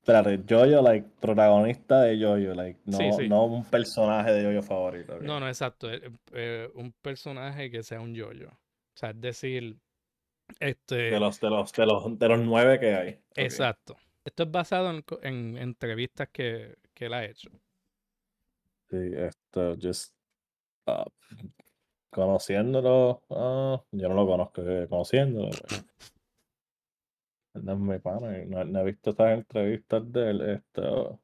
Espérate, 0.01 0.39
Jojo, 0.49 0.81
like, 0.81 1.07
protagonista 1.19 2.01
de 2.01 2.17
Jojo, 2.19 2.55
like, 2.55 2.79
no, 2.85 2.97
Sí, 2.97 3.11
sí. 3.19 3.29
no 3.29 3.45
un 3.45 3.63
personaje 3.65 4.31
de 4.31 4.43
Jojo 4.43 4.63
favorito. 4.67 5.19
No, 5.21 5.39
no, 5.39 5.47
exacto. 5.47 5.91
eh, 5.93 6.01
eh, 6.33 6.69
un 6.73 6.91
personaje 6.91 7.69
que 7.69 7.83
sea 7.83 8.01
un 8.01 8.15
yoyo. 8.15 8.49
O 8.49 8.97
sea, 8.97 9.11
es 9.11 9.21
decir, 9.21 9.77
este. 10.59 10.95
De 10.95 11.19
los, 11.19 11.39
de 11.39 11.49
los, 11.51 11.71
de 11.71 11.85
los, 11.85 12.17
de 12.19 12.27
los 12.27 12.39
nueve 12.39 12.79
que 12.79 12.95
hay. 12.95 13.19
Exacto. 13.35 13.95
Esto 14.25 14.43
es 14.43 14.51
basado 14.51 14.89
en, 14.91 15.03
en 15.21 15.57
entrevistas 15.57 16.29
que, 16.31 16.75
que 16.95 17.05
él 17.05 17.13
ha 17.13 17.23
hecho. 17.25 17.49
Sí, 18.89 18.97
esto, 19.15 19.75
just. 19.81 20.13
uh, 20.87 21.05
Conociéndolo, 22.09 23.23
ah, 23.29 23.81
yo 23.91 24.09
no 24.09 24.15
lo 24.15 24.27
conozco, 24.27 24.61
eh, 24.63 24.87
conociéndolo. 24.89 25.49
pues. 25.49 25.85
No 27.53 27.75
mi 27.83 27.97
pana, 28.07 28.31
no, 28.53 28.63
no 28.65 28.79
he 28.81 28.83
visto 28.91 29.11
esas 29.11 29.31
entrevistas 29.37 30.11
de 30.11 30.29
él. 30.31 30.41
Esto. 30.41 31.21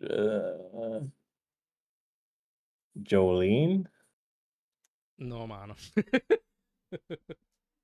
eh, 0.00 1.00
Jolene, 3.10 3.84
No, 5.18 5.46
mano. 5.46 5.76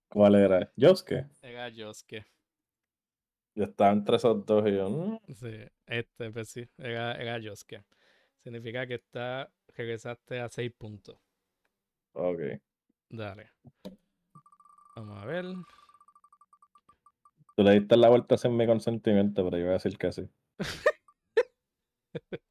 ¿cuál 0.08 0.34
era? 0.34 0.72
Josuke. 0.76 1.26
Era 1.42 1.70
Josuke. 1.70 2.26
Yo 3.56 3.64
estaba 3.64 3.90
entre 3.92 4.16
esos 4.16 4.46
dos 4.46 4.68
y 4.68 4.76
yo, 4.76 4.88
mm, 4.88 5.18
Sí, 5.34 5.48
este, 5.86 6.30
pues 6.32 6.48
sí, 6.50 6.68
era, 6.78 7.12
era. 7.14 7.38
Significa 8.42 8.86
que 8.86 8.94
está, 8.94 9.52
regresaste 9.76 10.40
a 10.40 10.48
6 10.48 10.72
puntos. 10.78 11.18
ok. 12.14 12.58
Dale. 13.10 13.50
Vamos 14.96 15.22
a 15.22 15.26
ver. 15.26 15.44
Tú 17.56 17.62
le 17.62 17.72
diste 17.72 17.96
la 17.96 18.10
vuelta 18.10 18.36
sin 18.36 18.54
mi 18.54 18.66
consentimiento, 18.66 19.42
pero 19.42 19.56
yo 19.56 19.64
voy 19.64 19.70
a 19.70 19.74
decir 19.74 19.96
que 19.96 20.12
sí. 20.12 20.28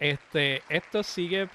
Este, 0.00 0.60
esto 0.68 1.02
sigue. 1.02 1.48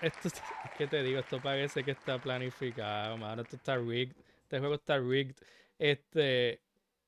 Esto, 0.00 0.28
es 0.28 0.34
que 0.78 0.88
te 0.88 1.04
digo, 1.04 1.20
esto 1.20 1.40
parece 1.40 1.84
que 1.84 1.92
está 1.92 2.18
planificado, 2.18 3.16
mano. 3.16 3.42
Esto 3.42 3.56
está 3.56 3.76
rigged. 3.76 4.16
Este 4.42 4.58
juego 4.58 4.74
está 4.74 4.98
rigged. 4.98 5.36
Este, 5.78 6.62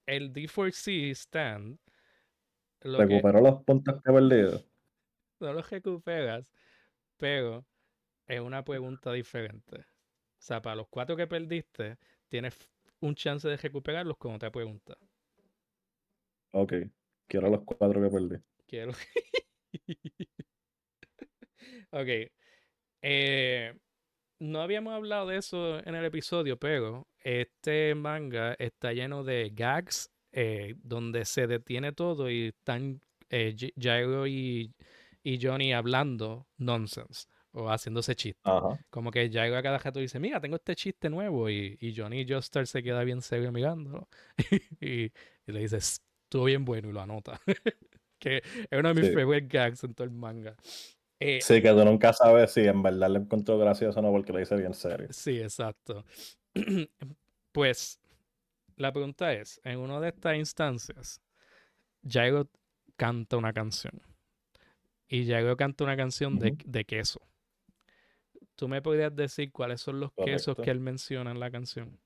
el 0.06 0.32
D4C 0.32 1.10
stand. 1.10 1.78
Lo 2.82 2.98
que 2.98 3.06
Recuperó 3.06 3.40
los 3.40 3.64
puntos 3.64 4.00
que 4.02 4.10
he 4.10 4.14
perdido. 4.14 4.62
no 5.40 5.52
los 5.52 5.68
recuperas, 5.68 6.52
pero 7.16 7.64
es 8.26 8.40
una 8.40 8.62
pregunta 8.64 9.12
diferente. 9.12 9.80
O 9.80 10.46
sea, 10.46 10.62
para 10.62 10.76
los 10.76 10.88
cuatro 10.88 11.16
que 11.16 11.26
perdiste, 11.26 11.96
tienes 12.28 12.54
un 13.04 13.14
chance 13.14 13.46
de 13.48 13.56
recuperarlos 13.56 14.16
con 14.16 14.34
otra 14.34 14.50
pregunta. 14.50 14.96
Ok. 16.52 16.72
Quiero 17.26 17.50
los 17.50 17.62
cuatro 17.64 18.02
que 18.02 18.10
perdí. 18.10 18.42
Quiero. 18.66 18.92
ok. 21.90 22.30
Eh, 23.02 23.74
no 24.38 24.60
habíamos 24.62 24.94
hablado 24.94 25.28
de 25.28 25.36
eso 25.36 25.78
en 25.86 25.94
el 25.94 26.04
episodio, 26.04 26.58
pero 26.58 27.06
este 27.20 27.94
manga 27.94 28.54
está 28.54 28.92
lleno 28.92 29.22
de 29.24 29.50
gags 29.52 30.10
eh, 30.32 30.74
donde 30.78 31.24
se 31.24 31.46
detiene 31.46 31.92
todo 31.92 32.30
y 32.30 32.48
están 32.48 33.00
eh, 33.30 33.54
Jairo 33.78 34.26
y, 34.26 34.74
y 35.22 35.44
Johnny 35.44 35.72
hablando 35.72 36.46
nonsense 36.56 37.26
o 37.54 37.70
haciéndose 37.70 38.14
chistes. 38.16 38.52
Como 38.90 39.10
que 39.10 39.30
Jairo 39.32 39.56
a 39.56 39.62
cada 39.62 39.78
rato 39.78 40.00
dice, 40.00 40.18
mira, 40.20 40.40
tengo 40.40 40.56
este 40.56 40.74
chiste 40.76 41.08
nuevo 41.10 41.48
y, 41.48 41.76
y 41.80 41.94
Johnny 41.96 42.26
Joestar 42.28 42.66
se 42.66 42.82
queda 42.82 43.04
bien 43.04 43.22
serio 43.22 43.52
mirándolo 43.52 44.08
y, 44.80 45.04
y 45.04 45.12
le 45.46 45.60
dice, 45.60 45.76
estuvo 45.78 46.44
bien 46.44 46.64
bueno 46.64 46.88
y 46.88 46.92
lo 46.92 47.00
anota. 47.00 47.40
que 48.18 48.38
es 48.38 48.78
uno 48.78 48.88
de 48.88 48.94
mis 48.94 49.06
Sí. 49.06 49.14
favorite 49.14 49.46
gags 49.48 49.84
en 49.84 49.94
todo 49.94 50.04
el 50.04 50.10
manga. 50.12 50.56
Eh, 51.20 51.40
Sí, 51.42 51.62
que 51.62 51.70
tú 51.70 51.84
nunca 51.84 52.12
sabes 52.12 52.52
si 52.52 52.60
en 52.62 52.82
verdad 52.82 53.08
le 53.10 53.20
encontró 53.20 53.58
gracioso 53.58 54.00
o 54.00 54.02
no, 54.02 54.10
porque 54.10 54.32
lo 54.32 54.38
dice 54.40 54.56
bien 54.56 54.74
serio. 54.74 55.08
Sí, 55.10 55.40
exacto. 55.40 56.04
Pues 57.52 58.00
la 58.76 58.92
pregunta 58.92 59.32
es, 59.32 59.60
en 59.64 59.78
una 59.78 60.00
de 60.00 60.08
estas 60.08 60.36
instancias, 60.36 61.20
Jairo 62.08 62.50
canta 62.96 63.36
una 63.36 63.52
canción. 63.52 64.02
Y 65.08 65.26
Jairo 65.26 65.56
canta 65.56 65.84
una 65.84 65.96
canción 65.96 66.38
de, 66.38 66.54
de 66.64 66.84
queso. 66.84 67.20
¿Tú 68.56 68.68
me 68.68 68.80
podrías 68.80 69.14
decir 69.14 69.50
cuáles 69.50 69.80
son 69.80 70.00
los 70.00 70.12
quesos 70.12 70.56
que 70.56 70.70
él 70.70 70.80
menciona 70.80 71.30
en 71.30 71.40
la 71.40 71.50
canción? 71.50 72.00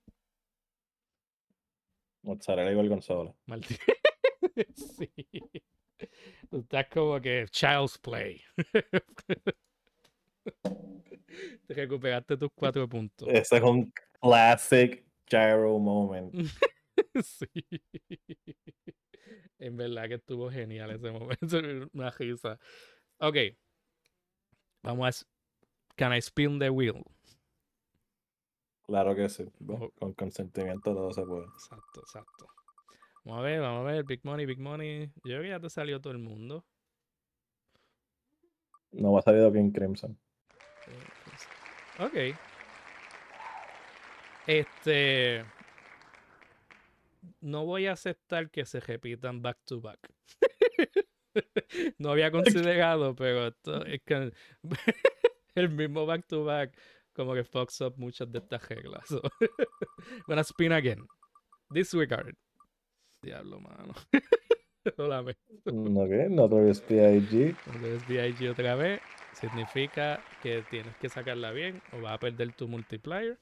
Mozzarella 2.23 2.73
y 2.73 2.75
gorgonzola. 2.75 3.35
Maldito. 3.47 3.85
sí. 4.75 5.13
Tú 6.51 6.61
Estás 6.61 6.87
como 6.89 7.21
que 7.21 7.47
child's 7.51 7.99
play. 7.99 8.41
Te 11.67 11.75
recuperaste 11.75 12.37
tus 12.37 12.51
cuatro 12.55 12.89
puntos. 12.89 13.29
Ese 13.29 13.57
es 13.57 13.63
un 13.63 13.93
classic 14.21 15.05
gyro 15.29 15.79
moment. 15.79 16.35
Sí. 17.23 17.47
En 19.59 19.77
verdad 19.77 20.09
que 20.09 20.15
estuvo 20.15 20.51
genial 20.51 20.91
ese 20.91 21.11
momento. 21.11 21.59
Una 21.93 22.11
risa. 22.11 22.59
Ok. 23.19 23.37
Vamos 24.83 25.23
a. 25.23 25.38
Can 25.99 26.13
I 26.13 26.21
spin 26.21 26.61
the 26.61 26.71
wheel? 26.71 27.03
Claro 28.87 29.17
que 29.17 29.29
sí. 29.29 29.45
Con 29.99 30.15
consentimiento 30.15 30.95
todo 30.95 31.13
se 31.13 31.23
puede. 31.25 31.45
Exacto, 31.47 32.01
exacto. 32.01 32.47
Vamos 33.25 33.41
a 33.41 33.43
ver, 33.43 33.61
vamos 33.61 33.81
a 33.81 33.93
ver. 33.93 34.05
Big 34.05 34.21
Money, 34.23 34.47
Big 34.47 34.61
Money. 34.61 35.11
Yo 35.17 35.23
creo 35.25 35.43
que 35.43 35.49
ya 35.49 35.61
te 35.61 35.69
salió 35.69 36.01
todo 36.01 36.13
el 36.13 36.21
mundo. 36.21 36.65
No 38.93 39.13
me 39.13 39.19
ha 39.19 39.23
salido 39.23 39.53
King 39.53 39.73
Crimson. 39.73 40.17
Ok. 41.99 42.15
Este. 44.47 45.45
No 47.41 47.67
voy 47.67 47.89
a 47.89 47.93
aceptar 47.93 48.51
que 48.51 48.65
se 48.65 48.79
repitan 48.79 49.43
back 49.43 49.59
to 49.65 49.81
back. 49.81 49.99
no 51.99 52.13
había 52.13 52.31
considerado, 52.31 53.17
pero 53.17 53.49
esto 53.49 53.85
es 53.85 54.01
que 54.03 54.33
el 55.61 55.71
mismo 55.71 56.07
back 56.07 56.27
to 56.27 56.45
back 56.45 56.77
como 57.13 57.35
que 57.35 57.45
fucks 57.45 57.81
up 57.81 57.95
muchas 57.97 58.31
de 58.31 58.39
estas 58.39 58.69
reglas. 58.69 59.07
So, 59.09 59.21
Gonna 60.27 60.43
spin 60.43 60.73
again. 60.73 61.07
Disregard. 61.71 62.35
Diablo, 63.23 63.61
mano. 63.61 63.93
Lo 64.97 65.09
lamento. 65.09 65.41
Ok, 65.67 66.31
Notorious 66.31 66.81
P.I.G. 66.81 67.55
Entonces 67.67 68.07
VIG 68.09 68.51
otra 68.51 68.75
vez 68.77 69.01
significa 69.35 70.23
que 70.43 70.63
tienes 70.71 70.97
que 70.97 71.09
sacarla 71.09 71.51
bien 71.51 71.83
o 71.93 72.01
vas 72.01 72.15
a 72.15 72.19
perder 72.19 72.53
tu 72.55 72.69
multiplier 72.69 73.39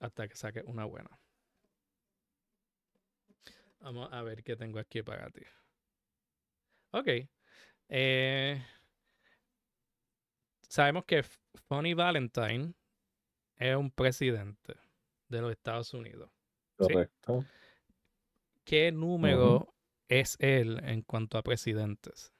hasta 0.00 0.28
que 0.28 0.36
saques 0.36 0.64
una 0.66 0.84
buena. 0.84 1.10
Vamos 3.80 4.08
a 4.12 4.22
ver 4.22 4.42
qué 4.44 4.54
tengo 4.56 4.78
aquí 4.78 5.02
para 5.02 5.28
ti. 5.30 5.42
Ok. 6.92 7.08
eh, 7.88 8.64
sabemos 10.72 11.04
que 11.04 11.22
Funny 11.68 11.92
Valentine 11.92 12.72
es 13.58 13.76
un 13.76 13.90
presidente 13.90 14.74
de 15.28 15.42
los 15.42 15.52
Estados 15.52 15.92
Unidos. 15.92 16.30
Sí. 16.80 16.94
Correcto. 16.94 17.44
¿Qué 18.64 18.90
número 18.90 19.68
es 20.08 20.36
él 20.40 20.80
en 20.84 21.02
cuanto 21.02 21.36
a 21.36 21.42
presidentes? 21.42 22.32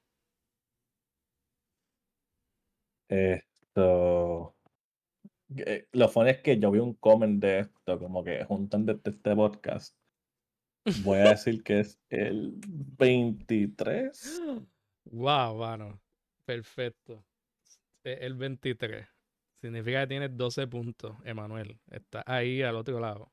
Esto. 3.11 4.57
eh, 5.57 5.87
Lo 5.93 6.09
funny 6.09 6.31
es 6.31 6.39
que 6.39 6.59
yo 6.59 6.71
vi 6.71 6.79
un 6.79 6.95
comment 6.95 7.39
de 7.39 7.61
esto, 7.61 7.99
como 7.99 8.25
que 8.25 8.45
juntan 8.45 8.87
desde 8.87 9.11
este 9.11 9.37
podcast. 9.37 9.95
Voy 11.05 11.19
a 11.19 11.31
decir 11.31 11.63
que 11.63 11.81
es 11.81 12.01
el 12.09 12.55
23. 12.57 14.41
Wow, 15.11 15.57
mano. 15.59 16.01
Perfecto. 16.47 17.23
E- 18.05 18.19
El 18.20 18.35
23. 18.35 19.07
Significa 19.61 20.01
que 20.03 20.07
tienes 20.09 20.37
12 20.37 20.66
puntos, 20.66 21.16
Emanuel. 21.24 21.81
Está 21.91 22.24
ahí 22.27 22.62
al 22.62 22.77
otro 22.77 22.99
lado. 22.99 23.33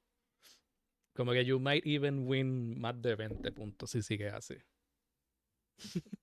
Como 1.13 1.31
que 1.31 1.43
you 1.43 1.59
might 1.59 1.85
even 1.85 2.27
win 2.27 2.79
más 2.79 3.01
de 3.01 3.15
20 3.15 3.51
puntos 3.51 3.91
si 3.91 4.01
sigue 4.01 4.29
así. 4.29 4.55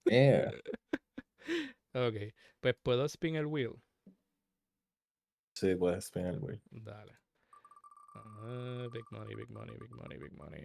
Yeah. 0.05 0.51
Ok. 1.95 2.15
Pues 2.61 2.75
puedo 2.83 3.07
spin 3.07 3.37
el 3.37 3.47
wheel. 3.47 3.73
Sí, 5.55 5.75
puedes 5.77 6.05
spin 6.05 6.27
el 6.27 6.39
wheel. 6.41 6.61
Dale. 6.71 7.19
Ah, 8.15 8.87
big 8.93 9.05
money, 9.11 9.35
big 9.35 9.49
money, 9.49 9.75
big 9.79 9.91
money, 9.93 10.19
big 10.19 10.33
money. 10.33 10.63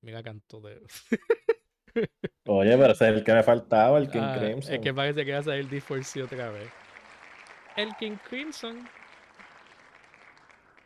Mira 0.00 0.22
canto 0.22 0.60
de. 0.60 0.80
Oye, 2.48 2.76
pero 2.76 2.92
ese 2.92 3.08
es 3.08 3.16
el 3.16 3.24
que 3.24 3.32
me 3.32 3.42
faltaba, 3.42 3.98
el 3.98 4.08
King 4.08 4.20
Ah, 4.22 4.36
Crimson. 4.38 4.74
Es 4.74 4.80
que 4.80 4.94
parece 4.94 5.24
que 5.24 5.32
va 5.32 5.38
a 5.38 5.42
salir 5.42 5.68
D4C 5.68 6.22
otra 6.22 6.50
vez. 6.50 6.68
El 7.76 7.94
King 7.96 8.16
Crimson. 8.28 8.76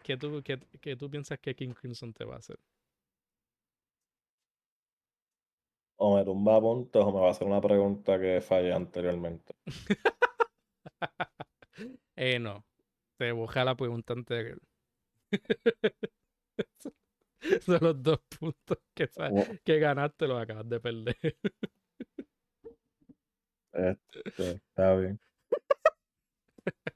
¿Qué 0.03 0.17
tú, 0.17 0.43
qué, 0.43 0.59
qué 0.81 0.97
tú 0.97 1.11
piensas 1.11 1.39
que 1.39 1.55
King 1.55 1.75
Crimson 1.75 2.13
te 2.13 2.25
va 2.25 2.37
a 2.37 2.39
hacer? 2.39 2.59
O 5.99 6.17
me 6.17 6.25
tumba 6.25 6.57
a 6.57 6.61
puntos 6.61 7.05
o 7.05 7.13
me 7.13 7.21
va 7.21 7.29
a 7.29 7.31
hacer 7.31 7.47
una 7.47 7.61
pregunta 7.61 8.19
que 8.19 8.41
fallé 8.41 8.73
anteriormente. 8.73 9.55
eh, 12.17 12.39
no. 12.39 12.65
Te 13.19 13.33
boja 13.33 13.65
la 13.65 13.77
pregunta 13.77 14.15
anterior. 14.15 14.59
Son 17.65 17.79
los 17.81 18.03
dos 18.03 18.21
puntos 18.39 18.79
que, 18.95 19.79
ganaste, 19.79 20.27
los 20.27 20.41
acabas 20.41 20.69
de 20.69 20.81
perder. 20.81 21.17
Este, 23.73 24.51
está 24.51 24.97
bien. 24.97 25.21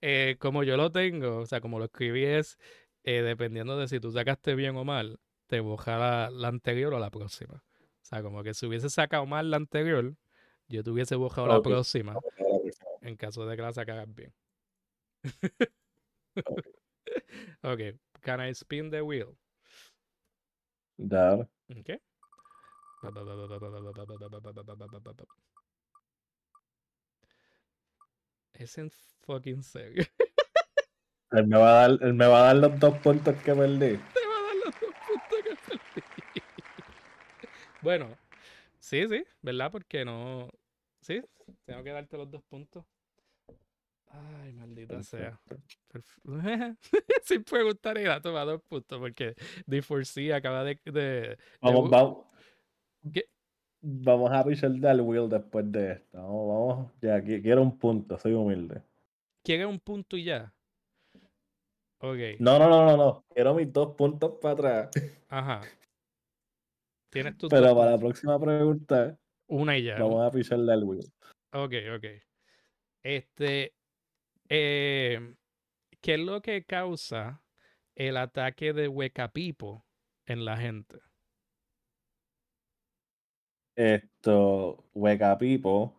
Eh, 0.00 0.34
como 0.40 0.64
yo 0.64 0.76
lo 0.76 0.90
tengo, 0.90 1.38
o 1.38 1.46
sea, 1.46 1.60
como 1.60 1.78
lo 1.78 1.84
escribí 1.84 2.24
es, 2.24 2.58
eh, 3.04 3.22
dependiendo 3.22 3.78
de 3.78 3.86
si 3.86 4.00
tú 4.00 4.10
sacaste 4.10 4.56
bien 4.56 4.76
o 4.76 4.84
mal, 4.84 5.20
te 5.46 5.60
boja 5.60 5.96
la, 5.96 6.30
la 6.30 6.48
anterior 6.48 6.92
o 6.92 6.98
la 6.98 7.10
próxima. 7.10 7.62
O 7.78 8.04
sea, 8.04 8.20
como 8.20 8.42
que 8.42 8.52
si 8.52 8.66
hubiese 8.66 8.90
sacado 8.90 9.26
mal 9.26 9.48
la 9.48 9.58
anterior, 9.58 10.16
yo 10.66 10.82
te 10.82 10.90
hubiese 10.90 11.14
bojado 11.14 11.46
la 11.46 11.62
próxima 11.62 12.16
en 13.02 13.16
caso 13.16 13.46
de 13.46 13.56
que 13.56 13.62
la 13.62 13.72
sacaras 13.72 14.12
bien. 14.14 14.34
Ok. 16.46 16.62
ok, 17.62 17.80
can 18.20 18.40
I 18.40 18.50
spin 18.50 18.90
the 18.90 19.02
wheel? 19.02 19.36
Dale. 21.02 21.48
Okay. 21.80 21.98
Es 28.52 28.76
en 28.76 28.90
fucking 28.90 29.62
serio. 29.62 30.04
Él 31.30 31.46
me 31.46 31.56
va 31.56 31.70
a 31.70 31.88
dar, 31.88 31.98
él 32.02 32.12
me 32.12 32.26
va 32.26 32.40
a 32.40 32.44
dar 32.46 32.56
los 32.56 32.78
dos 32.78 32.98
puntos 32.98 33.34
que 33.36 33.54
perdí. 33.54 33.78
Te 33.78 34.26
va 34.26 34.36
a 34.36 34.42
dar 34.42 34.56
los 34.56 34.80
dos 34.80 34.94
puntos 35.08 35.80
que 35.94 36.00
perdí. 36.02 36.42
Bueno, 37.80 38.18
sí, 38.78 39.08
sí, 39.08 39.24
¿verdad? 39.40 39.72
Porque 39.72 40.04
no. 40.04 40.50
Sí, 41.00 41.22
tengo 41.64 41.82
que 41.82 41.92
darte 41.92 42.18
los 42.18 42.30
dos 42.30 42.42
puntos. 42.42 42.84
Ay, 44.12 44.52
maldita 44.52 45.02
sea. 45.02 45.38
Perf- 45.92 46.18
Sin 47.22 47.44
preguntar 47.44 47.96
y 47.98 48.04
la 48.04 48.20
toma 48.20 48.44
dos 48.44 48.60
puntos 48.62 48.98
porque 48.98 49.34
D4C 49.66 50.34
acaba 50.34 50.64
de. 50.64 51.38
Vamos, 51.60 51.88
vamos. 51.90 52.26
¿Qué? 53.12 53.24
Vamos 53.82 54.30
a 54.32 54.44
pichar 54.44 54.72
del 54.72 55.00
wheel 55.00 55.28
después 55.28 55.70
de 55.70 55.92
esto. 55.92 56.18
Vamos, 56.18 56.48
vamos. 56.48 56.92
Ya, 57.00 57.18
qui- 57.22 57.40
quiero 57.40 57.62
un 57.62 57.78
punto, 57.78 58.18
soy 58.18 58.32
humilde. 58.34 58.82
¿Quieres 59.42 59.66
un 59.66 59.78
punto 59.80 60.16
y 60.16 60.24
ya? 60.24 60.52
Ok. 61.98 62.18
No, 62.40 62.58
no, 62.58 62.68
no, 62.68 62.84
no, 62.84 62.96
no. 62.96 63.24
Quiero 63.32 63.54
mis 63.54 63.72
dos 63.72 63.94
puntos 63.94 64.38
para 64.40 64.52
atrás. 64.54 64.90
Ajá. 65.28 65.60
Tienes 67.10 67.36
tus 67.38 67.48
Pero 67.48 67.68
dos 67.68 67.76
para 67.76 67.92
la 67.92 67.98
próxima 67.98 68.38
pregunta, 68.40 69.18
Una 69.48 69.76
y 69.78 69.84
ya. 69.84 69.98
vamos 69.98 70.24
a 70.26 70.30
pichar 70.30 70.58
del 70.60 70.84
wheel. 70.84 71.04
Ok, 71.52 71.74
ok. 71.96 72.04
Este. 73.02 73.74
Eh, 74.50 75.34
¿Qué 76.00 76.14
es 76.14 76.20
lo 76.20 76.42
que 76.42 76.64
causa 76.64 77.42
el 77.94 78.16
ataque 78.16 78.72
de 78.72 78.88
huecapipo 78.88 79.84
en 80.26 80.44
la 80.44 80.56
gente? 80.56 80.98
Esto, 83.76 84.84
Hueca 84.92 85.38
Pipo, 85.38 85.94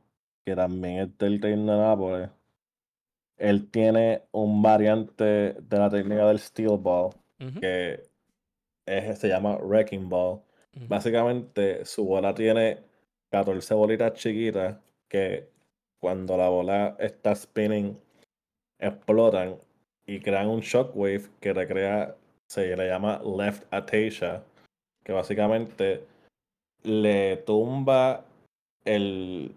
que 0.45 0.55
también 0.55 0.99
es 0.99 1.17
del 1.17 1.41
Reino 1.41 1.71
de 1.71 1.77
Nápoles, 1.79 2.29
él 3.37 3.71
tiene 3.71 4.23
un 4.31 4.61
variante 4.61 5.23
de 5.53 5.77
la 5.77 5.89
técnica 5.89 6.27
del 6.27 6.39
Steel 6.39 6.77
Ball, 6.77 7.11
que 7.59 8.03
es, 8.85 9.19
se 9.19 9.27
llama 9.27 9.57
Wrecking 9.57 10.09
Ball. 10.09 10.41
Básicamente, 10.87 11.85
su 11.85 12.05
bola 12.05 12.35
tiene 12.35 12.83
14 13.29 13.73
bolitas 13.73 14.13
chiquitas 14.13 14.77
que 15.07 15.49
cuando 15.99 16.37
la 16.37 16.49
bola 16.49 16.95
está 16.99 17.33
spinning 17.33 17.97
explotan 18.81 19.55
y 20.05 20.19
crean 20.19 20.47
un 20.49 20.59
shockwave 20.61 21.23
que 21.39 21.53
recrea, 21.53 22.15
se 22.49 22.75
le 22.75 22.87
llama 22.87 23.21
left 23.37 23.63
atasia, 23.71 24.43
que 25.03 25.13
básicamente 25.13 26.03
le 26.83 27.37
tumba 27.37 28.25
el, 28.85 29.53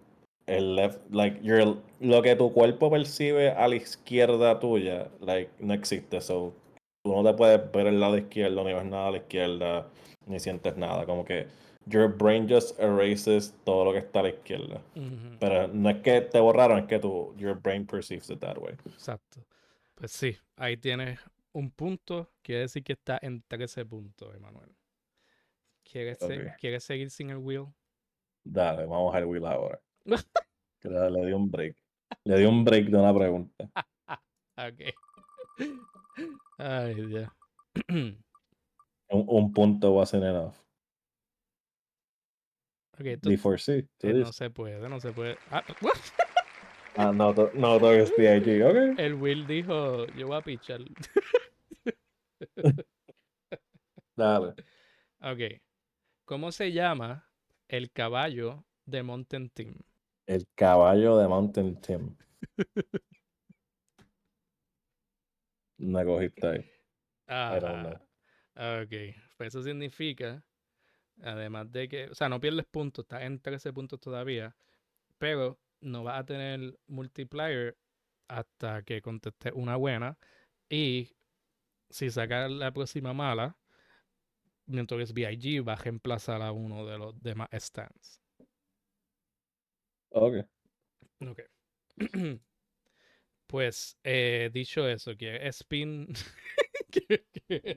el 0.47 0.77
left, 0.77 1.01
like, 1.11 1.41
your- 1.43 1.79
lo 2.01 2.23
que 2.23 2.37
tu 2.37 2.53
cuerpo 2.53 2.91
percibe 2.91 3.51
a 3.51 3.67
la 3.67 3.77
izquierda 3.77 4.61
tuya, 4.61 5.09
like, 5.21 5.51
no 5.59 5.75
existe. 5.75 6.21
So, 6.21 6.53
tú 7.03 7.13
no 7.15 7.25
te 7.25 7.37
puedes 7.37 7.73
ver 7.73 7.87
el 7.87 7.99
lado 8.01 8.17
izquierdo, 8.19 8.63
ni 8.65 8.75
ves 8.75 8.85
nada 8.85 9.09
a 9.09 9.11
la 9.13 9.17
izquierda, 9.19 9.87
ni 10.27 10.39
sientes 10.39 10.77
nada. 10.77 11.07
Como 11.07 11.25
que 11.25 11.47
your 11.87 12.09
brain 12.09 12.47
just 12.49 12.79
erases 12.79 13.55
todo 13.65 13.85
lo 13.85 13.93
que 13.93 13.99
está 13.99 14.21
a 14.21 14.23
la 14.25 14.29
izquierda. 14.31 14.81
Pero 15.41 15.69
no 15.69 15.91
es 15.91 16.03
que 16.03 16.21
te 16.23 16.41
borraron, 16.41 16.79
es 16.79 16.87
que 16.87 16.99
tu 16.99 17.35
your 17.37 17.55
brain 17.61 17.87
perceives 17.87 18.31
it 18.31 18.41
that 18.41 18.57
way. 18.59 18.75
Exacto. 18.87 19.41
Pues 19.95 20.11
sí, 20.13 20.37
ahí 20.57 20.77
tienes 20.77 21.19
un 21.53 21.71
punto. 21.71 22.31
Quiere 22.43 22.63
decir 22.63 22.83
que 22.83 22.95
está 22.95 23.19
en 23.23 23.43
13 23.47 23.85
puntos, 23.85 24.35
Emanuel. 24.35 24.75
¿Quieres, 25.85 26.19
se- 26.19 26.49
Ok. 26.51 26.57
¿Quieres 26.59 26.85
seguir 26.85 27.11
sin 27.11 27.31
el 27.31 27.37
wheel? 27.39 27.67
Dale, 28.43 28.87
vamos 28.87 29.15
al 29.15 29.25
wheel 29.27 29.47
ahora. 29.47 29.81
Que 30.81 30.89
le, 30.91 31.11
le 31.11 31.27
di 31.27 31.33
un 31.33 31.51
break. 31.51 31.77
Le 32.25 32.39
di 32.39 32.45
un 32.45 32.63
break 32.65 32.87
de 32.89 32.97
una 32.99 33.15
pregunta. 33.15 33.71
Ok. 34.57 34.83
Ay, 36.59 36.95
Dios. 36.95 37.29
Un, 39.11 39.25
un 39.29 39.53
punto 39.53 39.93
wasn't 39.93 40.25
enough. 40.25 40.55
Ok, 42.99 43.07
esto 43.07 43.31
D4C. 43.31 43.89
tú 43.99 44.09
eh, 44.09 44.15
no 44.15 44.33
se 44.33 44.51
puede, 44.51 44.89
no 44.89 45.01
se 45.01 45.13
puede. 45.13 45.37
Ah, 45.51 45.63
what? 45.81 45.93
Ah, 46.97 47.13
no, 47.13 47.33
no 47.33 47.79
todo 47.79 47.93
es 47.93 48.13
PIG, 48.13 48.63
ok. 48.65 48.99
El 48.99 49.15
Will 49.15 49.47
dijo, 49.47 50.07
yo 50.17 50.29
voy 50.29 50.37
a 50.37 50.43
pichar. 50.43 50.81
Dale. 54.17 54.55
Ok. 55.21 55.61
¿Cómo 56.25 56.53
se 56.53 56.73
llama 56.73 57.29
el 57.69 57.91
caballo 57.91 58.65
de 58.87 59.03
Mountain 59.03 59.51
Team? 59.51 59.75
El 60.27 60.47
caballo 60.55 61.19
de 61.19 61.27
Mountain 61.27 61.81
Team. 61.81 62.17
Me 65.79 66.05
cogiste 66.05 66.47
ahí. 66.47 66.71
Ajá. 67.27 68.01
Ok. 68.55 68.93
Pues 69.37 69.49
eso 69.49 69.63
significa, 69.63 70.45
además 71.23 71.71
de 71.73 71.89
que, 71.89 72.07
o 72.07 72.15
sea, 72.15 72.29
no 72.29 72.41
pierdes 72.41 72.67
puntos, 72.67 73.05
estás 73.05 73.23
en 73.23 73.41
13 73.41 73.73
puntos 73.73 74.01
todavía, 74.01 74.57
pero 75.19 75.59
no 75.81 76.05
vas 76.05 76.21
a 76.21 76.27
tener 76.27 76.79
multiplier 76.87 77.77
hasta 78.29 78.83
que 78.83 79.03
contestes 79.03 79.53
una 79.55 79.77
buena. 79.77 80.19
Y 80.69 81.17
si 81.91 82.11
sacas 82.11 82.51
la 82.51 82.73
próxima 82.73 83.13
mala, 83.13 83.57
mientras 84.67 85.13
BIG 85.13 85.67
va 85.67 85.75
a 85.75 85.77
reemplazar 85.77 86.43
a 86.43 86.53
uno 86.53 86.87
de 86.87 86.99
los 86.99 87.21
demás 87.23 87.49
stands. 87.53 88.21
Ok. 90.11 90.47
Ok. 91.21 91.41
Pues, 93.47 93.97
eh, 94.03 94.51
dicho 94.53 94.89
eso, 94.89 95.15
que 95.17 95.47
spin. 95.49 96.09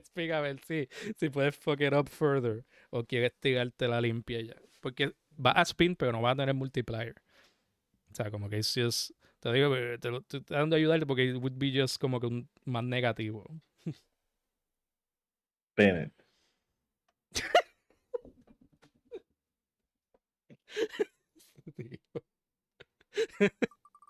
spin 0.04 0.32
a 0.32 0.40
ver 0.40 0.60
si, 0.66 0.88
si 1.16 1.28
puedes 1.30 1.56
fuck 1.56 1.80
it 1.80 1.92
up 1.94 2.08
further. 2.08 2.64
O 2.90 3.04
quieres 3.04 3.32
tirarte 3.40 3.88
la 3.88 4.00
limpia 4.00 4.40
ya. 4.40 4.54
Porque 4.80 5.14
va 5.44 5.52
a 5.52 5.62
spin, 5.64 5.96
pero 5.96 6.12
no 6.12 6.22
va 6.22 6.32
a 6.32 6.36
tener 6.36 6.54
multiplier. 6.54 7.14
O 8.10 8.14
sea, 8.14 8.30
como 8.30 8.48
que 8.48 8.58
es 8.58 8.72
just. 8.74 9.12
Te 9.40 9.52
digo, 9.52 9.74
te, 10.00 10.10
lo- 10.10 10.22
te 10.22 10.40
dando 10.48 10.74
a 10.76 10.78
ayudarte 10.78 11.06
porque 11.06 11.24
it 11.24 11.36
would 11.36 11.54
be 11.58 11.70
just 11.72 12.00
como 12.00 12.20
que 12.20 12.26
un 12.26 12.48
más 12.64 12.84
negativo. 12.84 13.44
Spin 15.76 15.96
it. 15.96 16.12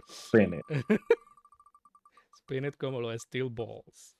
Spin 0.08 0.54
it. 0.54 1.00
Spin 2.40 2.64
it 2.64 2.76
como 2.78 3.00
los 3.00 3.22
steel 3.22 3.50
balls. 3.50 4.16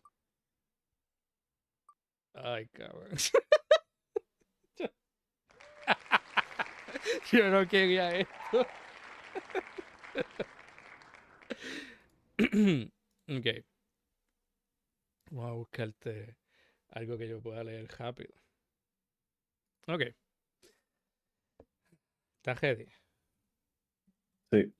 Ay, 2.43 2.66
cabrón. 2.69 3.10
Yo 7.32 7.51
no 7.51 7.66
quería 7.66 8.10
esto. 8.10 8.66
ok. 13.28 13.47
Vamos 15.31 15.51
a 15.51 15.52
buscarte 15.52 16.36
algo 16.90 17.19
que 17.19 17.28
yo 17.28 17.40
pueda 17.40 17.65
leer 17.65 17.89
rápido. 17.98 18.35
Ok. 19.89 20.02
¿Estás 22.36 22.60
ready? 22.60 22.86
Sí. 24.52 24.73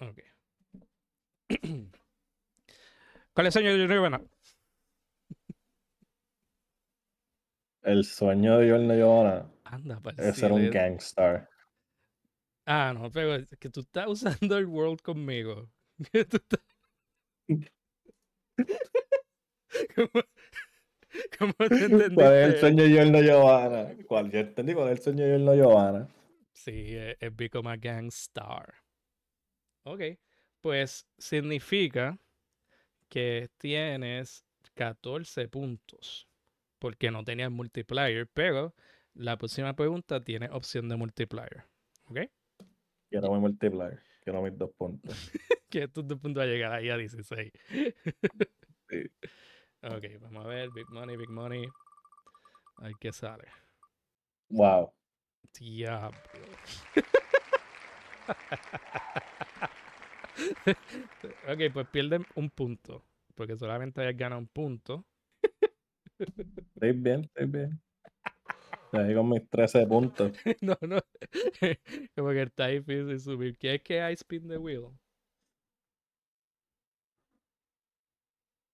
Ok. 0.00 0.18
¿Cuál 3.32 3.46
es 3.46 3.56
el 3.56 3.62
sueño 3.62 3.78
de 3.78 3.88
Nirvana? 3.88 4.20
El 7.82 8.04
sueño 8.04 8.58
de 8.58 8.70
Jordan 8.70 8.96
Giovanna 8.96 9.50
Anda, 9.64 10.00
es 10.16 10.36
ser 10.36 10.52
un 10.52 10.70
gangstar. 10.70 11.48
Ah, 12.66 12.92
no, 12.94 13.10
pero 13.10 13.34
es 13.36 13.48
que 13.58 13.70
tú 13.70 13.80
estás 13.80 14.06
usando 14.08 14.56
el 14.58 14.66
world 14.66 15.00
conmigo. 15.02 15.70
Que 16.12 16.24
tú 16.24 16.36
estás- 16.36 16.60
¿Cómo, 19.94 20.22
cómo 21.38 21.70
te 21.70 21.84
¿Cuál 22.14 22.32
es 22.34 22.54
el 22.54 22.54
entendiste? 22.54 22.60
sueño 22.60 22.84
de 22.84 22.96
Jordan 22.96 23.24
Giovanna? 23.24 23.96
¿Cuál? 24.06 24.30
Yo 24.30 24.38
entendí 24.40 24.74
cuál 24.74 24.88
es 24.88 24.98
el 24.98 25.04
sueño 25.04 25.24
de 25.24 25.38
Jordan 25.38 25.56
Giovanna. 25.56 26.08
Sí, 26.52 26.94
es, 26.94 27.16
es 27.20 27.34
Become 27.34 27.70
a 27.70 27.76
Gangstar. 27.76 28.74
Ok, 29.84 30.02
pues 30.60 31.06
significa 31.18 32.18
que 33.10 33.50
tienes 33.58 34.44
14 34.74 35.48
puntos 35.48 36.27
porque 36.78 37.10
no 37.10 37.24
tenías 37.24 37.50
multiplier, 37.50 38.28
pero 38.32 38.74
la 39.14 39.36
próxima 39.36 39.74
pregunta 39.74 40.22
tiene 40.22 40.48
opción 40.50 40.88
de 40.88 40.96
multiplier. 40.96 41.64
¿Ok? 42.06 42.20
Quiero 43.10 43.32
mi 43.32 43.40
multiplier. 43.40 44.00
Quiero 44.22 44.42
mis 44.42 44.56
dos 44.56 44.70
puntos. 44.76 45.30
que 45.70 45.84
estos 45.84 46.06
dos 46.06 46.18
puntos 46.18 46.40
va 46.40 46.44
a 46.44 46.48
llegar 46.48 46.72
ahí 46.72 46.90
a 46.90 46.96
16. 46.96 47.52
Sí. 48.88 49.10
Ok, 49.80 50.06
vamos 50.20 50.44
a 50.44 50.48
ver. 50.48 50.70
Big 50.70 50.90
money, 50.90 51.16
big 51.16 51.30
money. 51.30 51.64
A 52.78 52.86
ver 52.86 52.94
qué 52.98 53.12
sale. 53.12 53.46
Wow. 54.48 54.92
Diablo. 55.56 56.18
ok, 61.48 61.60
pues 61.72 61.88
pierden 61.90 62.26
un 62.34 62.50
punto. 62.50 63.04
Porque 63.36 63.56
solamente 63.56 64.00
hayas 64.00 64.16
ganado 64.16 64.40
un 64.40 64.48
punto. 64.48 65.06
Estoy 66.18 66.92
bien, 66.92 67.24
estoy 67.24 67.46
bien. 67.46 67.80
Estoy 68.92 69.14
con 69.14 69.28
mis 69.28 69.48
13 69.48 69.86
puntos. 69.86 70.32
no, 70.62 70.76
no. 70.80 70.98
Como 72.16 72.30
que 72.30 72.42
está 72.42 72.68
difícil 72.68 73.20
subir. 73.20 73.58
¿Quieres 73.58 73.82
que 73.82 73.98
I 73.98 74.14
spin 74.14 74.48
the 74.48 74.56
wheel? 74.58 74.88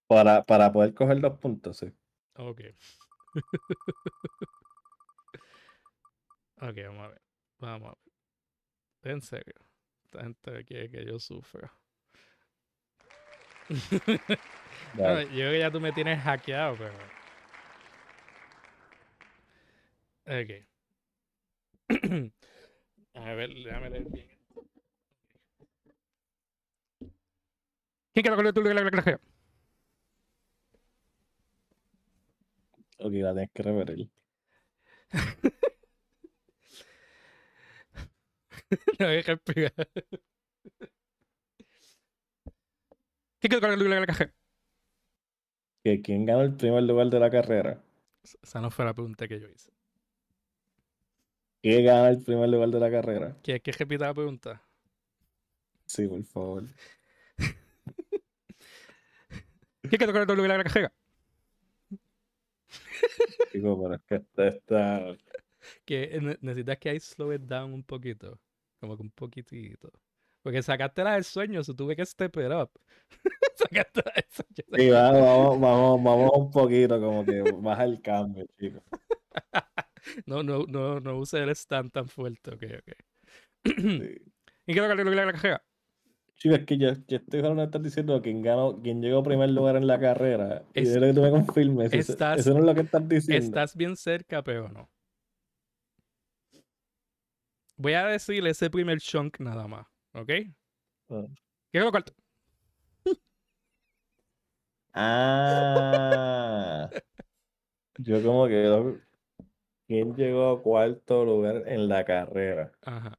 Para, 0.07 0.45
para 0.45 0.73
poder 0.73 0.95
coger 0.95 1.21
dos 1.21 1.39
puntos, 1.39 1.79
sí. 1.79 1.93
Ok. 2.37 2.61
ok, 6.61 6.77
vamos 6.87 7.05
a 7.05 7.09
ver. 7.09 7.23
Vamos 7.59 7.93
a 7.93 7.95
ver. 9.03 9.13
En 9.15 9.21
serio. 9.21 9.55
Esta 10.05 10.23
gente 10.23 10.65
quiere 10.65 10.91
que 10.91 11.05
yo 11.05 11.19
sufra. 11.19 11.73
No, 14.95 15.23
yo 15.23 15.29
creo 15.29 15.51
que 15.53 15.59
ya 15.59 15.71
tú 15.71 15.81
me 15.81 15.93
tienes 15.93 16.23
hackeado, 16.23 16.77
pero. 16.77 17.24
Ok. 20.27 20.67
A 23.15 23.33
ver, 23.35 23.51
déjame 23.51 23.91
leer 23.91 24.11
bien. 24.11 24.29
¿Quién 28.13 28.23
quiere 28.23 28.37
coger 28.37 28.53
tú 28.53 28.63
la 28.63 28.91
clase? 28.91 29.19
Ok, 32.99 33.13
la 33.15 33.33
tienes 33.33 33.51
que 33.53 33.63
repetir. 33.63 34.11
No 38.99 39.07
que 39.07 39.33
explicar. 39.33 39.73
¿Quién 43.41 43.51
quiere 43.51 43.61
coger 43.61 43.79
la 43.79 44.07
clase? 44.07 44.33
¿Quién 46.03 46.25
ganó 46.25 46.43
el 46.43 46.57
primer 46.57 46.83
lugar 46.85 47.09
de 47.11 47.21
la 47.21 47.31
carrera? 47.31 47.83
Esa 48.43 48.61
no 48.61 48.71
fue 48.71 48.85
la 48.85 48.95
pregunta 48.95 49.29
que 49.29 49.39
yo 49.39 49.49
hice. 49.49 49.71
¿Quién 51.65 51.83
gana 51.83 52.11
el 52.11 52.23
primer 52.23 52.47
lugar 52.51 52.69
de 52.69 52.79
la 52.79 52.91
carrera? 52.91 53.39
¿Quieres 53.43 53.63
que 53.63 53.73
repita 53.73 54.05
la 54.05 54.13
pregunta? 54.13 54.63
Sí, 55.87 56.07
por 56.07 56.23
favor. 56.25 56.65
¿Quién 59.81 59.97
quiere 59.97 60.13
coger 60.13 60.47
la 60.47 60.63
cajera? 60.63 60.93
Chico, 63.51 63.81
pero 63.83 63.95
es 63.95 64.03
que 64.03 64.47
está. 64.47 65.17
Que 65.87 66.19
ne- 66.21 66.37
necesitas 66.43 66.77
que 66.77 66.91
ahí 66.91 67.01
slow 67.01 67.33
it 67.33 67.41
down 67.41 67.73
un 67.73 67.83
poquito. 67.83 68.39
Como 68.79 68.99
que 68.99 69.03
un 69.03 69.11
poquitito. 69.13 69.91
Porque 70.43 70.63
sacaste 70.63 71.03
la 71.03 71.15
del 71.15 71.25
sueño, 71.25 71.65
so 71.65 71.75
tuve 71.75 71.97
que 71.97 72.05
step 72.05 72.37
it 72.37 72.53
up. 72.53 72.73
sacaste 73.57 74.03
la 74.05 74.13
del 74.13 74.25
sueño. 74.29 74.65
Sí, 74.77 74.91
vamos, 74.91 75.23
vamos, 75.23 75.61
vamos, 75.63 76.05
vamos 76.05 76.31
un 76.35 76.51
poquito, 76.51 77.01
como 77.01 77.25
que 77.25 77.41
baja 77.41 77.85
el 77.85 78.03
cambio, 78.03 78.45
chico. 78.61 78.85
No, 80.27 80.43
no, 80.43 80.65
no, 80.69 81.01
no 81.01 81.19
use 81.19 81.43
el 81.43 81.51
stand 81.51 81.93
tan 81.93 82.09
fuerte, 82.09 82.51
ok, 82.55 82.63
ok. 82.79 82.93
Sí. 83.65 83.73
¿Y 84.67 84.75
qué 84.75 84.81
que 84.81 85.05
la 85.05 85.33
cajera? 85.33 85.65
Chico, 86.37 86.55
es 86.57 86.67
que 86.67 86.77
yo, 86.79 86.93
yo 87.07 87.17
estoy 87.19 87.41
hablando 87.41 87.63
de 87.63 87.67
estar 87.67 87.81
diciendo 87.81 88.21
quién 88.21 88.43
ganó, 88.43 88.81
quién 88.83 89.01
llegó 89.01 89.23
primer 89.23 89.51
lugar 89.51 89.77
en 89.77 89.87
la 89.87 89.99
carrera. 90.01 90.65
Y 90.75 90.81
Es- 90.81 90.93
de 90.93 91.01
lo 91.01 91.07
que 91.07 91.15
tú 91.15 91.23
me 91.23 91.31
confirmes, 91.31 91.93
eso, 91.93 92.13
estás- 92.13 92.41
eso 92.41 92.51
no 92.53 92.59
es 92.59 92.65
lo 92.65 92.75
que 92.75 92.81
estás 92.81 93.09
diciendo. 93.09 93.45
Estás 93.47 93.77
bien 93.77 93.97
cerca, 93.97 94.43
pero 94.43 94.69
no. 94.69 94.91
Voy 97.77 97.95
a 97.95 98.07
decir 98.07 98.47
ese 98.47 98.71
primer 98.71 99.01
chunk 99.01 99.41
nada 99.41 99.67
más, 99.67 99.87
¿ok? 100.13 100.31
Ah. 101.11 101.27
¿Qué 101.73 101.79
es 101.79 101.85
lo 101.85 101.91
cuarto? 101.91 102.15
Ah. 104.93 106.89
Yo 107.99 108.23
como 108.23 108.47
que 108.49 109.01
¿Quién 109.87 110.15
llegó 110.15 110.51
a 110.51 110.63
cuarto 110.63 111.25
lugar 111.25 111.65
en 111.67 111.89
la 111.89 112.05
carrera? 112.05 112.73
Ajá. 112.83 113.19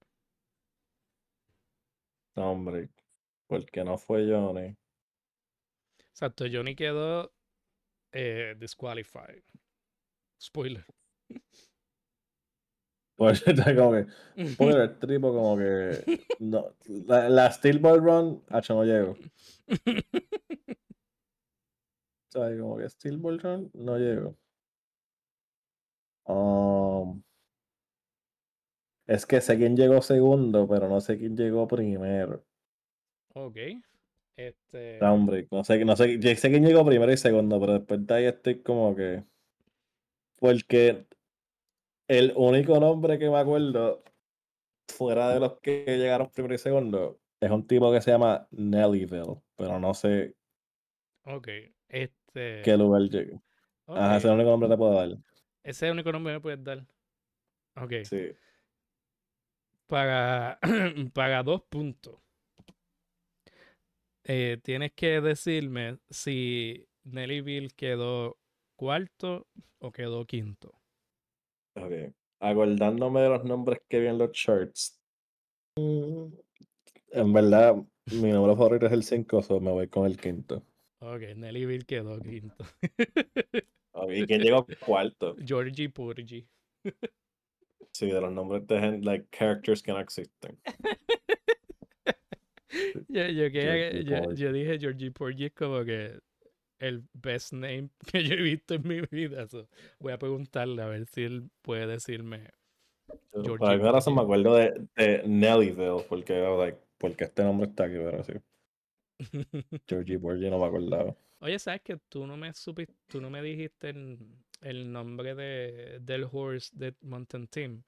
No, 2.36 2.52
hombre, 2.52 2.90
porque 3.48 3.84
no 3.84 3.98
fue 3.98 4.28
Johnny. 4.28 4.76
Exacto, 6.10 6.46
Johnny 6.52 6.76
quedó 6.76 7.32
eh, 8.12 8.56
disqualified. 8.58 9.44
Spoiler. 10.42 10.86
Pues 13.18 13.48
está 13.48 13.74
como 13.74 13.94
que, 13.94 14.08
spoiler, 14.46 14.82
el 14.82 15.00
tipo 15.00 15.34
como 15.34 15.58
que 15.58 16.20
no, 16.40 16.76
la, 17.08 17.30
la 17.30 17.50
Steel 17.50 17.80
Ball 17.80 18.04
Run, 18.04 18.44
hacho, 18.50 18.74
no 18.74 18.84
llego. 18.84 19.16
¿Sabes? 22.28 22.60
Como 22.60 22.78
que 22.78 22.90
Steel 22.90 23.18
Ball 23.18 23.40
Run, 23.40 23.72
no 23.74 23.98
llego. 23.98 24.36
Um, 26.28 27.22
es 29.08 29.26
que 29.26 29.42
sé 29.42 29.58
quién 29.58 29.76
llegó 29.78 30.02
segundo, 30.02 30.68
pero 30.68 30.90
no 30.90 31.00
sé 31.02 31.18
quién 31.18 31.36
llegó 31.38 31.68
primero. 31.68 32.44
ok. 33.34 33.58
Este. 34.38 35.00
No, 35.00 35.14
hombre, 35.14 35.48
no 35.50 35.64
sé, 35.64 35.86
no 35.86 35.96
sé, 35.96 36.20
quién 36.20 36.66
llegó 36.66 36.86
primero 36.86 37.12
y 37.12 37.18
segundo, 37.18 37.60
pero 37.60 37.74
después 37.74 38.06
de 38.06 38.14
ahí 38.14 38.26
estoy 38.26 38.62
como 38.62 38.96
que. 38.96 39.24
Porque 40.40 41.06
el 42.08 42.34
único 42.36 42.80
nombre 42.80 43.18
que 43.18 43.30
me 43.30 43.38
acuerdo, 43.38 44.04
fuera 44.88 45.30
de 45.34 45.40
los 45.40 45.60
que 45.60 45.86
llegaron 45.88 46.30
primero 46.32 46.56
y 46.56 46.58
segundo, 46.58 47.20
es 47.40 47.52
un 47.52 47.66
tipo 47.66 47.92
que 47.92 48.02
se 48.02 48.12
llama 48.12 48.48
Nellyville, 48.52 49.42
pero 49.56 49.80
no 49.80 49.94
sé 49.94 50.36
Ok. 51.26 51.48
Este. 51.90 52.62
qué 52.64 52.78
lugar 52.78 53.04
llegó. 53.04 53.42
Ajá, 53.88 54.18
ese 54.18 54.28
es 54.28 54.32
el 54.32 54.32
único 54.32 54.50
nombre 54.52 54.70
que 54.70 54.74
te 54.74 54.78
puedo 54.78 54.94
dar. 54.94 55.10
Ese 55.66 55.72
es 55.72 55.84
el 55.84 55.92
único 55.92 56.12
nombre 56.14 56.32
que 56.32 56.38
me 56.38 56.42
puedes 56.42 56.64
dar. 56.64 56.86
Ok. 57.76 57.94
Sí. 58.04 58.36
Para, 59.88 60.60
para 61.14 61.44
dos 61.44 61.64
puntos. 61.70 62.20
eh, 64.24 64.58
tienes 64.64 64.92
que 64.94 65.22
decirme 65.22 66.00
si 66.10 66.88
Nellyville 67.04 67.70
quedó 67.76 68.38
cuarto 68.76 69.48
o 69.80 69.92
quedó 69.92 70.26
quinto. 70.26 70.74
Ok. 71.76 72.14
Acordándome 72.40 73.22
de 73.22 73.30
los 73.30 73.44
nombres 73.44 73.80
que 73.88 74.00
vi 74.00 74.08
en 74.08 74.18
los 74.18 74.32
charts. 74.32 75.00
mm, 75.78 76.26
En 77.14 77.34
verdad, 77.34 77.76
mi 78.12 78.32
número 78.32 78.56
favorito 78.56 78.86
es 78.88 78.92
el 78.94 79.04
5, 79.04 79.42
so 79.42 79.60
me 79.60 79.72
voy 79.72 79.88
con 79.90 80.06
el 80.06 80.18
quinto. 80.18 80.64
Ok, 81.00 81.22
Nellyville 81.36 81.86
quedó 81.86 82.20
quinto. 82.22 82.66
¿Y 84.10 84.26
quién 84.26 84.42
llegó 84.42 84.66
cuarto? 84.80 85.36
Georgie 85.46 85.90
Purgy. 85.90 86.48
Sí, 87.92 88.08
de 88.08 88.22
los 88.22 88.32
nombres 88.32 88.68
de 88.68 88.80
gen- 88.80 89.06
like, 89.06 89.28
characters 89.32 89.82
que 89.82 89.92
no 89.92 90.00
existen. 90.00 90.58
Yo, 93.08 93.26
yo, 93.28 93.52
que- 93.52 94.04
yo- 94.06 94.34
yo 94.34 94.52
dije 94.52 94.78
Georgie 94.78 95.12
Porgy 95.12 95.46
es 95.46 95.54
como 95.54 95.86
que 95.86 96.20
el 96.80 97.04
best 97.14 97.54
name 97.54 97.90
que 98.12 98.24
yo 98.24 98.34
he 98.36 98.42
visto 98.42 98.74
en 98.74 98.88
mi 98.88 99.02
vida. 99.10 99.48
so, 99.48 99.70
voy 100.00 100.12
a 100.12 100.20
preguntarle 100.20 100.82
a 100.82 100.88
ver 100.88 101.06
si 101.06 101.24
él 101.24 101.50
puede 101.62 101.88
decirme. 101.88 102.50
Yo, 103.34 103.56
Por 103.58 103.70
alguna 103.70 103.94
razón 103.94 104.16
me 104.16 104.22
acuerdo 104.22 104.56
de, 104.56 104.74
de 104.96 105.24
Nellyville, 105.26 106.04
porque, 106.10 106.34
like, 106.34 106.80
porque 106.98 107.26
este 107.26 107.44
nombre 107.44 107.70
está 107.70 107.86
aquí, 107.86 107.96
pero 107.96 108.24
sí. 108.24 108.34
Georgie 109.88 110.20
Porgy 110.20 110.50
no 110.50 110.60
me 110.60 110.66
acordaba. 110.66 111.16
Oye, 111.40 111.60
¿sabes 111.60 111.82
que 111.82 111.98
tú 112.10 112.26
no 112.28 112.38
me 112.38 112.54
supiste, 112.54 112.96
tú 113.08 113.22
no 113.22 113.30
me 113.30 113.42
dijiste 113.42 113.90
el, 113.90 114.18
el 114.62 114.92
nombre 114.92 115.36
de, 115.36 116.00
del 116.02 116.28
horse 116.32 116.72
de 116.76 116.96
Mountain 117.02 117.48
Team? 117.48 117.84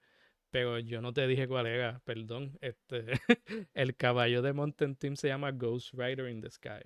Pero 0.50 0.78
yo 0.80 1.02
no 1.02 1.12
te 1.12 1.26
dije 1.26 1.48
cuál 1.48 1.66
era, 1.66 2.00
perdón. 2.04 2.58
Este, 2.60 3.06
el 3.74 3.96
caballo 3.96 4.42
de 4.42 4.52
Mountain 4.54 4.96
Team 4.96 5.16
se 5.16 5.28
llama 5.28 5.52
Ghost 5.52 5.94
Rider 5.94 6.28
in 6.28 6.40
the 6.42 6.50
Sky. 6.50 6.82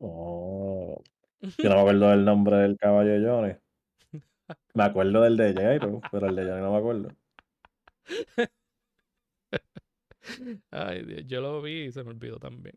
Oh, 0.00 1.02
yo 1.62 1.68
no 1.70 1.74
me 1.76 1.80
acuerdo 1.82 2.10
del 2.10 2.24
nombre 2.24 2.56
del 2.58 2.76
caballo 2.78 3.12
de 3.12 3.26
Johnny. 3.28 3.54
Me 4.74 4.84
acuerdo 4.84 5.22
del 5.22 5.36
de 5.36 5.52
Jairo, 5.52 6.00
pero 6.12 6.28
el 6.28 6.36
de 6.36 6.42
Jairo 6.44 6.60
no 6.60 6.72
me 6.72 6.78
acuerdo. 6.78 7.08
Ay, 10.70 11.04
Dios, 11.04 11.24
yo 11.26 11.40
lo 11.40 11.62
vi 11.62 11.84
y 11.84 11.92
se 11.92 12.02
me 12.04 12.10
olvidó 12.10 12.38
también. 12.38 12.76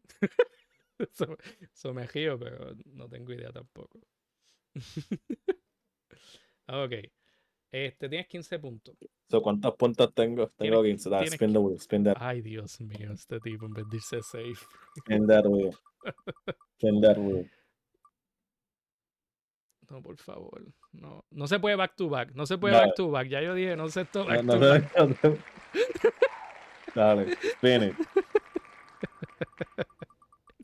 Me 1.93 2.07
río, 2.07 2.39
pero 2.39 2.75
no 2.85 3.07
tengo 3.07 3.33
idea 3.33 3.51
tampoco. 3.51 3.99
ok. 6.67 6.93
Este, 7.71 8.07
tienes 8.09 8.27
15 8.27 8.59
puntos. 8.59 8.95
So, 9.29 9.41
¿Cuántos 9.41 9.75
puntos 9.75 10.13
tengo? 10.13 10.47
Tengo 10.57 10.81
Tienes- 10.81 11.03
15. 11.03 11.09
Dale, 11.09 11.21
tienes 11.23 11.33
spin 11.33 11.53
the 11.53 11.59
wheel, 11.59 11.77
spin 11.79 12.03
that, 12.05 12.17
Ay, 12.19 12.41
Dios 12.41 12.79
mío, 12.79 13.11
este 13.11 13.39
tipo 13.41 13.65
en 13.65 13.73
vez 13.73 13.89
de 13.89 13.97
irse 13.97 14.21
safe. 14.21 14.65
spin 14.97 15.27
that 15.27 15.45
wheel. 15.45 15.75
Spin 16.79 17.01
that 17.01 17.17
wheel. 17.17 17.49
No, 19.89 20.01
por 20.01 20.15
favor. 20.17 20.63
No, 20.91 21.25
no 21.31 21.47
se 21.47 21.59
puede 21.59 21.75
back 21.75 21.95
to 21.95 22.07
back. 22.09 22.33
No 22.35 22.45
se 22.45 22.57
puede 22.57 22.75
back 22.75 22.93
to 22.95 23.09
back. 23.09 23.27
Ya 23.27 23.41
yo 23.41 23.53
dije, 23.55 23.75
no 23.75 23.89
sé 23.89 24.01
esto 24.01 24.25
back 24.25 24.43
no 24.43 24.53
to 24.53 24.59
back. 24.59 24.93
Dale, 26.93 27.35
spin 27.57 27.83
it. 27.83 27.95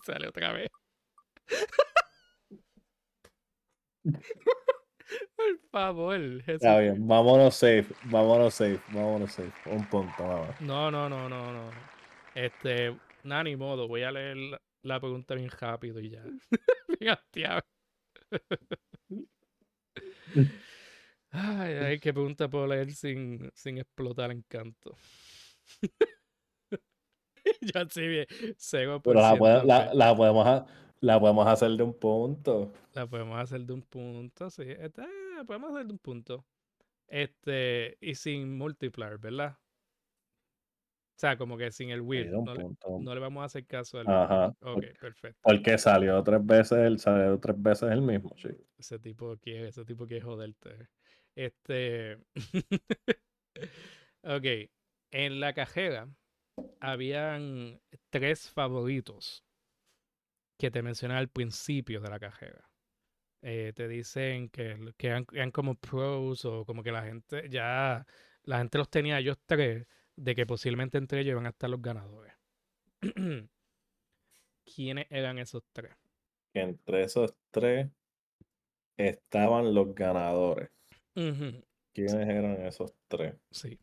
Sale 0.03 0.27
otra 0.27 0.51
vez. 0.51 0.69
por 5.35 5.59
favor. 5.71 6.19
Está 6.45 6.79
bien, 6.79 7.07
vámonos 7.07 7.55
safe, 7.55 7.87
vámonos 8.05 8.53
safe, 8.53 8.81
vámonos 8.89 9.31
safe. 9.31 9.69
Un 9.69 9.89
punto, 9.89 10.23
más. 10.23 10.61
No, 10.61 10.91
no, 10.91 11.09
no, 11.09 11.29
no, 11.29 11.53
no. 11.53 11.71
Este, 12.35 12.97
nada, 13.23 13.43
ni 13.43 13.55
modo. 13.55 13.87
Voy 13.87 14.03
a 14.03 14.11
leer 14.11 14.37
la, 14.37 14.61
la 14.81 14.99
pregunta 14.99 15.35
bien 15.35 15.49
rápido 15.49 15.99
y 15.99 16.09
ya. 16.09 16.23
bien 16.99 17.11
hastiado. 17.11 17.61
Ay, 21.29 21.73
ay, 21.75 21.99
qué 21.99 22.13
pregunta 22.13 22.49
puedo 22.49 22.67
leer 22.67 22.91
sin, 22.91 23.49
sin 23.55 23.77
explotar 23.77 24.31
en 24.31 24.41
canto. 24.43 24.97
Yo 27.61 27.81
así 27.81 28.07
bien, 28.07 28.25
cego 28.57 29.01
por 29.01 29.13
Pero 29.15 29.21
la, 29.21 29.35
pode- 29.35 29.63
la, 29.65 29.93
la 29.93 30.15
podemos, 30.15 30.63
la 31.01 31.19
podemos 31.19 31.47
hacer 31.47 31.71
de 31.71 31.83
un 31.83 31.93
punto. 31.97 32.71
La 32.93 33.07
podemos 33.07 33.39
hacer 33.39 33.61
de 33.61 33.73
un 33.73 33.81
punto, 33.81 34.49
sí. 34.49 34.63
Esta, 34.67 35.07
la 35.35 35.43
podemos 35.43 35.71
hacer 35.71 35.85
de 35.87 35.93
un 35.93 35.99
punto. 35.99 36.45
Este, 37.07 37.97
y 38.01 38.15
sin 38.15 38.57
multiplier, 38.57 39.17
¿verdad? 39.17 39.57
O 41.15 41.19
sea, 41.23 41.37
como 41.37 41.57
que 41.57 41.71
sin 41.71 41.89
el 41.91 42.01
will. 42.01 42.31
No 42.31 42.53
le, 42.53 42.61
punto. 42.61 42.97
no 42.99 43.13
le 43.13 43.19
vamos 43.21 43.43
a 43.43 43.45
hacer 43.45 43.65
caso 43.65 43.99
al 43.99 44.07
Ajá. 44.09 44.47
Ok, 44.47 44.57
Porque, 44.73 44.93
perfecto. 44.99 45.39
porque 45.43 45.77
salió 45.77 46.23
tres 46.23 46.43
veces, 46.45 46.77
el, 46.79 46.99
salió 46.99 47.39
tres 47.39 47.61
veces 47.61 47.91
el 47.91 48.01
mismo, 48.01 48.33
sí. 48.37 48.49
Ese 48.77 48.97
tipo 48.99 49.37
quiere, 49.37 49.67
ese 49.67 49.85
tipo 49.85 50.07
quiere 50.07 50.23
joderte. 50.23 50.89
Este. 51.35 52.17
ok. 54.23 54.45
En 55.11 55.39
la 55.39 55.53
cajera 55.53 56.07
habían 56.79 57.81
tres 58.09 58.49
favoritos 58.49 59.43
que 60.57 60.71
te 60.71 60.81
mencioné 60.81 61.15
al 61.15 61.29
principio 61.29 61.99
de 62.01 62.09
la 62.09 62.19
cajera. 62.19 62.69
Eh, 63.41 63.73
te 63.75 63.87
dicen 63.87 64.49
que, 64.49 64.93
que 64.97 65.07
eran, 65.07 65.25
eran 65.33 65.51
como 65.51 65.75
pros 65.75 66.45
o 66.45 66.65
como 66.65 66.81
que 66.81 66.91
la 66.91 67.03
gente 67.03 67.49
ya 67.49 68.05
la 68.43 68.59
gente 68.59 68.77
los 68.77 68.89
tenía 68.89 69.19
ellos 69.19 69.37
tres 69.45 69.85
de 70.15 70.35
que 70.35 70.45
posiblemente 70.45 70.97
entre 70.97 71.21
ellos 71.21 71.31
iban 71.31 71.45
a 71.45 71.49
estar 71.49 71.69
los 71.69 71.81
ganadores. 71.81 72.33
¿Quiénes 74.65 75.07
eran 75.09 75.39
esos 75.39 75.63
tres? 75.73 75.93
Entre 76.53 77.03
esos 77.03 77.33
tres 77.51 77.89
estaban 78.97 79.73
los 79.73 79.93
ganadores. 79.93 80.69
¿Quiénes 81.13 82.27
eran 82.27 82.65
esos 82.65 82.93
tres? 83.07 83.35
Sí. 83.51 83.77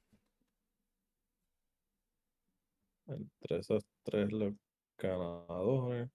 Entre 3.10 3.58
esos 3.58 3.84
tres 4.04 4.32
los 4.32 4.54
ganadores. 4.96 6.08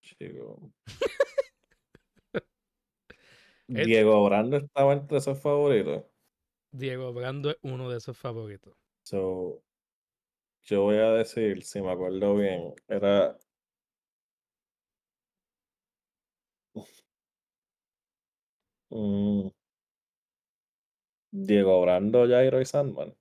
Chico. 0.00 0.72
Diego 3.68 4.24
Brando 4.24 4.56
estaba 4.56 4.94
entre 4.94 5.18
esos 5.18 5.38
favoritos. 5.40 6.04
Diego 6.72 7.12
Brando 7.12 7.50
es 7.50 7.58
uno 7.62 7.90
de 7.90 7.98
esos 7.98 8.16
favoritos. 8.16 8.74
So, 9.04 9.62
yo 10.62 10.82
voy 10.82 10.96
a 10.96 11.12
decir, 11.12 11.62
si 11.62 11.82
me 11.82 11.92
acuerdo 11.92 12.34
bien, 12.36 12.74
era. 12.88 13.38
Mm, 18.90 19.50
Diego 21.30 21.82
Brando, 21.82 22.26
Jairo 22.26 22.58
y 22.60 22.64
Sandman. 22.64 23.17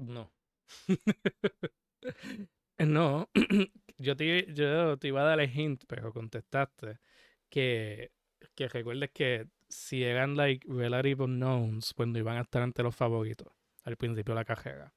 No. 0.00 0.32
no. 2.78 3.28
yo, 3.98 4.16
te, 4.16 4.52
yo 4.54 4.98
te 4.98 5.08
iba 5.08 5.20
a 5.20 5.24
dar 5.24 5.40
el 5.40 5.50
hint, 5.50 5.84
pero 5.86 6.12
contestaste 6.12 6.98
que, 7.50 8.12
que 8.54 8.68
recuerdes 8.68 9.10
que 9.10 9.48
si 9.68 10.02
eran 10.02 10.36
like 10.36 10.66
relative 10.68 11.22
unknowns, 11.24 11.92
pues 11.94 12.08
no 12.08 12.18
iban 12.18 12.38
a 12.38 12.42
estar 12.42 12.62
entre 12.62 12.82
los 12.82 12.96
favoritos 12.96 13.52
al 13.84 13.96
principio 13.96 14.34
de 14.34 14.40
la 14.40 14.44
carrera. 14.44 14.94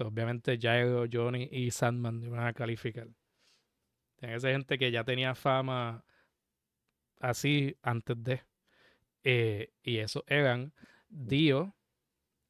Obviamente 0.00 0.58
Jairo, 0.60 1.04
Johnny 1.10 1.48
y 1.52 1.70
Sandman 1.70 2.22
iban 2.24 2.46
a 2.46 2.52
calificar. 2.52 3.08
Tiene 4.16 4.40
ser 4.40 4.52
gente 4.52 4.78
que 4.78 4.90
ya 4.90 5.04
tenía 5.04 5.34
fama 5.34 6.04
así 7.20 7.76
antes 7.82 8.16
de. 8.22 8.42
Eh, 9.22 9.72
y 9.82 9.98
esos 9.98 10.24
eran 10.26 10.72
Dio, 11.08 11.74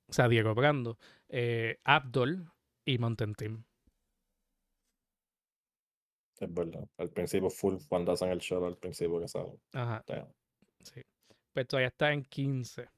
o 0.08 0.12
sea, 0.12 0.28
Diego 0.28 0.54
Brando, 0.54 0.98
eh, 1.34 1.78
Abdul 1.84 2.50
y 2.84 2.98
Mountain 2.98 3.34
Team. 3.34 3.64
Es 6.38 6.52
verdad. 6.54 6.86
Al 6.98 7.10
principio, 7.10 7.50
full, 7.50 7.76
cuando 7.88 8.12
hacen 8.12 8.30
el 8.30 8.38
show, 8.38 8.64
al 8.64 8.76
principio 8.78 9.18
que 9.20 9.26
salen. 9.26 9.60
Ajá, 9.72 10.02
sí. 10.82 11.02
Pues 11.52 11.66
todavía 11.66 11.88
está 11.88 12.12
en 12.12 12.22
15. 12.24 12.88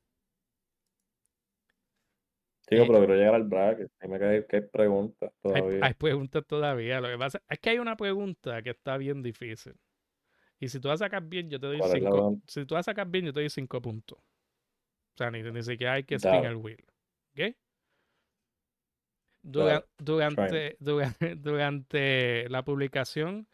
Chico, 2.69 2.83
Eh, 2.83 2.87
pero 2.87 2.99
quiero 2.99 3.15
llegar 3.15 3.35
al 3.35 3.45
bracket. 3.45 3.91
Dime 4.01 4.19
que 4.19 4.25
hay, 4.25 4.47
que 4.47 4.57
hay 4.57 4.63
preguntas 4.63 5.33
todavía. 5.43 5.81
hay 5.81 5.95
preguntas 5.95 6.45
todavía. 6.47 7.01
Lo 7.01 7.09
que 7.09 7.19
pasa 7.19 7.43
es 7.49 7.59
que 7.61 7.71
hay 7.71 7.79
una 7.79 7.97
pregunta 7.97 8.63
que 8.63 8.71
está 8.71 8.97
bien 8.97 9.23
difícil. 9.23 9.75
Y 10.61 10.69
si 10.69 10.81
tú 10.81 10.89
la 10.89 10.97
sacas 10.97 11.29
bien, 11.29 11.51
yo 11.51 11.61
te 11.61 11.67
doy 11.69 11.79
¿Cuál 11.79 11.93
es 11.93 12.01
la 12.03 12.11
5. 12.11 12.11
pregunta? 12.11 12.47
Si 12.49 12.67
tú 12.67 12.75
la 12.75 12.83
sacas 12.83 13.11
bien, 13.11 13.27
yo 13.27 13.33
te 13.33 13.41
doy 13.41 13.51
5 13.51 13.83
puntos. 13.83 14.19
O 14.19 15.19
sea, 15.19 15.31
ni, 15.31 15.43
ni 15.43 15.63
siquiera 15.63 15.95
hay 15.95 16.05
que 16.05 16.17
spin 16.17 16.45
el 16.45 16.57
wheel. 16.57 16.85
¿Ok? 17.33 17.57
Dura- 19.47 19.87
durante, 19.99 20.77
durante, 20.81 21.35
durante 21.37 22.49
la 22.49 22.65
publicación 22.65 23.49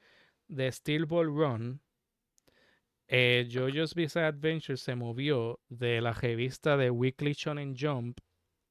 de 0.48 0.72
Steel 0.72 1.04
Ball 1.04 1.26
Run, 1.26 1.80
eh, 3.08 3.46
JoJo's 3.50 3.94
Bizarre 3.94 4.28
Adventure 4.28 4.78
se 4.78 4.94
movió 4.94 5.60
de 5.68 6.00
la 6.00 6.12
revista 6.14 6.78
de 6.78 6.90
Weekly 6.90 7.34
Shonen 7.34 7.74
Jump 7.78 8.18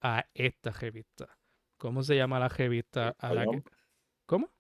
a 0.01 0.25
esta 0.33 0.71
revista. 0.71 1.37
¿Cómo 1.77 2.01
se 2.01 2.15
llama 2.15 2.39
la 2.39 2.47
revista 2.49 3.15
a 3.19 3.33
la 3.35 3.41
que... 3.41 3.47
Jump. 3.47 3.67
¿Cómo? 4.25 4.51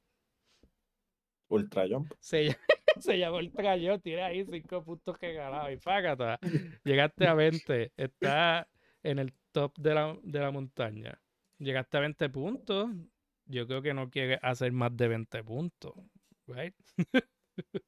Ultra 1.49 1.87
Jump. 1.89 2.13
Se, 2.19 2.55
se 2.99 3.17
llamó 3.17 3.37
Ultra 3.37 3.75
Yo, 3.77 3.99
tiene 3.99 4.21
ahí 4.21 4.45
cinco 4.45 4.83
puntos 4.83 5.17
regalados 5.19 5.71
y 5.71 5.77
págata. 5.77 6.39
Llegaste 6.83 7.27
a 7.27 7.33
20, 7.33 7.91
está 7.97 8.67
en 9.01 9.17
el 9.17 9.33
top 9.51 9.75
de 9.79 9.93
la, 9.95 10.15
de 10.21 10.39
la 10.39 10.51
montaña. 10.51 11.19
Llegaste 11.61 11.97
a 11.97 11.99
20 12.01 12.29
puntos. 12.29 12.89
Yo 13.45 13.67
creo 13.67 13.83
que 13.83 13.93
no 13.93 14.09
quieres 14.09 14.39
hacer 14.41 14.71
más 14.71 14.97
de 14.97 15.07
20 15.07 15.43
puntos, 15.43 15.93
right? 16.47 16.73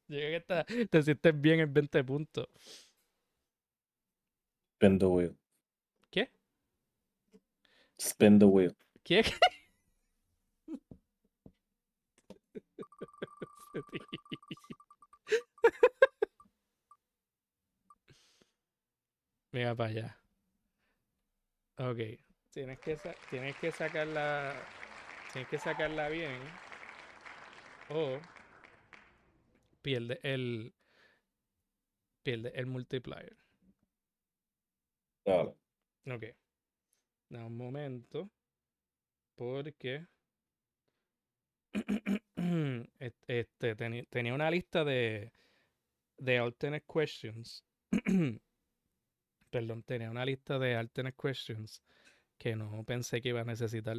Creo 0.07 0.43
que 0.45 0.85
te 0.85 1.01
sientes 1.01 1.41
bien 1.41 1.59
en 1.61 1.73
20 1.73 2.03
puntos. 2.03 2.47
Spin 4.75 4.99
the 4.99 5.05
wheel. 5.05 5.35
¿Qué? 6.11 6.29
Spin 7.97 8.37
the 8.37 8.45
wheel. 8.45 8.75
¿Qué? 9.03 9.23
Mira 19.51 19.73
para 19.75 19.89
allá. 19.89 20.19
Ok. 21.77 22.32
Tienes 22.53 22.79
que, 22.79 22.97
tienes 23.31 23.55
que 23.57 23.71
sacarla. 23.71 24.53
Tienes 25.31 25.49
que 25.49 25.57
sacarla 25.57 26.07
bien. 26.09 26.39
O 27.89 28.19
pierde 29.81 30.19
el. 30.21 30.73
Pierde 32.21 32.51
el 32.55 32.67
multiplier. 32.67 33.35
Dale. 35.25 35.55
Ok. 36.05 36.23
Da 37.29 37.45
un 37.45 37.57
momento. 37.57 38.29
Porque. 39.35 40.05
Este, 43.27 43.75
teni- 43.75 44.07
tenía 44.09 44.33
una 44.33 44.51
lista 44.51 44.83
de. 44.83 45.33
de 46.17 46.37
alternate 46.37 46.85
questions. 46.85 47.63
Perdón, 49.49 49.81
tenía 49.83 50.11
una 50.11 50.23
lista 50.25 50.59
de 50.59 50.75
alternate 50.75 51.17
questions 51.19 51.81
que 52.37 52.55
no 52.55 52.83
pensé 52.83 53.21
que 53.21 53.29
iba 53.29 53.41
a 53.41 53.45
necesitar. 53.45 53.97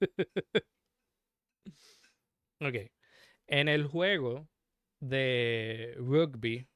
ok. 2.60 2.90
En 3.46 3.68
el 3.68 3.86
juego 3.86 4.48
de 5.00 5.94
rugby 5.96 6.68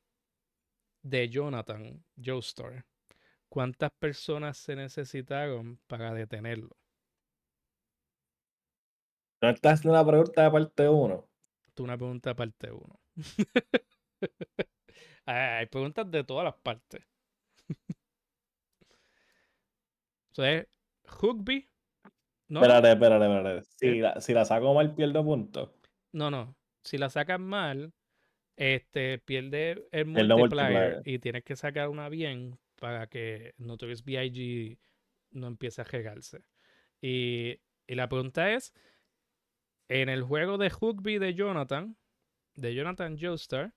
de 1.02 1.28
Jonathan 1.28 2.04
Joestar, 2.16 2.84
¿cuántas 3.48 3.90
personas 3.92 4.58
se 4.58 4.74
necesitaron 4.74 5.78
para 5.86 6.12
detenerlo? 6.12 6.76
¿No 9.40 9.50
estás 9.50 9.74
haciendo 9.74 10.00
una 10.00 10.10
pregunta 10.10 10.42
de 10.42 10.50
parte 10.50 10.88
1? 10.88 11.28
Tú 11.74 11.84
una 11.84 11.96
pregunta 11.96 12.30
de 12.30 12.34
parte 12.34 12.72
1. 12.72 13.00
Hay 15.26 15.66
preguntas 15.66 16.10
de 16.10 16.24
todas 16.24 16.44
las 16.44 16.54
partes. 16.56 17.04
Entonces, 20.36 20.68
rugby. 21.04 21.68
¿no? 22.48 22.60
Espérate, 22.60 22.92
espérate, 22.92 23.24
espérate. 23.24 23.62
Si 23.78 23.98
la, 24.00 24.20
si 24.20 24.32
la 24.32 24.44
saco 24.44 24.74
mal, 24.74 24.94
pierdo 24.94 25.24
puntos. 25.24 25.70
No, 26.12 26.30
no. 26.30 26.56
Si 26.82 26.98
la 26.98 27.08
sacas 27.08 27.38
mal, 27.38 27.92
este, 28.56 29.18
pierde 29.20 29.86
el 29.92 30.06
multiplier, 30.06 30.38
multiplier. 30.38 31.02
y 31.04 31.18
tienes 31.20 31.44
que 31.44 31.56
sacar 31.56 31.88
una 31.88 32.08
bien 32.08 32.58
para 32.80 33.06
que 33.06 33.54
Notorious 33.58 34.04
B.I.G. 34.04 34.78
no 35.30 35.46
empiece 35.46 35.80
a 35.80 35.84
regarse. 35.84 36.44
Y, 37.00 37.60
y 37.86 37.94
la 37.94 38.08
pregunta 38.08 38.52
es, 38.52 38.74
en 39.88 40.08
el 40.08 40.22
juego 40.22 40.58
de 40.58 40.68
rugby 40.68 41.18
de 41.18 41.34
Jonathan, 41.34 41.96
de 42.56 42.74
Jonathan 42.74 43.16
Joestar, 43.18 43.72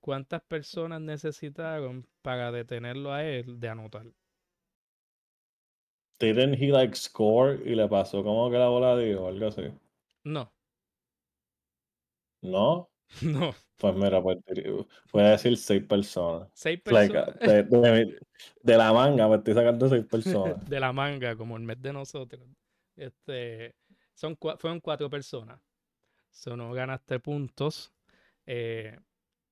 ¿cuántas 0.00 0.42
personas 0.42 1.00
necesitaron 1.00 2.06
para 2.22 2.50
detenerlo 2.50 3.12
a 3.12 3.24
él 3.24 3.60
de 3.60 3.68
anotar? 3.68 4.06
Didn't 6.20 6.54
he 6.60 6.70
like 6.72 6.96
score 6.96 7.54
y 7.64 7.74
le 7.74 7.88
pasó 7.88 8.22
como 8.24 8.50
que 8.50 8.58
la 8.58 8.68
bola 8.68 8.96
dio 8.96 9.24
o 9.24 9.28
algo 9.28 9.46
así? 9.46 9.62
No, 10.24 10.52
¿No? 12.42 12.90
no. 13.22 13.54
Pues 13.76 13.94
mira, 13.94 14.20
pues 14.20 14.38
voy 15.12 15.22
a 15.22 15.30
decir 15.30 15.56
seis 15.56 15.84
personas. 15.84 16.48
Seis 16.54 16.80
Like, 16.84 17.12
personas 17.14 17.38
de, 17.40 17.62
de- 17.62 18.18
de 18.62 18.76
la 18.76 18.92
manga 18.92 19.28
me 19.28 19.36
estoy 19.36 19.54
sacando 19.54 19.88
seis 19.88 20.04
personas. 20.10 20.68
de 20.68 20.80
la 20.80 20.92
manga, 20.92 21.36
como 21.36 21.56
el 21.56 21.62
mes 21.62 21.80
de 21.80 21.92
nosotros. 21.92 22.42
Este, 22.96 23.76
son, 24.14 24.36
fueron 24.58 24.80
cuatro 24.80 25.08
personas. 25.08 25.60
So, 26.30 26.56
no 26.56 26.72
ganaste 26.72 27.20
puntos. 27.20 27.92
Eh, 28.46 28.98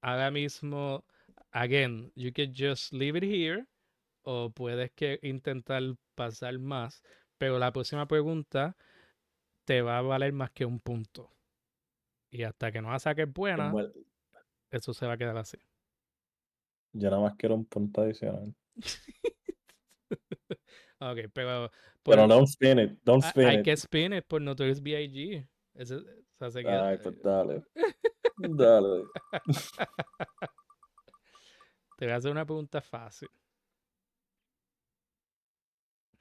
ahora 0.00 0.30
mismo, 0.32 1.04
again, 1.52 2.10
you 2.16 2.32
can 2.32 2.52
just 2.52 2.92
leave 2.92 3.16
it 3.16 3.22
here. 3.24 3.64
O 4.28 4.50
puedes 4.50 4.90
que 4.90 5.20
intentar 5.22 5.80
pasar 6.16 6.58
más. 6.58 7.00
Pero 7.38 7.60
la 7.60 7.72
próxima 7.72 8.08
pregunta 8.08 8.76
te 9.64 9.82
va 9.82 9.98
a 9.98 10.02
valer 10.02 10.32
más 10.32 10.50
que 10.50 10.64
un 10.64 10.80
punto. 10.80 11.30
Y 12.28 12.42
hasta 12.42 12.72
que 12.72 12.82
no 12.82 12.90
la 12.90 12.98
saques 12.98 13.32
buena, 13.32 13.72
eso 14.70 14.92
se 14.92 15.06
va 15.06 15.12
a 15.12 15.16
quedar 15.16 15.36
así. 15.36 15.58
Yo 16.92 17.08
nada 17.08 17.22
más 17.22 17.36
quiero 17.36 17.54
un 17.54 17.66
punto 17.66 18.00
adicional. 18.00 18.52
ok, 20.98 21.18
pero, 21.32 21.70
Pero 22.02 22.26
don't 22.26 22.48
spin 22.48 22.80
it, 22.80 22.98
don't 23.04 23.22
ha- 23.22 23.28
spin 23.28 23.46
hay 23.46 23.58
it. 23.58 23.64
que 23.64 23.72
spin 23.76 24.12
it 24.12 24.24
por 24.26 24.42
Notorious 24.42 24.82
B.I.G. 24.82 25.48
Ese- 25.74 26.02
o 26.40 26.50
sea, 26.50 26.88
Ay, 26.88 26.98
pues 27.00 27.22
dale. 27.22 27.62
Dale. 28.38 29.04
Te 31.96 32.06
voy 32.06 32.12
a 32.12 32.16
hacer 32.16 32.32
una 32.32 32.44
pregunta 32.44 32.80
fácil. 32.82 33.28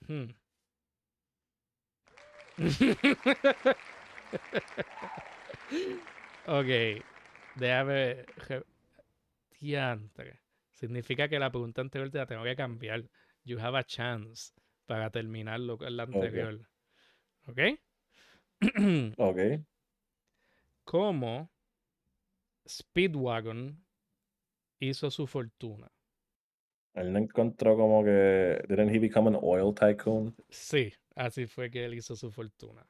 Hmm. 0.08 0.32
ok, 6.48 7.02
déjame. 7.56 8.26
re- 8.48 8.64
Diantre. 9.60 10.42
Significa 10.72 11.28
que 11.28 11.40
la 11.40 11.50
pregunta 11.50 11.82
anterior 11.82 12.12
te 12.12 12.20
la 12.20 12.28
tengo 12.28 12.44
que 12.44 12.56
cambiar. 12.56 13.10
You 13.44 13.60
have 13.60 13.78
a 13.78 13.84
chance 13.84 14.54
para 14.86 15.10
terminarlo 15.10 15.78
con 15.78 15.96
la 15.98 16.04
anterior. 16.04 16.68
¿Ok? 17.48 17.60
Ok. 19.18 19.40
¿Cómo 20.84 21.50
Speedwagon 22.68 23.84
hizo 24.80 25.10
su 25.10 25.26
fortuna? 25.26 25.92
Él 26.96 27.12
no 27.12 27.20
encontró 27.20 27.76
como 27.76 28.04
que. 28.04 28.64
Didn't 28.68 28.90
he 28.90 29.00
become 29.00 29.28
an 29.28 29.38
oil 29.42 29.74
tycoon? 29.74 30.36
Sí, 30.50 30.94
así 31.16 31.46
fue 31.46 31.70
que 31.70 31.86
él 31.86 31.94
hizo 31.94 32.16
su 32.16 32.32
fortuna. 32.32 32.88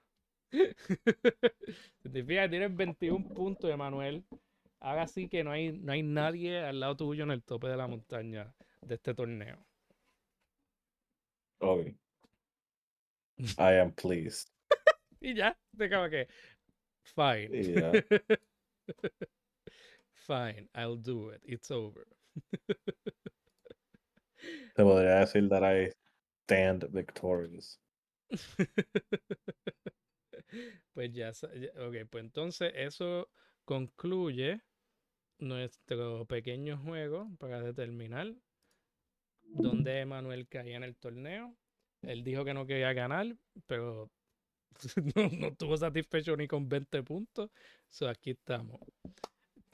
Significa 2.03 2.43
que 2.43 2.49
tienes 2.49 2.75
21 2.75 3.27
puntos, 3.29 3.69
Emanuel. 3.69 4.23
Haga 4.79 5.03
así 5.03 5.27
que 5.27 5.43
no 5.43 5.51
hay, 5.51 5.71
no 5.71 5.91
hay 5.91 6.03
nadie 6.03 6.59
al 6.59 6.79
lado 6.79 6.95
tuyo 6.95 7.23
en 7.23 7.31
el 7.31 7.43
tope 7.43 7.67
de 7.67 7.77
la 7.77 7.87
montaña 7.87 8.53
de 8.81 8.95
este 8.95 9.15
torneo. 9.15 9.65
Ok. 11.59 11.87
I 13.57 13.79
am 13.79 13.91
pleased. 13.91 14.49
Y 15.21 15.33
ya, 15.33 15.57
te 15.75 15.85
acaba 15.85 16.07
que. 16.07 16.27
Fine. 17.01 17.49
Fine, 20.13 20.69
I'll 20.75 20.97
do 20.97 21.31
it. 21.31 21.41
It's 21.43 21.71
over. 21.71 22.05
Te 24.75 24.83
podría 24.83 25.19
decir 25.19 25.47
that 25.49 25.63
I 25.63 25.91
stand 26.43 26.91
victorious. 26.91 27.79
Pues 30.93 31.11
ya, 31.11 31.31
ok, 31.31 32.07
pues 32.09 32.23
entonces 32.23 32.71
eso 32.75 33.29
concluye 33.65 34.61
nuestro 35.39 36.25
pequeño 36.25 36.77
juego 36.77 37.29
para 37.39 37.61
determinar 37.61 38.33
dónde 39.43 39.99
Emanuel 39.99 40.47
caía 40.47 40.77
en 40.77 40.83
el 40.83 40.95
torneo. 40.95 41.55
Él 42.01 42.23
dijo 42.23 42.45
que 42.45 42.53
no 42.53 42.65
quería 42.65 42.93
ganar, 42.93 43.35
pero 43.65 44.09
no, 45.15 45.29
no 45.29 45.47
estuvo 45.47 45.75
satisfecho 45.75 46.37
ni 46.37 46.47
con 46.47 46.69
20 46.69 47.03
puntos. 47.03 47.51
So 47.89 48.07
aquí 48.07 48.31
estamos. 48.31 48.79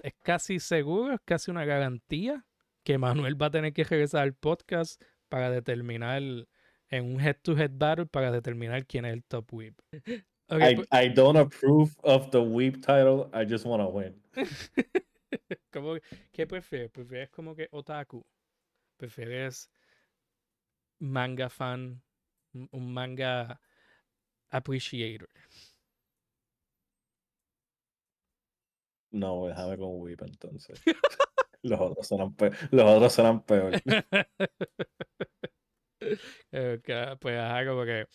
Es 0.01 0.13
casi 0.23 0.59
seguro, 0.59 1.13
es 1.13 1.21
casi 1.23 1.51
una 1.51 1.65
garantía 1.65 2.43
que 2.83 2.97
Manuel 2.97 3.39
va 3.41 3.47
a 3.47 3.51
tener 3.51 3.73
que 3.73 3.83
regresar 3.83 4.23
al 4.23 4.33
podcast 4.33 5.01
para 5.29 5.49
determinar 5.49 6.21
en 6.21 7.05
un 7.05 7.19
head-to-head 7.21 7.71
battle 7.73 8.05
para 8.05 8.31
determinar 8.31 8.85
quién 8.85 9.05
es 9.05 9.13
el 9.13 9.23
top 9.23 9.53
whip. 9.53 9.79
I, 10.49 10.75
pues- 10.75 10.87
I 10.91 11.07
don't 11.09 11.37
approve 11.37 11.95
of 12.03 12.29
the 12.31 12.39
weep 12.39 12.81
title. 12.81 13.29
I 13.33 13.45
just 13.49 13.65
want 13.65 13.81
to 13.81 13.87
win. 13.89 14.21
¿Cómo- 15.71 15.97
¿Qué 16.33 16.45
prefieres? 16.45 16.91
¿Prefieres 16.91 17.29
como 17.29 17.55
que 17.55 17.69
otaku? 17.71 18.25
¿Prefieres 18.97 19.69
manga 20.99 21.49
fan? 21.49 22.01
Un 22.71 22.93
manga 22.93 23.61
appreciator. 24.49 25.29
No, 29.11 29.47
déjame 29.47 29.77
con 29.77 30.01
weep 30.01 30.21
entonces. 30.21 30.81
Los 31.63 31.79
otros 31.79 32.07
serán, 32.07 32.33
pe- 32.35 32.51
los 32.71 32.85
otros 32.85 33.13
serán 33.13 33.43
peor. 33.43 33.73
Eh, 36.51 36.79
pues 37.19 37.37
ajá, 37.39 37.65
como 37.65 37.85
que 37.85 38.07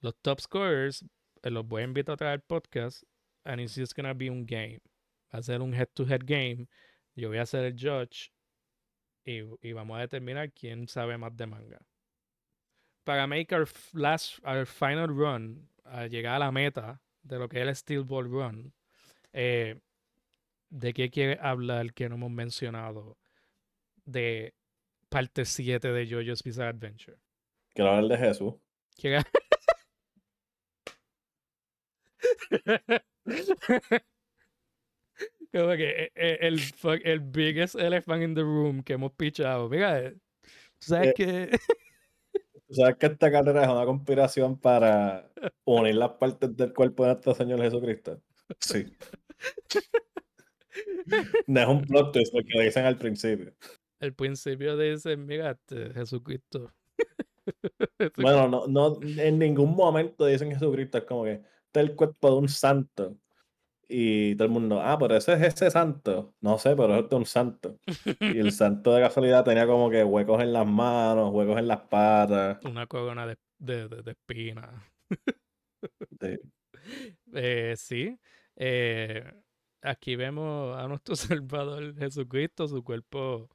los 0.00 0.14
top 0.22 0.40
scorers 0.40 1.04
eh, 1.42 1.50
los 1.50 1.66
voy 1.66 1.82
a 1.82 1.84
invitar 1.86 2.12
a 2.14 2.16
traer 2.16 2.32
al 2.34 2.40
podcast 2.42 3.02
and 3.44 3.60
it's 3.60 3.74
just 3.74 3.96
gonna 3.96 4.14
be 4.14 4.30
un 4.30 4.46
game. 4.46 4.80
Va 5.34 5.40
a 5.40 5.42
ser 5.42 5.60
un 5.60 5.74
head 5.74 5.88
to 5.94 6.04
head 6.04 6.20
game. 6.24 6.68
Yo 7.16 7.28
voy 7.28 7.38
a 7.38 7.46
ser 7.46 7.64
el 7.64 7.74
judge 7.76 8.30
y, 9.24 9.40
y 9.60 9.72
vamos 9.72 9.98
a 9.98 10.02
determinar 10.02 10.52
quién 10.52 10.86
sabe 10.86 11.18
más 11.18 11.36
de 11.36 11.46
manga. 11.46 11.80
Para 13.04 13.26
make 13.26 13.52
our 13.52 13.66
last, 13.92 14.38
our 14.44 14.64
final 14.64 15.08
run, 15.08 15.68
a 15.84 16.06
llegar 16.06 16.36
a 16.36 16.38
la 16.38 16.52
meta 16.52 17.00
de 17.22 17.38
lo 17.38 17.48
que 17.48 17.60
es 17.60 17.66
el 17.66 17.74
Steel 17.74 18.04
Ball 18.04 18.30
Run, 18.30 18.72
eh, 19.32 19.80
¿de 20.72 20.94
qué 20.94 21.10
quiere 21.10 21.38
hablar 21.40 21.92
que 21.92 22.08
no 22.08 22.14
hemos 22.14 22.30
mencionado 22.30 23.18
de 24.04 24.54
parte 25.10 25.44
7 25.44 25.92
de 25.92 26.06
JoJo's 26.06 26.42
Bizarre 26.42 26.70
Adventure? 26.70 27.18
Quiero 27.74 27.90
hablar 27.90 28.18
de 28.18 28.26
Jesús. 28.26 28.54
¿Quiere- 28.96 29.22
Como 35.52 35.68
que 35.76 36.04
eh, 36.04 36.12
eh, 36.14 36.38
el, 36.40 36.58
el 37.04 37.20
biggest 37.20 37.74
elephant 37.74 38.22
in 38.22 38.34
the 38.34 38.40
room 38.42 38.82
que 38.82 38.94
hemos 38.94 39.12
pichado. 39.12 39.68
Mira, 39.68 40.00
eh, 40.00 40.12
tú 40.78 40.86
sabes 40.86 41.08
Eh, 41.10 41.14
que 41.14 41.50
¿Tú 42.68 42.74
sabes 42.74 42.96
que 42.96 43.06
esta 43.06 43.30
carrera 43.30 43.62
es 43.64 43.68
una 43.68 43.84
conspiración 43.84 44.58
para 44.58 45.30
unir 45.64 45.96
las 45.96 46.12
partes 46.12 46.56
del 46.56 46.72
cuerpo 46.72 47.02
de 47.04 47.10
nuestro 47.12 47.34
Señor 47.34 47.60
Jesucristo? 47.60 48.22
Sí. 48.60 48.86
No 51.46 51.60
es 51.60 51.68
un 51.68 51.82
plot 51.82 52.12
twist 52.12 52.32
lo 52.34 52.62
dicen 52.62 52.84
al 52.84 52.96
principio. 52.96 53.52
Al 54.00 54.14
principio 54.14 54.76
dicen, 54.76 55.26
mira, 55.26 55.52
este, 55.52 55.92
Jesucristo. 55.94 56.72
Bueno, 58.16 58.48
no, 58.48 58.66
no, 58.66 59.00
en 59.02 59.38
ningún 59.38 59.74
momento 59.74 60.26
dicen 60.26 60.50
Jesucristo, 60.50 60.98
es 60.98 61.04
como 61.04 61.24
que 61.24 61.32
este 61.32 61.80
es 61.80 61.88
el 61.88 61.96
cuerpo 61.96 62.30
de 62.30 62.36
un 62.36 62.48
santo. 62.48 63.16
Y 63.88 64.34
todo 64.36 64.46
el 64.46 64.52
mundo, 64.52 64.80
ah, 64.80 64.96
pero 64.98 65.16
ese 65.16 65.34
es 65.34 65.42
ese 65.42 65.70
santo. 65.70 66.34
No 66.40 66.56
sé, 66.58 66.74
pero 66.74 66.96
es 66.96 67.12
un 67.12 67.26
santo. 67.26 67.78
Y 68.20 68.38
el 68.38 68.52
santo 68.52 68.94
de 68.94 69.02
casualidad 69.02 69.44
tenía 69.44 69.66
como 69.66 69.90
que 69.90 70.02
huecos 70.02 70.40
en 70.42 70.52
las 70.52 70.66
manos, 70.66 71.30
huecos 71.32 71.58
en 71.58 71.68
las 71.68 71.80
patas. 71.82 72.64
Una 72.64 72.86
corona 72.86 73.26
de, 73.26 73.36
de, 73.58 73.88
de, 73.88 74.02
de 74.02 74.10
espinas. 74.12 74.70
Sí. 76.20 76.38
Eh, 77.34 77.74
sí. 77.76 78.18
Eh, 78.56 79.22
aquí 79.82 80.16
vemos 80.16 80.76
a 80.76 80.88
nuestro 80.88 81.16
Salvador 81.16 81.94
Jesucristo. 81.96 82.68
Su 82.68 82.82
cuerpo 82.82 83.50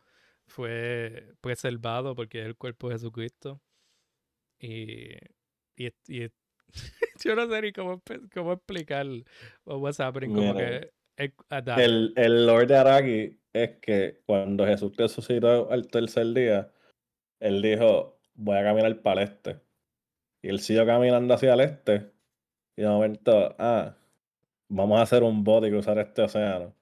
fue 0.45 1.33
preservado 1.41 2.15
porque 2.15 2.41
es 2.41 2.45
el 2.45 2.55
cuerpo 2.55 2.89
de 2.89 2.95
Jesucristo. 2.95 3.61
Y, 4.59 5.13
y, 5.75 5.87
y 6.07 6.29
yo 7.23 7.35
no 7.35 7.47
sé 7.49 7.61
ni 7.61 7.71
cómo, 7.71 8.01
cómo 8.33 8.53
explicar 8.53 9.05
what's 9.65 9.99
happening. 9.99 10.33
Como 10.33 10.53
Mira, 10.53 10.81
que 10.81 10.91
el, 11.17 11.33
El, 11.77 12.13
el 12.15 12.45
Lord 12.45 12.67
de 12.67 12.77
Araki 12.77 13.39
es 13.53 13.77
que 13.81 14.21
cuando 14.25 14.65
Jesús 14.65 14.95
resucitó 14.95 15.71
al 15.71 15.87
tercer 15.87 16.27
día, 16.33 16.71
él 17.39 17.61
dijo, 17.61 18.19
voy 18.35 18.57
a 18.57 18.63
caminar 18.63 19.01
para 19.01 19.23
el 19.23 19.29
este. 19.29 19.61
Y 20.43 20.49
él 20.49 20.59
siguió 20.59 20.85
caminando 20.85 21.33
hacia 21.33 21.53
el 21.53 21.61
este. 21.61 22.11
Y 22.75 22.83
de 22.83 22.87
momento, 22.87 23.55
ah, 23.57 23.97
vamos 24.69 24.99
a 24.99 25.03
hacer 25.03 25.23
un 25.23 25.43
bote 25.43 25.67
y 25.67 25.71
cruzar 25.71 25.97
este 25.99 26.21
océano. 26.21 26.73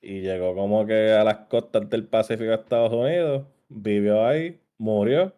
Y 0.00 0.20
llegó 0.20 0.54
como 0.54 0.84
que 0.86 1.12
a 1.12 1.22
las 1.24 1.36
costas 1.48 1.88
del 1.88 2.06
Pacífico 2.06 2.50
de 2.50 2.56
Estados 2.56 2.92
Unidos, 2.92 3.46
vivió 3.68 4.26
ahí, 4.26 4.60
murió. 4.78 5.32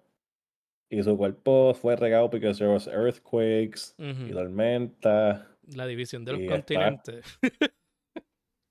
Y 0.91 1.03
su 1.03 1.17
cuerpo 1.17 1.75
fue 1.75 1.97
regado 1.97 2.31
porque 2.31 2.53
there 2.55 2.69
was 2.73 2.87
earthquakes 2.87 3.95
y 3.99 4.11
Ujú. 4.11 4.33
tormentas. 4.33 5.43
La 5.75 5.87
división 5.87 6.25
de 6.25 6.33
los 6.33 6.41
Y 6.41 6.45
está- 6.45 6.55
continentes. 6.57 7.25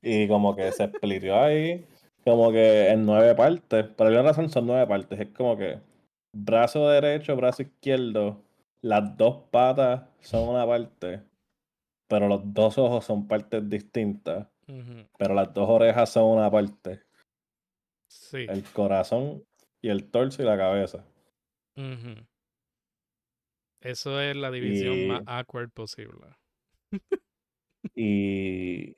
Y 0.02 0.28
como 0.28 0.54
que 0.56 0.70
se 0.74 0.86
splitió 0.88 1.40
ahí, 1.42 1.86
como 2.26 2.52
que 2.52 2.90
en 2.90 3.06
nueve 3.06 3.34
partes. 3.36 3.86
Por 3.86 4.08
alguna 4.08 4.24
razón 4.30 4.50
son 4.50 4.68
nueve 4.68 4.86
partes. 4.86 5.18
Es 5.20 5.30
como 5.30 5.58
que 5.58 5.80
brazo 6.34 6.90
derecho, 6.90 7.36
brazo 7.38 7.62
izquierdo, 7.64 8.42
las 8.82 9.16
dos 9.16 9.44
patas 9.50 10.02
son 10.20 10.50
una 10.50 10.66
parte, 10.68 11.22
pero 12.08 12.28
los 12.28 12.42
dos 12.54 12.78
ojos 12.78 13.06
son 13.06 13.28
partes 13.28 13.68
distintas. 13.70 14.48
Pero 15.18 15.34
las 15.34 15.54
dos 15.54 15.70
orejas 15.70 16.10
son 16.10 16.38
una 16.38 16.50
parte. 16.50 17.02
Sí. 18.08 18.46
El 18.50 18.64
corazón 18.64 19.44
y 19.82 19.90
el 19.90 20.10
torso 20.10 20.42
y 20.42 20.46
la 20.46 20.58
cabeza. 20.58 21.06
Eso 23.82 24.22
es 24.22 24.36
la 24.36 24.50
división 24.52 25.08
más 25.08 25.24
awkward 25.26 25.70
posible. 25.72 26.28
Y 27.96 28.96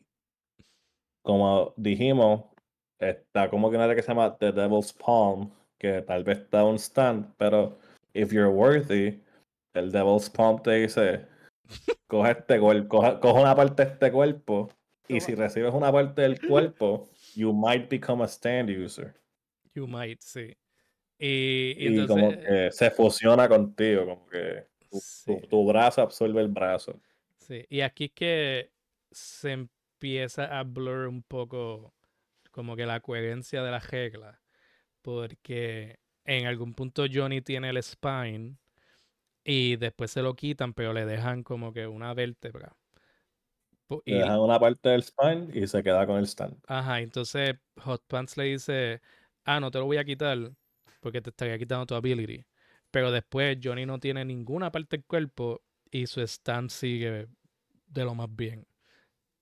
como 1.24 1.74
dijimos, 1.76 2.46
está 3.00 3.50
como 3.50 3.70
que 3.70 3.78
una 3.78 3.86
área 3.86 3.96
que 3.96 4.04
se 4.04 4.10
llama 4.10 4.38
The 4.38 4.52
Devil's 4.52 4.94
Palm, 4.94 5.52
que 5.80 6.02
tal 6.04 6.24
vez 6.24 6.40
está 6.40 6.64
un 6.64 6.78
stand, 6.78 7.34
pero 7.38 7.80
if 8.14 8.32
you're 8.32 8.50
worthy, 8.50 9.22
el 9.74 9.92
Devil's 9.92 10.30
Palm 10.30 10.62
te 10.62 10.72
dice, 10.72 11.26
coge 12.08 12.32
este 12.32 12.60
cuerpo, 12.60 12.88
coge, 12.90 13.20
coge 13.20 13.42
una 13.42 13.56
parte 13.56 13.86
de 13.86 13.92
este 13.92 14.12
cuerpo, 14.12 14.70
y 15.08 15.20
si 15.20 15.36
recibes 15.36 15.74
una 15.74 15.92
parte 15.92 16.22
del 16.22 16.40
cuerpo, 16.46 17.10
you 17.36 17.54
might 17.54 17.90
become 17.90 18.24
a 18.24 18.28
stand 18.28 18.70
user. 18.70 19.14
You 19.74 19.88
might, 19.88 20.22
sí. 20.22 20.56
Y, 21.20 21.76
y 21.78 21.88
Y 22.04 22.08
como 22.08 22.30
que 22.30 22.72
se 22.72 22.92
fusiona 22.92 23.48
contigo, 23.48 24.06
como 24.06 24.28
que 24.28 24.68
tu, 24.90 24.98
sí, 25.00 25.38
tu- 25.42 25.48
tu 25.48 25.66
brazo 25.68 26.02
absorbe 26.02 26.42
el 26.42 26.48
brazo. 26.48 27.00
sí. 27.38 27.66
Y 27.70 27.82
aquí 27.82 28.06
es 28.06 28.12
que 28.14 28.72
se 29.12 29.52
empieza 29.52 30.58
a 30.60 30.64
blur 30.64 31.08
un 31.08 31.24
poco 31.24 31.94
como 32.52 32.76
que 32.76 32.86
la 32.86 33.00
coherencia 33.00 33.64
de 33.64 33.72
las 33.72 33.90
reglas. 33.92 34.38
Porque 35.02 36.00
en 36.26 36.48
algún 36.48 36.74
punto 36.74 37.06
Johnny 37.12 37.42
tiene 37.42 37.70
el 37.70 37.78
spine 37.84 38.58
y 39.46 39.76
después 39.78 40.12
se 40.12 40.22
lo 40.22 40.36
quitan, 40.36 40.74
pero 40.74 40.92
le 40.92 41.06
dejan 41.06 41.44
como 41.44 41.72
que 41.72 41.88
una 41.88 42.14
vértebra. 42.14 42.76
Po- 43.88 44.02
Le 44.06 44.16
Y, 44.16 44.18
dejan 44.20 44.40
una 44.40 44.60
parte 44.60 44.90
del 44.90 45.04
spine 45.04 45.48
y 45.54 45.68
se 45.68 45.84
queda 45.84 46.06
con 46.08 46.18
el 46.18 46.26
stand. 46.26 46.58
Ajá, 46.68 47.00
entonces 47.02 47.56
Hot 47.82 48.04
Pants 48.08 48.36
le 48.38 48.46
dice, 48.46 49.02
ah, 49.46 49.60
no 49.60 49.70
te 49.72 49.78
lo 49.78 49.86
voy 49.86 49.98
a 49.98 50.04
quitar 50.06 50.52
porque 51.00 51.22
te 51.22 51.30
estaría 51.30 51.58
quitando 51.60 51.86
tu 51.86 51.94
ability. 51.96 52.44
Pero 52.90 53.12
después 53.12 53.58
Johnny 53.64 53.86
no 53.86 54.00
tiene 54.00 54.26
ninguna 54.26 54.72
parte 54.72 54.98
del 54.98 55.06
cuerpo 55.06 55.62
y 55.92 56.08
su 56.08 56.22
stand 56.22 56.72
sigue 56.72 57.28
de 57.86 58.04
lo 58.04 58.16
más 58.16 58.34
bien. 58.36 58.66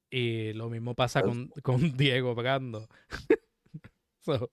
Y 0.10 0.52
lo 0.54 0.70
mismo 0.70 0.94
pasa 0.94 1.22
Pues- 1.22 1.32
con, 1.34 1.48
con 1.62 1.76
Diego 1.98 2.36
Brando. 2.36 2.88
So, 4.26 4.50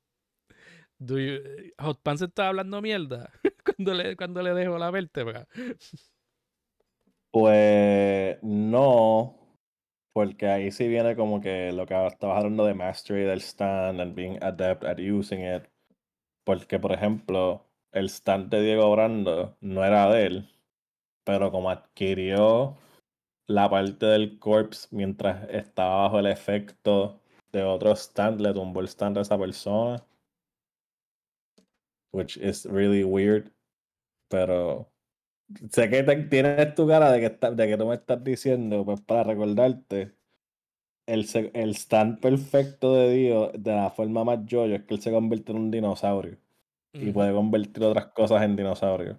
you- 0.98 1.72
Hot 1.78 2.00
Pants 2.02 2.22
está 2.22 2.48
hablando 2.48 2.80
mierda 2.82 3.30
cuando 3.84 3.94
le, 3.94 4.16
cuando 4.16 4.42
le 4.42 4.54
dejo 4.54 4.78
la 4.78 4.90
vértebra. 4.90 5.46
Pues 7.32 8.38
no, 8.42 9.36
porque 10.12 10.48
ahí 10.48 10.70
sí 10.72 10.88
viene 10.88 11.14
como 11.16 11.40
que 11.40 11.72
lo 11.72 11.86
que 11.86 11.94
estabas 12.06 12.38
hablando 12.38 12.64
de 12.64 12.74
mastery 12.74 13.22
del 13.22 13.40
stand 13.40 14.00
and 14.00 14.14
being 14.14 14.36
adept 14.42 14.84
at 14.84 14.98
using 14.98 15.40
it. 15.40 15.62
Porque, 16.44 16.78
por 16.78 16.92
ejemplo, 16.92 17.64
el 17.92 18.06
stand 18.06 18.50
de 18.50 18.62
Diego 18.62 18.90
Brando 18.90 19.56
no 19.60 19.84
era 19.84 20.10
de 20.10 20.26
él, 20.26 20.48
pero 21.24 21.50
como 21.52 21.70
adquirió 21.70 22.76
la 23.46 23.70
parte 23.70 24.06
del 24.06 24.38
corpse 24.38 24.88
mientras 24.90 25.48
estaba 25.50 26.02
bajo 26.02 26.18
el 26.18 26.26
efecto 26.26 27.20
de 27.52 27.62
otro 27.62 27.92
stand, 27.92 28.40
le 28.40 28.52
tumbó 28.52 28.80
el 28.80 28.88
stand 28.88 29.18
a 29.18 29.20
esa 29.22 29.38
persona. 29.38 30.04
Which 32.12 32.36
is 32.36 32.66
really 32.66 33.04
weird. 33.04 33.52
Pero 34.30 34.88
sé 35.70 35.90
que 35.90 36.02
te- 36.04 36.16
tienes 36.24 36.74
tu 36.74 36.86
cara 36.86 37.10
de 37.12 37.20
que, 37.20 37.26
está- 37.26 37.50
de 37.50 37.66
que 37.68 37.76
tú 37.76 37.86
me 37.86 37.94
estás 37.96 38.22
diciendo, 38.22 38.84
pues 38.84 39.00
para 39.00 39.24
recordarte, 39.24 40.12
el, 41.06 41.26
el 41.54 41.70
stand 41.74 42.20
perfecto 42.20 42.94
de 42.94 43.10
Dios, 43.12 43.50
de 43.58 43.72
la 43.74 43.90
forma 43.90 44.22
más 44.24 44.46
yoyo, 44.46 44.76
es 44.76 44.82
que 44.84 44.94
él 44.94 45.02
se 45.02 45.10
convierte 45.10 45.50
en 45.52 45.58
un 45.58 45.70
dinosaurio 45.70 46.38
y 46.92 47.10
puede 47.12 47.32
convertir 47.32 47.82
otras 47.84 48.06
cosas 48.06 48.42
en 48.42 48.54
dinosaurios. 48.56 49.18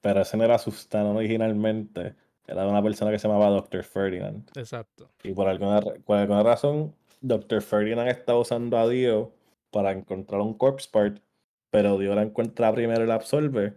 Pero 0.00 0.22
ese 0.22 0.36
no 0.36 0.44
era 0.44 0.58
su 0.58 0.70
stand 0.70 1.16
originalmente, 1.16 2.14
era 2.46 2.62
de 2.64 2.70
una 2.70 2.82
persona 2.82 3.10
que 3.10 3.18
se 3.18 3.28
llamaba 3.28 3.50
Dr. 3.50 3.84
Ferdinand. 3.84 4.50
Exacto. 4.56 5.10
Y 5.22 5.32
por 5.32 5.48
alguna, 5.48 5.80
por 5.82 6.16
alguna 6.16 6.42
razón, 6.42 6.94
Dr. 7.20 7.60
Ferdinand 7.60 8.08
está 8.08 8.36
usando 8.36 8.78
a 8.78 8.88
Dio 8.88 9.32
para 9.70 9.92
encontrar 9.92 10.40
un 10.40 10.54
corpse 10.54 10.88
part, 10.90 11.18
pero 11.70 11.98
Dio 11.98 12.14
la 12.14 12.22
encuentra 12.22 12.72
primero 12.72 13.04
y 13.04 13.06
la 13.06 13.14
absorbe. 13.16 13.74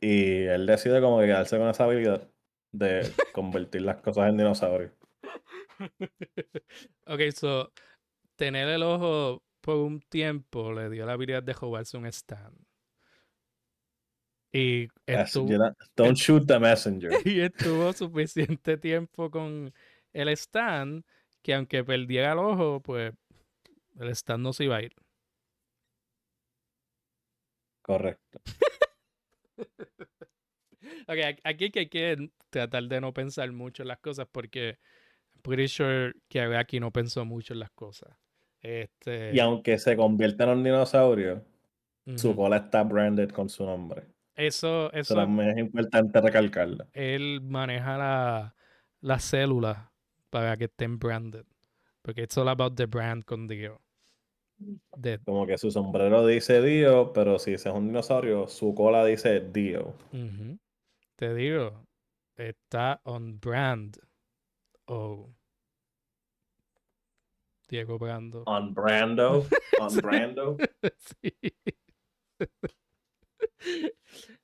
Y 0.00 0.42
él 0.44 0.66
decide 0.66 1.00
como 1.00 1.20
que 1.20 1.26
quedarse 1.26 1.58
con 1.58 1.68
esa 1.68 1.84
habilidad 1.84 2.28
de 2.72 3.10
convertir 3.32 3.82
las 3.82 4.00
cosas 4.00 4.28
en 4.28 4.36
dinosaurios. 4.36 4.92
ok, 7.06 7.20
so 7.34 7.72
tener 8.36 8.68
el 8.68 8.82
ojo 8.82 9.42
por 9.60 9.76
un 9.76 10.00
tiempo 10.00 10.72
le 10.72 10.90
dio 10.90 11.06
la 11.06 11.12
habilidad 11.12 11.42
de 11.42 11.54
jugarse 11.54 11.96
un 11.96 12.06
stand. 12.06 12.56
Y 14.52 14.88
estuvo, 15.06 15.48
Don't 15.96 16.16
shoot 16.18 16.46
the 16.46 16.58
messenger. 16.58 17.10
y 17.26 17.40
estuvo 17.40 17.92
suficiente 17.92 18.76
tiempo 18.76 19.30
con 19.30 19.72
el 20.12 20.28
stand 20.28 21.04
que 21.42 21.54
aunque 21.54 21.82
perdiera 21.84 22.32
el 22.32 22.38
ojo, 22.38 22.80
pues 22.80 23.12
el 23.98 24.08
stand 24.10 24.42
no 24.42 24.52
se 24.52 24.64
iba 24.64 24.76
a 24.76 24.82
ir. 24.82 24.94
Correcto. 27.82 28.40
Ok, 31.08 31.38
aquí 31.44 31.70
que 31.70 31.80
hay 31.80 31.88
que 31.88 32.30
tratar 32.50 32.84
de 32.84 33.00
no 33.00 33.12
pensar 33.14 33.50
mucho 33.52 33.82
en 33.82 33.88
las 33.88 33.98
cosas 33.98 34.26
porque 34.30 34.78
I'm 35.34 35.42
pretty 35.42 35.68
sure 35.68 36.12
que 36.28 36.40
aquí 36.40 36.78
no 36.78 36.90
pensó 36.90 37.24
mucho 37.24 37.54
en 37.54 37.60
las 37.60 37.70
cosas. 37.70 38.10
Este, 38.60 39.34
Y 39.34 39.40
aunque 39.40 39.78
se 39.78 39.96
convierta 39.96 40.44
en 40.44 40.50
un 40.50 40.64
dinosaurio, 40.64 41.44
su 42.16 42.34
cola 42.36 42.56
está 42.58 42.82
branded 42.82 43.30
con 43.30 43.48
su 43.48 43.64
nombre. 43.64 44.04
Eso, 44.34 44.92
Eso 44.92 45.14
también 45.14 45.50
es 45.50 45.58
importante 45.58 46.20
recalcarlo. 46.20 46.86
él 46.92 47.40
maneja 47.42 47.96
la, 47.96 48.54
las 49.00 49.24
células 49.24 49.78
para 50.30 50.56
que 50.56 50.64
estén 50.64 50.98
branded. 50.98 51.44
Porque 52.02 52.22
it's 52.22 52.36
all 52.36 52.48
about 52.48 52.74
the 52.76 52.86
brand 52.86 53.24
con 53.24 53.46
Dio. 53.46 53.80
De, 54.56 55.18
Como 55.24 55.46
que 55.46 55.58
su 55.58 55.70
sombrero 55.70 56.26
dice 56.26 56.62
Dio, 56.62 57.12
pero 57.12 57.38
si 57.38 57.54
ese 57.54 57.68
es 57.68 57.74
un 57.74 57.88
dinosaurio, 57.88 58.46
su 58.48 58.74
cola 58.74 59.04
dice 59.04 59.40
Dio. 59.40 59.94
Te 61.16 61.34
digo, 61.34 61.84
está 62.36 63.00
on 63.04 63.40
brand. 63.40 63.96
Oh. 64.86 65.34
Diego 67.68 67.98
Brando. 67.98 68.44
On 68.46 68.74
Brando. 68.74 69.46
On 69.80 69.96
Brando. 69.96 70.56
sí. 70.98 71.34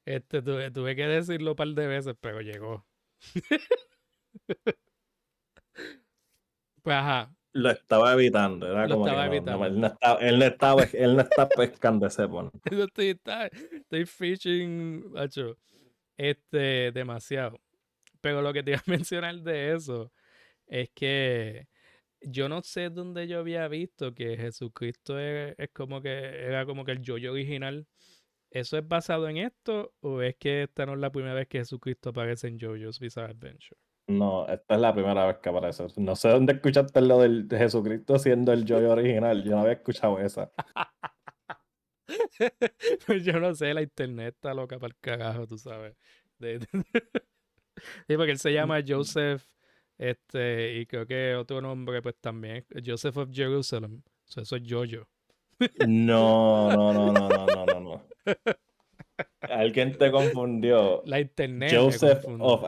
Este, 0.04 0.42
tuve, 0.42 0.70
tuve 0.70 0.96
que 0.96 1.06
decirlo 1.06 1.50
un 1.52 1.56
par 1.56 1.68
de 1.68 1.86
veces, 1.86 2.16
pero 2.20 2.40
llegó. 2.40 2.86
pues 6.82 6.96
ajá. 6.96 7.32
Lo 7.52 7.70
estaba 7.70 8.12
evitando. 8.12 8.66
Era 8.70 8.86
Lo 8.86 8.94
como 8.94 9.04
que 9.06 9.10
estaba 9.10 9.26
no, 9.26 9.30
no, 9.30 9.36
evitando. 9.36 9.66
él, 9.66 9.80
no 9.80 9.86
está, 9.88 10.14
él, 10.20 10.38
no 10.38 10.44
estaba, 10.44 10.82
él 10.92 11.16
no 11.16 11.22
está 11.22 11.48
pescando 11.48 12.06
ese 12.06 12.28
pon. 12.28 12.50
Yo 12.70 12.84
estoy, 12.84 13.18
estoy 13.72 14.06
fishing, 14.06 15.10
macho. 15.12 15.56
Este, 16.16 16.92
demasiado. 16.92 17.58
Pero 18.20 18.42
lo 18.42 18.52
que 18.52 18.62
te 18.62 18.72
iba 18.72 18.80
a 18.80 18.82
mencionar 18.90 19.36
de 19.40 19.72
eso 19.74 20.12
es 20.66 20.90
que 20.90 21.66
yo 22.22 22.48
no 22.48 22.62
sé 22.62 22.90
dónde 22.90 23.26
yo 23.26 23.38
había 23.38 23.66
visto 23.68 24.14
que 24.14 24.36
Jesucristo 24.36 25.18
es, 25.18 25.54
es 25.58 25.70
como 25.72 26.02
que 26.02 26.10
era 26.10 26.66
como 26.66 26.84
que 26.84 26.92
el 26.92 27.02
yo-yo 27.02 27.32
original. 27.32 27.86
¿Eso 28.50 28.76
es 28.78 28.86
basado 28.86 29.28
en 29.28 29.38
esto 29.38 29.94
o 30.00 30.22
es 30.22 30.36
que 30.36 30.64
esta 30.64 30.84
no 30.86 30.94
es 30.94 30.98
la 31.00 31.10
primera 31.12 31.34
vez 31.34 31.48
que 31.48 31.58
Jesucristo 31.58 32.10
aparece 32.10 32.48
en 32.48 32.58
JoJo's 32.58 32.98
Bizarre 33.00 33.30
Adventure? 33.32 33.80
No, 34.18 34.46
esta 34.48 34.74
es 34.74 34.80
la 34.80 34.92
primera 34.94 35.26
vez 35.26 35.38
que 35.38 35.48
aparece. 35.48 35.86
No 35.96 36.16
sé 36.16 36.28
dónde 36.28 36.54
escuchaste 36.54 37.00
lo 37.00 37.18
del 37.20 37.48
de 37.48 37.58
Jesucristo 37.58 38.18
siendo 38.18 38.52
el 38.52 38.64
Joy 38.66 38.84
original. 38.84 39.42
Yo 39.44 39.52
no 39.52 39.60
había 39.60 39.74
escuchado 39.74 40.18
esa. 40.20 40.50
Pues 43.06 43.24
yo 43.24 43.38
no 43.38 43.54
sé, 43.54 43.72
la 43.72 43.82
internet 43.82 44.34
está 44.34 44.52
loca 44.54 44.78
para 44.78 44.88
el 44.92 44.96
carajo, 45.00 45.46
tú 45.46 45.56
sabes. 45.58 45.94
De- 46.38 46.58
de- 46.58 46.66
Sí, 48.08 48.16
porque 48.16 48.32
él 48.32 48.38
se 48.38 48.52
llama 48.52 48.80
Joseph, 48.86 49.42
este, 49.96 50.74
y 50.78 50.86
creo 50.86 51.06
que 51.06 51.34
otro 51.34 51.62
nombre, 51.62 52.02
pues 52.02 52.14
también, 52.20 52.66
Joseph 52.84 53.16
of 53.16 53.30
Jerusalem. 53.32 54.02
So, 54.24 54.42
eso 54.42 54.56
es 54.56 54.62
Jojo. 54.68 55.06
No, 55.86 56.68
no, 56.76 56.92
no, 56.92 57.12
no, 57.12 57.28
no, 57.28 57.46
no, 57.46 57.66
no, 57.66 57.80
no. 57.80 58.04
Alguien 59.40 59.96
te 59.96 60.10
confundió. 60.10 61.02
La 61.06 61.20
internet. 61.20 61.72
Joseph 61.74 62.24
of 62.38 62.64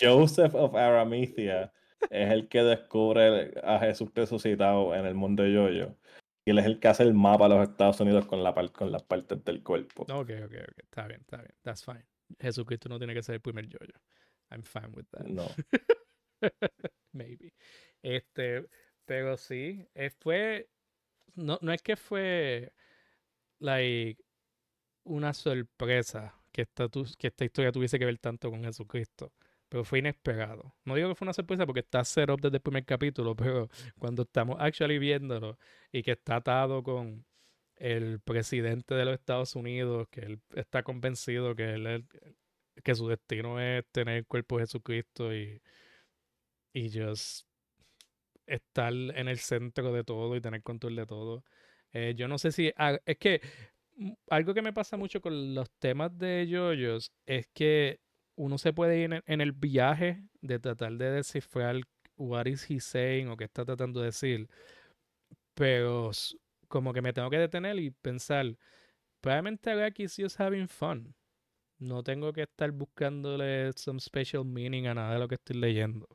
Joseph 0.00 0.54
of 0.54 0.74
Arimathea 0.74 1.72
es 2.10 2.30
el 2.30 2.48
que 2.48 2.62
descubre 2.62 3.54
a 3.62 3.78
Jesús 3.80 4.10
resucitado 4.14 4.94
en 4.94 5.06
el 5.06 5.14
mundo 5.14 5.42
de 5.42 5.52
Yoyo. 5.52 5.96
Y 6.44 6.50
él 6.50 6.58
es 6.58 6.66
el 6.66 6.80
que 6.80 6.88
hace 6.88 7.04
el 7.04 7.14
mapa 7.14 7.48
de 7.48 7.54
los 7.56 7.68
Estados 7.68 8.00
Unidos 8.00 8.26
con, 8.26 8.42
la, 8.42 8.52
con 8.72 8.90
las 8.90 9.02
partes 9.04 9.44
del 9.44 9.62
cuerpo. 9.62 10.02
Ok, 10.02 10.30
ok, 10.44 10.54
ok. 10.68 10.78
Está 10.78 11.06
bien, 11.06 11.20
está 11.20 11.36
bien. 11.38 11.54
That's 11.62 11.84
fine. 11.84 12.04
Jesucristo 12.40 12.88
no 12.88 12.98
tiene 12.98 13.14
que 13.14 13.22
ser 13.22 13.36
el 13.36 13.40
primer 13.40 13.66
Jojo. 13.66 13.92
I'm 14.50 14.62
fine 14.64 14.88
with 14.88 15.04
that. 15.10 15.26
No. 15.26 15.46
Maybe. 17.12 17.52
Este, 18.02 18.66
pero 19.04 19.36
sí, 19.36 19.86
fue. 20.18 20.68
No, 21.34 21.58
no 21.62 21.72
es 21.72 21.82
que 21.82 21.96
fue 21.96 22.72
like 23.60 24.22
una 25.04 25.32
sorpresa 25.32 26.34
que 26.50 26.62
esta, 26.62 26.88
tu- 26.88 27.06
que 27.18 27.28
esta 27.28 27.44
historia 27.44 27.72
tuviese 27.72 27.98
que 27.98 28.04
ver 28.04 28.18
tanto 28.18 28.50
con 28.50 28.64
Jesucristo. 28.64 29.32
Pero 29.72 29.84
fue 29.84 30.00
inesperado. 30.00 30.74
No 30.84 30.94
digo 30.94 31.08
que 31.08 31.14
fue 31.14 31.24
una 31.24 31.32
sorpresa 31.32 31.64
porque 31.64 31.80
está 31.80 32.04
set 32.04 32.28
up 32.28 32.38
desde 32.42 32.56
el 32.58 32.62
primer 32.62 32.84
capítulo, 32.84 33.34
pero 33.36 33.70
cuando 33.98 34.22
estamos 34.24 34.56
actually 34.60 34.98
viéndolo 34.98 35.58
y 35.90 36.02
que 36.02 36.12
está 36.12 36.36
atado 36.36 36.82
con 36.82 37.24
el 37.76 38.20
presidente 38.20 38.94
de 38.94 39.06
los 39.06 39.14
Estados 39.14 39.56
Unidos, 39.56 40.08
que 40.10 40.20
él 40.20 40.40
está 40.54 40.82
convencido 40.82 41.56
que 41.56 41.72
él 41.74 42.06
que 42.84 42.94
su 42.94 43.08
destino 43.08 43.60
es 43.60 43.84
tener 43.92 44.18
el 44.18 44.26
cuerpo 44.26 44.58
de 44.58 44.64
Jesucristo 44.64 45.34
y, 45.34 45.62
y 46.74 46.90
just 46.90 47.46
estar 48.46 48.92
en 48.92 49.28
el 49.28 49.38
centro 49.38 49.92
de 49.92 50.04
todo 50.04 50.36
y 50.36 50.40
tener 50.40 50.62
control 50.62 50.96
de 50.96 51.06
todo. 51.06 51.44
Eh, 51.92 52.14
yo 52.16 52.28
no 52.28 52.38
sé 52.38 52.52
si. 52.52 52.72
ah, 52.76 52.98
Es 53.06 53.18
que 53.18 53.40
mm, 53.96 54.12
algo 54.30 54.54
que 54.54 54.62
me 54.62 54.72
pasa 54.72 54.96
mucho 54.96 55.20
con 55.20 55.54
los 55.54 55.70
temas 55.78 56.16
de 56.18 56.46
yoyos 56.48 57.12
es 57.26 57.48
que 57.54 58.00
uno 58.36 58.58
se 58.58 58.72
puede 58.72 58.98
ir 58.98 59.22
en, 59.26 59.40
el 59.40 59.52
viaje 59.52 60.22
de 60.40 60.58
tratar 60.58 60.92
de 60.92 61.10
descifrar 61.10 61.76
what 62.16 62.46
is 62.46 62.68
he 62.70 62.80
saying 62.80 63.28
o 63.28 63.36
qué 63.36 63.44
está 63.44 63.64
tratando 63.64 64.00
de 64.00 64.06
decir. 64.06 64.48
Pero 65.54 66.10
como 66.68 66.92
que 66.92 67.02
me 67.02 67.12
tengo 67.12 67.30
que 67.30 67.38
detener 67.38 67.78
y 67.78 67.90
pensar, 67.90 68.56
probablemente 69.20 69.70
aquí 69.84 70.04
is 70.04 70.16
just 70.16 70.40
having 70.40 70.68
fun. 70.68 71.14
No 71.78 72.02
tengo 72.02 72.32
que 72.32 72.42
estar 72.42 72.70
buscándole 72.70 73.72
some 73.74 74.00
special 74.00 74.44
meaning 74.44 74.86
a 74.86 74.94
nada 74.94 75.14
de 75.14 75.18
lo 75.18 75.28
que 75.28 75.34
estoy 75.34 75.56
leyendo. 75.56 76.06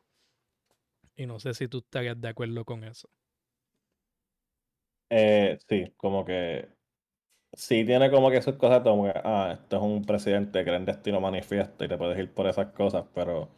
Y 1.15 1.25
no 1.25 1.39
sé 1.39 1.53
si 1.53 1.67
tú 1.67 1.79
estarías 1.79 2.19
de 2.19 2.29
acuerdo 2.29 2.63
con 2.63 2.83
eso. 2.83 3.09
Eh, 5.09 5.57
sí, 5.67 5.93
como 5.97 6.23
que. 6.25 6.69
Sí, 7.53 7.85
tiene 7.85 8.11
como 8.11 8.29
que 8.29 8.41
sus 8.41 8.55
cosas 8.55 8.81
como 8.81 9.05
que, 9.05 9.13
ah, 9.23 9.57
esto 9.59 9.77
es 9.77 9.81
un 9.81 10.03
presidente 10.03 10.63
que 10.63 10.75
en 10.75 10.85
destino 10.85 11.19
manifiesta 11.19 11.85
y 11.85 11.87
te 11.87 11.97
puedes 11.97 12.17
ir 12.19 12.31
por 12.31 12.47
esas 12.47 12.67
cosas, 12.67 13.05
pero 13.13 13.49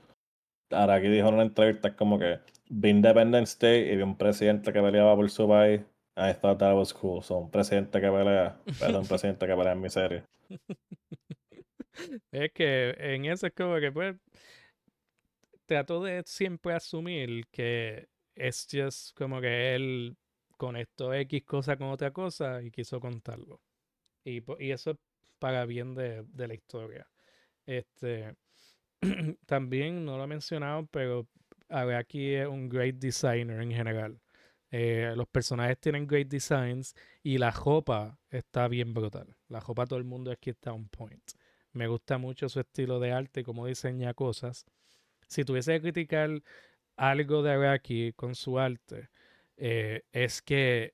ahora 0.72 0.96
aquí 0.96 1.08
dijo 1.08 1.28
en 1.28 1.34
una 1.36 1.44
entrevista 1.44 1.96
como 1.96 2.20
que 2.20 2.40
vi 2.70 2.90
Independence 2.90 3.58
Day 3.60 3.92
y 3.92 3.96
vi 3.98 4.04
un 4.04 4.18
presidente 4.18 4.72
que 4.72 4.82
peleaba 4.82 5.16
por 5.16 5.30
su 5.30 5.48
país. 5.48 5.82
I 6.16 6.34
thought 6.34 6.60
that 6.60 6.76
was 6.76 6.94
cool. 6.94 7.24
So, 7.24 7.38
un 7.38 7.50
presidente 7.50 8.02
que 8.02 8.10
pelea, 8.10 8.58
pero 8.80 8.92
es 8.92 8.98
un 8.98 9.08
presidente 9.08 9.48
que 9.48 9.56
pelea 9.56 9.74
en 9.74 9.82
mi 9.82 9.90
serie. 9.90 10.24
Es 12.32 12.52
que 12.54 12.96
en 12.98 13.26
eso 13.26 13.48
es 13.48 13.54
como 13.54 13.78
que 13.78 13.92
pues 13.92 14.16
trato 15.66 16.02
de 16.02 16.24
siempre 16.26 16.74
asumir 16.74 17.46
que 17.52 18.08
es 18.36 18.68
just 18.72 19.18
como 19.18 19.42
que 19.42 19.76
él 19.76 20.18
conectó 20.58 21.14
X 21.14 21.44
cosa 21.44 21.78
con 21.78 21.90
otra 21.90 22.12
cosa 22.12 22.62
y 22.62 22.72
quiso 22.72 23.00
contarlo. 23.00 23.60
Y, 24.38 24.44
y 24.60 24.72
eso 24.72 24.92
es 24.92 24.98
para 25.40 25.66
bien 25.66 25.96
de, 25.96 26.24
de 26.34 26.48
la 26.48 26.54
historia. 26.54 27.08
Este 27.66 28.36
también 29.46 30.06
no 30.06 30.18
lo 30.18 30.24
he 30.24 30.28
mencionado, 30.28 30.88
pero 30.88 31.28
aquí 31.70 32.34
es 32.34 32.48
un 32.48 32.70
great 32.70 32.96
designer 32.96 33.62
en 33.62 33.72
general. 33.72 34.20
Eh, 34.72 35.14
los 35.16 35.28
personajes 35.28 35.80
tienen 35.80 36.08
great 36.08 36.28
designs 36.28 36.96
y 37.24 37.38
la 37.38 37.52
ropa 37.52 38.20
está 38.30 38.68
bien 38.68 38.94
brutal. 38.94 39.36
La 39.48 39.60
ropa 39.60 39.86
todo 39.86 40.00
el 40.00 40.06
mundo 40.06 40.32
aquí 40.32 40.52
está 40.52 40.74
on 40.74 40.88
point. 40.90 41.24
Me 41.74 41.88
gusta 41.88 42.18
mucho 42.18 42.50
su 42.50 42.60
estilo 42.60 43.00
de 43.00 43.12
arte 43.12 43.42
y 43.42 43.44
cómo 43.44 43.66
diseña 43.66 44.14
cosas. 44.14 44.66
Si 45.28 45.46
tuviese 45.46 45.74
que 45.76 45.82
criticar 45.82 46.30
algo 46.98 47.44
de 47.44 47.52
Araki 47.52 48.14
con 48.14 48.36
su 48.36 48.60
arte, 48.60 49.10
eh, 49.58 50.04
es 50.12 50.42
que 50.42 50.94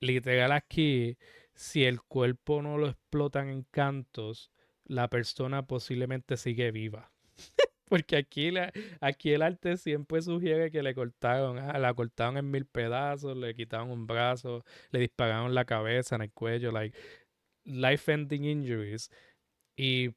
literal 0.00 0.52
aquí, 0.52 1.18
si 1.56 1.84
el 1.84 2.02
cuerpo 2.02 2.62
no 2.62 2.78
lo 2.78 2.88
explotan 2.88 3.48
en 3.48 3.62
cantos, 3.64 4.52
la 4.84 5.08
persona 5.08 5.66
posiblemente 5.66 6.36
sigue 6.36 6.70
viva. 6.70 7.10
Porque 7.88 8.16
aquí, 8.16 8.50
la, 8.50 8.72
aquí 9.00 9.32
el 9.32 9.42
arte 9.42 9.76
siempre 9.76 10.20
sugiere 10.20 10.70
que 10.70 10.82
le 10.82 10.94
cortaron, 10.94 11.58
ah, 11.58 11.78
la 11.78 11.94
cortaron 11.94 12.36
en 12.36 12.50
mil 12.50 12.66
pedazos, 12.66 13.36
le 13.36 13.54
quitaron 13.54 13.90
un 13.90 14.06
brazo, 14.06 14.64
le 14.90 15.00
dispararon 15.00 15.54
la 15.54 15.64
cabeza, 15.64 16.16
en 16.16 16.22
el 16.22 16.32
cuello, 16.32 16.72
like 16.72 16.96
life-ending 17.64 18.44
injuries. 18.44 19.10
Y 19.76 20.08
un 20.08 20.14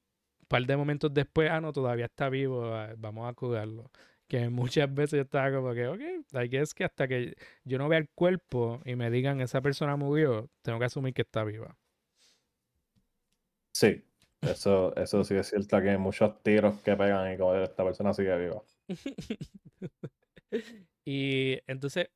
par 0.47 0.65
de 0.65 0.77
momentos 0.77 1.13
después, 1.13 1.49
ah, 1.51 1.61
no, 1.61 1.71
todavía 1.71 2.05
está 2.05 2.29
vivo, 2.29 2.65
ah, 2.73 2.93
vamos 2.97 3.29
a 3.29 3.33
curarlo. 3.33 3.91
Que 4.29 4.47
muchas 4.49 4.93
veces 4.93 5.17
yo 5.17 5.23
estaba 5.23 5.51
como 5.51 5.73
que, 5.73 5.87
ok, 5.87 6.01
I 6.33 6.47
guess 6.47 6.75
que 6.75 6.83
hasta 6.83 7.07
que 7.07 7.35
yo 7.63 7.79
no 7.79 7.89
vea 7.89 7.97
el 7.97 8.09
cuerpo 8.09 8.79
y 8.85 8.95
me 8.95 9.09
digan 9.09 9.41
esa 9.41 9.59
persona 9.59 9.95
murió, 9.95 10.51
tengo 10.61 10.77
que 10.77 10.85
asumir 10.85 11.15
que 11.15 11.23
está 11.23 11.43
viva. 11.43 11.75
Sí, 13.73 14.03
eso, 14.41 14.95
eso 14.95 15.23
sí 15.23 15.33
es 15.33 15.47
cierto 15.47 15.81
que 15.81 15.89
hay 15.89 15.97
muchos 15.97 16.43
tiros 16.43 16.79
que 16.81 16.95
pegan 16.95 17.33
y 17.33 17.37
como 17.37 17.55
esta 17.55 17.83
persona 17.83 18.13
sigue 18.13 18.37
viva. 18.37 18.61
y 21.05 21.59
entonces, 21.65 22.09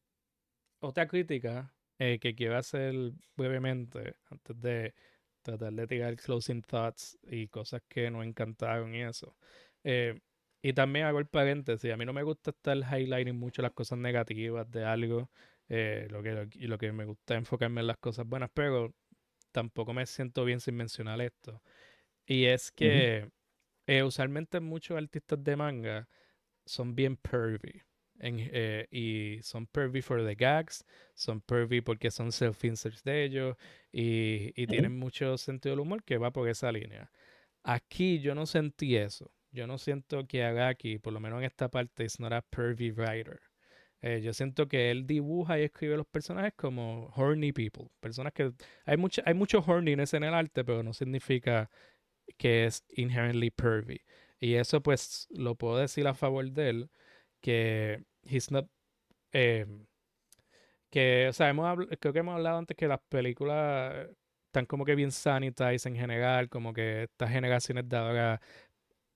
otra 0.81 1.07
crítica 1.07 1.73
eh, 1.98 2.19
que 2.19 2.35
quiero 2.35 2.57
hacer 2.57 2.94
brevemente 3.35 4.18
antes 4.30 4.61
de 4.61 4.94
tratar 5.41 5.73
de 5.73 5.88
tirar 5.88 6.15
closing 6.15 6.61
thoughts 6.61 7.18
y 7.23 7.48
cosas 7.48 7.81
que 7.88 8.11
nos 8.11 8.23
encantaron 8.23 8.94
y 8.94 9.02
eso. 9.02 9.35
Eh, 9.84 10.19
y 10.64 10.73
también 10.73 11.07
hago 11.07 11.19
el 11.19 11.27
paréntesis, 11.27 11.94
a 11.94 11.98
mí 11.98 12.06
no 12.06 12.14
me 12.14 12.23
gusta 12.23 12.52
estar 12.52 12.77
highlighting 12.80 13.38
mucho 13.38 13.64
las 13.64 13.73
cosas 13.73 13.99
negativas 13.99 14.72
de 14.72 14.85
algo, 14.85 15.31
eh, 15.69 16.07
lo 16.11 16.23
que, 16.23 16.49
y 16.56 16.68
lo 16.68 16.80
que 16.80 16.94
me 16.94 17.06
gusta 17.06 17.35
es 17.35 17.40
enfocarme 17.40 17.81
en 17.81 17.88
las 17.88 17.99
cosas 17.99 18.27
buenas, 18.27 18.52
pero 18.56 18.95
tampoco 19.52 19.94
me 19.94 20.06
siento 20.07 20.45
bien 20.45 20.60
sin 20.61 20.76
mencionar 20.76 21.22
esto. 21.22 21.61
Y 22.26 22.45
es 22.45 22.72
que 22.72 23.31
eh, 23.88 24.03
usualmente 24.03 24.60
muchos 24.60 24.98
artistas 24.98 25.44
de 25.44 25.56
manga 25.57 26.10
son 26.65 26.95
bien 26.95 27.18
pervy. 27.18 27.84
en- 28.19 28.38
eh, 28.53 28.88
y 28.91 29.41
son 29.44 29.68
pervy 29.68 30.02
for 30.02 30.26
the 30.26 30.35
gags, 30.35 30.85
son 31.15 31.41
pervy 31.41 31.81
porque 31.81 32.11
son 32.11 32.31
self-inserts 32.31 33.03
de 33.03 33.23
ellos 33.26 33.57
y, 33.91 34.53
y 34.61 34.68
tienen 34.68 34.98
mucho 34.98 35.38
sentido 35.38 35.73
del 35.76 35.81
humor 35.81 36.03
que 36.03 36.18
va 36.19 36.31
por 36.31 36.48
esa 36.49 36.72
línea. 36.72 37.11
Aquí 37.64 38.19
yo 38.22 38.35
no 38.35 38.45
sentí 38.48 38.98
eso. 38.98 39.31
Yo 39.53 39.67
no 39.67 39.77
siento 39.77 40.25
que 40.27 40.43
Araki, 40.43 40.97
por 40.97 41.13
lo 41.13 41.19
menos 41.19 41.39
en 41.39 41.45
esta 41.45 41.69
parte, 41.69 42.03
is 42.05 42.19
not 42.19 42.34
a 42.34 42.41
pervy 42.41 42.91
writer. 42.91 43.39
Eh, 44.01 44.21
yo 44.21 44.34
siento 44.34 44.67
que 44.67 44.91
él 44.91 45.05
dibuja 45.07 45.59
y 45.59 45.63
escribe 45.63 45.95
los 45.95 46.07
personajes 46.07 46.53
como 46.55 47.13
horny 47.15 47.53
people. 47.53 47.89
Personas 47.99 48.34
que. 48.34 48.51
Hay, 48.85 48.97
mucho, 48.97 49.21
hay 49.25 49.35
mucho 49.35 49.59
horniness 49.59 50.13
en 50.15 50.23
el 50.23 50.34
arte, 50.34 50.65
pero 50.65 50.84
no 50.84 50.91
significa 50.93 51.69
que 52.38 52.65
es 52.65 52.84
inherently 52.89 53.51
pervy. 53.51 54.01
Y 54.39 54.55
eso, 54.55 54.81
pues, 54.81 55.27
lo 55.30 55.55
puedo 55.55 55.77
decir 55.77 56.07
a 56.07 56.15
favor 56.15 56.51
de 56.51 56.69
él, 56.69 56.91
que 57.41 58.03
he's 58.23 58.51
not. 58.51 58.67
Eh, 59.34 59.65
que, 60.89 61.27
o 61.30 61.34
sea, 61.34 61.49
hemos 61.49 61.88
creo 61.99 62.13
que 62.13 62.19
hemos 62.19 62.35
hablado 62.35 62.57
antes 62.59 62.77
que 62.77 62.88
las 62.88 62.99
películas 63.09 64.09
están 64.53 64.65
como 64.67 64.85
que 64.85 64.95
bien 64.95 65.11
sanitized 65.11 65.88
en 65.88 65.95
general, 65.95 66.49
como 66.49 66.73
que 66.73 67.03
estas 67.03 67.31
generaciones 67.31 67.89
de 67.89 67.97
ahora 67.97 68.41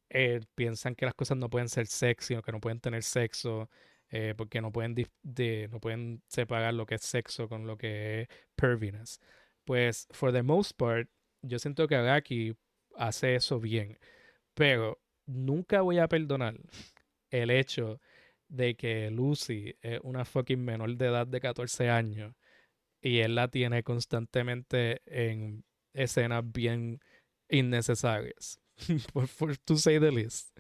eh, 0.10 0.42
piensan 0.56 0.96
que 0.96 1.06
las 1.06 1.14
cosas 1.16 1.38
no 1.38 1.50
pueden 1.50 1.70
ser 1.70 1.88
sexy 1.88 2.36
o 2.36 2.42
que 2.42 2.52
no 2.52 2.60
pueden 2.60 2.80
tener 2.80 3.04
sexo. 3.04 3.70
Eh, 4.10 4.34
porque 4.38 4.62
no 4.62 4.72
pueden, 4.72 4.96
de, 5.24 5.68
no 5.70 5.82
pueden 5.82 6.24
separar 6.28 6.74
lo 6.74 6.86
que 6.86 6.96
es 6.96 7.02
sexo 7.02 7.50
con 7.50 7.68
lo 7.68 7.78
que 7.78 8.22
es 8.22 8.28
perviness. 8.56 9.20
Pues, 9.66 10.08
for 10.12 10.32
the 10.32 10.44
most 10.44 10.78
part, 10.78 11.10
yo 11.42 11.60
siento 11.60 11.88
que 11.88 11.96
Araki 11.96 12.56
hace 12.96 13.36
eso 13.36 13.60
bien. 13.60 14.00
Pero 14.54 15.02
nunca 15.26 15.82
voy 15.82 16.00
a 16.00 16.08
perdonar 16.08 16.56
el 17.32 17.52
hecho 17.52 18.02
de 18.48 18.76
que 18.76 19.12
Lucy 19.12 19.76
es 19.82 20.00
una 20.04 20.26
fucking 20.26 20.64
menor 20.64 20.96
de 20.98 21.08
edad 21.08 21.28
de 21.28 21.42
14 21.42 21.90
años 21.90 22.34
y 23.02 23.20
él 23.20 23.36
la 23.36 23.50
tiene 23.50 23.84
constantemente 23.84 25.02
en 25.06 25.66
escenas 25.94 26.44
bien 26.52 27.02
innecesarias. 27.50 28.60
For, 29.28 29.58
to 29.58 29.76
say 29.78 30.00
the 30.00 30.12
least. 30.12 30.58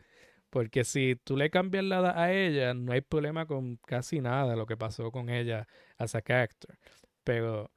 Porque 0.50 0.84
si 0.84 1.16
tú 1.24 1.36
le 1.36 1.50
cambias 1.50 1.84
la 1.84 2.00
edad 2.00 2.18
a 2.18 2.34
ella, 2.34 2.74
no 2.74 2.94
hay 2.94 3.02
problema 3.02 3.46
con 3.46 3.78
casi 3.78 4.22
nada 4.22 4.56
lo 4.56 4.66
que 4.66 4.78
pasó 4.78 5.12
con 5.12 5.30
ella 5.30 5.68
as 5.98 6.16
a 6.16 6.22
character. 6.22 6.78
Pero 7.24 7.70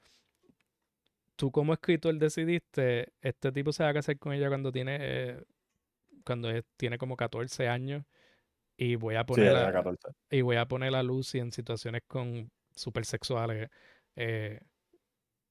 tú 1.36 1.50
como 1.50 1.72
escritor 1.72 2.14
decidiste, 2.16 3.12
este 3.20 3.50
tipo 3.50 3.72
se 3.72 3.82
va 3.82 3.90
a 3.90 3.94
casar 3.94 4.18
con 4.18 4.32
ella 4.32 4.48
cuando 4.48 4.70
tiene 4.70 4.98
eh, 5.00 5.44
cuando 6.24 6.48
tiene 6.76 6.98
como 6.98 7.16
14 7.16 7.68
años 7.68 8.04
y 8.76 8.94
voy 8.96 9.16
a 9.16 9.24
poner 9.24 9.72
y 10.30 10.42
voy 10.42 10.56
a 10.56 10.66
poner 10.66 10.94
a 10.94 11.02
Lucy 11.02 11.38
en 11.38 11.50
situaciones 11.50 12.02
con 12.06 12.50
super 12.74 13.04
sexuales 13.04 13.70
eh, 14.16 14.60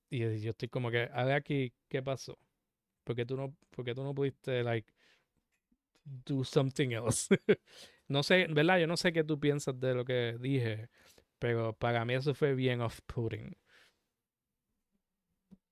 y 0.09 0.39
yo 0.39 0.51
estoy 0.51 0.69
como 0.69 0.91
que 0.91 1.09
a 1.11 1.23
ver 1.25 1.35
aquí 1.35 1.73
qué 1.87 2.01
pasó 2.01 2.37
porque 3.09 3.25
tú 3.25 3.35
no 3.35 3.55
porque 3.71 3.95
tú 3.95 4.03
no 4.03 4.13
pudiste 4.13 4.63
like 4.63 4.87
do 6.27 6.43
something 6.43 6.91
else. 6.91 7.27
no 8.07 8.21
sé, 8.21 8.45
¿verdad? 8.51 8.77
Yo 8.77 8.85
no 8.85 8.97
sé 8.97 9.11
qué 9.11 9.23
tú 9.23 9.39
piensas 9.39 9.79
de 9.79 9.95
lo 9.95 10.05
que 10.05 10.37
dije, 10.39 10.89
pero 11.39 11.73
para 11.73 12.05
mí 12.05 12.13
eso 12.13 12.35
fue 12.35 12.53
bien 12.53 12.81
off-putting. 12.81 13.57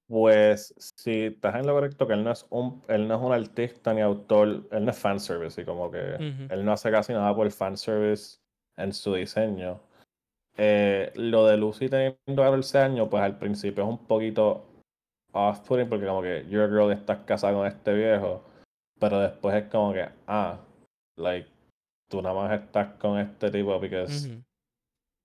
Pues 0.07 0.73
si 0.95 1.25
estás 1.25 1.57
en 1.57 1.67
lo 1.67 1.73
correcto, 1.73 2.07
que 2.07 2.13
él 2.13 2.23
no 2.23 2.31
es 2.31 2.43
un, 2.49 2.81
él 2.87 3.07
no 3.07 3.17
es 3.17 3.21
un 3.21 3.33
artista 3.33 3.93
ni 3.93 4.01
autor, 4.01 4.67
él 4.71 4.85
no 4.85 4.89
es 4.89 4.97
fanservice, 4.97 5.61
y 5.61 5.65
como 5.65 5.91
que 5.91 6.15
él 6.49 6.65
no 6.65 6.71
hace 6.71 6.89
casi 6.89 7.13
nada 7.13 7.35
por 7.35 7.51
fanservice 7.51 8.39
en 8.77 8.93
su 8.93 9.13
diseño. 9.13 9.79
Eh, 10.55 11.11
lo 11.13 11.45
de 11.45 11.57
Lucy 11.57 11.87
teniendo 11.87 12.17
14 12.25 12.79
años, 12.79 13.07
pues 13.11 13.21
al 13.21 13.37
principio 13.37 13.83
es 13.83 13.89
un 13.91 14.07
poquito 14.07 14.66
off-putting 15.37 15.89
porque 15.89 16.05
como 16.05 16.21
que 16.21 16.45
you're 16.49 16.65
a 16.65 16.67
girl 16.67 16.91
estás 16.91 17.19
casada 17.25 17.53
con 17.53 17.67
este 17.67 17.93
viejo 17.93 18.43
pero 18.99 19.19
después 19.19 19.55
es 19.55 19.69
como 19.69 19.93
que, 19.93 20.07
ah, 20.27 20.59
like, 21.17 21.47
tú 22.09 22.21
nada 22.21 22.35
más 22.35 22.61
estás 22.61 22.95
con 22.99 23.19
este 23.19 23.51
tipo 23.51 23.79
porque 23.79 24.05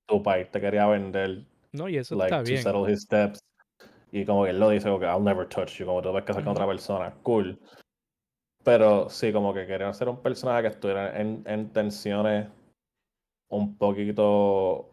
tu 0.08 0.22
país 0.22 0.50
te 0.50 0.60
quería 0.60 0.86
vender. 0.86 1.44
No, 1.72 1.88
y 1.88 1.96
eso 1.96 2.22
está 2.22 2.42
bien. 2.42 2.62
settle 2.62 2.90
his 2.90 3.02
steps. 3.02 3.38
Y 4.10 4.26
como 4.26 4.44
que 4.44 4.50
él 4.50 4.60
lo 4.60 4.68
dice, 4.68 4.88
como 4.88 5.00
que 5.00 5.06
I'll 5.06 5.24
never 5.24 5.48
touch 5.48 5.78
you, 5.78 5.86
como 5.86 6.02
tú 6.02 6.12
ves 6.12 6.24
que 6.24 6.34
con 6.34 6.48
otra 6.48 6.66
persona, 6.66 7.14
cool. 7.22 7.58
Pero 8.62 9.08
sí, 9.08 9.32
como 9.32 9.54
que 9.54 9.66
querían 9.66 9.94
ser 9.94 10.08
un 10.08 10.20
personaje 10.20 10.62
que 10.62 10.68
estuviera 10.68 11.18
en, 11.18 11.42
en 11.46 11.70
tensiones 11.70 12.48
un 13.48 13.76
poquito 13.76 14.90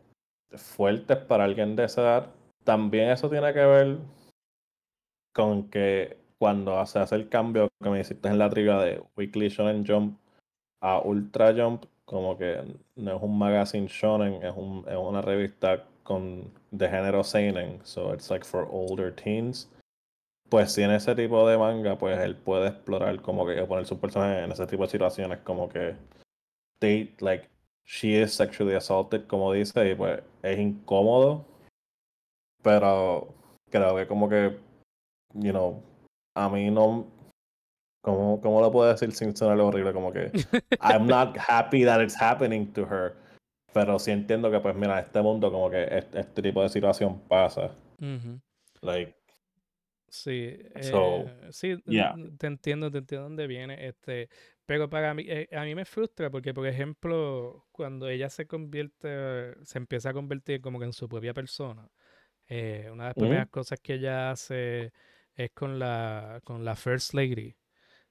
fuertes 0.55 1.17
para 1.17 1.43
alguien 1.43 1.75
de 1.75 1.83
esa 1.83 2.01
edad. 2.01 2.27
También 2.63 3.09
eso 3.09 3.29
tiene 3.29 3.53
que 3.53 3.65
ver 3.65 3.97
con 5.39 5.69
que 5.69 6.17
cuando 6.37 6.85
se 6.85 6.99
hace 6.99 7.15
el 7.15 7.29
cambio 7.29 7.69
que 7.81 7.89
me 7.89 8.01
hiciste 8.01 8.27
en 8.27 8.37
la 8.37 8.49
trivia 8.49 8.77
de 8.77 9.01
Weekly 9.15 9.47
Shonen 9.47 9.85
Jump 9.87 10.19
a 10.81 10.99
Ultra 10.99 11.53
Jump, 11.53 11.85
como 12.03 12.37
que 12.37 12.61
no 12.97 13.15
es 13.15 13.23
un 13.23 13.37
magazine 13.37 13.87
shonen, 13.87 14.43
es, 14.43 14.53
un, 14.53 14.83
es 14.85 14.97
una 14.97 15.21
revista 15.21 15.85
con 16.03 16.51
de 16.71 16.89
género 16.89 17.23
seinen, 17.23 17.79
so 17.85 18.13
it's 18.13 18.29
like 18.29 18.45
for 18.45 18.67
older 18.69 19.15
teens. 19.15 19.69
Pues 20.49 20.73
si 20.73 20.81
en 20.81 20.91
ese 20.91 21.15
tipo 21.15 21.47
de 21.47 21.57
manga, 21.57 21.97
pues 21.97 22.19
él 22.19 22.35
puede 22.35 22.67
explorar 22.67 23.21
como 23.21 23.45
que 23.45 23.63
poner 23.63 23.85
su 23.85 23.97
personaje 23.97 24.43
en 24.43 24.51
ese 24.51 24.67
tipo 24.67 24.83
de 24.83 24.89
situaciones 24.89 25.39
como 25.45 25.69
que 25.69 25.95
they 26.81 27.15
like 27.21 27.47
she 27.85 28.21
is 28.21 28.33
sexually 28.33 28.75
assaulted, 28.75 29.25
como 29.27 29.53
dice, 29.53 29.89
y 29.89 29.95
pues 29.95 30.21
es 30.43 30.59
incómodo, 30.59 31.45
pero 32.61 33.33
creo 33.69 33.95
que 33.95 34.05
como 34.05 34.27
que 34.27 34.68
you 35.33 35.51
know 35.51 35.83
a 36.39 36.49
mí 36.49 36.69
no. 36.71 37.07
¿Cómo, 38.01 38.39
cómo 38.39 38.61
lo 38.61 38.71
puedo 38.71 38.89
decir 38.89 39.11
sin 39.11 39.35
sonar 39.35 39.59
horrible? 39.59 39.91
Como 39.91 40.11
que. 40.11 40.31
I'm 40.81 41.05
not 41.05 41.37
happy 41.37 41.83
that 41.83 42.01
it's 42.01 42.15
happening 42.19 42.71
to 42.73 42.85
her. 42.85 43.15
Pero 43.73 43.99
sí 43.99 44.11
entiendo 44.11 44.49
que, 44.49 44.59
pues, 44.59 44.75
mira, 44.75 44.99
este 44.99 45.21
mundo, 45.21 45.51
como 45.51 45.69
que 45.69 45.83
este, 46.13 46.41
tipo 46.41 46.63
de 46.63 46.69
situación 46.69 47.19
pasa. 47.27 47.75
Like. 48.81 49.15
Sí, 50.07 50.57
eh, 50.73 51.49
sí, 51.51 51.77
te 52.37 52.47
entiendo, 52.47 52.89
te 52.89 52.97
entiendo 52.97 53.23
dónde 53.25 53.45
viene. 53.45 53.87
Este, 53.87 54.29
pero 54.65 54.89
para 54.89 55.13
mí, 55.13 55.25
eh, 55.27 55.47
a 55.51 55.63
mí 55.65 55.75
me 55.75 55.85
frustra 55.85 56.31
porque, 56.31 56.51
por 56.51 56.65
ejemplo, 56.65 57.67
cuando 57.71 58.07
ella 58.07 58.29
se 58.29 58.47
convierte, 58.47 59.53
se 59.63 59.77
empieza 59.77 60.09
a 60.09 60.13
convertir 60.13 60.61
como 60.61 60.79
que 60.79 60.85
en 60.85 60.93
su 60.93 61.07
propia 61.07 61.33
persona, 61.35 61.87
eh, 62.47 62.89
una 62.91 63.03
de 63.03 63.09
las 63.09 63.15
primeras 63.15 63.49
cosas 63.49 63.79
que 63.81 63.95
ella 63.95 64.31
hace 64.31 64.93
es 65.39 65.51
con 65.51 65.79
la, 65.79 66.41
con 66.43 66.65
la 66.65 66.75
First 66.75 67.13
Lady. 67.13 67.55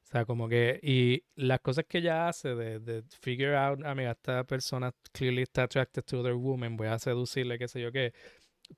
O 0.02 0.06
sea, 0.10 0.24
como 0.24 0.48
que, 0.48 0.80
y 0.82 1.22
las 1.36 1.60
cosas 1.60 1.84
que 1.86 1.98
ella 1.98 2.28
hace 2.28 2.54
de, 2.54 3.02
figure 3.20 3.54
out, 3.54 3.84
a 3.84 3.92
ah, 3.92 4.10
esta 4.10 4.44
persona 4.44 4.90
clearly 5.12 5.42
está 5.42 5.64
attracted 5.64 6.02
to 6.04 6.20
other 6.20 6.34
woman, 6.34 6.76
voy 6.78 6.86
a 6.86 6.98
seducirle, 6.98 7.58
qué 7.58 7.68
sé 7.68 7.82
yo 7.82 7.92
qué. 7.92 8.14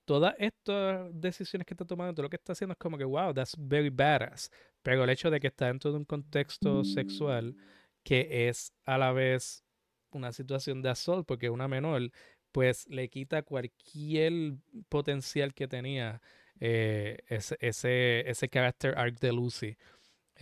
Todas 0.04 0.34
estas 0.38 1.08
decisiones 1.12 1.66
que 1.66 1.74
está 1.74 1.84
tomando, 1.84 2.14
todo 2.14 2.24
lo 2.24 2.30
que 2.30 2.36
está 2.36 2.52
haciendo 2.52 2.72
es 2.72 2.78
como 2.78 2.98
que, 2.98 3.04
wow, 3.04 3.32
that's 3.32 3.54
very 3.56 3.90
badass. 3.90 4.50
Pero 4.82 5.04
el 5.04 5.10
hecho 5.10 5.30
de 5.30 5.38
que 5.38 5.46
está 5.48 5.66
dentro 5.66 5.92
de 5.92 5.98
un 5.98 6.04
contexto 6.04 6.82
sexual 6.84 7.54
que 8.02 8.48
es 8.48 8.72
a 8.84 8.98
la 8.98 9.12
vez 9.12 9.62
una 10.10 10.32
situación 10.32 10.82
de 10.82 10.90
assault, 10.90 11.26
porque 11.26 11.50
una 11.50 11.68
menor, 11.68 12.10
pues 12.50 12.88
le 12.88 13.08
quita 13.08 13.42
cualquier 13.42 14.54
potencial 14.88 15.54
que 15.54 15.68
tenía 15.68 16.20
eh, 16.60 17.18
ese, 17.28 17.56
ese, 17.60 18.28
ese 18.30 18.48
character 18.48 18.96
arc 18.98 19.18
de 19.20 19.32
Lucy. 19.32 19.76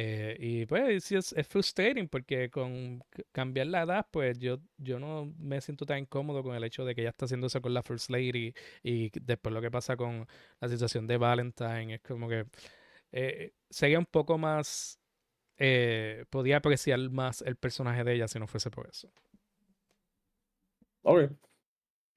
Eh, 0.00 0.36
y 0.38 0.66
pues 0.66 1.10
es, 1.10 1.32
es, 1.32 1.48
frustrating 1.48 2.08
porque 2.08 2.50
con 2.50 3.02
cambiar 3.32 3.66
la 3.66 3.82
edad, 3.82 4.06
pues 4.12 4.38
yo, 4.38 4.58
yo 4.76 5.00
no 5.00 5.34
me 5.38 5.60
siento 5.60 5.86
tan 5.86 5.98
incómodo 5.98 6.44
con 6.44 6.54
el 6.54 6.62
hecho 6.62 6.84
de 6.84 6.94
que 6.94 7.00
ella 7.00 7.10
está 7.10 7.24
haciendo 7.24 7.48
eso 7.48 7.60
con 7.60 7.74
la 7.74 7.82
First 7.82 8.10
Lady 8.10 8.54
y 8.84 9.10
después 9.20 9.52
lo 9.52 9.60
que 9.60 9.72
pasa 9.72 9.96
con 9.96 10.24
la 10.60 10.68
situación 10.68 11.08
de 11.08 11.16
Valentine. 11.16 11.94
Es 11.96 12.00
como 12.02 12.28
que 12.28 12.46
eh, 13.12 13.52
sería 13.70 13.98
un 13.98 14.06
poco 14.06 14.38
más. 14.38 15.00
Eh, 15.58 16.24
podía 16.30 16.58
apreciar 16.58 17.00
más 17.10 17.42
el 17.42 17.56
personaje 17.56 18.04
de 18.04 18.14
ella 18.14 18.28
si 18.28 18.38
no 18.38 18.46
fuese 18.46 18.70
por 18.70 18.88
eso. 18.88 19.10
Ok. 21.02 21.32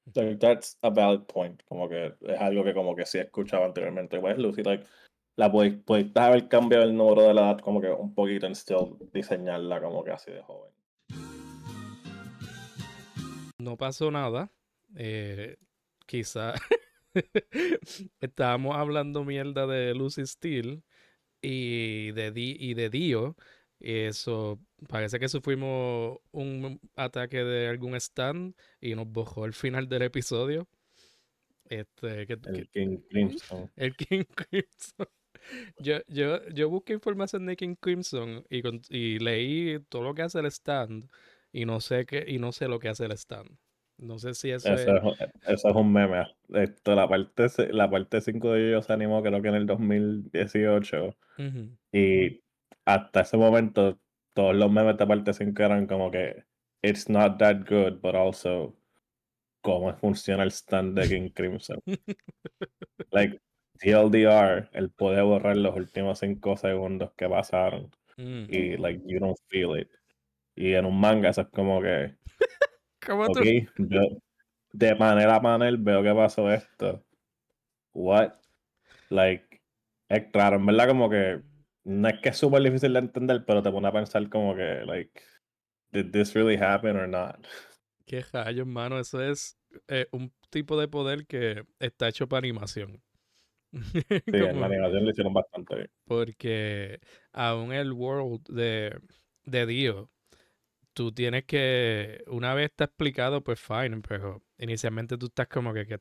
That's 0.05 0.77
a 0.81 0.89
valid 0.89 1.25
point. 1.27 1.61
Como 1.67 1.87
que 1.87 2.13
es 2.21 2.39
algo 2.39 2.63
que 2.63 2.73
como 2.73 2.95
que 2.95 3.05
sí 3.05 3.17
he 3.17 3.21
escuchado 3.21 3.65
anteriormente. 3.65 4.19
Pues 4.19 4.37
Lucy, 4.37 4.63
like, 4.63 4.85
la 5.35 5.51
puedes, 5.51 5.75
puedes 5.85 6.15
haber 6.15 6.47
cambiado 6.47 6.83
el 6.83 6.95
número 6.95 7.23
de 7.23 7.33
la 7.33 7.41
edad 7.41 7.59
como 7.59 7.81
que 7.81 7.89
un 7.89 8.13
poquito 8.13 8.47
en 8.47 8.55
still 8.55 8.97
diseñarla 9.13 9.81
como 9.81 10.03
que 10.03 10.11
así 10.11 10.31
de 10.31 10.41
joven. 10.41 10.71
No 13.59 13.77
pasó 13.77 14.11
nada. 14.11 14.51
Eh, 14.95 15.57
quizá 16.05 16.53
estábamos 18.19 18.75
hablando 18.75 19.23
mierda 19.23 19.67
de 19.67 19.93
Lucy 19.93 20.25
Steele 20.25 20.81
y 21.41 22.11
de, 22.11 22.31
Di 22.31 22.57
y 22.59 22.73
de 22.73 22.89
Dio 22.89 23.35
eso, 23.81 24.59
parece 24.87 25.19
que 25.19 25.27
sufrimos 25.27 26.19
un 26.31 26.79
ataque 26.95 27.43
de 27.43 27.67
algún 27.67 27.95
stand 27.95 28.55
y 28.79 28.95
nos 28.95 29.07
bojó 29.07 29.45
el 29.45 29.53
final 29.53 29.89
del 29.89 30.03
episodio. 30.03 30.67
Este, 31.69 32.21
el 32.21 32.69
King 32.69 32.97
Crimson. 33.09 33.71
El 33.75 33.95
King 33.95 34.23
Crimson. 34.35 35.07
Yo, 35.79 35.97
yo, 36.07 36.47
yo 36.49 36.69
busqué 36.69 36.93
información 36.93 37.45
de 37.45 37.55
King 37.55 37.75
Crimson 37.79 38.45
y, 38.49 38.61
y 38.89 39.19
leí 39.19 39.79
todo 39.89 40.03
lo 40.03 40.13
que 40.13 40.21
hace 40.21 40.39
el 40.39 40.45
stand 40.47 41.09
y 41.51 41.65
no 41.65 41.79
sé 41.79 42.05
qué, 42.05 42.23
y 42.27 42.37
no 42.37 42.51
sé 42.51 42.67
lo 42.67 42.79
que 42.79 42.89
hace 42.89 43.05
el 43.05 43.11
stand. 43.13 43.49
No 43.97 44.17
sé 44.17 44.33
si 44.33 44.49
eso, 44.49 44.73
eso, 44.73 45.13
es, 45.13 45.29
eso 45.47 45.69
es 45.69 45.75
un 45.75 45.93
meme. 45.93 46.25
Esto, 46.49 46.95
la 46.95 47.07
parte 47.07 47.47
la 47.71 47.89
parte 47.89 48.19
5 48.19 48.53
de 48.53 48.69
ellos 48.69 48.85
se 48.85 48.93
animó 48.93 49.21
creo 49.21 49.41
que 49.41 49.49
en 49.49 49.55
el 49.55 49.67
2018. 49.67 51.15
Y 51.91 52.41
hasta 52.85 53.21
ese 53.21 53.37
momento 53.37 53.99
todos 54.33 54.55
los 54.55 54.71
memes 54.71 54.97
de 54.97 55.07
parte 55.07 55.33
5 55.33 55.63
eran 55.63 55.87
como 55.87 56.11
que 56.11 56.43
it's 56.81 57.09
not 57.09 57.37
that 57.37 57.67
good, 57.69 57.99
but 58.01 58.15
also 58.15 58.75
cómo 59.61 59.93
funciona 59.95 60.43
el 60.43 60.51
stand 60.51 60.97
de 60.97 61.07
King 61.07 61.29
Crimson. 61.29 61.81
like 63.11 63.39
TLDR, 63.79 64.69
el 64.73 64.91
poder 64.91 65.23
borrar 65.23 65.57
los 65.57 65.75
últimos 65.75 66.19
5 66.19 66.57
segundos 66.57 67.11
que 67.15 67.27
pasaron. 67.27 67.91
Mm. 68.17 68.45
Y 68.49 68.77
like 68.77 69.01
you 69.05 69.19
don't 69.19 69.37
feel 69.47 69.79
it. 69.79 69.89
Y 70.55 70.73
en 70.73 70.85
un 70.85 70.99
manga 70.99 71.29
eso 71.29 71.41
es 71.41 71.47
como 71.49 71.81
que 71.81 72.15
¿Cómo 73.05 73.23
okay, 73.23 73.67
de 74.73 74.95
manera 74.95 75.35
a 75.35 75.39
manera 75.39 75.77
veo 75.79 76.03
que 76.03 76.13
pasó 76.13 76.51
esto. 76.51 77.03
What? 77.93 78.33
Like, 79.09 79.61
es 80.07 80.31
claro, 80.31 80.57
en 80.57 80.65
verdad 80.65 80.87
como 80.87 81.09
que 81.09 81.41
no 81.83 82.07
es 82.07 82.19
que 82.19 82.29
es 82.29 82.37
súper 82.37 82.61
difícil 82.63 82.93
de 82.93 82.99
entender, 82.99 83.43
pero 83.45 83.61
te 83.61 83.71
pone 83.71 83.87
a 83.87 83.91
pensar 83.91 84.27
como 84.29 84.55
que, 84.55 84.83
like, 84.85 85.21
did 85.91 86.11
this 86.11 86.33
really 86.33 86.55
happen 86.55 86.95
or 86.95 87.07
not? 87.07 87.45
Qué 88.05 88.23
rayos, 88.31 88.67
mano, 88.67 88.99
eso 88.99 89.21
es 89.21 89.57
eh, 89.87 90.07
un 90.11 90.33
tipo 90.49 90.79
de 90.79 90.87
poder 90.87 91.25
que 91.25 91.63
está 91.79 92.07
hecho 92.07 92.27
para 92.27 92.39
animación. 92.39 93.01
Sí, 93.73 94.37
en 94.37 94.59
la 94.59 94.65
animación 94.65 95.05
lo 95.05 95.11
hicieron 95.11 95.33
bastante 95.33 95.75
bien. 95.75 95.89
Porque 96.05 96.99
aún 97.31 97.71
el 97.71 97.93
world 97.93 98.45
de, 98.49 98.99
de 99.45 99.65
Dio 99.65 100.09
tú 100.93 101.11
tienes 101.11 101.45
que, 101.45 102.23
una 102.27 102.53
vez 102.53 102.65
está 102.71 102.85
explicado, 102.85 103.43
pues 103.43 103.59
fine, 103.59 104.01
pero 104.07 104.43
inicialmente 104.57 105.17
tú 105.17 105.27
estás 105.27 105.47
como 105.47 105.73
que, 105.73 105.85
¿qué 105.85 105.99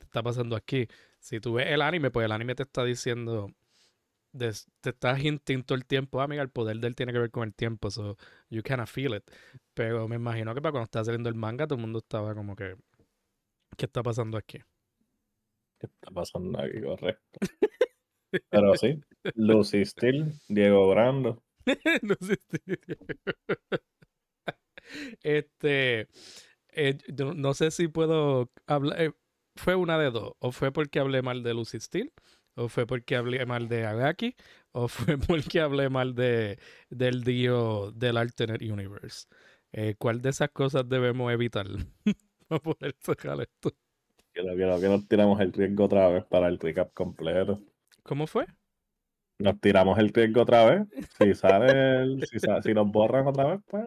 está 0.00 0.22
pasando 0.22 0.56
aquí? 0.56 0.88
Si 1.20 1.40
tú 1.40 1.54
ves 1.54 1.68
el 1.68 1.82
anime, 1.82 2.10
pues 2.10 2.24
el 2.24 2.32
anime 2.32 2.54
te 2.54 2.64
está 2.64 2.84
diciendo, 2.84 3.52
te 4.36 4.90
estás 4.90 5.22
instinto 5.22 5.74
el 5.74 5.84
tiempo, 5.84 6.20
ah, 6.20 6.28
mira, 6.28 6.42
el 6.42 6.50
poder 6.50 6.78
de 6.78 6.88
él 6.88 6.96
tiene 6.96 7.12
que 7.12 7.18
ver 7.18 7.30
con 7.30 7.44
el 7.44 7.54
tiempo, 7.54 7.90
so 7.90 8.16
you 8.50 8.62
cannot 8.62 8.88
feel 8.88 9.14
it. 9.14 9.24
Pero 9.74 10.08
me 10.08 10.16
imagino 10.16 10.54
que 10.54 10.62
para 10.62 10.72
cuando 10.72 10.84
estaba 10.84 11.04
saliendo 11.04 11.28
el 11.28 11.34
manga, 11.34 11.66
todo 11.66 11.76
el 11.76 11.82
mundo 11.82 11.98
estaba 11.98 12.34
como 12.34 12.56
que, 12.56 12.76
¿qué 13.76 13.86
está 13.86 14.02
pasando 14.02 14.38
aquí? 14.38 14.58
¿Qué 15.78 15.86
está 15.86 16.10
pasando 16.10 16.60
aquí? 16.60 16.80
Correcto. 16.80 17.38
Pero 18.48 18.76
sí, 18.76 19.00
Lucy 19.34 19.84
Steel, 19.84 20.32
Diego 20.48 20.88
Brando. 20.88 21.42
Lucy. 22.02 22.34
Este, 25.22 26.08
eh, 26.72 26.98
no, 27.36 27.54
sé 27.54 27.70
si 27.70 27.88
puedo 27.88 28.50
hablar. 28.66 29.00
Eh, 29.00 29.12
fue 29.56 29.74
una 29.74 29.98
de 29.98 30.10
dos. 30.10 30.32
O 30.38 30.52
fue 30.52 30.72
porque 30.72 30.98
hablé 30.98 31.22
mal 31.22 31.42
de 31.42 31.54
Lucy 31.54 31.80
Steel, 31.80 32.12
o 32.54 32.68
fue 32.68 32.86
porque 32.86 33.16
hablé 33.16 33.44
mal 33.46 33.68
de 33.68 33.86
Agaki, 33.86 34.34
o 34.72 34.88
fue 35.16 35.18
porque 35.18 35.60
hablé 35.60 35.88
mal 35.88 36.14
de, 36.14 36.58
del 36.90 37.24
Dio 37.24 37.92
del 37.92 38.16
Alternate 38.16 38.70
Universe. 38.70 39.26
Eh, 39.72 39.94
¿Cuál 39.98 40.20
de 40.20 40.30
esas 40.30 40.50
cosas 40.50 40.88
debemos 40.88 41.32
evitar 41.32 41.66
para 42.48 42.60
poder 42.60 42.94
sacar 43.00 43.40
esto? 43.40 43.72
Quiero 44.32 44.80
que 44.80 44.88
nos 44.88 45.08
tiramos 45.08 45.40
el 45.40 45.52
riesgo 45.52 45.84
otra 45.84 46.08
vez 46.08 46.24
para 46.24 46.48
el 46.48 46.58
recap 46.58 46.92
completo. 46.94 47.60
¿Cómo 48.02 48.26
fue? 48.26 48.46
Nos 49.38 49.60
tiramos 49.60 49.98
el 49.98 50.10
riesgo 50.10 50.42
otra 50.42 50.64
vez. 50.70 50.88
Si 51.18 51.34
sale 51.34 52.26
si, 52.26 52.38
si, 52.62 52.74
nos 52.74 52.90
borran 52.90 53.26
otra 53.26 53.44
vez, 53.44 53.60
pues 53.66 53.86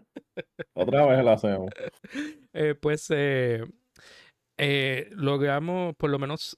otra 0.73 1.05
vez 1.05 1.23
lo 1.23 1.31
hacemos. 1.31 1.69
Eh, 2.57 2.73
pues 2.73 3.11
eh, 3.11 3.65
logramos, 5.11 5.93
por 5.97 6.09
lo 6.09 6.17
menos 6.17 6.57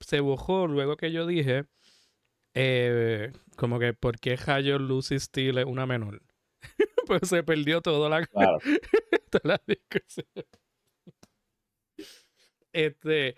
se 0.00 0.20
bojó 0.20 0.66
luego 0.66 0.96
que 0.96 1.12
yo 1.12 1.26
dije, 1.26 1.64
como 3.56 3.78
que 3.78 3.94
por 3.94 4.18
qué 4.18 4.38
Hayo 4.46 4.78
Lucy 4.78 5.18
Steel 5.18 5.58
es 5.58 5.64
una 5.64 5.86
menor. 5.86 6.22
pues 7.06 7.28
se 7.28 7.42
perdió 7.42 7.80
todo 7.80 8.08
la, 8.08 8.26
claro. 8.26 8.58
toda 9.30 9.56
la 9.56 9.62
discusión. 9.66 10.26
Este, 12.72 13.36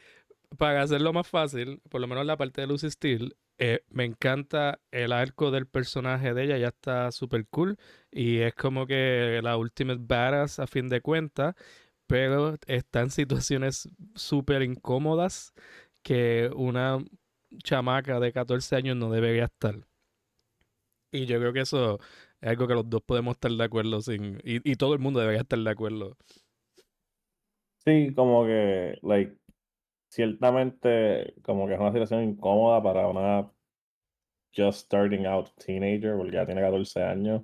para 0.59 0.82
hacerlo 0.82 1.12
más 1.12 1.27
fácil, 1.28 1.81
por 1.89 2.01
lo 2.01 2.07
menos 2.07 2.27
la 2.27 2.36
parte 2.36 2.61
de 2.61 2.66
Lucy 2.66 2.90
Steel, 2.90 3.36
eh, 3.59 3.85
me 3.89 4.05
encanta 4.05 4.81
el 4.90 5.12
arco 5.12 5.51
del 5.51 5.66
personaje 5.66 6.32
de 6.35 6.44
ella, 6.44 6.59
ya 6.59 6.69
está 6.69 7.12
súper 7.12 7.47
cool. 7.48 7.77
Y 8.11 8.39
es 8.39 8.55
como 8.55 8.86
que 8.86 9.40
la 9.43 9.57
Ultimate 9.57 10.01
Badass 10.02 10.59
a 10.59 10.66
fin 10.66 10.89
de 10.89 11.01
cuentas, 11.01 11.55
pero 12.07 12.57
está 12.66 13.02
en 13.02 13.11
situaciones 13.11 13.89
súper 14.15 14.62
incómodas 14.62 15.52
que 16.02 16.51
una 16.55 17.05
chamaca 17.64 18.20
de 18.20 18.32
14 18.32 18.77
años 18.77 18.97
no 18.97 19.10
debería 19.10 19.44
estar. 19.44 19.77
Y 21.12 21.27
yo 21.27 21.39
creo 21.39 21.52
que 21.52 21.60
eso 21.60 21.98
es 22.40 22.48
algo 22.48 22.68
que 22.68 22.74
los 22.74 22.89
dos 22.89 23.02
podemos 23.02 23.35
estar 23.35 23.51
de 23.51 23.64
acuerdo 23.64 24.01
sin. 24.01 24.39
Y, 24.44 24.70
y 24.70 24.77
todo 24.77 24.94
el 24.94 25.01
mundo 25.01 25.20
debería 25.20 25.43
estar 25.43 25.59
de 25.59 25.70
acuerdo. 25.70 26.16
Sí, 27.85 28.12
como 28.14 28.44
que, 28.44 28.98
like, 29.02 29.36
ciertamente 30.10 31.35
como 31.43 31.66
que 31.66 31.74
es 31.74 31.81
una 31.81 31.93
situación 31.93 32.24
incómoda 32.24 32.82
para 32.82 33.09
una 33.09 33.51
just 34.55 34.86
starting 34.86 35.27
out 35.27 35.48
teenager, 35.56 36.16
porque 36.16 36.32
ya 36.32 36.47
tiene 36.47 36.60
14 36.60 37.02
años. 37.02 37.43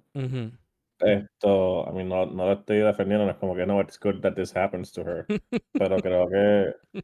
Esto, 0.98 1.86
a 1.86 1.92
mí 1.92 2.04
no, 2.04 2.26
no 2.26 2.46
lo 2.46 2.52
estoy 2.52 2.78
defendiendo, 2.78 3.26
no 3.26 3.32
es 3.32 3.36
como 3.38 3.54
que 3.54 3.66
no, 3.66 3.80
it's 3.80 3.98
good 3.98 4.20
that 4.20 4.34
this 4.34 4.56
happens 4.56 4.92
to 4.92 5.02
her. 5.02 5.26
Pero 5.72 5.96
creo 5.98 6.28
que 6.28 7.02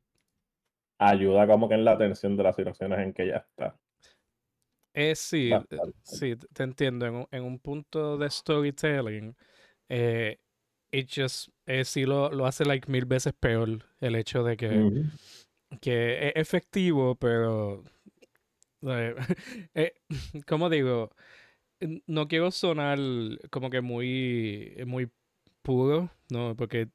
ayuda 1.08 1.46
como 1.46 1.68
que 1.68 1.74
en 1.74 1.84
la 1.84 1.92
atención 1.92 2.36
de 2.36 2.42
las 2.42 2.56
situaciones 2.56 2.98
en 3.00 3.12
que 3.12 3.24
ella 3.24 3.38
está. 3.38 3.78
Eh, 4.94 5.14
sí, 5.14 5.50
sí, 6.02 6.36
te 6.52 6.62
entiendo. 6.62 7.06
En 7.06 7.14
un, 7.14 7.26
en 7.30 7.44
un 7.44 7.58
punto 7.58 8.18
de 8.18 8.28
storytelling, 8.28 9.34
eh, 9.88 10.38
it 10.90 11.10
just, 11.14 11.48
eh, 11.66 11.84
sí 11.84 12.04
lo, 12.04 12.30
lo 12.30 12.46
hace 12.46 12.64
like 12.64 12.90
mil 12.90 13.06
veces 13.06 13.32
peor 13.32 13.68
el 14.00 14.14
hecho 14.16 14.44
de 14.44 14.56
que 14.56 15.04
que 15.80 16.28
es 16.28 16.32
efectivo, 16.36 17.16
pero 17.16 17.82
eh, 18.82 19.14
eh, 19.74 19.94
como 20.46 20.68
digo, 20.68 21.10
no 22.06 22.28
quiero 22.28 22.50
sonar 22.50 22.98
como 23.50 23.70
que 23.70 23.80
muy, 23.80 24.76
muy 24.86 25.10
puro, 25.62 26.10
¿no? 26.30 26.54
Porque 26.56 26.88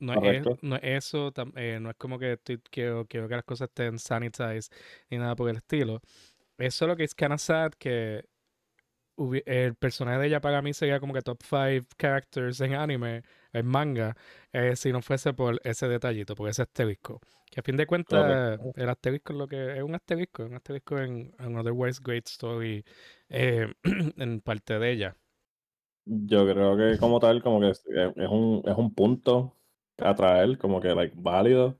no 0.00 0.14
es, 0.22 0.44
no 0.62 0.76
es 0.76 0.82
eso, 0.82 1.32
eh, 1.56 1.78
no 1.80 1.90
es 1.90 1.96
como 1.96 2.18
que 2.18 2.32
estoy, 2.34 2.58
quiero, 2.70 3.06
quiero 3.06 3.28
que 3.28 3.36
las 3.36 3.44
cosas 3.44 3.68
estén 3.68 3.98
sanitized 3.98 4.70
ni 5.10 5.18
nada 5.18 5.36
por 5.36 5.48
el 5.48 5.56
estilo. 5.56 6.00
Es 6.58 6.74
solo 6.74 6.96
que 6.96 7.04
es 7.04 7.14
kind 7.14 7.32
of 7.32 7.40
sad 7.40 7.72
que 7.72 8.24
el 9.46 9.74
personaje 9.74 10.18
de 10.18 10.26
ella 10.28 10.40
para 10.40 10.62
mí 10.62 10.72
sería 10.72 11.00
como 11.00 11.12
que 11.12 11.22
top 11.22 11.42
5 11.42 11.86
characters 11.96 12.60
en 12.60 12.74
anime, 12.74 13.22
en 13.52 13.66
manga, 13.66 14.16
eh, 14.52 14.76
si 14.76 14.92
no 14.92 15.02
fuese 15.02 15.32
por 15.34 15.60
ese 15.64 15.88
detallito, 15.88 16.34
por 16.34 16.48
ese 16.48 16.62
asterisco. 16.62 17.20
Que 17.50 17.60
a 17.60 17.62
fin 17.62 17.76
de 17.76 17.86
cuentas, 17.86 18.60
el 18.76 18.88
asterisco 18.88 19.32
es 19.32 19.38
lo 19.38 19.48
que 19.48 19.76
es 19.76 19.82
un 19.82 19.94
asterisco, 19.94 20.44
un 20.44 20.54
asterisco 20.54 20.98
en 20.98 21.34
un 21.38 21.56
otherwise 21.56 22.00
great 22.02 22.28
story 22.28 22.84
eh, 23.28 23.72
en 24.16 24.40
parte 24.40 24.78
de 24.78 24.90
ella. 24.90 25.16
Yo 26.10 26.46
creo 26.50 26.76
que 26.76 26.98
como 26.98 27.20
tal, 27.20 27.42
como 27.42 27.60
que 27.60 27.70
es, 27.70 27.84
un, 28.30 28.62
es 28.64 28.76
un 28.76 28.94
punto 28.94 29.54
a 29.98 30.14
traer, 30.14 30.56
como 30.58 30.80
que 30.80 30.94
like 30.94 31.14
válido. 31.18 31.78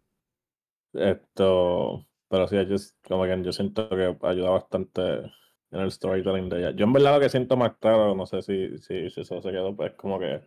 Esto, 0.95 2.07
pero 2.29 2.49
sí, 2.49 2.57
yo, 2.67 2.77
como 3.09 3.25
que 3.25 3.43
yo 3.43 3.53
siento 3.53 3.89
que 3.91 4.17
ayuda 4.23 4.51
bastante 4.51 5.03
en 5.71 5.81
el 5.81 5.91
storytelling 5.93 6.49
de 6.49 6.59
ella. 6.61 6.71
Yo 6.73 6.85
en 6.87 6.93
verdad 6.95 7.15
lo 7.17 7.21
que 7.21 7.29
siento 7.29 7.57
más 7.57 7.77
claro, 7.79 8.15
no 8.15 8.27
sé 8.27 8.43
si, 8.43 8.79
si, 8.79 9.11
si 9.11 9.21
eso 9.23 9.43
se 9.43 9.51
quedó, 9.51 9.77
pues 9.77 9.93
como 9.95 10.19
que, 10.19 10.43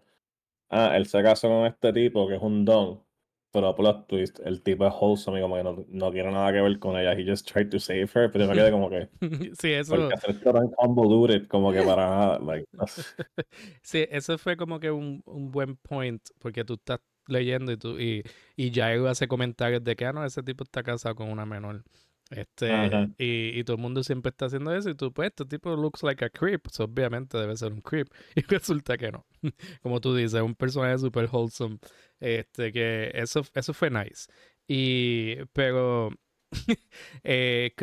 ah, 0.69 0.97
él 0.97 1.07
se 1.07 1.23
casó 1.23 1.49
con 1.49 1.65
este 1.67 1.93
tipo 1.93 2.27
que 2.27 2.35
es 2.37 2.41
un 2.43 2.65
don, 2.65 3.03
pero 3.52 3.76
plot 3.76 4.07
twist, 4.07 4.40
el 4.45 4.61
tipo 4.61 4.88
es 4.88 4.94
wholesome 4.99 5.40
y 5.40 5.41
como 5.41 5.56
que 5.56 5.64
no, 5.64 5.86
no 5.90 6.11
quiere 6.11 6.32
nada 6.32 6.52
que 6.52 6.61
ver 6.61 6.80
con 6.80 6.98
ella. 6.98 7.14
He 7.14 7.30
just 7.30 7.48
tried 7.52 7.69
to 7.69 7.80
save 7.80 8.10
her, 8.14 8.32
pero 8.32 8.48
me 8.48 8.53
quedé 8.53 8.72
como 8.72 8.90
que. 8.90 9.10
sí, 9.60 9.73
eso. 9.73 9.95
Porque 9.95 10.14
hacer 10.14 10.32
esto 10.32 10.53
tan 10.53 10.69
convoluted, 10.72 11.48
como 11.48 11.72
que 11.72 11.82
para 11.82 12.10
nada. 12.10 12.40
Like, 12.40 12.68
sí, 13.84 14.06
eso 14.10 14.38
fue 14.38 14.56
como 14.56 14.80
que 14.80 14.91
un, 14.91 15.22
un 15.26 15.52
buen 15.52 15.76
point, 15.76 16.22
porque 16.40 16.64
tú 16.64 16.73
estás 16.76 16.99
leyendo 17.28 17.72
y 17.72 17.78
tú 17.78 17.99
y, 17.99 18.23
y 18.56 18.72
ya 18.72 18.90
hace 19.10 19.28
comentarios 19.28 19.84
de 19.84 19.95
que, 19.95 20.06
ah, 20.06 20.14
no, 20.14 20.26
ese 20.26 20.44
tipo 20.44 20.64
está 20.64 20.84
casado 20.84 21.15
con 21.15 21.30
una 21.30 21.45
menor. 21.45 21.84
Este, 22.31 22.71
y, 23.17 23.59
y, 23.59 23.63
todo 23.65 23.75
el 23.75 23.81
mundo 23.81 24.03
siempre 24.03 24.29
está 24.29 24.45
haciendo 24.45 24.73
eso 24.73 24.89
y 24.89 24.95
tú, 24.95 25.11
pues, 25.11 25.27
este 25.27 25.43
tipo 25.45 25.75
looks 25.75 26.01
like 26.01 26.23
a 26.23 26.29
creep, 26.29 26.61
pues, 26.61 26.79
obviamente 26.79 27.37
debe 27.37 27.57
ser 27.57 27.73
un 27.73 27.81
creep. 27.81 28.07
Y 28.35 28.41
resulta 28.43 28.97
que 28.97 29.11
no. 29.11 29.25
Como 29.83 29.99
tú 29.99 30.15
dices, 30.15 30.41
un 30.41 30.55
personaje 30.55 30.97
super 30.97 31.27
wholesome. 31.29 31.79
Este, 32.21 32.71
que 32.71 33.11
eso, 33.13 33.43
eso 33.53 33.73
fue 33.73 33.89
nice. 33.89 34.31
Y, 34.65 35.43
pero, 35.51 36.11
eh, 37.23 37.73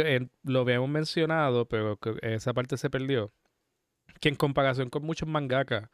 lo 0.45 0.61
habíamos 0.61 0.89
mencionado, 0.89 1.69
pero 1.69 1.99
esa 2.23 2.55
parte 2.55 2.79
se 2.79 2.89
perdió. 2.89 3.33
Que 4.21 4.31
en 4.31 4.37
comparación 4.37 4.89
con 4.89 5.05
muchos 5.05 5.29
mangakas, 5.29 5.91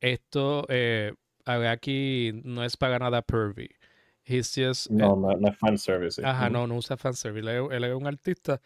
esto, 0.00 0.66
eh, 0.68 1.14
aquí 1.44 2.32
no 2.44 2.64
es 2.64 2.76
para 2.76 2.98
nada 2.98 3.22
pervy. 3.22 3.70
He's 4.26 4.52
just. 4.54 4.90
No, 4.90 5.14
no, 5.16 5.32
no 5.36 5.48
es 5.48 5.56
fanservice. 5.56 6.20
Ajá, 6.24 6.50
no, 6.50 6.66
no 6.66 6.76
usa 6.76 6.96
fanservice. 6.96 7.40
Él, 7.48 7.48
es- 7.48 7.72
él 7.76 7.84
es 7.84 7.94
un 7.94 8.06
artista 8.06 8.60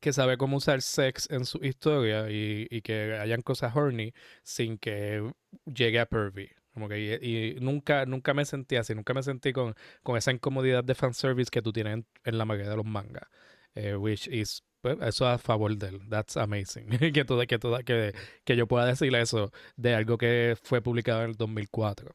que 0.00 0.12
sabe 0.12 0.36
cómo 0.38 0.56
usar 0.58 0.80
sex 0.80 1.28
en 1.30 1.44
su 1.44 1.58
historia 1.64 2.30
y, 2.30 2.68
y 2.70 2.82
que 2.82 3.18
hayan 3.20 3.42
cosas 3.42 3.74
horny 3.74 4.12
sin 4.44 4.78
que 4.78 5.32
llegue 5.66 5.98
a 5.98 6.06
pervy. 6.06 6.48
Como 6.72 6.88
que, 6.88 7.18
y, 7.20 7.56
y 7.56 7.60
nunca, 7.60 8.06
nunca 8.06 8.32
me 8.34 8.44
sentí 8.44 8.76
así, 8.76 8.94
nunca 8.94 9.12
me 9.12 9.24
sentí 9.24 9.52
con, 9.52 9.74
con 10.04 10.16
esa 10.16 10.30
incomodidad 10.30 10.84
de 10.84 10.94
fanservice 10.94 11.50
que 11.50 11.60
tú 11.62 11.72
tienes 11.72 11.94
en, 11.94 12.06
en 12.24 12.38
la 12.38 12.44
mayoría 12.44 12.70
de 12.70 12.76
los 12.76 12.86
mangas. 12.86 13.24
Eh, 13.74 13.96
which 13.96 14.28
is, 14.28 14.62
pues, 14.80 14.96
eso 15.00 15.26
a 15.26 15.38
favor 15.38 15.76
de 15.76 15.88
él. 15.88 16.00
That's 16.08 16.36
amazing. 16.36 16.86
que, 17.12 17.24
toda, 17.24 17.46
que, 17.46 17.58
toda, 17.58 17.82
que, 17.82 18.14
que 18.44 18.54
yo 18.56 18.68
pueda 18.68 18.86
decir 18.86 19.12
eso 19.16 19.50
de 19.76 19.96
algo 19.96 20.16
que 20.18 20.56
fue 20.62 20.80
publicado 20.80 21.24
en 21.24 21.30
el 21.30 21.36
2004. 21.36 22.14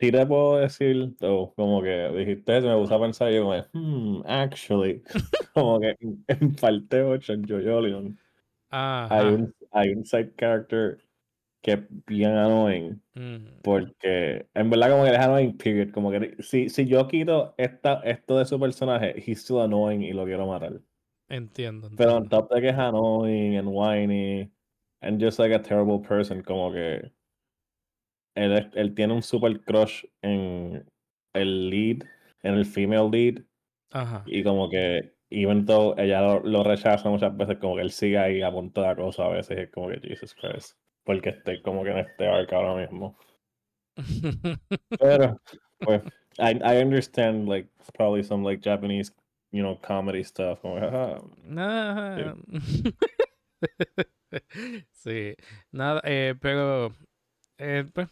Sí 0.00 0.10
te 0.10 0.26
puedo 0.26 0.56
decir, 0.58 1.14
oh, 1.20 1.52
como 1.54 1.80
que 1.82 2.08
dijiste 2.16 2.58
eso, 2.58 2.66
me 2.68 2.76
puse 2.76 2.94
a 2.94 3.00
pensar 3.00 3.30
y 3.30 3.36
yo 3.36 3.44
como, 3.44 3.62
hmm, 3.72 4.22
actually, 4.26 5.02
como 5.54 5.78
que 5.80 5.96
en, 6.00 6.24
en 6.26 6.54
parte 6.56 7.02
8 7.02 7.34
en 7.34 7.44
JoJolion 7.46 8.18
hay 8.70 9.26
un, 9.26 9.54
hay 9.70 9.90
un 9.90 10.04
side 10.04 10.32
character 10.36 10.98
que 11.62 11.72
es 11.72 11.80
bien 12.06 12.32
annoying, 12.36 13.00
Mm, 13.14 13.60
porque 13.62 14.46
en 14.54 14.70
verdad 14.70 14.90
como 14.90 15.04
que 15.04 15.10
es 15.10 15.18
annoying, 15.18 15.56
period, 15.56 15.90
como 15.92 16.10
que 16.10 16.36
si, 16.42 16.68
si 16.68 16.86
yo 16.86 17.06
quito 17.06 17.54
esta, 17.58 18.00
esto 18.04 18.38
de 18.38 18.46
su 18.46 18.58
personaje, 18.58 19.14
he's 19.18 19.40
still 19.40 19.60
annoying 19.60 20.02
y 20.02 20.12
lo 20.12 20.24
quiero 20.24 20.46
matar. 20.46 20.80
entiendo, 21.28 21.90
Pero 21.96 22.16
on 22.16 22.28
top 22.28 22.52
de 22.52 22.60
que 22.60 22.68
es 22.70 22.78
annoying 22.78 23.56
and 23.58 23.68
whiny 23.68 24.50
and 25.02 25.20
just 25.20 25.38
like 25.38 25.54
a 25.54 25.62
terrible 25.62 26.00
person, 26.00 26.42
como 26.42 26.72
que 26.72 27.12
él, 28.34 28.70
él 28.74 28.94
tiene 28.94 29.14
un 29.14 29.22
super 29.22 29.60
crush 29.60 30.04
en 30.22 30.86
el 31.34 31.70
lead, 31.70 32.06
en 32.42 32.54
el 32.54 32.64
female 32.64 33.10
lead, 33.10 33.44
Ajá. 33.92 34.22
y 34.26 34.42
como 34.42 34.68
que 34.68 35.14
even 35.30 35.64
though 35.64 35.94
ella 35.98 36.20
lo, 36.20 36.40
lo 36.40 36.62
rechaza 36.62 37.08
muchas 37.08 37.36
veces, 37.36 37.58
como 37.58 37.76
que 37.76 37.82
él 37.82 37.90
sigue 37.90 38.18
ahí 38.18 38.42
a 38.42 38.50
punto 38.50 38.82
de 38.82 38.88
acoso 38.88 39.22
a 39.22 39.30
veces, 39.30 39.58
es 39.58 39.70
como 39.70 39.88
que 39.88 40.00
Jesus 40.00 40.34
Christ, 40.34 40.76
porque 41.04 41.30
estoy 41.30 41.62
como 41.62 41.84
que 41.84 41.90
en 41.90 41.98
este 41.98 42.26
arc 42.26 42.52
ahora 42.52 42.74
mismo. 42.80 43.16
Pero, 44.98 45.40
pues, 45.80 46.02
I, 46.38 46.58
I 46.62 46.82
understand 46.82 47.48
like 47.48 47.68
probably 47.94 48.22
some 48.22 48.42
like 48.42 48.62
Japanese, 48.62 49.12
you 49.52 49.62
know, 49.62 49.78
comedy 49.80 50.22
stuff, 50.24 50.60
como 50.60 50.76
que, 50.76 50.86
ah, 50.86 51.18
Ajá. 51.56 52.34
Sí, 54.90 55.34
nada, 55.72 56.00
eh, 56.04 56.34
pero 56.40 56.94
eh, 57.62 57.84
pues, 57.92 58.08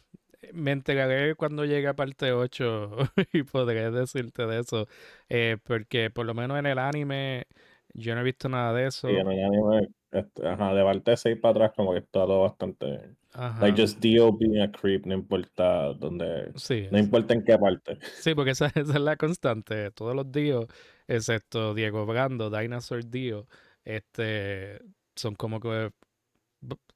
me 0.52 0.72
enteraré 0.72 1.34
cuando 1.36 1.64
llegue 1.64 1.88
a 1.88 1.94
parte 1.96 2.32
8 2.32 2.90
y 3.32 3.42
podré 3.44 3.90
decirte 3.90 4.46
de 4.46 4.60
eso, 4.60 4.88
eh, 5.28 5.58
porque 5.64 6.10
por 6.10 6.26
lo 6.26 6.34
menos 6.34 6.58
en 6.58 6.66
el 6.66 6.78
anime 6.78 7.46
yo 7.94 8.14
no 8.14 8.20
he 8.22 8.24
visto 8.24 8.48
nada 8.48 8.72
de 8.74 8.86
sí, 9.04 9.16
en 9.16 9.28
eso. 9.28 9.30
el 9.30 9.44
anime, 9.44 9.88
este, 10.10 10.46
ajá, 10.48 10.74
de 10.74 10.82
parte 10.84 11.16
6 11.16 11.38
para 11.40 11.50
atrás, 11.52 11.72
como 11.76 11.92
que 11.92 11.98
está 12.00 12.12
todo 12.24 12.42
bastante. 12.42 13.16
Ajá. 13.32 13.60
Like 13.60 13.80
just 13.80 14.00
Dio 14.00 14.32
being 14.32 14.60
a 14.60 14.70
creep, 14.70 15.06
no 15.06 15.14
importa 15.14 15.92
dónde, 15.94 16.54
Sí, 16.54 16.88
no 16.90 16.98
importa 16.98 17.34
en 17.34 17.44
qué 17.44 17.58
parte. 17.58 17.98
sí, 18.18 18.34
porque 18.34 18.52
esa, 18.52 18.66
esa 18.74 18.80
es 18.80 19.00
la 19.00 19.16
constante. 19.16 19.90
Todos 19.92 20.14
los 20.16 20.30
días, 20.32 20.66
excepto 21.06 21.74
Diego 21.74 22.06
Brando, 22.06 22.50
Dinosaur 22.50 23.04
Dio, 23.08 23.46
este, 23.84 24.80
son 25.14 25.34
como 25.34 25.60
que 25.60 25.92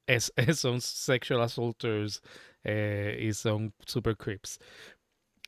es, 0.07 0.33
es- 0.37 0.59
son 0.61 0.81
sexual 0.81 1.43
assaulters 1.43 2.21
eh, 2.65 3.19
y 3.23 3.33
son 3.33 3.75
super 3.87 4.17
creeps. 4.17 4.59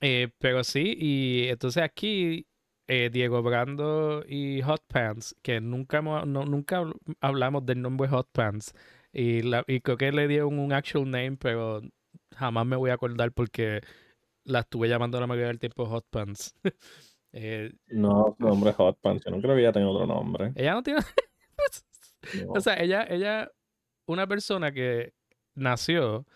Eh, 0.00 0.28
pero 0.38 0.62
sí, 0.64 0.94
y 0.98 1.48
entonces 1.48 1.82
aquí 1.82 2.46
eh, 2.86 3.10
Diego 3.12 3.42
Brando 3.42 4.22
y 4.28 4.60
Hot 4.62 4.82
Pants, 4.86 5.34
que 5.42 5.60
nunca, 5.60 5.98
hemos- 5.98 6.26
no- 6.26 6.44
nunca 6.44 6.82
habl- 6.82 6.96
hablamos 7.20 7.64
del 7.66 7.80
nombre 7.82 8.08
Hot 8.08 8.28
Pants, 8.32 8.74
y, 9.12 9.42
la, 9.42 9.64
y 9.66 9.80
creo 9.80 9.96
que 9.96 10.12
le 10.12 10.28
dieron 10.28 10.58
un 10.58 10.72
actual 10.72 11.04
name, 11.10 11.36
pero 11.38 11.80
jamás 12.36 12.66
me 12.66 12.76
voy 12.76 12.90
a 12.90 12.94
acordar 12.94 13.32
porque 13.32 13.80
la 14.44 14.60
estuve 14.60 14.88
llamando 14.88 15.18
la 15.20 15.26
mayoría 15.26 15.48
del 15.48 15.58
tiempo 15.58 15.86
Hot 15.86 16.06
Pants. 16.10 16.54
Eh, 17.38 17.70
No, 17.88 18.34
su 18.38 18.46
nombre 18.46 18.70
es 18.70 18.76
Hot 18.76 18.98
Pants, 19.02 19.22
yo 19.26 19.38
que 19.42 19.58
ella 19.60 19.72
tenga 19.72 19.88
otro 19.90 20.06
nombre. 20.06 20.52
ella 20.54 20.72
no 20.72 20.82
tiene... 20.82 21.00
No. 22.46 22.52
O 22.54 22.60
sea, 22.60 22.74
ella, 22.82 23.06
ella, 23.08 23.50
una 24.06 24.26
persona 24.26 24.72
que 24.72 25.12
nació 25.54 26.26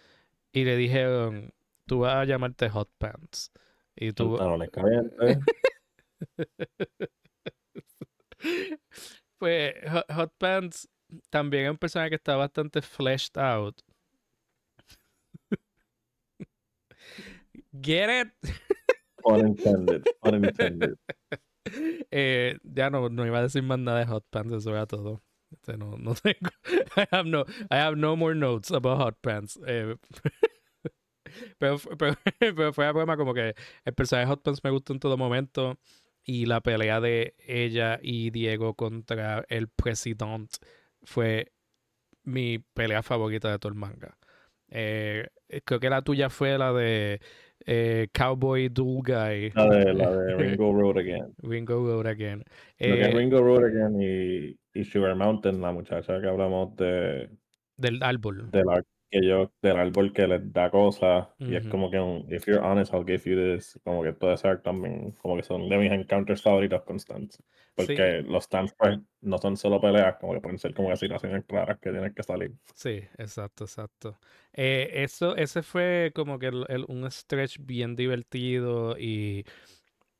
y 0.52 0.64
le 0.64 0.76
dijeron, 0.76 1.52
tú 1.86 2.00
vas 2.00 2.16
a 2.16 2.24
llamarte 2.24 2.68
Hot 2.70 2.90
Pants. 2.98 3.52
Y 3.96 4.12
tú, 4.12 4.36
pues 9.38 9.74
Hot, 9.90 10.12
Hot 10.12 10.32
Pants 10.38 10.88
también 11.30 11.64
es 11.64 11.70
un 11.70 11.78
personaje 11.78 12.10
que 12.10 12.16
está 12.16 12.36
bastante 12.36 12.82
fleshed 12.82 13.36
out. 13.36 13.80
Get 17.82 18.08
it? 18.08 18.28
Unintended, 19.24 20.04
unintended. 20.22 20.96
Eh, 22.10 22.58
ya 22.64 22.88
no, 22.88 23.10
no 23.10 23.26
iba 23.26 23.38
a 23.38 23.42
decir 23.42 23.62
más 23.62 23.78
nada 23.78 23.98
de 24.00 24.06
Hot 24.06 24.24
Pants, 24.30 24.52
eso 24.54 24.70
era 24.70 24.86
todo. 24.86 25.22
Este, 25.50 25.76
no, 25.76 25.96
no 25.98 26.14
tengo. 26.22 26.50
I 26.96 27.06
have 27.10 27.28
no, 27.28 27.44
I 27.70 27.76
have 27.76 27.96
no 27.96 28.16
more 28.16 28.34
notes 28.34 28.70
about 28.70 28.98
Hot 28.98 29.18
Pants. 29.20 29.58
Eh, 29.66 29.96
pero, 31.58 31.78
pero, 31.98 32.16
pero 32.38 32.72
fue 32.72 32.86
a 32.86 32.92
broma 32.92 33.16
como 33.16 33.34
que 33.34 33.54
el 33.84 33.94
personaje 33.94 34.26
de 34.26 34.30
Hot 34.32 34.42
Pants 34.42 34.64
me 34.64 34.70
gustó 34.70 34.92
en 34.92 35.00
todo 35.00 35.16
momento. 35.16 35.78
Y 36.22 36.46
la 36.46 36.60
pelea 36.60 37.00
de 37.00 37.34
ella 37.38 37.98
y 38.02 38.30
Diego 38.30 38.74
contra 38.74 39.44
el 39.48 39.68
presidente 39.68 40.58
fue 41.02 41.52
mi 42.24 42.58
pelea 42.58 43.02
favorita 43.02 43.50
de 43.50 43.58
todo 43.58 43.70
el 43.72 43.78
manga. 43.78 44.16
Eh, 44.68 45.28
creo 45.64 45.80
que 45.80 45.90
la 45.90 46.02
tuya 46.02 46.30
fue 46.30 46.58
la 46.58 46.72
de 46.72 47.20
eh, 47.66 48.08
Cowboy 48.12 48.68
Dual 48.68 49.02
Guy. 49.04 49.50
La 49.54 49.66
de, 49.68 49.94
la 49.94 50.10
de 50.10 50.34
Ringo 50.56 50.72
Road 50.72 50.98
Again. 50.98 51.34
Ringo 51.42 51.74
Road 51.86 52.06
Again. 52.06 52.38
Lo 52.78 52.96
que 52.96 53.00
es 53.02 53.08
Eh, 53.08 53.12
Ringo 53.12 53.40
Road 53.42 53.64
Again 53.64 54.00
y, 54.00 54.58
y 54.80 54.84
Sugar 54.84 55.14
Mountain, 55.16 55.60
la 55.60 55.72
muchacha 55.72 56.20
que 56.20 56.26
hablamos 56.28 56.74
de, 56.76 57.30
del 57.76 58.02
árbol. 58.02 58.50
del, 58.50 58.68
ar- 58.68 58.84
que 59.10 59.26
yo, 59.26 59.52
del 59.62 59.76
árbol 59.78 60.12
que 60.12 60.26
les 60.26 60.52
da 60.52 60.70
cosas. 60.70 61.28
Y 61.46 61.56
es 61.56 61.66
como 61.66 61.90
que 61.90 61.98
un, 62.00 62.26
if 62.32 62.46
you're 62.46 62.60
honest, 62.64 62.92
I'll 62.94 63.04
give 63.06 63.22
you 63.28 63.36
this. 63.36 63.78
Como 63.84 64.02
que 64.02 64.12
todo 64.12 64.32
ese 64.32 64.48
arc 64.48 64.62
también, 64.62 65.12
como 65.12 65.36
que 65.36 65.42
son 65.42 65.68
de 65.68 65.78
mis 65.78 65.92
encounters 65.92 66.42
favoritos 66.42 66.82
constantes. 66.84 67.42
Sí, 67.76 68.04
Porque 68.04 68.22
los 68.22 68.44
stands 68.44 68.74
pues, 68.78 68.98
no 69.20 69.38
son 69.38 69.56
solo 69.56 69.80
peleas, 69.80 70.16
como 70.20 70.34
que 70.34 70.40
pueden 70.40 70.58
ser 70.58 70.74
como 70.74 70.88
que 70.90 70.96
situaciones 70.96 71.44
claras 71.46 71.78
que 71.80 71.90
tienes 71.90 72.14
que 72.14 72.22
salir. 72.22 72.52
sí, 72.74 73.02
exacto, 73.18 73.64
exacto. 73.64 74.18
Eh, 74.52 74.90
eso, 74.94 75.36
ese 75.36 75.62
fue 75.62 76.12
como 76.14 76.38
que 76.38 76.46
el- 76.48 76.66
el- 76.68 76.84
un 76.88 77.10
stretch 77.10 77.58
bien 77.60 77.96
divertido 77.96 78.96
y 78.98 79.44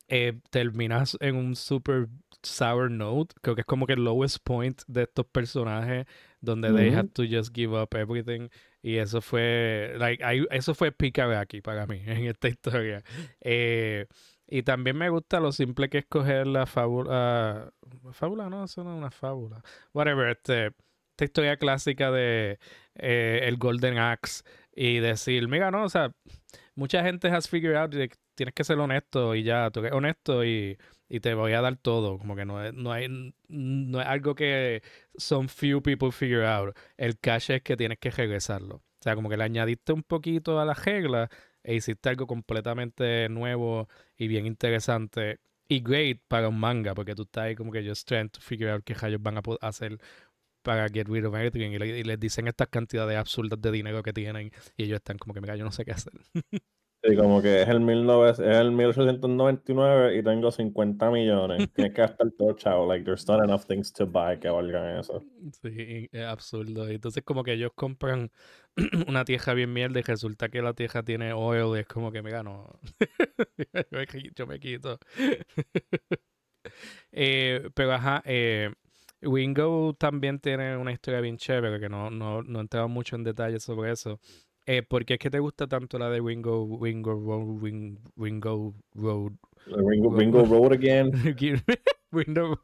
eh, 0.08 0.40
terminas 0.50 1.16
en 1.20 1.36
un 1.36 1.56
super 1.56 2.08
sour 2.42 2.90
note. 2.90 3.34
Creo 3.42 3.54
que 3.56 3.62
es 3.62 3.66
como 3.66 3.86
que 3.86 3.94
el 3.94 4.04
lowest 4.04 4.38
point 4.44 4.82
de 4.88 5.02
estos 5.04 5.26
personajes 5.26 6.06
donde 6.40 6.72
they 6.72 6.90
had 6.92 7.06
to 7.14 7.24
just 7.30 7.54
give 7.54 7.74
up 7.80 7.94
everything. 7.96 8.48
Y 8.82 8.96
eso 8.96 9.20
fue, 9.20 9.94
like, 9.98 10.24
ahí- 10.24 10.46
eso 10.50 10.74
fue 10.74 10.92
Pikaraki 10.92 11.60
para 11.60 11.86
mí 11.86 12.02
en 12.06 12.26
esta 12.26 12.48
historia. 12.48 13.02
Eh, 13.40 14.06
y 14.46 14.62
también 14.62 14.96
me 14.96 15.08
gusta 15.10 15.38
lo 15.40 15.52
simple 15.52 15.88
que 15.88 15.98
es 15.98 16.06
coger 16.06 16.46
la 16.46 16.66
fábula. 16.66 17.72
Fábula, 18.12 18.48
no, 18.50 18.64
eso 18.64 18.82
no 18.84 18.92
es 18.94 18.98
una 18.98 19.10
fábula. 19.10 19.62
Whatever, 19.92 20.30
este, 20.30 20.66
esta 21.10 21.24
historia 21.24 21.56
clásica 21.56 22.10
de 22.10 22.58
eh, 22.96 23.40
el 23.44 23.56
Golden 23.58 23.98
Axe 23.98 24.42
y 24.74 24.98
decir, 24.98 25.46
mira, 25.48 25.70
no, 25.70 25.84
o 25.84 25.88
sea, 25.88 26.12
mucha 26.74 27.02
gente 27.04 27.28
has 27.28 27.48
figured 27.48 27.76
out 27.76 27.94
tienes 28.34 28.54
que 28.54 28.64
ser 28.64 28.78
honesto 28.78 29.34
y 29.34 29.42
ya, 29.42 29.70
tú 29.70 29.80
eres 29.80 29.92
honesto 29.92 30.44
y, 30.44 30.78
y 31.10 31.20
te 31.20 31.34
voy 31.34 31.52
a 31.52 31.60
dar 31.60 31.76
todo. 31.76 32.18
Como 32.18 32.36
que 32.36 32.46
no 32.46 32.64
es, 32.64 32.72
no 32.74 32.92
hay, 32.92 33.34
no 33.48 34.00
es 34.00 34.06
algo 34.06 34.34
que 34.34 34.82
some 35.16 35.48
few 35.48 35.82
people 35.82 36.12
figure 36.12 36.46
out. 36.46 36.76
El 36.96 37.18
cash 37.18 37.50
es 37.50 37.62
que 37.62 37.76
tienes 37.76 37.98
que 37.98 38.10
regresarlo. 38.10 38.76
O 38.76 39.02
sea, 39.02 39.14
como 39.16 39.28
que 39.28 39.36
le 39.36 39.44
añadiste 39.44 39.92
un 39.92 40.02
poquito 40.04 40.60
a 40.60 40.64
la 40.64 40.74
regla 40.74 41.28
e 41.62 41.74
hiciste 41.74 42.08
algo 42.08 42.26
completamente 42.26 43.28
nuevo 43.28 43.88
y 44.16 44.28
bien 44.28 44.46
interesante 44.46 45.40
y 45.68 45.80
great 45.80 46.20
para 46.28 46.48
un 46.48 46.58
manga, 46.58 46.94
porque 46.94 47.14
tú 47.14 47.22
estás 47.22 47.44
ahí 47.44 47.54
como 47.56 47.72
que 47.72 47.86
just 47.86 48.06
trying 48.08 48.28
to 48.30 48.40
figure 48.40 48.70
out 48.72 48.82
qué 48.84 48.94
rayos 48.94 49.22
van 49.22 49.38
a 49.38 49.42
hacer 49.62 49.98
para 50.62 50.88
get 50.88 51.08
rid 51.08 51.24
of 51.26 51.34
everything 51.34 51.72
y, 51.72 51.78
le- 51.78 51.98
y 52.00 52.04
les 52.04 52.20
dicen 52.20 52.48
estas 52.48 52.68
cantidades 52.68 53.16
absurdas 53.18 53.60
de 53.60 53.70
dinero 53.72 54.02
que 54.02 54.12
tienen 54.12 54.52
y 54.76 54.84
ellos 54.84 54.96
están 54.98 55.18
como 55.18 55.34
que 55.34 55.40
mira 55.40 55.56
yo 55.56 55.64
no 55.64 55.72
sé 55.72 55.84
qué 55.84 55.92
hacer 55.92 56.12
Sí, 57.02 57.16
como 57.16 57.40
que 57.40 57.62
es 57.62 57.68
el, 57.68 57.78
19, 57.86 58.30
es 58.30 58.38
el 58.40 58.72
1899 58.72 60.18
y 60.18 60.22
tengo 60.22 60.50
50 60.50 61.10
millones. 61.10 61.58
Tienes 61.74 61.94
que 61.94 62.02
gastar 62.02 62.30
todo, 62.32 62.52
chavo. 62.52 62.86
Like, 62.86 63.04
there's 63.04 63.26
not 63.26 63.42
enough 63.42 63.64
things 63.64 63.90
to 63.94 64.06
buy 64.06 64.38
que 64.38 64.50
valgan 64.50 64.98
eso. 64.98 65.22
Sí, 65.62 66.08
es 66.12 66.24
absurdo. 66.24 66.86
Entonces, 66.88 67.22
como 67.22 67.42
que 67.42 67.54
ellos 67.54 67.72
compran 67.74 68.30
una 69.08 69.24
tierra 69.24 69.54
bien 69.54 69.72
mierda 69.72 69.98
y 69.98 70.02
resulta 70.02 70.50
que 70.50 70.60
la 70.60 70.74
tierra 70.74 71.02
tiene 71.02 71.32
oil 71.32 71.76
y 71.76 71.80
es 71.80 71.86
como 71.86 72.12
que 72.12 72.20
me 72.22 72.30
gano. 72.30 72.78
yo 74.36 74.46
me 74.46 74.60
quito. 74.60 74.98
eh, 77.12 77.70
pero 77.74 77.92
ajá, 77.94 78.22
eh, 78.26 78.74
Wingo 79.22 79.94
también 79.98 80.38
tiene 80.38 80.76
una 80.76 80.92
historia 80.92 81.20
bien 81.20 81.38
chévere 81.38 81.80
que 81.80 81.88
no, 81.88 82.10
no, 82.10 82.42
no 82.42 82.60
entraba 82.60 82.88
mucho 82.88 83.16
en 83.16 83.24
detalle 83.24 83.58
sobre 83.58 83.92
eso. 83.92 84.20
Eh, 84.66 84.82
¿Por 84.82 85.04
qué 85.04 85.14
es 85.14 85.18
que 85.18 85.30
te 85.30 85.38
gusta 85.38 85.66
tanto 85.66 85.98
la 85.98 86.10
de 86.10 86.20
Wingo, 86.20 86.64
Wingo 86.64 87.12
Road, 87.14 87.62
Wing, 87.62 87.98
Wingo 88.16 88.74
Road? 88.94 89.32
Wingo, 89.66 90.08
Wingo 90.10 90.44
Road 90.44 90.72
again. 90.72 91.10
Wingo, 92.12 92.60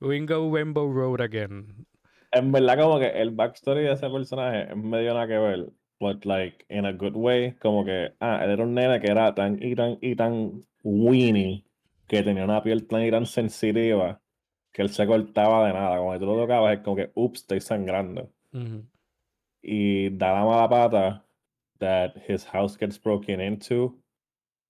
Wingo 0.00 0.50
Rainbow 0.54 0.92
Road 0.92 1.20
again. 1.20 1.86
En 2.32 2.52
verdad, 2.52 2.78
como 2.78 2.98
que 2.98 3.08
el 3.08 3.30
backstory 3.30 3.82
de 3.82 3.92
ese 3.92 4.08
personaje 4.10 4.70
es 4.70 4.76
medio 4.76 5.14
nada 5.14 5.26
que 5.26 5.38
ver, 5.38 5.72
but 5.98 6.24
like 6.24 6.64
in 6.68 6.84
a 6.84 6.92
good 6.92 7.14
way, 7.16 7.52
como 7.54 7.84
que, 7.84 8.12
ah, 8.20 8.40
él 8.44 8.50
era 8.50 8.62
un 8.64 8.74
nene 8.74 9.00
que 9.00 9.10
era 9.10 9.34
tan 9.34 9.58
y 9.62 9.74
tan 9.74 9.98
y 10.00 10.14
tan 10.14 10.60
weenie, 10.82 11.64
que 12.06 12.22
tenía 12.22 12.44
una 12.44 12.62
piel 12.62 12.86
tan 12.86 13.02
y 13.04 13.10
tan 13.10 13.26
sensitiva, 13.26 14.20
que 14.72 14.82
él 14.82 14.90
se 14.90 15.06
cortaba 15.06 15.66
de 15.66 15.72
nada. 15.72 16.12
Que 16.12 16.18
tú 16.18 16.26
lo 16.26 16.36
tocabas, 16.36 16.76
es 16.78 16.84
como 16.84 16.96
que, 16.96 17.10
ups, 17.14 17.40
estoy 17.40 17.60
sangrando. 17.60 18.30
Uh 18.52 18.58
-huh. 18.58 18.84
Y 19.70 20.08
da 20.16 20.32
la 20.32 20.44
mala 20.46 20.66
pata 20.66 21.24
that 21.78 22.16
his 22.26 22.42
house 22.44 22.74
gets 22.74 22.96
broken 22.96 23.38
into. 23.38 23.94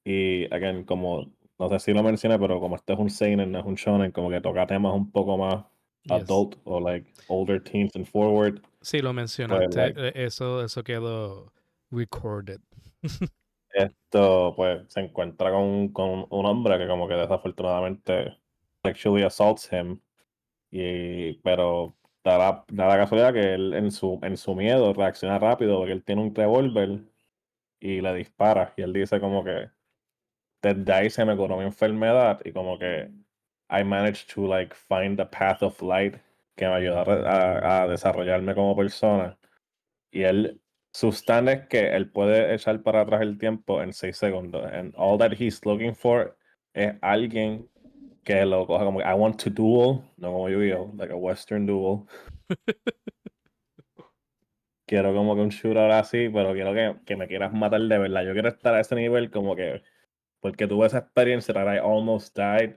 Y, 0.05 0.49
again, 0.51 0.85
como, 0.85 1.31
no 1.57 1.69
sé 1.69 1.79
si 1.79 1.93
lo 1.93 2.03
mencioné, 2.03 2.37
pero 2.37 2.59
como 2.59 2.75
este 2.75 2.95
es 2.95 2.99
un 2.99 3.09
seinen, 3.09 3.53
no 3.53 3.61
es 3.61 3.65
un 3.65 3.77
shonen, 3.77 4.11
como 4.11 4.29
que 4.29 4.41
toca 4.41 4.67
temas 4.67 4.93
un 4.95 5.13
poco 5.13 5.39
más 5.39 5.65
yes. 6.03 6.23
adult 6.23 6.57
o 6.65 6.81
like 6.81 7.07
older 7.29 7.63
teens 7.63 7.95
and 7.95 8.07
forward. 8.07 8.61
Sí, 8.81 9.01
lo 9.01 9.13
mencionaste. 9.13 9.67
Pues, 9.69 9.77
like, 9.77 10.25
eso, 10.25 10.65
eso 10.65 10.83
quedó 10.83 11.53
recorded. 11.93 12.61
esto, 13.71 14.53
pues, 14.57 14.83
se 14.89 14.99
encuentra 14.99 15.53
con, 15.53 15.91
con 15.93 16.27
un 16.29 16.45
hombre 16.45 16.77
que 16.77 16.89
como 16.89 17.07
que 17.07 17.15
desafortunadamente 17.15 18.37
sexually 18.83 19.23
assaults 19.23 19.69
him. 19.73 20.01
Y, 20.73 21.35
pero 21.45 21.98
da 22.29 22.39
la, 22.39 22.65
da 22.69 22.87
la 22.89 22.97
casualidad 22.97 23.33
que 23.33 23.55
él 23.55 23.75
en 23.75 23.91
su, 23.91 24.19
en 24.23 24.37
su 24.37 24.55
miedo 24.55 24.93
reacciona 24.93 25.39
rápido 25.39 25.79
porque 25.79 25.93
él 25.93 26.05
tiene 26.05 26.23
un 26.23 26.35
revólver 26.35 27.01
y 27.81 28.01
le 28.01 28.15
dispara. 28.15 28.75
Y 28.77 28.83
él 28.83 28.93
dice 28.93 29.21
como 29.21 29.45
que 29.45 29.71
desde 30.63 30.93
ahí 30.93 31.11
se 31.11 31.25
me 31.25 31.37
curó 31.37 31.57
mi 31.57 31.65
enfermedad 31.65 32.41
y 32.45 32.53
como 32.53 32.79
que 32.79 33.11
I 33.71 33.85
managed 33.85 34.29
to 34.35 34.47
like 34.47 34.75
find 34.75 35.17
the 35.19 35.27
path 35.27 35.63
of 35.63 35.81
light 35.83 36.17
que 36.57 36.67
me 36.67 36.75
ayuda 36.75 37.03
a, 37.03 37.83
a 37.83 37.89
desarrollarme 37.89 38.55
como 38.55 38.77
persona. 38.77 39.39
Y 40.11 40.23
él, 40.23 40.61
su 40.93 41.09
es 41.11 41.67
que 41.69 41.95
él 41.95 42.11
puede 42.11 42.55
echar 42.55 42.83
para 42.83 43.03
atrás 43.03 43.23
el 43.23 43.39
tiempo 43.39 43.83
en 43.83 43.93
seis 43.93 44.17
segundos. 44.17 44.65
And 44.73 44.95
all 44.97 45.19
that 45.19 45.33
he's 45.39 45.65
looking 45.65 45.95
for 45.95 46.37
es 46.75 46.95
alguien 47.03 47.69
que 48.29 48.45
lo 48.45 48.67
coja 48.67 48.85
como 48.85 49.01
I 49.01 49.15
want 49.15 49.43
to 49.43 49.49
duel, 49.49 50.03
no 50.19 50.33
como 50.33 50.51
yo, 50.51 50.93
like 50.99 51.11
a 51.11 51.17
western 51.17 51.65
duel. 51.65 52.07
quiero 54.87 55.15
como 55.15 55.35
que 55.35 55.41
un 55.41 55.49
shooter 55.49 55.91
así, 55.91 56.29
pero 56.29 56.53
quiero 56.53 56.75
que, 56.75 56.95
que, 57.07 57.17
me 57.17 57.27
quieras 57.27 57.55
matar 57.55 57.81
de 57.81 57.97
verdad. 57.97 58.27
Yo 58.27 58.35
quiero 58.35 58.51
estar 58.51 58.75
a 58.75 58.81
ese 58.81 58.95
nivel 58.97 59.31
como 59.31 59.57
que, 59.57 59.83
porque 60.41 60.67
tuve 60.67 60.87
esa 60.87 60.99
experiencia 60.99 61.55
that 61.55 61.75
I 61.75 61.79
almost 61.79 62.37
died 62.37 62.77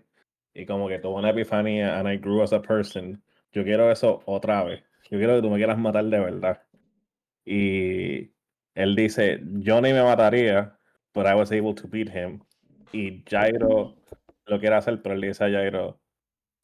y 0.53 0.65
como 0.65 0.88
que 0.88 0.99
tuve 0.99 1.15
una 1.15 1.32
epifanía 1.32 1.99
and 1.99 2.07
I 2.07 2.15
grew 2.15 2.41
as 2.44 2.53
a 2.53 2.61
person. 2.61 3.22
Yo 3.52 3.65
quiero 3.65 3.91
eso 3.91 4.23
otra 4.28 4.64
vez. 4.64 4.82
Yo 5.10 5.18
quiero 5.18 5.36
que 5.36 5.41
tú 5.41 5.49
me 5.49 5.57
quieras 5.57 5.78
matar 5.78 6.06
de 6.06 6.19
verdad. 6.22 6.61
Y 7.44 8.32
él 8.73 8.95
dice, 8.95 9.41
Johnny 9.65 9.91
me 9.91 10.02
mataría, 10.02 10.78
but 11.14 11.26
I 11.26 11.36
was 11.36 11.52
able 11.52 11.73
to 11.73 11.90
beat 11.90 12.07
him. 12.07 12.41
Y 12.94 13.22
Jairo 13.30 13.98
lo 14.52 14.60
quiere 14.60 14.76
hacer, 14.76 15.02
pero 15.02 15.15
él 15.15 15.22
dice 15.22 15.45
a 15.45 15.49
Jairo, 15.49 15.99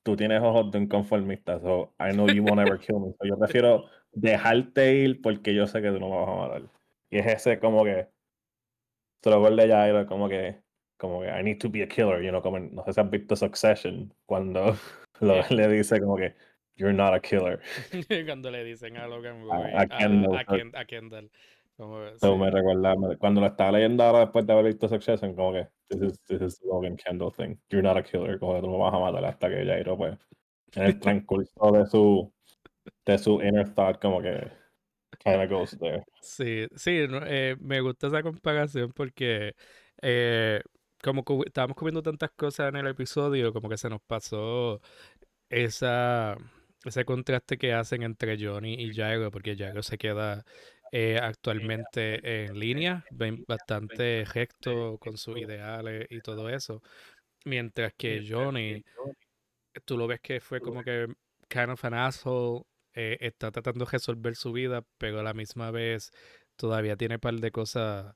tú 0.04 0.16
tienes 0.18 0.42
ojos 0.42 0.70
de 0.72 0.78
un 0.78 0.88
conformista, 0.88 1.60
so 1.62 1.94
I 2.00 2.12
know 2.12 2.28
you 2.28 2.44
won't 2.44 2.60
ever 2.60 2.78
kill 2.78 3.00
me. 3.00 3.14
So 3.14 3.26
yo 3.26 3.38
prefiero 3.40 3.86
dejarte 4.12 4.94
ir 4.94 5.22
porque 5.22 5.56
yo 5.56 5.68
sé 5.68 5.82
que 5.82 5.90
tú 5.90 6.00
no 6.00 6.10
me 6.10 6.18
vas 6.18 6.30
a 6.30 6.36
matar. 6.36 6.62
Y 7.10 7.20
es 7.20 7.26
ese 7.28 7.60
como 7.60 7.86
que 7.86 8.08
struggle 9.20 9.56
de 9.56 9.72
Jairo, 9.72 10.06
como 10.06 10.28
que 10.28 10.62
como 10.98 11.22
que 11.22 11.28
I 11.28 11.44
need 11.44 11.60
to 11.60 11.70
be 11.70 11.82
a 11.82 11.88
killer, 11.88 12.22
you 12.22 12.30
know, 12.30 12.42
como 12.42 12.60
no 12.60 12.84
sé 12.84 12.94
si 12.94 13.00
has 13.00 13.10
visto 13.10 13.36
Succession, 13.36 14.14
cuando 14.26 14.76
lo, 15.22 15.42
le 15.50 15.68
dice 15.70 16.00
como 16.02 16.18
que 16.18 16.36
you're 16.76 16.94
not 16.94 17.14
a 17.14 17.22
killer. 17.22 17.62
cuando 18.26 18.52
le 18.52 18.66
dicen 18.66 18.98
a 18.98 19.08
Logan 19.08 19.42
Roy, 19.44 19.72
a, 19.74 19.82
a, 19.82 19.88
Kendall, 19.88 20.36
a, 20.36 20.40
a, 20.40 20.82
a 20.82 20.86
Kendall. 20.86 21.30
Como, 21.78 22.04
so 22.18 22.34
sí. 22.34 22.40
me 22.40 22.50
recuerda, 22.50 22.96
cuando 23.20 23.40
lo 23.40 23.48
estaba 23.48 23.74
leyendo 23.74 24.04
ahora 24.04 24.22
después 24.22 24.48
de 24.48 24.54
haber 24.54 24.66
visto 24.66 24.90
Succession, 24.90 25.36
como 25.36 25.54
que 25.54 25.68
this 25.90 26.02
is, 26.02 26.20
this 26.24 26.42
is 26.42 26.60
the 26.60 26.68
Logan 26.68 26.98
Kendall 26.98 27.32
thing. 27.32 27.56
You're 27.70 27.84
not 27.84 27.98
a 27.98 28.04
killer, 28.04 28.40
como 28.40 28.56
que 28.56 28.62
tú 28.62 28.68
no 28.68 28.80
vas 28.80 28.94
a 28.94 29.00
matar 29.00 29.24
hasta 29.26 29.48
que 29.48 29.64
Jairo, 29.64 29.96
pues, 29.96 30.18
en 30.76 30.84
el 30.84 31.00
transcurso 31.00 31.72
de 31.72 31.86
su, 31.86 32.34
de 33.06 33.18
su 33.20 33.42
inner 33.42 33.72
thought, 33.76 34.02
como 34.02 34.22
que 34.22 34.52
kind 35.24 35.42
of 35.42 35.50
goes 35.50 35.78
there. 35.80 36.04
Sí, 36.22 36.68
sí, 36.76 37.06
eh, 37.10 37.56
me 37.60 37.80
gusta 37.82 38.08
esa 38.08 38.24
comparación 38.24 38.92
porque 38.94 39.54
eh, 40.02 40.62
como 41.04 41.24
que 41.24 41.40
estábamos 41.46 41.78
comiendo 41.78 42.02
tantas 42.02 42.32
cosas 42.32 42.70
en 42.70 42.78
el 42.78 42.88
episodio, 42.88 43.54
como 43.54 43.70
que 43.70 43.78
se 43.78 43.90
nos 43.90 44.02
pasó 44.02 44.82
esa 45.50 46.36
ese 46.86 47.06
contraste 47.06 47.58
que 47.58 47.74
hacen 47.74 48.04
entre 48.04 48.38
Johnny 48.40 48.76
y 48.76 48.94
Jairo, 48.94 49.32
porque 49.32 49.56
Jairo 49.56 49.84
se 49.84 49.98
queda 49.98 50.46
eh, 50.92 51.20
actualmente 51.22 52.46
en 52.46 52.60
línea, 52.60 53.04
bastante 53.48 54.26
recto 54.26 54.98
con 54.98 55.18
sus 55.18 55.38
ideales 55.38 56.08
y 56.10 56.22
todo 56.22 56.50
eso. 56.50 56.82
Mientras 57.46 57.94
que 57.94 58.26
Johnny, 58.28 58.84
tú 59.86 59.98
lo 59.98 60.08
ves 60.08 60.20
que 60.22 60.40
fue 60.40 60.60
como 60.60 60.84
que 60.84 61.08
kind 61.50 61.70
of 61.70 61.84
an 61.86 61.94
asshole, 61.94 62.64
eh, 62.94 63.18
está 63.20 63.52
tratando 63.52 63.86
de 63.86 63.92
resolver 63.92 64.36
su 64.36 64.52
vida, 64.52 64.84
pero 64.98 65.20
a 65.20 65.24
la 65.24 65.34
misma 65.34 65.72
vez 65.72 66.12
todavía 66.56 66.98
tiene 66.98 67.16
un 67.16 67.22
par 67.22 67.36
de 67.36 67.52
cosas 67.52 68.16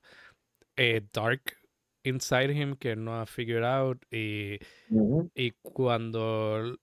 eh, 0.76 1.02
dark 1.12 1.56
inside 2.04 2.52
him 2.52 2.76
que 2.76 2.96
no 2.96 3.20
ha 3.20 3.26
figured 3.26 3.64
out 3.64 4.02
y, 4.10 4.58
uh 4.90 5.22
-huh. 5.24 5.30
y 5.34 5.52
cuando 5.62 6.76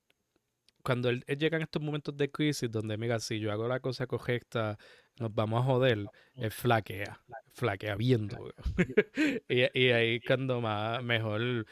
cuando 0.81 1.09
él, 1.09 1.23
él, 1.27 1.37
llega 1.37 1.57
en 1.57 1.63
estos 1.63 1.81
momentos 1.81 2.15
de 2.15 2.31
crisis 2.31 2.71
donde 2.71 2.97
mira 2.97 3.19
si 3.19 3.39
yo 3.39 3.51
hago 3.51 3.67
la 3.67 3.81
cosa 3.81 4.07
correcta 4.07 4.77
nos 5.19 5.33
vamos 5.35 5.61
a 5.61 5.65
joder, 5.65 6.05
él 6.35 6.51
flaquea, 6.51 7.19
flaquea 7.53 7.95
viendo. 7.95 8.51
y, 9.49 9.79
y, 9.79 9.91
ahí 9.91 10.19
cuando 10.21 10.61
más 10.61 11.03
mejor 11.03 11.65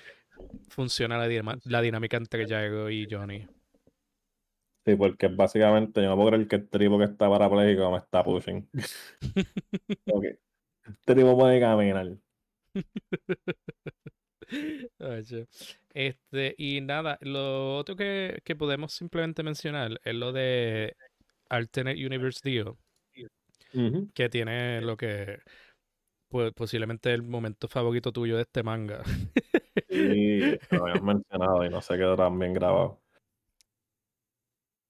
funciona 0.69 1.17
la, 1.17 1.59
la 1.65 1.81
dinámica 1.81 2.17
entre 2.17 2.47
Jairo 2.47 2.89
y 2.89 3.07
Johnny. 3.09 3.47
Sí, 4.85 4.95
porque 4.95 5.27
básicamente 5.27 6.01
yo 6.01 6.09
no 6.09 6.15
puedo 6.15 6.29
creer 6.29 6.47
que 6.47 6.55
el 6.57 6.69
tipo 6.69 6.97
que 6.97 7.05
está 7.05 7.29
parapléjico 7.29 7.91
me 7.91 7.97
está 7.97 8.23
pushing. 8.23 8.69
okay. 10.05 10.37
Este 10.85 11.15
tipo 11.15 11.37
puede 11.37 11.59
caminar. 11.59 12.17
Este, 15.93 16.55
y 16.57 16.79
nada, 16.79 17.17
lo 17.21 17.77
otro 17.77 17.97
que, 17.97 18.39
que 18.45 18.55
podemos 18.55 18.93
simplemente 18.93 19.43
mencionar 19.43 19.99
es 20.05 20.15
lo 20.15 20.31
de 20.31 20.95
Alternate 21.49 22.05
Universe 22.05 22.39
Deal. 22.43 22.77
Uh 23.73 23.79
-huh. 23.79 24.13
que 24.13 24.29
tiene 24.29 24.81
lo 24.81 24.95
que 24.97 25.39
pues 26.29 26.51
posiblemente 26.53 27.13
el 27.13 27.23
momento 27.23 27.67
favorito 27.67 28.11
tuyo 28.11 28.35
de 28.35 28.41
este 28.43 28.63
manga. 28.63 29.03
Sí, 29.89 30.57
lo 30.71 30.85
habías 30.85 31.01
mencionado 31.01 31.65
y 31.65 31.69
no 31.69 31.81
se 31.81 31.95
quedó 31.95 32.15
tan 32.15 32.37
bien 32.37 32.53
grabado. 32.53 32.99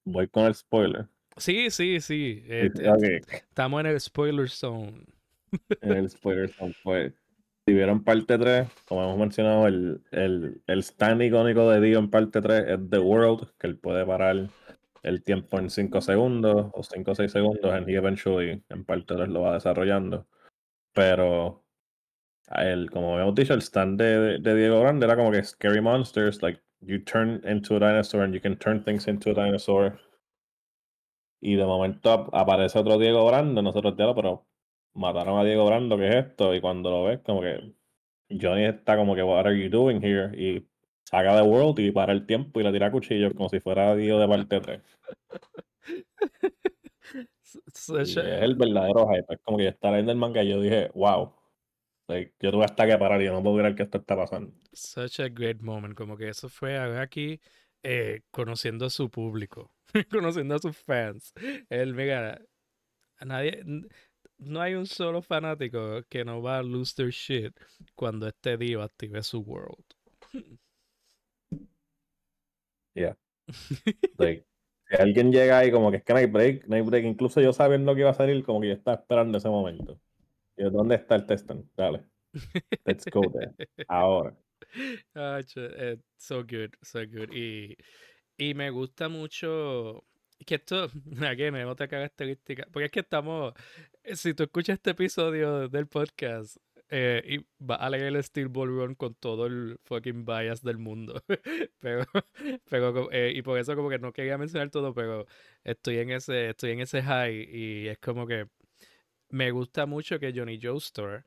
Voy 0.06 0.28
con 0.28 0.45
el 0.45 0.56
spoiler. 0.56 1.08
Sí, 1.36 1.70
sí, 1.70 1.99
sí. 1.99 2.44
Este, 2.48 2.90
okay. 2.90 3.20
Estamos 3.30 3.82
en 3.82 3.88
el 3.88 3.99
spoiler 3.99 4.49
zone. 4.49 5.06
En 5.82 5.91
el 5.91 6.10
spoiler 6.10 6.49
zone, 6.49 6.76
pues. 6.84 7.14
Si 7.66 7.74
vieron 7.74 8.04
parte 8.04 8.38
3, 8.38 8.70
como 8.88 9.04
hemos 9.04 9.18
mencionado, 9.18 9.68
el, 9.68 10.02
el, 10.12 10.62
el 10.68 10.80
stand 10.80 11.22
icónico 11.22 11.70
de 11.70 11.82
Dio 11.82 11.99
en 11.99 12.10
parte 12.10 12.41
3 12.41 12.64
es 12.66 12.90
The 12.90 12.99
World, 12.99 13.52
que 13.60 13.68
él 13.68 13.78
puede 13.78 14.06
parar 14.06 14.49
el 15.03 15.24
tiempo 15.24 15.60
en 15.60 15.69
5 15.69 16.02
segundos 16.02 16.72
o 16.74 16.84
5 16.84 17.11
o 17.11 17.15
6 17.15 17.32
segundos 17.32 17.74
and 17.74 17.88
he 17.90 17.95
eventually 17.95 18.64
en 18.69 18.86
parte 18.86 19.15
3 19.15 19.30
lo 19.30 19.41
va 19.41 19.53
desarrollando. 19.53 20.28
Pero 20.94 21.65
el, 22.56 22.90
como 22.91 23.14
habíamos 23.14 23.36
dicho, 23.36 23.53
el 23.53 23.61
stand 23.61 23.99
de, 23.99 24.40
de, 24.40 24.56
Diego 24.56 24.80
Grande 24.82 25.06
era 25.06 25.15
como 25.15 25.32
que 25.32 25.44
Scary 25.44 25.82
Monsters, 25.82 26.41
like 26.41 26.61
you 26.82 26.99
turn 27.03 27.41
into 27.45 27.76
a 27.76 27.80
dinosaur 27.80 28.24
and 28.24 28.34
you 28.34 28.41
can 28.41 28.57
turn 28.57 28.84
things 28.84 29.07
into 29.07 29.32
a 29.32 29.34
dinosaur. 29.34 29.99
Y 31.40 31.56
de 31.56 31.65
momento 31.65 32.30
aparece 32.34 32.80
otro 32.80 32.98
Diego 32.98 33.26
Grande, 33.28 33.61
nosotros 33.61 33.95
ya, 33.98 34.14
pero 34.15 34.48
mataron 34.94 35.40
a 35.40 35.44
Diego 35.44 35.65
Brando, 35.65 35.98
¿qué 35.98 36.10
es 36.10 36.15
esto? 36.28 36.53
Y 36.56 36.61
cuando 36.61 36.90
lo 36.90 37.03
ves, 37.03 37.19
como 37.19 37.41
que 37.41 37.76
Johnny 38.30 38.65
está 38.65 38.98
como 38.98 39.15
que, 39.15 39.24
what 39.24 39.45
are 39.45 39.56
you 39.57 39.69
doing 39.69 40.02
here? 40.03 40.32
Y 40.36 40.68
saca 41.08 41.36
de 41.38 41.42
World 41.42 41.80
y 41.80 41.92
para 41.92 42.12
el 42.12 42.26
tiempo 42.26 42.60
y 42.60 42.64
le 42.64 42.74
tira 42.74 42.92
cuchillos 42.92 43.34
como 43.34 43.48
si 43.48 43.62
fuera 43.62 43.96
Diego 43.96 44.20
de 44.20 44.28
parte 44.28 44.60
3. 44.60 44.82
es 48.02 48.18
el 48.18 48.56
verdadero 48.56 49.08
hype. 49.08 49.34
Es 49.34 49.40
como 49.42 49.58
que 49.58 49.70
estar 49.70 49.96
en 49.96 50.10
el 50.10 50.18
manga 50.18 50.44
y 50.44 50.50
yo 50.50 50.60
dije, 50.60 50.92
wow. 50.94 51.34
yo 52.10 52.52
tuve 52.52 52.66
hasta 52.66 52.86
que 52.86 52.98
parar 52.98 53.22
y 53.22 53.26
yo 53.26 53.32
no 53.32 53.42
puedo 53.42 53.58
creer 53.58 53.76
que 53.76 53.84
esto 53.84 54.00
está 54.00 54.18
pasando. 54.18 54.52
Such 54.74 55.22
a 55.22 55.30
great 55.30 55.62
moment. 55.62 55.96
Como 55.96 56.18
que 56.18 56.28
eso 56.28 56.50
fue 56.50 56.78
aquí 57.00 57.40
eh, 57.84 58.24
conociendo 58.30 58.86
a 58.86 58.90
su 58.90 59.10
público, 59.10 59.72
conociendo 60.12 60.56
a 60.56 60.60
sus 60.60 60.76
fans. 60.76 61.34
Él, 61.70 61.94
mira, 61.94 62.42
a 63.18 63.26
nadie, 63.26 63.64
no 64.40 64.60
hay 64.60 64.74
un 64.74 64.86
solo 64.86 65.22
fanático 65.22 66.04
que 66.10 66.26
no 66.26 66.42
va 66.42 66.58
a 66.58 66.64
lose 66.64 66.94
their 66.94 67.12
shit 67.12 67.58
cuando 67.96 68.28
este 68.28 68.58
Dio 68.58 68.82
active 68.82 69.24
su 69.24 69.40
world. 69.40 69.86
Yeah. 72.98 73.15
si 74.90 74.95
alguien 74.98 75.32
llega 75.32 75.60
ahí 75.60 75.72
como 75.72 75.91
que 75.91 75.98
es 75.98 76.03
que 76.03 76.14
no 76.14 76.19
hay 76.19 76.26
break, 76.26 76.65
no 76.68 76.76
hay 76.76 76.82
break, 76.82 77.06
incluso 77.06 77.40
yo 77.41 77.53
sabiendo 77.53 77.94
que 77.94 78.02
iba 78.02 78.10
a 78.10 78.15
salir, 78.15 78.44
como 78.44 78.61
que 78.61 78.69
yo 78.69 78.74
estaba 78.74 78.98
esperando 78.98 79.38
ese 79.38 79.49
momento. 79.49 79.99
Y 80.57 80.64
¿dónde 80.64 80.95
está 80.95 81.15
el 81.15 81.26
testing? 81.26 81.69
Dale. 81.76 82.03
Let's 82.86 83.06
go 83.11 83.22
there. 83.32 83.53
Ahora. 83.88 84.36
Ah, 85.15 85.41
so 86.18 86.44
good, 86.44 86.72
so 86.82 86.99
good. 87.06 87.32
Y, 87.32 87.78
y 88.38 88.53
me 88.56 88.72
gusta 88.72 89.07
mucho 89.07 90.03
que 90.45 90.56
esto, 90.56 90.88
aquí 91.30 91.52
me 91.52 91.65
otra 91.65 91.88
característica, 91.88 92.68
porque 92.72 92.86
es 92.86 92.91
que 92.91 93.02
estamos, 93.02 93.53
si 94.14 94.34
tú 94.34 94.44
escuchas 94.44 94.76
este 94.76 94.91
episodio 94.91 95.69
del 95.69 95.88
podcast 95.88 96.57
eh, 96.90 97.22
y 97.26 97.46
vas 97.60 97.80
a 97.82 97.90
leer 97.90 98.16
el 98.16 98.24
Steel 98.24 98.48
Ball 98.48 98.70
Run 98.70 98.96
con 98.96 99.16
todo 99.16 99.46
el 99.46 99.80
fucking 99.84 100.26
bias 100.26 100.62
del 100.62 100.78
mundo, 100.78 101.22
pero, 101.80 102.06
pero 102.70 103.12
eh, 103.12 103.34
y 103.36 103.42
por 103.42 103.60
eso 103.60 103.76
como 103.76 103.90
que 103.90 104.00
no 104.00 104.14
quería 104.14 104.38
mencionar 104.38 104.70
todo, 104.70 104.94
pero 104.94 105.26
estoy 105.64 106.00
en 106.00 106.12
ese, 106.12 106.50
estoy 106.50 106.72
en 106.72 106.82
ese 106.82 107.02
high 107.04 107.48
y 107.50 107.88
es 107.88 107.98
como 108.00 108.28
que 108.28 108.48
me 109.30 109.52
gusta 109.52 109.86
mucho 109.86 110.20
que 110.20 110.34
Johnny 110.34 110.60
Joestar 110.62 111.26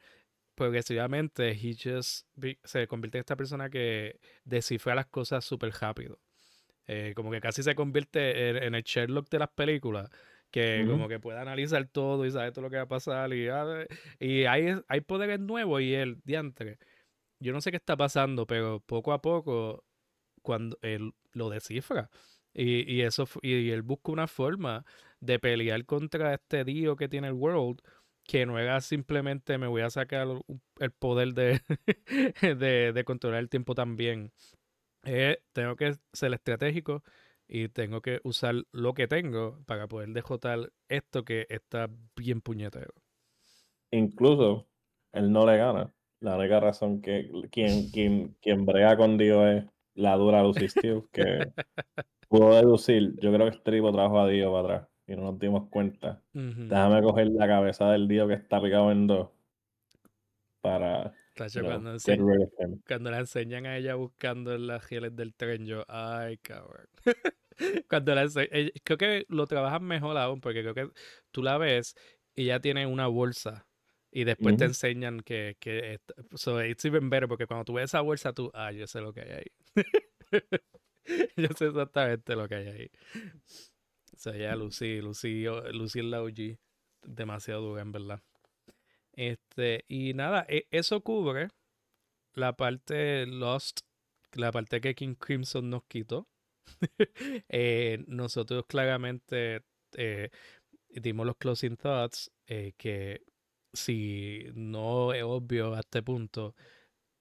progresivamente 0.55 1.51
he 1.51 1.75
just 1.75 2.27
se 2.65 2.87
convierte 2.87 3.19
en 3.19 3.21
esta 3.21 3.37
persona 3.37 3.71
que 3.71 4.21
descifra 4.45 4.95
las 4.95 5.07
cosas 5.07 5.45
súper 5.45 5.73
rápido. 5.81 6.19
Eh, 6.87 7.13
como 7.15 7.31
que 7.31 7.41
casi 7.41 7.63
se 7.63 7.75
convierte 7.75 8.67
en, 8.67 8.75
el 8.75 8.83
Sherlock 8.83 9.29
de 9.31 9.39
las 9.39 9.51
películas, 9.51 10.11
que 10.51 10.85
como 10.89 11.09
que 11.09 11.21
puede 11.21 11.39
analizar 11.39 11.87
todo 11.89 12.27
y 12.27 12.31
sabe 12.31 12.53
todo 12.53 12.63
lo 12.63 12.71
que 12.71 12.77
va 12.77 12.83
a 12.83 12.89
pasar. 12.89 13.33
Y, 13.33 13.49
ah, 13.49 13.87
y 14.19 14.45
hay, 14.45 14.81
hay 14.89 15.01
poderes 15.01 15.41
nuevos 15.41 15.81
y 15.83 15.95
él, 15.95 16.21
diantre. 16.25 16.79
Yo 17.41 17.53
no 17.53 17.61
sé 17.61 17.71
qué 17.71 17.77
está 17.77 17.97
pasando, 17.97 18.47
pero 18.47 18.81
poco 18.81 19.13
a 19.13 19.23
poco, 19.23 19.85
cuando 20.43 20.79
él 20.83 21.13
lo 21.33 21.51
descifra. 21.51 22.11
Y, 22.53 22.93
y 22.93 23.03
eso 23.03 23.29
y 23.43 23.71
él 23.71 23.83
busca 23.83 24.11
una 24.11 24.27
forma 24.27 24.85
de 25.21 25.39
pelear 25.39 25.85
contra 25.87 26.35
este 26.35 26.65
dio 26.65 26.97
que 26.97 27.09
tiene 27.09 27.29
el 27.29 27.35
world 27.35 27.81
que 28.25 28.45
no 28.45 28.59
era 28.59 28.81
simplemente 28.81 29.57
me 29.57 29.69
voy 29.69 29.83
a 29.83 29.91
sacar 29.91 30.27
el 30.81 30.91
poder 30.91 31.35
de, 31.35 31.61
de, 32.43 32.93
de 32.93 33.05
controlar 33.05 33.39
el 33.39 33.49
tiempo 33.49 33.77
también 33.77 34.33
eh, 35.05 35.43
tengo 35.53 35.77
que 35.77 35.97
ser 36.13 36.35
estratégico 36.35 37.05
y 37.53 37.69
tengo 37.69 38.01
que 38.01 38.21
usar 38.23 38.55
lo 38.71 38.95
que 38.95 39.09
tengo 39.09 39.59
para 39.67 39.89
poder 39.89 40.11
dejotar 40.11 40.71
esto 40.89 41.25
que 41.25 41.47
está 41.51 41.89
bien 42.17 42.41
puñetero. 42.41 42.95
Incluso 43.91 44.69
él 45.13 45.33
no 45.33 45.45
le 45.45 45.57
gana. 45.57 45.93
La 46.21 46.37
única 46.37 46.61
razón 46.61 47.03
que 47.03 47.29
quien, 47.51 47.91
quien, 47.91 48.37
quien 48.41 48.65
brega 48.65 48.97
con 48.97 49.19
Dios 49.19 49.45
es 49.49 49.65
la 49.95 50.17
dura 50.17 50.45
Lucy 50.45 50.69
Steve, 50.69 51.03
que 51.13 51.23
pudo 52.29 52.55
deducir. 52.55 53.17
Yo 53.21 53.33
creo 53.33 53.51
que 53.51 53.59
tipo 53.59 53.91
trajo 53.91 54.21
a 54.21 54.29
Dios 54.29 54.53
para 54.53 54.77
atrás 54.77 54.89
y 55.09 55.17
no 55.17 55.23
nos 55.23 55.39
dimos 55.41 55.69
cuenta. 55.71 56.23
Déjame 56.33 57.03
coger 57.03 57.29
la 57.31 57.49
cabeza 57.49 57.91
del 57.91 58.07
Dios 58.07 58.29
que 58.29 58.35
está 58.35 58.63
picado 58.63 58.93
en 58.93 59.09
dos 59.09 59.31
para 60.61 61.13
cuando, 61.37 63.11
la 63.11 63.19
enseñan 63.19 63.67
a 63.67 63.77
ella 63.77 63.95
buscando 63.95 64.55
en 64.55 64.67
las 64.67 64.89
rieles 64.89 65.15
del 65.17 65.35
tren, 65.35 65.67
yo, 65.67 65.85
ay, 65.89 66.39
cabrón. 66.39 66.89
cuando 67.89 68.15
la 68.15 68.29
creo 68.85 68.99
que 68.99 69.27
lo 69.29 69.47
trabajan 69.47 69.85
mejor 69.85 70.17
aún, 70.17 70.41
porque 70.41 70.63
creo 70.63 70.75
que 70.75 70.91
tú 71.31 71.43
la 71.43 71.59
ves 71.59 71.95
y 72.35 72.47
ya 72.47 72.61
tiene 72.61 72.87
una 72.87 73.07
bolsa. 73.07 73.67
Y 74.13 74.25
después 74.25 74.57
te 74.57 74.65
enseñan 74.65 75.21
que, 75.21 75.57
que 75.61 76.01
so 76.35 76.65
it's 76.65 76.85
even 76.85 77.11
better, 77.11 77.29
porque 77.29 77.47
cuando 77.47 77.65
tú 77.65 77.75
ves 77.75 77.85
esa 77.85 78.01
bolsa, 78.01 78.33
tú, 78.33 78.51
ah, 78.55 78.73
yo 78.73 78.89
sé 78.89 79.01
lo 79.01 79.13
que 79.13 79.21
hay 79.21 79.31
ahí. 79.31 79.53
yo 81.37 81.49
sé 81.57 81.67
exactamente 81.67 82.35
lo 82.35 82.49
que 82.49 82.55
hay 82.57 82.67
ahí. 82.67 82.91
O 84.13 84.19
sea, 84.19 84.37
ya 84.37 84.57
Lucy, 84.57 85.01
Lucy, 85.01 85.45
Lucy 85.73 86.01
es 86.01 86.05
la 86.05 86.23
OG. 86.23 86.59
Demasiado 87.07 87.63
dura, 87.63 87.83
en 87.83 87.93
verdad. 87.93 88.23
Este, 89.21 89.85
y 89.87 90.15
nada, 90.15 90.47
e, 90.49 90.67
eso 90.71 91.03
cubre 91.03 91.49
la 92.33 92.57
parte 92.57 93.27
Lost, 93.27 93.81
la 94.33 94.51
parte 94.51 94.81
que 94.81 94.95
King 94.95 95.15
Crimson 95.15 95.69
nos 95.69 95.85
quitó. 95.85 96.27
Eh, 97.51 98.03
nosotros 98.07 98.65
claramente 98.67 99.61
eh, 99.93 100.31
dimos 100.89 101.27
los 101.27 101.37
closing 101.37 101.77
thoughts 101.77 102.33
eh, 102.47 102.73
que 102.79 103.21
si 103.75 104.47
no 104.55 105.13
es 105.13 105.23
obvio 105.23 105.75
a 105.75 105.81
este 105.81 106.03
punto, 106.03 106.55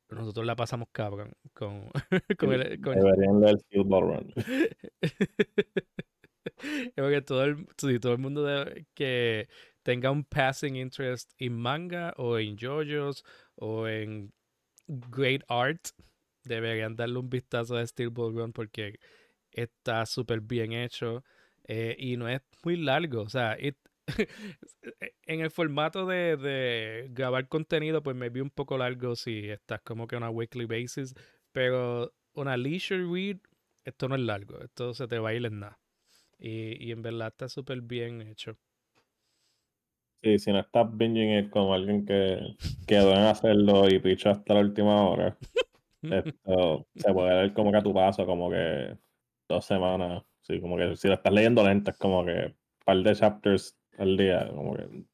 nosotros 0.09 0.45
la 0.45 0.55
pasamos 0.55 0.87
cabrón 0.93 1.33
con, 1.53 1.89
con 2.39 2.53
el... 2.53 2.79
Con... 2.79 2.95
Run. 2.95 4.33
Porque 6.95 7.21
todo 7.21 7.43
el, 7.43 7.67
todo 7.75 8.13
el 8.13 8.19
mundo 8.19 8.65
que 8.93 9.49
tenga 9.89 10.11
un 10.11 10.23
passing 10.23 10.75
interest 10.75 11.33
en 11.39 11.57
manga 11.57 12.13
o 12.17 12.37
en 12.37 12.55
JoJo's 12.55 13.23
o 13.55 13.87
en 13.87 14.31
great 14.87 15.41
art, 15.47 15.89
deberían 16.43 16.95
darle 16.95 17.17
un 17.17 17.27
vistazo 17.27 17.75
a 17.75 17.87
Steel 17.87 18.11
Ball 18.11 18.35
Run 18.35 18.53
porque 18.53 18.99
está 19.51 20.05
súper 20.05 20.41
bien 20.41 20.73
hecho 20.73 21.23
eh, 21.63 21.95
y 21.97 22.17
no 22.17 22.29
es 22.29 22.41
muy 22.63 22.75
largo. 22.75 23.23
O 23.23 23.29
sea, 23.29 23.57
en 25.25 25.39
el 25.41 25.49
formato 25.49 26.05
de, 26.05 26.37
de, 26.37 27.07
grabar 27.09 27.47
contenido, 27.47 28.03
pues 28.03 28.15
me 28.15 28.29
vi 28.29 28.41
un 28.41 28.51
poco 28.51 28.77
largo 28.77 29.15
si 29.15 29.49
estás 29.49 29.81
como 29.81 30.05
que 30.05 30.17
en 30.17 30.21
una 30.21 30.29
weekly 30.29 30.65
basis, 30.65 31.15
pero 31.51 32.13
una 32.33 32.57
leisure 32.57 33.07
read, 33.11 33.37
esto 33.85 34.07
no 34.07 34.13
es 34.13 34.21
largo, 34.21 34.61
esto 34.61 34.93
se 34.93 35.07
te 35.07 35.17
va 35.17 35.29
a 35.29 35.33
ir 35.33 35.47
en 35.47 35.61
nada. 35.61 35.79
Y, 36.37 36.77
y 36.85 36.91
en 36.91 37.01
verdad 37.01 37.29
está 37.29 37.49
súper 37.49 37.81
bien 37.81 38.21
hecho. 38.21 38.55
Sí, 40.21 40.37
si 40.37 40.51
no 40.51 40.59
estás 40.59 40.85
binging 40.91 41.39
it 41.39 41.49
como 41.49 41.73
alguien 41.73 42.05
que 42.05 42.55
quedó 42.85 43.11
en 43.13 43.19
hacerlo 43.19 43.89
y 43.89 43.99
pichó 43.99 44.31
hasta 44.31 44.53
la 44.53 44.59
última 44.59 45.09
hora, 45.09 45.37
esto 46.01 46.87
se 46.95 47.13
puede 47.13 47.35
ver 47.35 47.53
como 47.53 47.71
que 47.71 47.77
a 47.77 47.83
tu 47.83 47.93
paso, 47.93 48.25
como 48.25 48.49
que 48.49 48.97
dos 49.47 49.65
semanas. 49.65 50.23
Sí, 50.41 50.59
como 50.59 50.77
que 50.77 50.95
si 50.95 51.07
lo 51.07 51.13
estás 51.13 51.31
leyendo 51.31 51.63
lento, 51.63 51.91
es 51.91 51.97
como 51.97 52.25
que 52.25 52.31
un 52.31 52.55
par 52.85 52.97
de 52.97 53.15
chapters 53.15 53.77
al 53.97 54.17
día. 54.17 54.49
Como 54.53 54.75
que... 54.75 55.05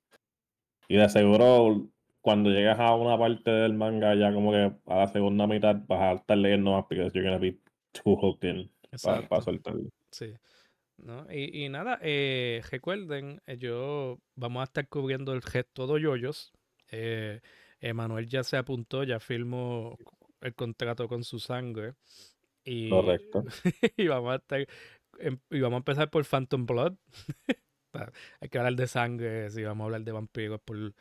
Y 0.88 0.98
de 0.98 1.10
seguro, 1.10 1.90
cuando 2.22 2.50
llegas 2.50 2.80
a 2.80 2.96
una 2.96 3.18
parte 3.18 3.52
del 3.52 3.74
manga, 3.74 4.16
ya 4.16 4.34
como 4.34 4.52
que 4.52 4.72
a 4.86 4.98
la 4.98 5.08
segunda 5.08 5.46
mitad 5.46 5.76
vas 5.88 6.02
a 6.02 6.14
estar 6.14 6.38
leyendo 6.38 6.72
más 6.72 6.86
porque 6.86 7.12
you're 7.14 7.24
gonna 7.24 7.38
be 7.38 7.60
too 7.92 8.16
hooked 8.16 8.50
in 8.50 8.72
para, 9.04 9.28
para 9.28 9.42
soltarlo. 9.42 9.90
Sí. 10.12 10.34
¿No? 10.98 11.28
Y, 11.32 11.66
y 11.66 11.70
nada, 11.70 12.00
eh, 12.02 12.62
recuerden, 12.72 13.42
eh, 13.46 13.58
yo 13.58 14.20
vamos 14.36 14.62
a 14.62 14.66
estar 14.66 14.88
cubriendo 14.88 15.34
el 15.34 15.42
gesto 15.42 15.88
de 15.88 16.02
yoyos. 16.02 16.54
Eh, 16.92 17.42
Emanuel 17.80 18.28
ya 18.28 18.44
se 18.44 18.58
apuntó, 18.58 19.04
ya 19.04 19.20
firmó 19.20 19.98
el 20.42 20.56
contrato 20.56 21.08
con 21.08 21.24
su 21.24 21.40
sangre. 21.40 21.94
Y, 22.64 22.90
Correcto. 22.90 23.44
y 23.98 24.08
vamos 24.08 24.34
a 24.34 24.36
estar 24.38 24.68
em, 25.20 25.40
y 25.50 25.60
vamos 25.60 25.78
a 25.78 25.80
empezar 25.80 26.10
por 26.10 26.26
Phantom 26.26 26.66
Blood. 26.66 26.96
Hay 28.42 28.50
que 28.50 28.58
hablar 28.58 28.76
de 28.76 28.88
sangre, 28.88 29.50
si 29.52 29.64
vamos 29.64 29.84
a 29.84 29.86
hablar 29.86 30.04
de 30.04 30.12
vampiros 30.12 30.60
por 30.62 30.94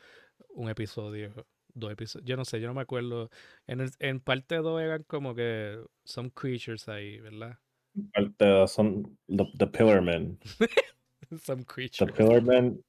un 0.49 0.69
episodio, 0.69 1.33
dos 1.73 1.91
episodios. 1.91 2.27
Yo 2.27 2.37
no 2.37 2.45
sé, 2.45 2.61
yo 2.61 2.67
no 2.67 2.73
me 2.73 2.81
acuerdo. 2.81 3.29
En, 3.67 3.81
el, 3.81 3.91
en 3.99 4.19
parte 4.21 4.55
2 4.55 4.81
eran 4.81 5.03
como 5.03 5.35
que 5.35 5.77
some 6.05 6.31
creatures 6.31 6.87
ahí, 6.87 7.19
¿verdad? 7.19 7.59
Son 8.67 9.17
the, 9.27 9.67
Pillar 9.67 10.01
Men. 10.01 10.37
Some 11.41 11.63
creatures. 11.63 12.07
The 12.07 12.13
Pillar 12.13 12.41
Men. 12.41 12.83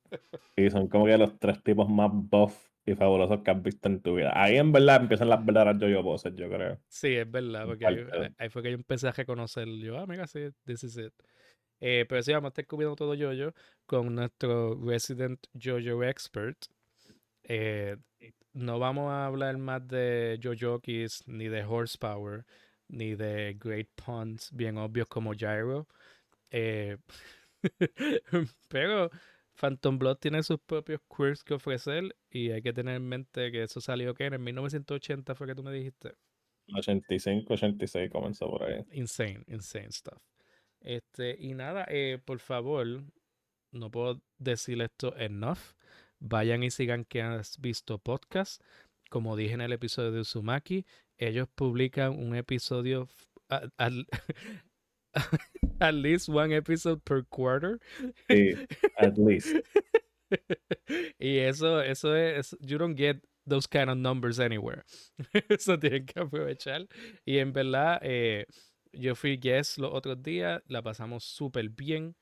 Y 0.56 0.70
son 0.70 0.88
como 0.88 1.06
que 1.06 1.16
los 1.18 1.38
tres 1.38 1.62
tipos 1.62 1.88
más 1.88 2.10
buff 2.12 2.54
y 2.84 2.94
fabulosos 2.94 3.42
que 3.42 3.50
has 3.50 3.62
visto 3.62 3.88
en 3.88 4.00
tu 4.00 4.14
vida. 4.14 4.32
Ahí 4.34 4.56
en 4.56 4.72
verdad 4.72 5.02
empiezan 5.02 5.28
las 5.28 5.44
verdaderas 5.44 5.78
yo-yo 5.80 6.02
poses, 6.02 6.32
yo 6.36 6.48
creo. 6.48 6.80
Sí, 6.88 7.14
es 7.14 7.28
verdad, 7.28 7.66
porque 7.66 7.86
ahí, 7.86 8.48
fue 8.48 8.62
que 8.62 8.70
yo 8.70 8.76
empecé 8.76 9.08
a 9.08 9.12
reconocer. 9.12 9.68
Yo, 9.68 9.98
ah, 9.98 10.06
mira, 10.06 10.26
sí, 10.26 10.48
this 10.64 10.84
is 10.84 10.96
it. 10.96 11.12
Eh, 11.80 12.06
pero 12.08 12.22
sí, 12.22 12.32
vamos 12.32 12.46
a 12.46 12.50
estar 12.50 12.66
cubriendo 12.66 12.96
todo 12.96 13.14
yo-yo 13.14 13.52
con 13.86 14.14
nuestro 14.14 14.76
resident 14.76 15.44
yo-yo 15.52 16.02
expert. 16.04 16.56
Eh, 17.42 17.96
no 18.52 18.78
vamos 18.78 19.10
a 19.10 19.26
hablar 19.26 19.58
más 19.58 19.86
de 19.86 20.38
Jojokis, 20.42 21.26
ni 21.26 21.48
de 21.48 21.64
Horsepower, 21.64 22.44
ni 22.88 23.14
de 23.14 23.56
Great 23.58 23.88
Puns 23.94 24.50
bien 24.52 24.78
obvios 24.78 25.08
como 25.08 25.32
Gyro. 25.32 25.88
Eh, 26.50 26.96
pero 28.68 29.10
Phantom 29.54 29.98
Blood 29.98 30.18
tiene 30.18 30.42
sus 30.42 30.60
propios 30.60 31.00
quirks 31.14 31.42
que 31.42 31.54
ofrecer 31.54 32.14
y 32.30 32.50
hay 32.50 32.62
que 32.62 32.72
tener 32.72 32.96
en 32.96 33.08
mente 33.08 33.50
que 33.50 33.62
eso 33.62 33.80
salió 33.80 34.14
que 34.14 34.26
en 34.26 34.42
1980 34.42 35.34
fue 35.34 35.46
que 35.46 35.54
tú 35.54 35.62
me 35.62 35.72
dijiste. 35.72 36.14
85, 36.74 37.54
86 37.54 38.10
comenzó 38.10 38.50
por 38.50 38.64
ahí. 38.64 38.84
Insane, 38.92 39.44
insane 39.46 39.92
stuff. 39.92 40.20
Este, 40.80 41.36
y 41.38 41.54
nada, 41.54 41.86
eh, 41.88 42.18
por 42.24 42.40
favor, 42.40 43.04
no 43.72 43.90
puedo 43.90 44.20
decir 44.38 44.80
esto 44.82 45.16
enough. 45.16 45.58
Vayan 46.18 46.62
y 46.62 46.70
sigan 46.70 47.04
que 47.04 47.22
has 47.22 47.60
visto 47.60 47.98
podcast. 47.98 48.62
Como 49.10 49.36
dije 49.36 49.54
en 49.54 49.60
el 49.60 49.72
episodio 49.72 50.10
de 50.10 50.20
Uzumaki, 50.20 50.84
ellos 51.18 51.48
publican 51.54 52.12
un 52.18 52.34
episodio 52.34 53.08
al, 53.48 54.06
at 55.80 55.94
least 55.94 56.28
one 56.28 56.52
episode 56.52 57.04
per 57.04 57.24
quarter. 57.24 57.80
Sí, 58.28 58.54
at 58.98 59.18
least. 59.18 59.56
y 61.18 61.38
eso, 61.38 61.80
eso 61.80 62.14
es, 62.14 62.56
you 62.60 62.78
don't 62.78 62.96
get 62.96 63.22
those 63.46 63.66
kind 63.66 63.88
of 63.88 63.96
numbers 63.96 64.40
anywhere. 64.40 64.84
eso 65.48 65.78
tienen 65.78 66.06
que 66.06 66.20
aprovechar. 66.20 66.86
Y 67.24 67.38
en 67.38 67.52
verdad, 67.52 68.00
eh, 68.02 68.46
yo 68.92 69.14
fui 69.14 69.36
guest 69.36 69.78
los 69.78 69.92
otros 69.92 70.22
días, 70.22 70.62
la 70.66 70.82
pasamos 70.82 71.24
súper 71.24 71.68
bien 71.70 72.16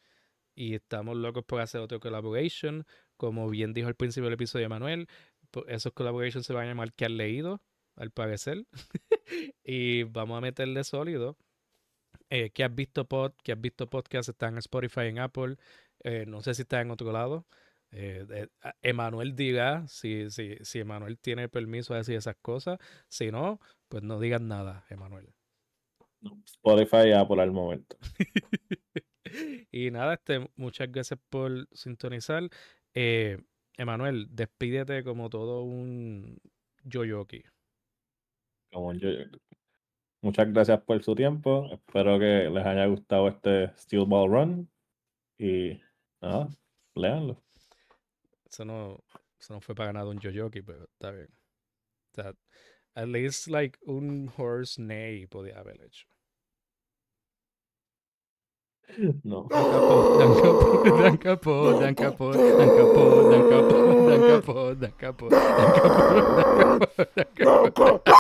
y 0.55 0.75
estamos 0.75 1.17
locos 1.17 1.45
por 1.45 1.61
hacer 1.61 1.81
otro 1.81 2.01
collaboration. 2.01 2.85
Como 3.17 3.49
bien 3.49 3.73
dijo 3.73 3.89
al 3.89 3.95
principio 3.95 4.25
del 4.25 4.35
episodio 4.35 4.69
Manuel, 4.69 5.09
esos 5.69 5.93
collaborations 5.93 6.47
se 6.47 6.53
van 6.53 6.65
a 6.65 6.69
llamar 6.69 6.93
que 6.93 7.05
han 7.05 7.17
leído, 7.17 7.63
al 7.97 8.11
parecer. 8.11 8.67
y 9.65 10.05
vamos 10.05 10.39
a 10.39 10.41
meterle 10.41 10.85
sólido. 10.85 11.37
Eh, 12.31 12.51
que 12.51 12.65
has 12.65 12.75
visto 12.75 13.07
pod, 13.07 13.33
que 13.43 13.53
has 13.53 13.61
visto 13.61 13.89
podcast, 13.89 14.29
está 14.29 14.49
en 14.49 14.59
Spotify, 14.59 15.03
en 15.03 15.19
Apple. 15.19 15.57
Eh, 16.03 16.25
no 16.27 16.43
sé 16.43 16.55
si 16.55 16.63
está 16.63 16.81
en 16.81 16.91
otro 16.91 17.13
lado. 17.13 17.47
Eh, 17.93 18.49
Emanuel 18.83 19.37
diga 19.37 19.87
si, 19.87 20.31
si, 20.31 20.57
si 20.63 20.81
Emanuel 20.81 21.19
tiene 21.19 21.49
permiso 21.49 21.95
de 21.95 22.01
decir 22.01 22.17
esas 22.17 22.37
cosas. 22.37 22.79
Si 23.09 23.31
no, 23.31 23.61
pues 23.89 24.03
no 24.03 24.19
digas 24.19 24.41
nada, 24.41 24.85
Emanuel. 24.91 25.33
Spotify 26.45 27.09
y 27.09 27.13
Apple 27.13 27.43
al 27.43 27.53
momento. 27.53 27.97
y 29.71 29.91
nada, 29.91 30.15
este, 30.15 30.49
muchas 30.57 30.91
gracias 30.91 31.21
por 31.29 31.69
sintonizar. 31.73 32.49
Emanuel, 33.77 34.29
despídete 34.31 35.05
como 35.05 35.29
todo 35.29 35.63
un 35.63 36.41
yoyoki. 36.85 37.45
Como 38.75 38.93
yoyoki. 38.93 39.41
Muchas 40.21 40.53
gracias 40.53 40.81
por 40.83 41.01
su 41.03 41.15
tiempo. 41.15 41.69
Espero 41.71 42.19
que 42.19 42.51
les 42.51 42.67
haya 42.67 42.87
gustado 42.87 43.29
este 43.29 43.69
Steel 43.79 44.07
Ball 44.07 44.29
Run. 44.29 44.71
Y 45.39 45.81
nada, 46.21 46.49
leanlo. 46.95 47.41
Eso 48.45 48.65
no, 48.65 48.99
eso 49.39 49.55
no 49.55 49.61
fue 49.61 49.75
para 49.75 49.93
ganar 49.93 50.07
un 50.07 50.19
Jojoki, 50.19 50.63
pero 50.63 50.85
está 50.85 51.11
bien. 51.11 51.29
at 52.97 53.09
least 53.09 53.49
like 53.49 53.79
un 53.87 54.29
horse 54.37 54.79
neigh 54.79 55.27
podía 55.27 55.59
haber 55.59 55.77
hecho. 55.85 56.07
No. 59.25 59.49
Dan 59.51 59.67
capo, 59.69 60.99
dan 61.01 61.17
capo, 61.19 61.81
dan 61.81 61.95
capo, 61.95 62.33
dan 62.33 62.71
capo, 62.79 63.31
dan 63.31 63.43
capo, 63.51 63.77
dan 64.09 64.23
capo, 64.31 64.75
dan 64.75 64.93
capo, 64.99 65.29
dan 65.29 65.31
capo, 65.31 65.31
dan 65.31 65.73
capo, 65.75 67.05
dan 67.15 67.27
capo. 67.35 68.05